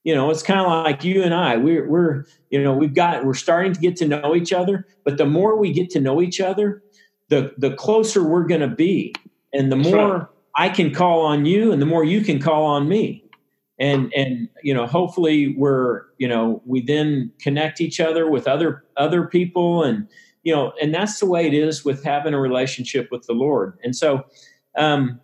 you 0.03 0.15
know 0.15 0.29
it's 0.29 0.43
kind 0.43 0.59
of 0.59 0.67
like 0.67 1.03
you 1.03 1.23
and 1.23 1.33
i 1.33 1.57
we're, 1.57 1.87
we're 1.87 2.25
you 2.49 2.61
know 2.61 2.73
we've 2.73 2.93
got 2.93 3.25
we're 3.25 3.33
starting 3.33 3.73
to 3.73 3.79
get 3.79 3.95
to 3.95 4.07
know 4.07 4.35
each 4.35 4.53
other 4.53 4.87
but 5.03 5.17
the 5.17 5.25
more 5.25 5.57
we 5.57 5.71
get 5.71 5.89
to 5.89 5.99
know 5.99 6.21
each 6.21 6.41
other 6.41 6.83
the 7.29 7.53
the 7.57 7.75
closer 7.75 8.23
we're 8.23 8.45
going 8.45 8.61
to 8.61 8.67
be 8.67 9.13
and 9.53 9.71
the 9.71 9.75
That's 9.75 9.89
more 9.89 10.17
right. 10.17 10.27
I 10.55 10.69
can 10.69 10.93
call 10.93 11.21
on 11.21 11.45
you 11.45 11.71
and 11.71 11.81
the 11.81 11.85
more 11.85 12.03
you 12.03 12.21
can 12.21 12.39
call 12.39 12.65
on 12.65 12.87
me 12.87 13.23
and 13.79 14.11
and 14.15 14.49
you 14.63 14.73
know 14.73 14.85
hopefully 14.85 15.55
we're 15.57 16.03
you 16.17 16.27
know 16.27 16.61
we 16.65 16.81
then 16.81 17.31
connect 17.39 17.81
each 17.81 17.99
other 17.99 18.29
with 18.29 18.47
other 18.47 18.83
other 18.97 19.25
people 19.25 19.83
and 19.83 20.07
you 20.43 20.53
know 20.53 20.73
and 20.81 20.93
that's 20.93 21.19
the 21.19 21.25
way 21.25 21.47
it 21.47 21.53
is 21.53 21.85
with 21.85 22.03
having 22.03 22.33
a 22.33 22.39
relationship 22.39 23.07
with 23.11 23.25
the 23.27 23.33
lord 23.33 23.77
and 23.83 23.95
so 23.95 24.23
um 24.77 25.19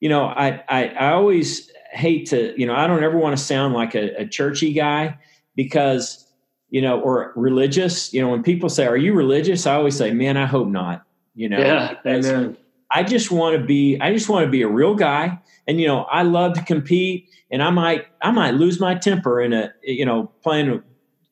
you 0.00 0.08
know 0.08 0.26
i 0.26 0.62
i, 0.68 0.86
I 0.88 1.12
always 1.12 1.70
hate 1.92 2.26
to, 2.26 2.58
you 2.58 2.66
know, 2.66 2.74
I 2.74 2.86
don't 2.86 3.02
ever 3.02 3.18
want 3.18 3.36
to 3.36 3.42
sound 3.42 3.74
like 3.74 3.94
a, 3.94 4.22
a 4.22 4.26
churchy 4.26 4.72
guy 4.72 5.18
because, 5.56 6.26
you 6.70 6.80
know, 6.80 7.00
or 7.00 7.32
religious. 7.36 8.12
You 8.12 8.22
know, 8.22 8.28
when 8.28 8.42
people 8.42 8.68
say, 8.68 8.86
"Are 8.86 8.96
you 8.96 9.12
religious?" 9.12 9.66
I 9.66 9.74
always 9.74 9.96
say, 9.96 10.12
"Man, 10.12 10.36
I 10.36 10.46
hope 10.46 10.68
not." 10.68 11.04
You 11.34 11.48
know, 11.48 11.58
yeah, 11.58 11.94
amen. 12.06 12.56
I 12.90 13.02
just 13.02 13.30
want 13.30 13.58
to 13.58 13.64
be. 13.64 13.98
I 14.00 14.12
just 14.12 14.28
want 14.28 14.44
to 14.44 14.50
be 14.50 14.62
a 14.62 14.68
real 14.68 14.94
guy, 14.94 15.38
and 15.66 15.80
you 15.80 15.86
know, 15.86 16.02
I 16.04 16.22
love 16.22 16.54
to 16.54 16.62
compete, 16.62 17.28
and 17.50 17.62
I 17.62 17.70
might, 17.70 18.06
I 18.20 18.30
might 18.30 18.54
lose 18.54 18.80
my 18.80 18.94
temper 18.94 19.40
in 19.40 19.52
a, 19.52 19.72
you 19.82 20.04
know, 20.04 20.32
playing 20.42 20.68
a 20.68 20.82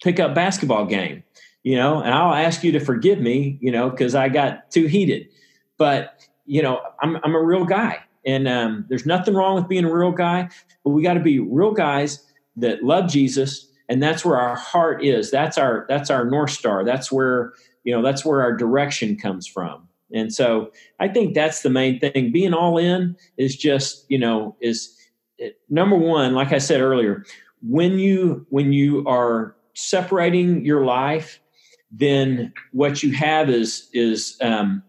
pickup 0.02 0.34
basketball 0.34 0.86
game, 0.86 1.24
you 1.64 1.76
know, 1.76 2.00
and 2.00 2.14
I'll 2.14 2.34
ask 2.34 2.62
you 2.62 2.72
to 2.72 2.80
forgive 2.80 3.18
me, 3.18 3.58
you 3.60 3.72
know, 3.72 3.90
because 3.90 4.14
I 4.14 4.28
got 4.28 4.70
too 4.70 4.86
heated. 4.86 5.28
But 5.76 6.26
you 6.46 6.62
know, 6.62 6.80
I'm 7.00 7.16
I'm 7.24 7.34
a 7.34 7.42
real 7.42 7.64
guy, 7.64 7.98
and 8.24 8.46
um, 8.46 8.86
there's 8.88 9.06
nothing 9.06 9.34
wrong 9.34 9.56
with 9.56 9.68
being 9.68 9.84
a 9.84 9.92
real 9.92 10.12
guy, 10.12 10.48
but 10.84 10.90
we 10.90 11.02
got 11.02 11.14
to 11.14 11.20
be 11.20 11.40
real 11.40 11.72
guys 11.72 12.24
that 12.56 12.84
love 12.84 13.10
Jesus, 13.10 13.68
and 13.88 14.02
that's 14.02 14.24
where 14.24 14.36
our 14.36 14.56
heart 14.56 15.04
is. 15.04 15.30
That's 15.30 15.58
our 15.58 15.86
that's 15.88 16.10
our 16.10 16.24
north 16.24 16.50
star. 16.50 16.84
That's 16.84 17.10
where 17.10 17.52
you 17.82 17.94
know 17.94 18.02
that's 18.02 18.24
where 18.24 18.42
our 18.42 18.52
direction 18.52 19.16
comes 19.16 19.46
from. 19.46 19.87
And 20.12 20.32
so 20.32 20.72
I 21.00 21.08
think 21.08 21.34
that's 21.34 21.62
the 21.62 21.70
main 21.70 22.00
thing. 22.00 22.32
Being 22.32 22.54
all 22.54 22.78
in 22.78 23.16
is 23.36 23.56
just 23.56 24.06
you 24.08 24.18
know 24.18 24.56
is 24.60 24.96
number 25.68 25.96
one. 25.96 26.34
Like 26.34 26.52
I 26.52 26.58
said 26.58 26.80
earlier, 26.80 27.24
when 27.62 27.98
you 27.98 28.46
when 28.50 28.72
you 28.72 29.06
are 29.06 29.54
separating 29.74 30.64
your 30.64 30.84
life, 30.84 31.40
then 31.90 32.52
what 32.72 33.02
you 33.02 33.12
have 33.12 33.50
is 33.50 33.88
is 33.92 34.36
um, 34.40 34.82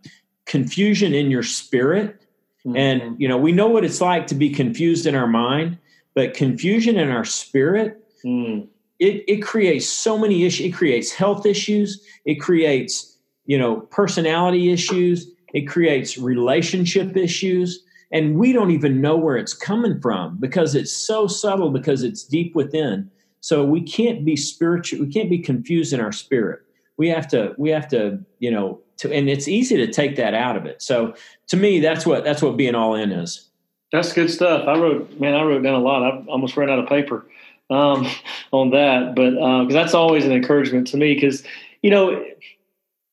confusion 0.46 1.14
in 1.14 1.30
your 1.30 1.44
spirit 1.44 2.20
Mm-hmm. 2.66 2.78
And, 2.78 3.22
you 3.22 3.28
know, 3.28 3.38
we 3.38 3.52
know 3.52 3.68
what 3.68 3.86
it's 3.86 4.02
like 4.02 4.28
to 4.28 4.36
be 4.36 4.50
confused 4.50 5.06
in 5.06 5.16
our 5.16 5.28
mind, 5.28 5.78
but 6.14 6.34
confusion 6.34 6.98
in 6.98 7.10
our 7.10 7.26
spirit, 7.26 8.04
mm. 8.26 8.68
it, 9.00 9.24
it 9.28 9.38
creates 9.38 9.88
so 9.88 10.18
many 10.18 10.44
issues. 10.44 10.68
It 10.68 10.72
creates 10.72 11.12
health 11.12 11.46
issues. 11.46 12.04
It 12.26 12.36
creates, 12.36 13.09
you 13.50 13.58
know, 13.58 13.78
personality 13.90 14.72
issues. 14.72 15.32
It 15.56 15.68
creates 15.68 16.20
relationship 16.20 17.18
issues. 17.18 17.84
And 18.12 18.38
we 18.38 18.54
don't 18.54 18.70
even 18.70 19.02
know 19.02 19.18
where 19.18 19.38
it's 19.38 19.56
coming 19.56 20.00
from 20.00 20.38
because 20.40 20.76
it's 20.76 20.94
so 20.94 21.26
subtle, 21.26 21.72
because 21.72 22.04
it's 22.04 22.24
deep 22.24 22.54
within. 22.54 23.10
So 23.42 23.66
we 23.66 23.82
can't 23.82 24.24
be 24.24 24.36
spiritual. 24.36 25.00
We 25.00 25.12
can't 25.12 25.32
be 25.32 25.40
confused 25.40 25.94
in 25.94 26.00
our 26.00 26.12
spirit. 26.12 26.60
We 26.98 27.10
have 27.10 27.28
to, 27.30 27.56
we 27.58 27.72
have 27.72 27.88
to, 27.88 28.24
you 28.38 28.52
know, 28.52 28.82
to, 28.98 29.12
and 29.12 29.28
it's 29.28 29.48
easy 29.48 29.78
to 29.78 29.92
take 29.92 30.16
that 30.18 30.36
out 30.36 30.56
of 30.56 30.68
it. 30.68 30.84
So 30.84 31.16
to 31.48 31.58
me, 31.58 31.80
that's 31.80 32.06
what 32.06 32.24
that's 32.24 32.44
what 32.44 32.56
being 32.56 32.76
all 32.76 32.94
in 32.94 33.12
is. 33.12 33.50
That's 33.92 34.14
good 34.14 34.30
stuff. 34.30 34.68
I 34.68 34.78
wrote, 34.78 35.20
man, 35.20 35.34
I 35.34 35.42
wrote 35.42 35.64
down 35.64 35.74
a 35.74 35.80
lot. 35.80 36.04
I 36.04 36.24
almost 36.28 36.56
ran 36.56 36.70
out 36.70 36.78
of 36.78 36.88
paper 36.88 37.26
um, 37.72 38.08
on 38.52 38.70
that, 38.72 39.16
but 39.16 39.32
because 39.32 39.76
uh, 39.76 39.82
that's 39.82 39.96
always 39.96 40.26
an 40.26 40.34
encouragement 40.34 40.86
to 40.88 40.98
me. 40.98 41.16
Because 41.16 41.44
you 41.82 41.90
know, 41.90 42.24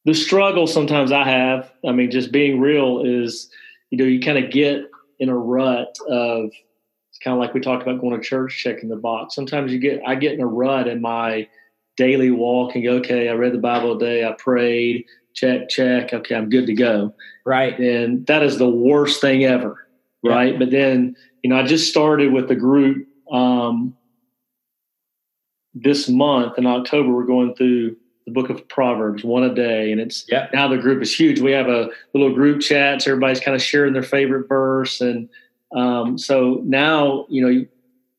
the 0.06 0.14
struggle 0.14 0.66
sometimes 0.66 1.12
I 1.12 1.24
have. 1.24 1.70
I 1.86 1.92
mean, 1.92 2.10
just 2.10 2.32
being 2.32 2.60
real 2.60 3.02
is, 3.04 3.50
you 3.90 3.98
know, 3.98 4.04
you 4.04 4.20
kind 4.20 4.42
of 4.42 4.50
get 4.50 4.84
in 5.18 5.28
a 5.28 5.36
rut 5.36 5.98
of. 6.08 6.50
It's 7.10 7.24
kind 7.24 7.34
of 7.34 7.40
like 7.40 7.54
we 7.54 7.60
talked 7.60 7.82
about 7.82 8.00
going 8.00 8.20
to 8.20 8.26
church, 8.26 8.62
checking 8.62 8.90
the 8.90 8.96
box. 8.96 9.34
Sometimes 9.34 9.72
you 9.72 9.78
get, 9.78 10.02
I 10.06 10.16
get 10.16 10.34
in 10.34 10.42
a 10.42 10.46
rut 10.46 10.86
in 10.86 11.00
my 11.00 11.48
daily 11.96 12.30
walk 12.30 12.74
and 12.74 12.84
go, 12.84 12.92
okay, 12.96 13.30
I 13.30 13.32
read 13.32 13.54
the 13.54 13.58
Bible 13.58 13.98
today, 13.98 14.22
I 14.22 14.32
prayed, 14.32 15.06
check, 15.32 15.70
check. 15.70 16.12
Okay, 16.12 16.34
I'm 16.34 16.50
good 16.50 16.66
to 16.66 16.74
go. 16.74 17.14
Right. 17.46 17.78
And 17.78 18.26
that 18.26 18.42
is 18.42 18.58
the 18.58 18.68
worst 18.68 19.22
thing 19.22 19.44
ever. 19.44 19.88
Right. 20.22 20.52
Yeah. 20.52 20.58
But 20.58 20.70
then, 20.70 21.16
you 21.42 21.48
know, 21.48 21.56
I 21.56 21.62
just 21.62 21.88
started 21.88 22.34
with 22.34 22.48
the 22.48 22.54
group 22.54 23.06
um, 23.32 23.96
this 25.72 26.06
month 26.08 26.58
in 26.58 26.66
October. 26.66 27.14
We're 27.14 27.24
going 27.24 27.54
through 27.54 27.96
the 28.26 28.32
book 28.32 28.50
of 28.50 28.68
Proverbs 28.68 29.24
one 29.24 29.44
a 29.44 29.54
day. 29.54 29.92
And 29.92 30.00
it's 30.00 30.26
yeah. 30.28 30.48
now 30.52 30.68
the 30.68 30.76
group 30.76 31.00
is 31.00 31.14
huge. 31.14 31.40
We 31.40 31.52
have 31.52 31.68
a 31.68 31.88
little 32.12 32.34
group 32.34 32.60
chat. 32.60 33.02
So 33.02 33.12
everybody's 33.12 33.40
kind 33.40 33.54
of 33.54 33.62
sharing 33.62 33.92
their 33.92 34.02
favorite 34.02 34.48
verse. 34.48 35.00
And 35.00 35.28
um, 35.74 36.18
so 36.18 36.60
now, 36.64 37.26
you 37.28 37.42
know, 37.42 37.48
you, 37.48 37.68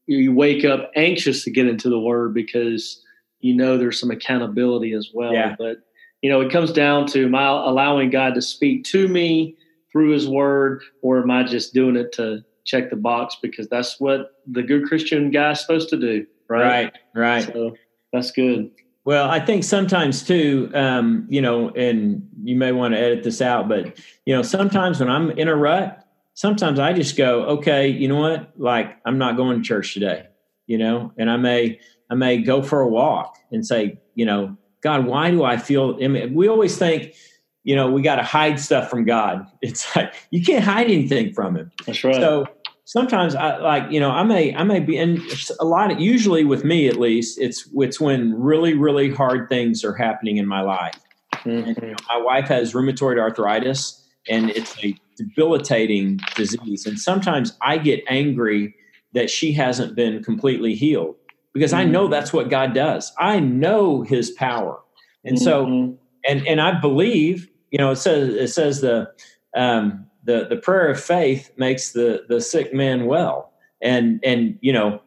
you 0.08 0.34
wake 0.34 0.64
up 0.64 0.92
anxious 0.96 1.44
to 1.44 1.52
get 1.52 1.68
into 1.68 1.90
the 1.90 2.00
word 2.00 2.34
because 2.34 3.04
you 3.42 3.54
know 3.54 3.78
there's 3.78 4.00
some 4.00 4.10
accountability 4.10 4.94
as 4.94 5.12
well. 5.14 5.34
Yeah. 5.34 5.56
But 5.58 5.78
you 6.22 6.32
know, 6.32 6.42
it 6.42 6.52
comes 6.52 6.72
down 6.72 7.06
to 7.08 7.26
am 7.26 7.36
I 7.36 7.46
allowing 7.48 8.10
God 8.10 8.34
to 8.36 8.42
speak 8.42 8.86
to 8.86 9.08
me 9.08 9.56
through 9.92 10.12
his 10.12 10.28
word, 10.28 10.82
or 11.02 11.22
am 11.22 11.30
I 11.30 11.44
just 11.44 11.74
doing 11.74 11.96
it 11.96 12.12
to 12.14 12.44
check 12.66 12.90
the 12.90 12.96
box 12.96 13.38
because 13.42 13.68
that's 13.68 14.00
what 14.00 14.32
the 14.48 14.64
good 14.64 14.86
Christian 14.88 15.32
guy 15.32 15.52
is 15.52 15.62
supposed 15.62 15.90
to 15.90 15.98
do, 15.98 16.26
right? 16.50 16.64
Right, 16.64 16.94
right. 17.16 17.44
So 17.44 17.76
that's 18.12 18.32
good. 18.32 18.72
Well, 19.08 19.30
I 19.30 19.40
think 19.40 19.64
sometimes 19.64 20.22
too, 20.22 20.70
um, 20.74 21.28
you 21.30 21.42
know, 21.42 21.70
and 21.70 22.28
you 22.44 22.58
may 22.58 22.74
want 22.74 22.94
to 22.94 23.00
edit 23.00 23.24
this 23.24 23.42
out, 23.42 23.70
but 23.70 23.98
you 24.26 24.36
know, 24.36 24.42
sometimes 24.42 25.00
when 25.00 25.10
I'm 25.10 25.32
in 25.32 25.48
a 25.48 25.56
rut, 25.56 26.06
sometimes 26.34 26.78
I 26.78 26.92
just 26.92 27.16
go, 27.16 27.44
okay, 27.44 27.88
you 27.88 28.10
know 28.10 28.18
what? 28.18 28.52
Like 28.58 28.98
I'm 29.06 29.18
not 29.18 29.38
going 29.38 29.60
to 29.60 29.64
church 29.64 29.94
today, 29.94 30.26
you 30.66 30.78
know, 30.78 31.14
and 31.18 31.30
I 31.30 31.38
may 31.38 31.80
I 32.10 32.16
may 32.16 32.40
go 32.40 32.62
for 32.62 32.82
a 32.82 32.88
walk 32.90 33.38
and 33.50 33.66
say, 33.66 33.98
you 34.16 34.26
know, 34.26 34.58
God, 34.82 35.06
why 35.06 35.32
do 35.32 35.42
I 35.46 35.56
feel? 35.56 35.98
I 36.04 36.10
mean, 36.10 36.34
we 36.34 36.50
always 36.50 36.78
think, 36.78 37.16
you 37.64 37.78
know, 37.78 37.90
we 37.90 38.02
got 38.02 38.18
to 38.18 38.24
hide 38.24 38.60
stuff 38.60 38.90
from 38.90 39.06
God. 39.06 39.48
It's 39.62 39.96
like 39.96 40.14
you 40.32 40.44
can't 40.44 40.66
hide 40.66 40.88
anything 40.88 41.34
from 41.34 41.56
Him. 41.56 41.72
That's 41.86 42.04
right. 42.04 42.16
So 42.16 42.48
sometimes 42.88 43.36
I 43.36 43.58
like, 43.58 43.92
you 43.92 44.00
know, 44.00 44.10
I 44.10 44.24
may, 44.24 44.56
I 44.56 44.64
may 44.64 44.80
be, 44.80 44.98
and 44.98 45.22
a 45.60 45.66
lot 45.66 45.92
of, 45.92 46.00
usually 46.00 46.44
with 46.44 46.64
me 46.64 46.88
at 46.88 46.98
least, 46.98 47.40
it's 47.40 47.70
it's 47.76 48.00
when 48.00 48.34
really, 48.34 48.74
really 48.74 49.12
hard 49.12 49.48
things 49.48 49.84
are 49.84 49.94
happening 49.94 50.38
in 50.38 50.48
my 50.48 50.62
life, 50.62 51.00
Mm-hmm. 51.48 51.68
And, 51.70 51.78
you 51.78 51.88
know, 51.90 51.96
my 52.10 52.18
wife 52.18 52.48
has 52.48 52.74
rheumatoid 52.74 53.20
arthritis, 53.20 54.04
and 54.30 54.50
it's 54.50 54.76
a 54.84 54.96
debilitating 55.16 56.20
disease. 56.36 56.86
And 56.86 57.00
sometimes 57.00 57.58
I 57.62 57.78
get 57.78 58.04
angry 58.10 58.76
that 59.14 59.30
she 59.30 59.54
hasn't 59.54 59.96
been 59.96 60.24
completely 60.24 60.76
healed 60.76 61.16
because 61.54 61.72
mm-hmm. 61.72 61.82
I 61.82 61.86
know 61.86 62.04
mm-hmm. 62.04 62.12
that's 62.12 62.34
what 62.34 62.50
God 62.50 62.74
does. 62.74 63.12
I 63.20 63.40
know 63.40 64.02
His 64.02 64.32
power, 64.32 64.80
and 65.24 65.40
so 65.40 65.66
mm-hmm. 65.66 65.94
and 66.26 66.48
and 66.48 66.62
I 66.62 66.80
believe. 66.80 67.50
You 67.72 67.80
know, 67.80 67.92
it 67.92 67.98
says 67.98 68.34
it 68.34 68.48
says 68.48 68.80
the 68.80 69.12
um, 69.56 70.07
the 70.28 70.46
the 70.48 70.58
prayer 70.58 70.90
of 70.90 71.02
faith 71.02 71.52
makes 71.58 71.94
the 71.94 72.26
the 72.28 72.40
sick 72.40 72.74
man 72.74 73.06
well, 73.08 73.52
and 73.82 74.20
and 74.24 74.60
you 74.62 74.74
know, 74.74 75.02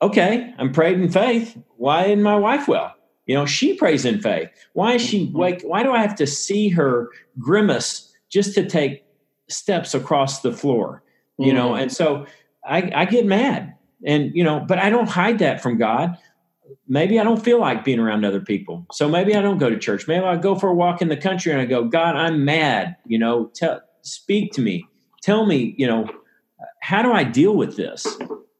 okay, 0.00 0.52
I'm 0.58 0.72
praying 0.72 1.02
in 1.02 1.12
faith. 1.12 1.56
Why 1.76 2.06
isn't 2.06 2.22
my 2.22 2.36
wife 2.36 2.66
well? 2.66 2.94
You 3.26 3.36
know, 3.36 3.46
she 3.46 3.74
prays 3.74 4.04
in 4.04 4.20
faith. 4.20 4.48
Why 4.72 4.94
is 4.94 5.02
she 5.02 5.26
mm-hmm. 5.26 5.36
like? 5.36 5.62
Why 5.62 5.82
do 5.82 5.92
I 5.92 5.98
have 5.98 6.16
to 6.16 6.26
see 6.26 6.70
her 6.70 7.10
grimace 7.38 8.12
just 8.30 8.54
to 8.54 8.66
take 8.66 9.04
steps 9.48 9.94
across 9.94 10.40
the 10.40 10.52
floor? 10.52 11.04
You 11.38 11.48
mm-hmm. 11.48 11.56
know, 11.56 11.74
and 11.74 11.92
so 11.92 12.26
I, 12.64 12.90
I 12.94 13.04
get 13.04 13.26
mad, 13.26 13.74
and 14.04 14.34
you 14.34 14.42
know, 14.42 14.64
but 14.66 14.78
I 14.78 14.88
don't 14.88 15.08
hide 15.08 15.38
that 15.40 15.62
from 15.62 15.76
God. 15.76 16.16
Maybe 16.88 17.20
I 17.20 17.24
don't 17.24 17.44
feel 17.44 17.60
like 17.60 17.84
being 17.84 17.98
around 17.98 18.24
other 18.24 18.40
people, 18.40 18.86
so 18.90 19.06
maybe 19.06 19.36
I 19.36 19.42
don't 19.42 19.58
go 19.58 19.68
to 19.68 19.78
church. 19.78 20.08
Maybe 20.08 20.24
I 20.24 20.36
go 20.36 20.54
for 20.54 20.70
a 20.70 20.74
walk 20.74 21.02
in 21.02 21.08
the 21.08 21.16
country 21.16 21.52
and 21.52 21.60
I 21.60 21.66
go, 21.66 21.84
God, 21.84 22.16
I'm 22.16 22.46
mad. 22.46 22.96
You 23.06 23.18
know, 23.18 23.50
tell, 23.54 23.82
speak 24.02 24.52
to 24.52 24.60
me, 24.60 24.86
tell 25.22 25.46
me, 25.46 25.74
you 25.78 25.86
know, 25.86 26.08
how 26.80 27.02
do 27.02 27.12
I 27.12 27.24
deal 27.24 27.56
with 27.56 27.76
this? 27.76 28.06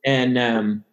And 0.05 0.39
um, 0.39 0.85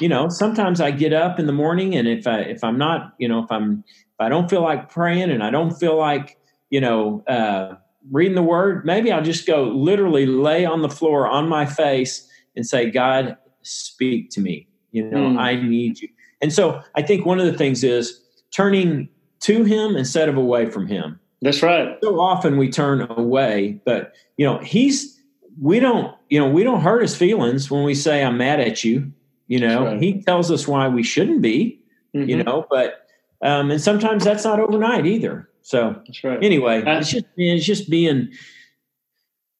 you 0.00 0.08
know, 0.08 0.28
sometimes 0.28 0.80
I 0.80 0.90
get 0.90 1.12
up 1.12 1.38
in 1.38 1.46
the 1.46 1.52
morning 1.52 1.94
and 1.94 2.06
if 2.06 2.26
I 2.26 2.40
if 2.40 2.62
I'm 2.62 2.78
not, 2.78 3.14
you 3.18 3.28
know, 3.28 3.42
if 3.42 3.50
I'm 3.50 3.84
if 3.86 4.20
I 4.20 4.28
don't 4.28 4.48
feel 4.48 4.62
like 4.62 4.90
praying 4.90 5.30
and 5.30 5.42
I 5.42 5.50
don't 5.50 5.72
feel 5.72 5.96
like, 5.96 6.38
you 6.70 6.80
know, 6.80 7.22
uh, 7.26 7.74
reading 8.10 8.34
the 8.34 8.42
word, 8.42 8.84
maybe 8.84 9.12
I'll 9.12 9.22
just 9.22 9.46
go 9.46 9.64
literally 9.64 10.26
lay 10.26 10.64
on 10.64 10.82
the 10.82 10.88
floor 10.88 11.26
on 11.26 11.48
my 11.48 11.66
face 11.66 12.28
and 12.56 12.66
say, 12.66 12.90
God, 12.90 13.36
speak 13.62 14.30
to 14.30 14.40
me. 14.40 14.68
You 14.92 15.10
know, 15.10 15.18
mm. 15.18 15.38
I 15.38 15.56
need 15.56 16.00
you. 16.00 16.08
And 16.40 16.52
so 16.52 16.82
I 16.94 17.02
think 17.02 17.26
one 17.26 17.38
of 17.38 17.46
the 17.46 17.56
things 17.56 17.84
is 17.84 18.20
turning 18.50 19.08
to 19.40 19.64
him 19.64 19.96
instead 19.96 20.28
of 20.28 20.36
away 20.36 20.66
from 20.66 20.86
him. 20.86 21.20
That's 21.40 21.62
right. 21.62 21.96
So 22.02 22.20
often 22.20 22.56
we 22.56 22.68
turn 22.68 23.02
away, 23.10 23.80
but 23.84 24.14
you 24.36 24.46
know, 24.46 24.58
he's 24.58 25.18
we 25.60 25.80
don't, 25.80 26.14
you 26.28 26.38
know, 26.38 26.48
we 26.48 26.64
don't 26.64 26.80
hurt 26.80 27.02
his 27.02 27.16
feelings 27.16 27.70
when 27.70 27.84
we 27.84 27.94
say 27.94 28.24
I'm 28.24 28.38
mad 28.38 28.60
at 28.60 28.84
you. 28.84 29.12
You 29.46 29.60
know, 29.60 29.84
right. 29.84 30.02
he 30.02 30.22
tells 30.22 30.50
us 30.50 30.68
why 30.68 30.88
we 30.88 31.02
shouldn't 31.02 31.40
be, 31.40 31.80
mm-hmm. 32.14 32.28
you 32.28 32.42
know, 32.42 32.66
but 32.68 33.06
um, 33.42 33.70
and 33.70 33.80
sometimes 33.80 34.24
that's 34.24 34.44
not 34.44 34.60
overnight 34.60 35.06
either. 35.06 35.48
So 35.62 36.00
that's 36.06 36.22
right. 36.24 36.42
Anyway, 36.42 36.82
it's 36.84 37.10
just 37.10 37.26
it's 37.36 37.64
just 37.64 37.88
being 37.88 38.30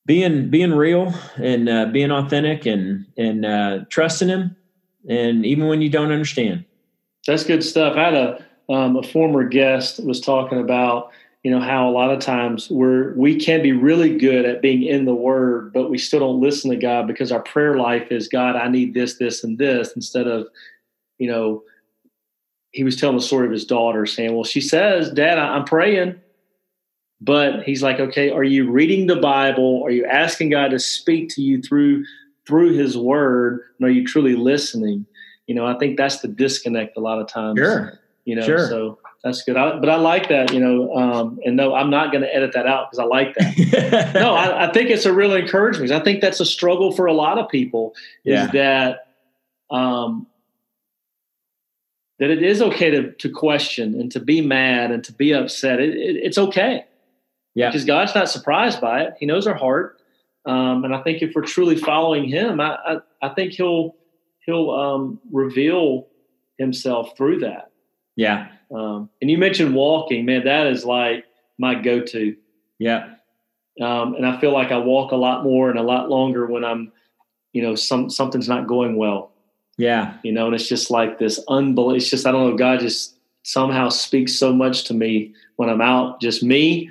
being 0.05 0.51
being 0.51 0.73
real 0.73 1.15
and 1.37 1.69
uh, 1.69 1.87
being 1.87 2.11
authentic 2.11 2.67
and 2.67 3.07
and 3.17 3.47
uh, 3.47 3.81
trusting 3.89 4.29
him, 4.29 4.57
and 5.09 5.47
even 5.47 5.69
when 5.69 5.81
you 5.81 5.91
don't 5.91 6.11
understand. 6.11 6.65
That's 7.27 7.45
good 7.45 7.63
stuff. 7.63 7.97
I 7.97 8.05
had 8.05 8.15
a 8.15 8.45
um, 8.69 8.97
a 8.97 9.03
former 9.03 9.45
guest 9.45 10.05
was 10.05 10.21
talking 10.21 10.59
about 10.59 11.11
you 11.43 11.51
know 11.51 11.61
how 11.61 11.89
a 11.89 11.93
lot 11.93 12.11
of 12.11 12.21
times 12.21 12.69
we're 12.71 13.15
we 13.15 13.37
can 13.37 13.63
be 13.63 13.73
really 13.73 14.19
good 14.19 14.45
at 14.45 14.63
being 14.63 14.83
in 14.83 15.05
the 15.05 15.15
word 15.15 15.73
but 15.73 15.91
we 15.91 15.99
still 15.99 16.21
don't 16.21 16.41
listen 16.41 16.71
to 16.71 16.77
god 16.77 17.07
because 17.07 17.31
our 17.31 17.43
prayer 17.43 17.77
life 17.77 18.11
is 18.11 18.29
god 18.29 18.57
i 18.57 18.69
need 18.69 18.95
this 18.95 19.19
this 19.19 19.45
and 19.45 19.59
this 19.59 19.93
instead 19.95 20.27
of 20.27 20.49
you 21.19 21.29
know 21.31 21.63
he 22.73 22.85
was 22.85 22.97
telling 22.97 23.17
the 23.17 23.23
story 23.23 23.47
of 23.47 23.53
his 23.53 23.65
daughter 23.65 24.05
saying 24.05 24.35
well 24.35 24.45
she 24.45 24.61
says 24.61 25.11
dad 25.13 25.39
i'm 25.39 25.65
praying 25.65 26.15
but 27.21 27.63
he's 27.63 27.83
like 27.83 28.01
okay 28.01 28.31
are 28.31 28.45
you 28.45 28.71
reading 28.71 29.07
the 29.07 29.17
bible? 29.17 29.83
Are 29.85 29.91
you 29.91 30.05
asking 30.05 30.51
god 30.51 30.71
to 30.71 30.79
speak 30.79 31.29
to 31.31 31.43
you 31.43 31.63
through 31.63 32.05
through 32.47 32.73
his 32.73 32.97
word? 32.97 33.61
And 33.79 33.87
are 33.87 33.93
you 33.93 34.07
truly 34.07 34.35
listening 34.35 35.07
you 35.49 35.55
know 35.55 35.67
i 35.67 35.77
think 35.79 35.97
that's 35.97 36.21
the 36.21 36.29
disconnect 36.29 36.97
a 36.97 37.01
lot 37.01 37.21
of 37.21 37.27
times 37.27 37.59
sure. 37.59 37.99
you 38.25 38.37
know 38.37 38.47
sure. 38.47 38.69
so 38.69 38.99
that's 39.25 39.43
good. 39.43 39.57
I, 39.57 39.79
but 39.79 39.89
I 39.89 39.97
like 39.97 40.29
that, 40.29 40.53
you 40.53 40.61
know, 40.61 40.95
um, 40.95 41.41
and 41.45 41.57
no, 41.57 41.75
I'm 41.75 41.91
not 41.91 42.13
going 42.13 42.23
to 42.23 42.35
edit 42.35 42.53
that 42.55 42.67
out 42.67 42.91
because 42.91 43.01
I 43.01 43.05
like 43.05 43.35
that. 43.35 44.13
no, 44.15 44.35
I, 44.35 44.69
I, 44.69 44.73
think 44.73 44.91
it's 44.91 45.07
a 45.07 45.13
real 45.13 45.35
encouragement. 45.35 45.91
I 45.91 45.99
think 46.01 46.21
that's 46.21 46.39
a 46.39 46.47
struggle 46.47 46.93
for 46.93 47.07
a 47.07 47.13
lot 47.13 47.37
of 47.37 47.49
people 47.49 47.95
yeah. 48.23 48.45
is 48.45 48.53
that, 48.53 49.09
um, 49.71 50.29
that 52.21 52.31
it 52.31 52.43
is 52.45 52.63
okay 52.63 52.91
to, 52.91 53.13
to 53.13 53.31
question 53.31 54.01
and 54.01 54.11
to 54.13 54.21
be 54.21 54.41
mad 54.41 54.93
and 54.93 55.03
to 55.05 55.13
be 55.13 55.33
upset. 55.33 55.81
It, 55.81 55.97
it, 55.97 56.17
it's 56.17 56.39
okay. 56.39 56.85
Yeah. 57.55 57.71
Because 57.71 57.85
God's 57.85 58.15
not 58.15 58.31
surprised 58.31 58.81
by 58.81 59.03
it. 59.03 59.15
He 59.19 59.27
knows 59.27 59.49
our 59.49 59.55
heart. 59.55 60.01
Um, 60.47 60.85
and 60.85 60.95
I 60.95 61.03
think 61.03 61.23
if 61.23 61.35
we're 61.35 61.43
truly 61.43 61.77
following 61.77 62.29
him, 62.29 62.61
I, 62.61 62.77
I, 62.87 62.97
I 63.21 63.29
think 63.31 63.53
he'll, 63.53 63.97
he'll, 64.47 64.71
um, 64.71 65.21
reveal 65.33 66.07
himself 66.57 67.17
through 67.17 67.41
that. 67.41 67.68
Yeah. 68.19 68.49
Um, 68.75 69.09
and 69.23 69.31
you 69.31 69.39
mentioned 69.39 69.77
walking, 69.77 70.27
man, 70.27 70.45
that 70.45 70.67
is 70.67 70.85
like 70.85 71.25
my 71.57 71.77
go 71.77 72.01
to. 72.01 72.37
Yeah. 72.81 73.15
Um, 73.81 74.17
and 74.17 74.27
I 74.27 74.41
feel 74.41 74.53
like 74.53 74.73
I 74.73 74.79
walk 74.79 75.13
a 75.13 75.17
lot 75.17 75.45
more 75.45 75.71
and 75.71 75.79
a 75.79 75.83
lot 75.83 76.11
longer 76.11 76.45
when 76.45 76.65
I'm, 76.65 76.91
you 77.53 77.63
know, 77.63 77.77
some 77.77 78.11
something's 78.11 78.49
not 78.49 78.67
going 78.67 78.97
well. 78.97 79.31
Yeah. 79.77 80.15
You 80.25 80.33
know, 80.33 80.47
and 80.47 80.55
it's 80.57 80.69
just 80.69 80.91
like 80.91 81.21
this 81.21 81.39
unbelievable. 81.49 81.95
It's 81.95 82.11
just 82.11 82.27
I 82.27 82.33
don't 82.33 82.51
know. 82.51 82.57
God 82.57 82.81
just 82.81 83.17
somehow 83.45 83.89
speaks 83.89 84.35
so 84.35 84.53
much 84.53 84.83
to 84.85 84.95
me 84.95 85.33
when 85.55 85.71
I'm 85.71 85.81
out. 85.81 86.21
Just 86.21 86.43
me, 86.43 86.91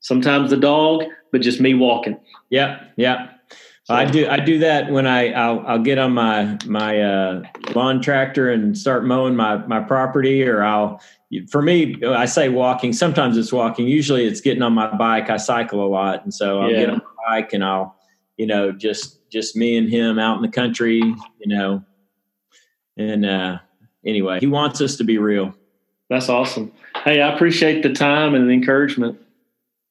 sometimes 0.00 0.50
the 0.50 0.56
dog, 0.56 1.04
but 1.30 1.40
just 1.40 1.60
me 1.60 1.74
walking. 1.74 2.18
Yeah. 2.50 2.82
Yeah. 2.96 3.28
So, 3.84 3.94
I 3.94 4.06
do 4.06 4.26
I 4.26 4.40
do 4.40 4.58
that 4.60 4.90
when 4.90 5.06
I 5.06 5.30
I'll, 5.32 5.62
I'll 5.66 5.82
get 5.82 5.98
on 5.98 6.12
my 6.12 6.56
my 6.64 7.02
uh, 7.02 7.42
lawn 7.74 8.00
tractor 8.00 8.50
and 8.50 8.76
start 8.76 9.04
mowing 9.04 9.36
my 9.36 9.58
my 9.66 9.80
property, 9.80 10.42
or 10.42 10.64
I'll 10.64 11.02
for 11.50 11.60
me 11.60 12.02
I 12.02 12.24
say 12.24 12.48
walking. 12.48 12.94
Sometimes 12.94 13.36
it's 13.36 13.52
walking. 13.52 13.86
Usually 13.86 14.24
it's 14.24 14.40
getting 14.40 14.62
on 14.62 14.72
my 14.72 14.94
bike. 14.96 15.28
I 15.28 15.36
cycle 15.36 15.84
a 15.84 15.88
lot, 15.88 16.24
and 16.24 16.32
so 16.32 16.62
I'll 16.62 16.70
yeah. 16.70 16.80
get 16.80 16.90
on 16.90 16.96
my 16.96 17.40
bike 17.40 17.52
and 17.52 17.62
I'll 17.62 17.94
you 18.38 18.46
know 18.46 18.72
just 18.72 19.28
just 19.30 19.54
me 19.54 19.76
and 19.76 19.90
him 19.90 20.18
out 20.18 20.36
in 20.36 20.42
the 20.42 20.48
country, 20.48 20.96
you 21.00 21.46
know. 21.46 21.84
And 22.96 23.26
uh, 23.26 23.58
anyway, 24.06 24.40
he 24.40 24.46
wants 24.46 24.80
us 24.80 24.96
to 24.96 25.04
be 25.04 25.18
real. 25.18 25.54
That's 26.08 26.30
awesome. 26.30 26.72
Hey, 27.04 27.20
I 27.20 27.34
appreciate 27.34 27.82
the 27.82 27.92
time 27.92 28.34
and 28.34 28.48
the 28.48 28.54
encouragement. 28.54 29.20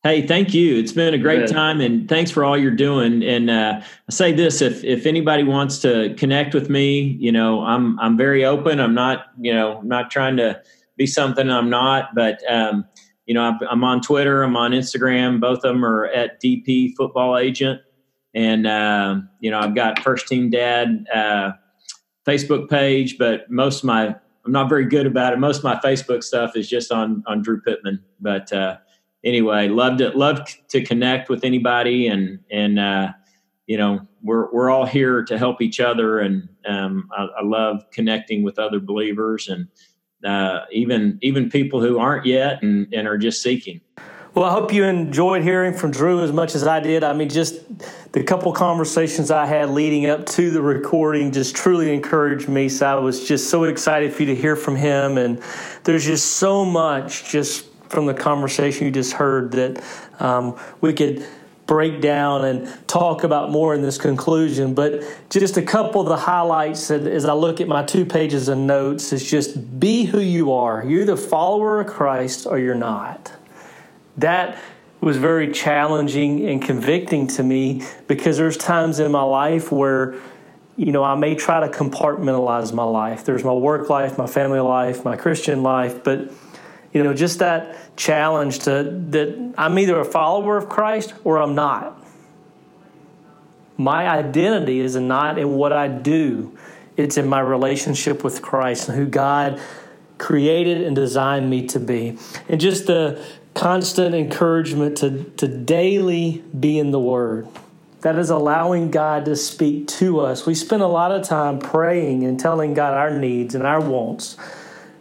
Hey, 0.04 0.28
thank 0.28 0.54
you. 0.54 0.78
It's 0.78 0.92
been 0.92 1.14
a 1.14 1.18
great 1.18 1.48
time, 1.48 1.80
and 1.80 2.10
thanks 2.10 2.30
for 2.30 2.44
all 2.44 2.58
you're 2.58 2.72
doing. 2.72 3.24
And 3.24 3.50
uh, 3.50 3.80
I 3.82 4.12
say 4.12 4.34
this: 4.34 4.62
if 4.62 4.84
if 4.84 5.06
anybody 5.06 5.44
wants 5.44 5.80
to 5.80 6.14
connect 6.18 6.54
with 6.54 6.70
me, 6.70 7.00
you 7.22 7.32
know, 7.32 7.64
I'm 7.64 7.98
I'm 8.02 8.18
very 8.18 8.44
open. 8.44 8.82
I'm 8.82 8.94
not, 8.94 9.28
you 9.40 9.54
know, 9.54 9.78
I'm 9.78 9.88
not 9.88 10.12
trying 10.12 10.36
to 10.38 10.62
be 10.98 11.08
something 11.08 11.50
I'm 11.50 11.70
not. 11.70 12.14
But 12.16 12.42
um, 12.52 12.84
you 13.28 13.34
know, 13.34 13.44
I'm, 13.44 13.60
I'm, 13.70 13.84
on 13.86 14.02
Twitter. 14.02 14.44
I'm 14.44 14.58
on 14.58 14.72
Instagram. 14.72 15.40
Both 15.40 15.60
of 15.60 15.74
them 15.74 15.86
are 15.86 16.08
at 16.08 16.42
DP 16.42 16.96
Football 16.98 17.38
Agent, 17.38 17.80
and 18.34 18.68
uh, 18.68 19.22
you 19.40 19.52
know, 19.52 19.60
I've 19.62 19.74
got 19.74 20.00
First 20.00 20.28
Team 20.28 20.50
Dad 20.50 21.06
uh, 21.14 21.52
Facebook 22.28 22.70
page. 22.70 23.18
But 23.18 23.50
most 23.50 23.80
of 23.80 23.86
my 23.86 24.08
I'm 24.46 24.52
not 24.52 24.68
very 24.68 24.86
good 24.86 25.06
about 25.06 25.32
it. 25.32 25.40
Most 25.40 25.60
of 25.60 25.64
my 25.64 25.78
Facebook 25.78 26.24
stuff 26.24 26.58
is 26.58 26.68
just 26.68 26.92
on 26.92 27.24
on 27.26 27.42
Drew 27.42 27.62
Pittman, 27.62 28.04
but 28.20 28.52
uh, 28.52 28.80
anyway, 29.24 29.68
loved 29.68 30.02
it. 30.02 30.16
Loved 30.16 30.70
to 30.70 30.84
connect 30.84 31.30
with 31.30 31.44
anybody, 31.44 32.08
and 32.08 32.40
and 32.52 32.80
uh, 32.80 33.14
you 33.68 33.78
know 33.78 34.08
we're 34.22 34.52
we're 34.52 34.70
all 34.70 34.86
here 34.86 35.24
to 35.24 35.38
help 35.38 35.62
each 35.62 35.80
other, 35.80 36.20
and 36.20 36.48
um, 36.68 37.10
I, 37.16 37.28
I, 37.40 37.44
love 37.44 37.84
connecting 37.92 38.44
with 38.44 38.60
other 38.60 38.80
believers, 38.80 39.50
and 39.50 39.68
uh, 40.26 40.66
even 40.72 41.20
even 41.22 41.50
people 41.50 41.82
who 41.82 42.00
aren't 42.00 42.26
yet 42.26 42.62
and, 42.64 42.94
and 42.94 43.08
are 43.08 43.18
just 43.18 43.42
seeking. 43.42 43.82
Well, 44.36 44.46
I 44.46 44.52
hope 44.52 44.74
you 44.74 44.84
enjoyed 44.84 45.44
hearing 45.44 45.76
from 45.76 45.92
Drew 45.92 46.24
as 46.24 46.32
much 46.32 46.56
as 46.56 46.66
I 46.66 46.80
did. 46.80 47.04
I 47.04 47.14
mean, 47.14 47.30
just 47.30 47.62
the 48.14 48.24
couple 48.24 48.52
conversations 48.52 49.30
I 49.30 49.46
had 49.46 49.70
leading 49.70 50.08
up 50.08 50.26
to 50.28 50.50
the 50.50 50.60
recording 50.60 51.32
just 51.32 51.56
truly 51.56 51.94
encouraged 51.94 52.50
me. 52.50 52.68
So 52.68 52.88
I 52.88 52.96
was 52.96 53.28
just 53.28 53.52
so 53.52 53.66
excited 53.66 54.12
for 54.12 54.24
you 54.24 54.34
to 54.34 54.36
hear 54.36 54.56
from 54.56 54.76
him. 54.76 55.20
And 55.20 55.40
there's 55.84 56.04
just 56.04 56.38
so 56.38 56.66
much 56.66 57.30
just 57.30 57.73
from 57.94 58.08
the 58.08 58.14
conversation 58.14 58.88
you 58.88 58.92
just 58.92 59.14
heard 59.14 59.52
that 59.52 59.84
um, 60.20 60.60
we 60.82 60.92
could 60.94 61.26
break 61.68 62.02
down 62.02 62.44
and 62.44 62.88
talk 62.88 63.24
about 63.24 63.52
more 63.52 63.74
in 63.76 63.82
this 63.82 63.98
conclusion. 63.98 64.74
But 64.74 65.04
just 65.30 65.58
a 65.58 65.62
couple 65.62 66.02
of 66.02 66.08
the 66.08 66.18
highlights 66.18 66.90
as 66.92 67.26
I 67.26 67.34
look 67.34 67.62
at 67.62 67.68
my 67.68 67.84
two 67.84 68.06
pages 68.06 68.50
of 68.50 68.58
notes 68.58 69.14
is 69.14 69.30
just 69.30 69.80
be 69.80 70.06
who 70.06 70.20
you 70.20 70.52
are. 70.54 70.84
You're 70.84 71.06
the 71.06 71.16
follower 71.16 71.82
of 71.82 71.88
Christ 71.88 72.48
or 72.48 72.58
you're 72.58 72.76
not. 72.76 73.32
That 74.18 74.58
was 75.00 75.18
very 75.18 75.52
challenging 75.52 76.48
and 76.50 76.62
convicting 76.62 77.28
to 77.28 77.44
me 77.44 77.84
because 78.08 78.38
there's 78.38 78.58
times 78.58 79.00
in 79.00 79.12
my 79.12 79.24
life 79.24 79.72
where 79.72 80.16
you 80.76 80.92
know, 80.92 81.04
I 81.04 81.14
may 81.16 81.36
try 81.36 81.60
to 81.60 81.68
compartmentalize 81.68 82.74
my 82.74 82.84
life. 82.84 83.26
There's 83.26 83.44
my 83.44 83.54
work 83.54 83.92
life, 83.92 84.18
my 84.18 84.26
family 84.26 84.60
life, 84.60 85.06
my 85.06 85.16
Christian 85.16 85.62
life, 85.62 86.04
but 86.04 86.32
you 86.94 87.04
know, 87.04 87.14
just 87.14 87.40
that 87.40 87.98
challenge 87.98 88.60
to 88.60 88.84
that 89.10 89.54
I'm 89.58 89.78
either 89.80 90.00
a 90.00 90.06
follower 90.06 90.58
of 90.58 90.70
Christ 90.70 91.14
or 91.24 91.42
I'm 91.42 91.56
not. 91.56 92.00
My 93.78 94.08
identity 94.08 94.80
is 94.80 94.96
not 94.96 95.40
in 95.40 95.56
what 95.56 95.74
I 95.74 95.88
do, 95.88 96.58
it's 96.96 97.18
in 97.18 97.28
my 97.28 97.40
relationship 97.40 98.24
with 98.24 98.42
Christ 98.42 98.88
and 98.88 98.98
who 98.98 99.08
God 99.08 99.60
created 100.20 100.82
and 100.82 100.96
designed 100.96 101.50
me 101.50 101.68
to 101.68 101.80
be. 101.80 102.18
And 102.48 102.62
just 102.62 102.86
the 102.86 103.22
constant 103.54 104.16
encouragement 104.16 104.98
to, 104.98 105.24
to 105.38 105.48
daily 105.48 106.44
be 106.58 106.80
in 106.80 106.92
the 106.92 107.00
Word. 107.00 107.48
That 108.02 108.18
is 108.18 108.30
allowing 108.30 108.92
God 108.92 109.26
to 109.26 109.36
speak 109.36 109.88
to 109.88 110.20
us. 110.20 110.46
We 110.46 110.56
spend 110.56 110.82
a 110.82 110.88
lot 110.88 111.12
of 111.12 111.24
time 111.24 111.60
praying 111.60 112.26
and 112.26 112.40
telling 112.40 112.74
God 112.74 112.94
our 112.94 113.18
needs 113.18 113.56
and 113.56 113.66
our 113.66 113.80
wants, 113.80 114.36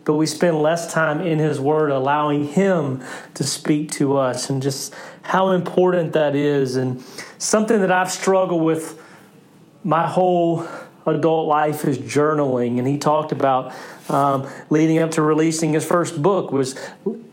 but 0.05 0.15
we 0.15 0.27
spend 0.27 0.61
less 0.61 0.93
time 0.93 1.21
in 1.21 1.39
His 1.39 1.61
Word 1.61 1.91
allowing 1.91 2.49
Him 2.49 3.03
to 3.35 3.45
speak 3.45 3.91
to 3.93 4.17
us 4.17 4.51
and 4.51 4.63
just 4.63 4.95
how 5.23 5.51
important 5.51 6.13
that 6.13 6.35
is. 6.35 6.77
And 6.77 7.03
something 7.39 7.81
that 7.81 7.93
I've 7.93 8.11
struggled 8.11 8.63
with 8.63 9.01
my 9.85 10.07
whole 10.07 10.67
adult 11.07 11.49
life 11.49 11.85
is 11.85 11.99
journaling. 11.99 12.79
And 12.79 12.87
he 12.87 12.99
talked 12.99 13.33
about 13.33 13.75
um, 14.09 14.49
leading 14.71 14.99
up 14.99 15.13
to 15.13 15.23
releasing 15.23 15.73
his 15.73 15.85
first 15.85 16.21
book 16.21 16.53
was 16.53 16.79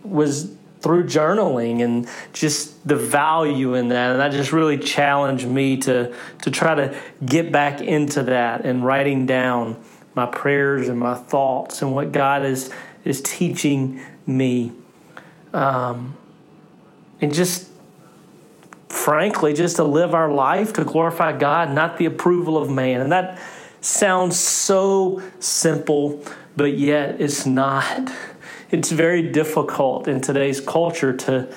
was 0.04 0.52
through 0.82 1.04
journaling 1.04 1.84
and 1.84 2.08
just 2.32 2.88
the 2.88 2.96
value 2.96 3.74
in 3.74 3.90
that 3.90 4.12
and 4.12 4.20
that 4.22 4.32
just 4.32 4.54
really 4.54 4.78
challenged 4.78 5.46
me 5.46 5.76
to 5.76 6.16
to 6.42 6.50
try 6.50 6.74
to 6.74 6.98
get 7.26 7.52
back 7.52 7.82
into 7.82 8.24
that 8.24 8.66
and 8.66 8.86
writing 8.86 9.26
down 9.26 9.82
my 10.20 10.26
prayers 10.26 10.90
and 10.90 11.00
my 11.00 11.16
thoughts 11.16 11.82
and 11.82 11.94
what 11.94 12.12
God 12.12 12.46
is 12.46 12.72
is 13.06 13.22
teaching 13.22 14.02
me. 14.26 14.72
Um, 15.54 16.16
and 17.22 17.34
just 17.34 17.68
frankly 18.90 19.54
just 19.54 19.78
to 19.78 19.84
live 19.84 20.14
our 20.14 20.32
life 20.32 20.74
to 20.74 20.84
glorify 20.84 21.38
God 21.38 21.72
not 21.72 21.98
the 21.98 22.06
approval 22.06 22.58
of 22.58 22.70
man. 22.70 23.02
And 23.02 23.12
that 23.12 23.40
sounds 23.82 24.38
so 24.38 25.22
simple 25.40 26.24
but 26.56 26.78
yet 26.78 27.22
it's 27.22 27.46
not. 27.46 28.12
It's 28.70 28.92
very 28.92 29.32
difficult 29.32 30.08
in 30.08 30.20
today's 30.20 30.60
culture 30.60 31.16
to 31.16 31.48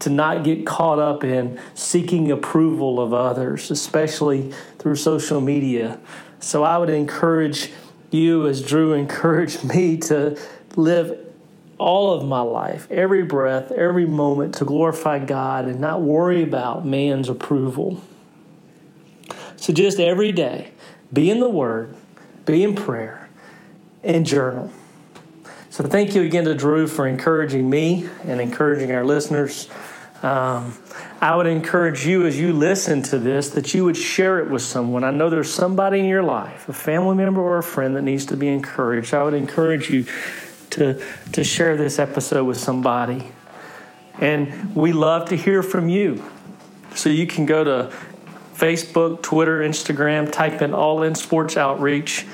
to 0.00 0.10
not 0.10 0.42
get 0.42 0.66
caught 0.66 0.98
up 0.98 1.22
in 1.22 1.60
seeking 1.74 2.32
approval 2.32 2.98
of 2.98 3.14
others, 3.14 3.70
especially 3.70 4.52
through 4.80 4.96
social 4.96 5.40
media. 5.40 6.00
So 6.40 6.64
I 6.64 6.76
would 6.76 6.90
encourage 6.90 7.70
you, 8.12 8.46
as 8.46 8.62
Drew 8.62 8.92
encouraged 8.92 9.64
me, 9.74 9.96
to 9.98 10.38
live 10.76 11.18
all 11.78 12.12
of 12.12 12.24
my 12.24 12.40
life, 12.40 12.86
every 12.90 13.24
breath, 13.24 13.72
every 13.72 14.06
moment 14.06 14.54
to 14.56 14.64
glorify 14.64 15.18
God 15.18 15.66
and 15.66 15.80
not 15.80 16.00
worry 16.00 16.42
about 16.42 16.86
man's 16.86 17.28
approval. 17.28 18.00
So 19.56 19.72
just 19.72 19.98
every 19.98 20.32
day, 20.32 20.72
be 21.12 21.30
in 21.30 21.40
the 21.40 21.48
Word, 21.48 21.94
be 22.44 22.62
in 22.62 22.74
prayer, 22.74 23.28
and 24.02 24.24
journal. 24.24 24.70
So 25.70 25.84
thank 25.84 26.14
you 26.14 26.22
again 26.22 26.44
to 26.44 26.54
Drew 26.54 26.86
for 26.86 27.06
encouraging 27.06 27.68
me 27.68 28.08
and 28.24 28.40
encouraging 28.40 28.92
our 28.92 29.04
listeners. 29.04 29.68
Um, 30.22 30.74
I 31.20 31.34
would 31.34 31.46
encourage 31.46 32.06
you 32.06 32.26
as 32.26 32.38
you 32.38 32.52
listen 32.52 33.02
to 33.04 33.18
this 33.18 33.50
that 33.50 33.74
you 33.74 33.84
would 33.84 33.96
share 33.96 34.38
it 34.38 34.48
with 34.48 34.62
someone. 34.62 35.02
I 35.02 35.10
know 35.10 35.30
there's 35.30 35.52
somebody 35.52 35.98
in 35.98 36.04
your 36.04 36.22
life, 36.22 36.68
a 36.68 36.72
family 36.72 37.16
member 37.16 37.40
or 37.40 37.58
a 37.58 37.62
friend 37.62 37.96
that 37.96 38.02
needs 38.02 38.26
to 38.26 38.36
be 38.36 38.46
encouraged. 38.46 39.14
I 39.14 39.24
would 39.24 39.34
encourage 39.34 39.90
you 39.90 40.06
to, 40.70 41.02
to 41.32 41.42
share 41.42 41.76
this 41.76 41.98
episode 41.98 42.44
with 42.44 42.56
somebody. 42.56 43.32
And 44.20 44.76
we 44.76 44.92
love 44.92 45.28
to 45.30 45.36
hear 45.36 45.62
from 45.62 45.88
you. 45.88 46.22
So 46.94 47.08
you 47.08 47.26
can 47.26 47.46
go 47.46 47.64
to 47.64 47.92
Facebook, 48.54 49.22
Twitter, 49.22 49.60
Instagram, 49.60 50.30
type 50.30 50.62
in 50.62 50.72
All 50.72 51.02
In 51.02 51.14
Sports 51.14 51.56
Outreach, 51.56 52.26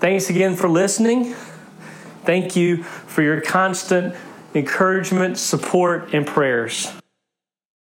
Thanks 0.00 0.30
again 0.30 0.56
for 0.56 0.68
listening. 0.68 1.34
Thank 2.24 2.56
you 2.56 2.82
for 2.82 3.22
your 3.22 3.42
constant 3.42 4.16
encouragement, 4.54 5.38
support, 5.38 6.14
and 6.14 6.26
prayers. 6.26 6.97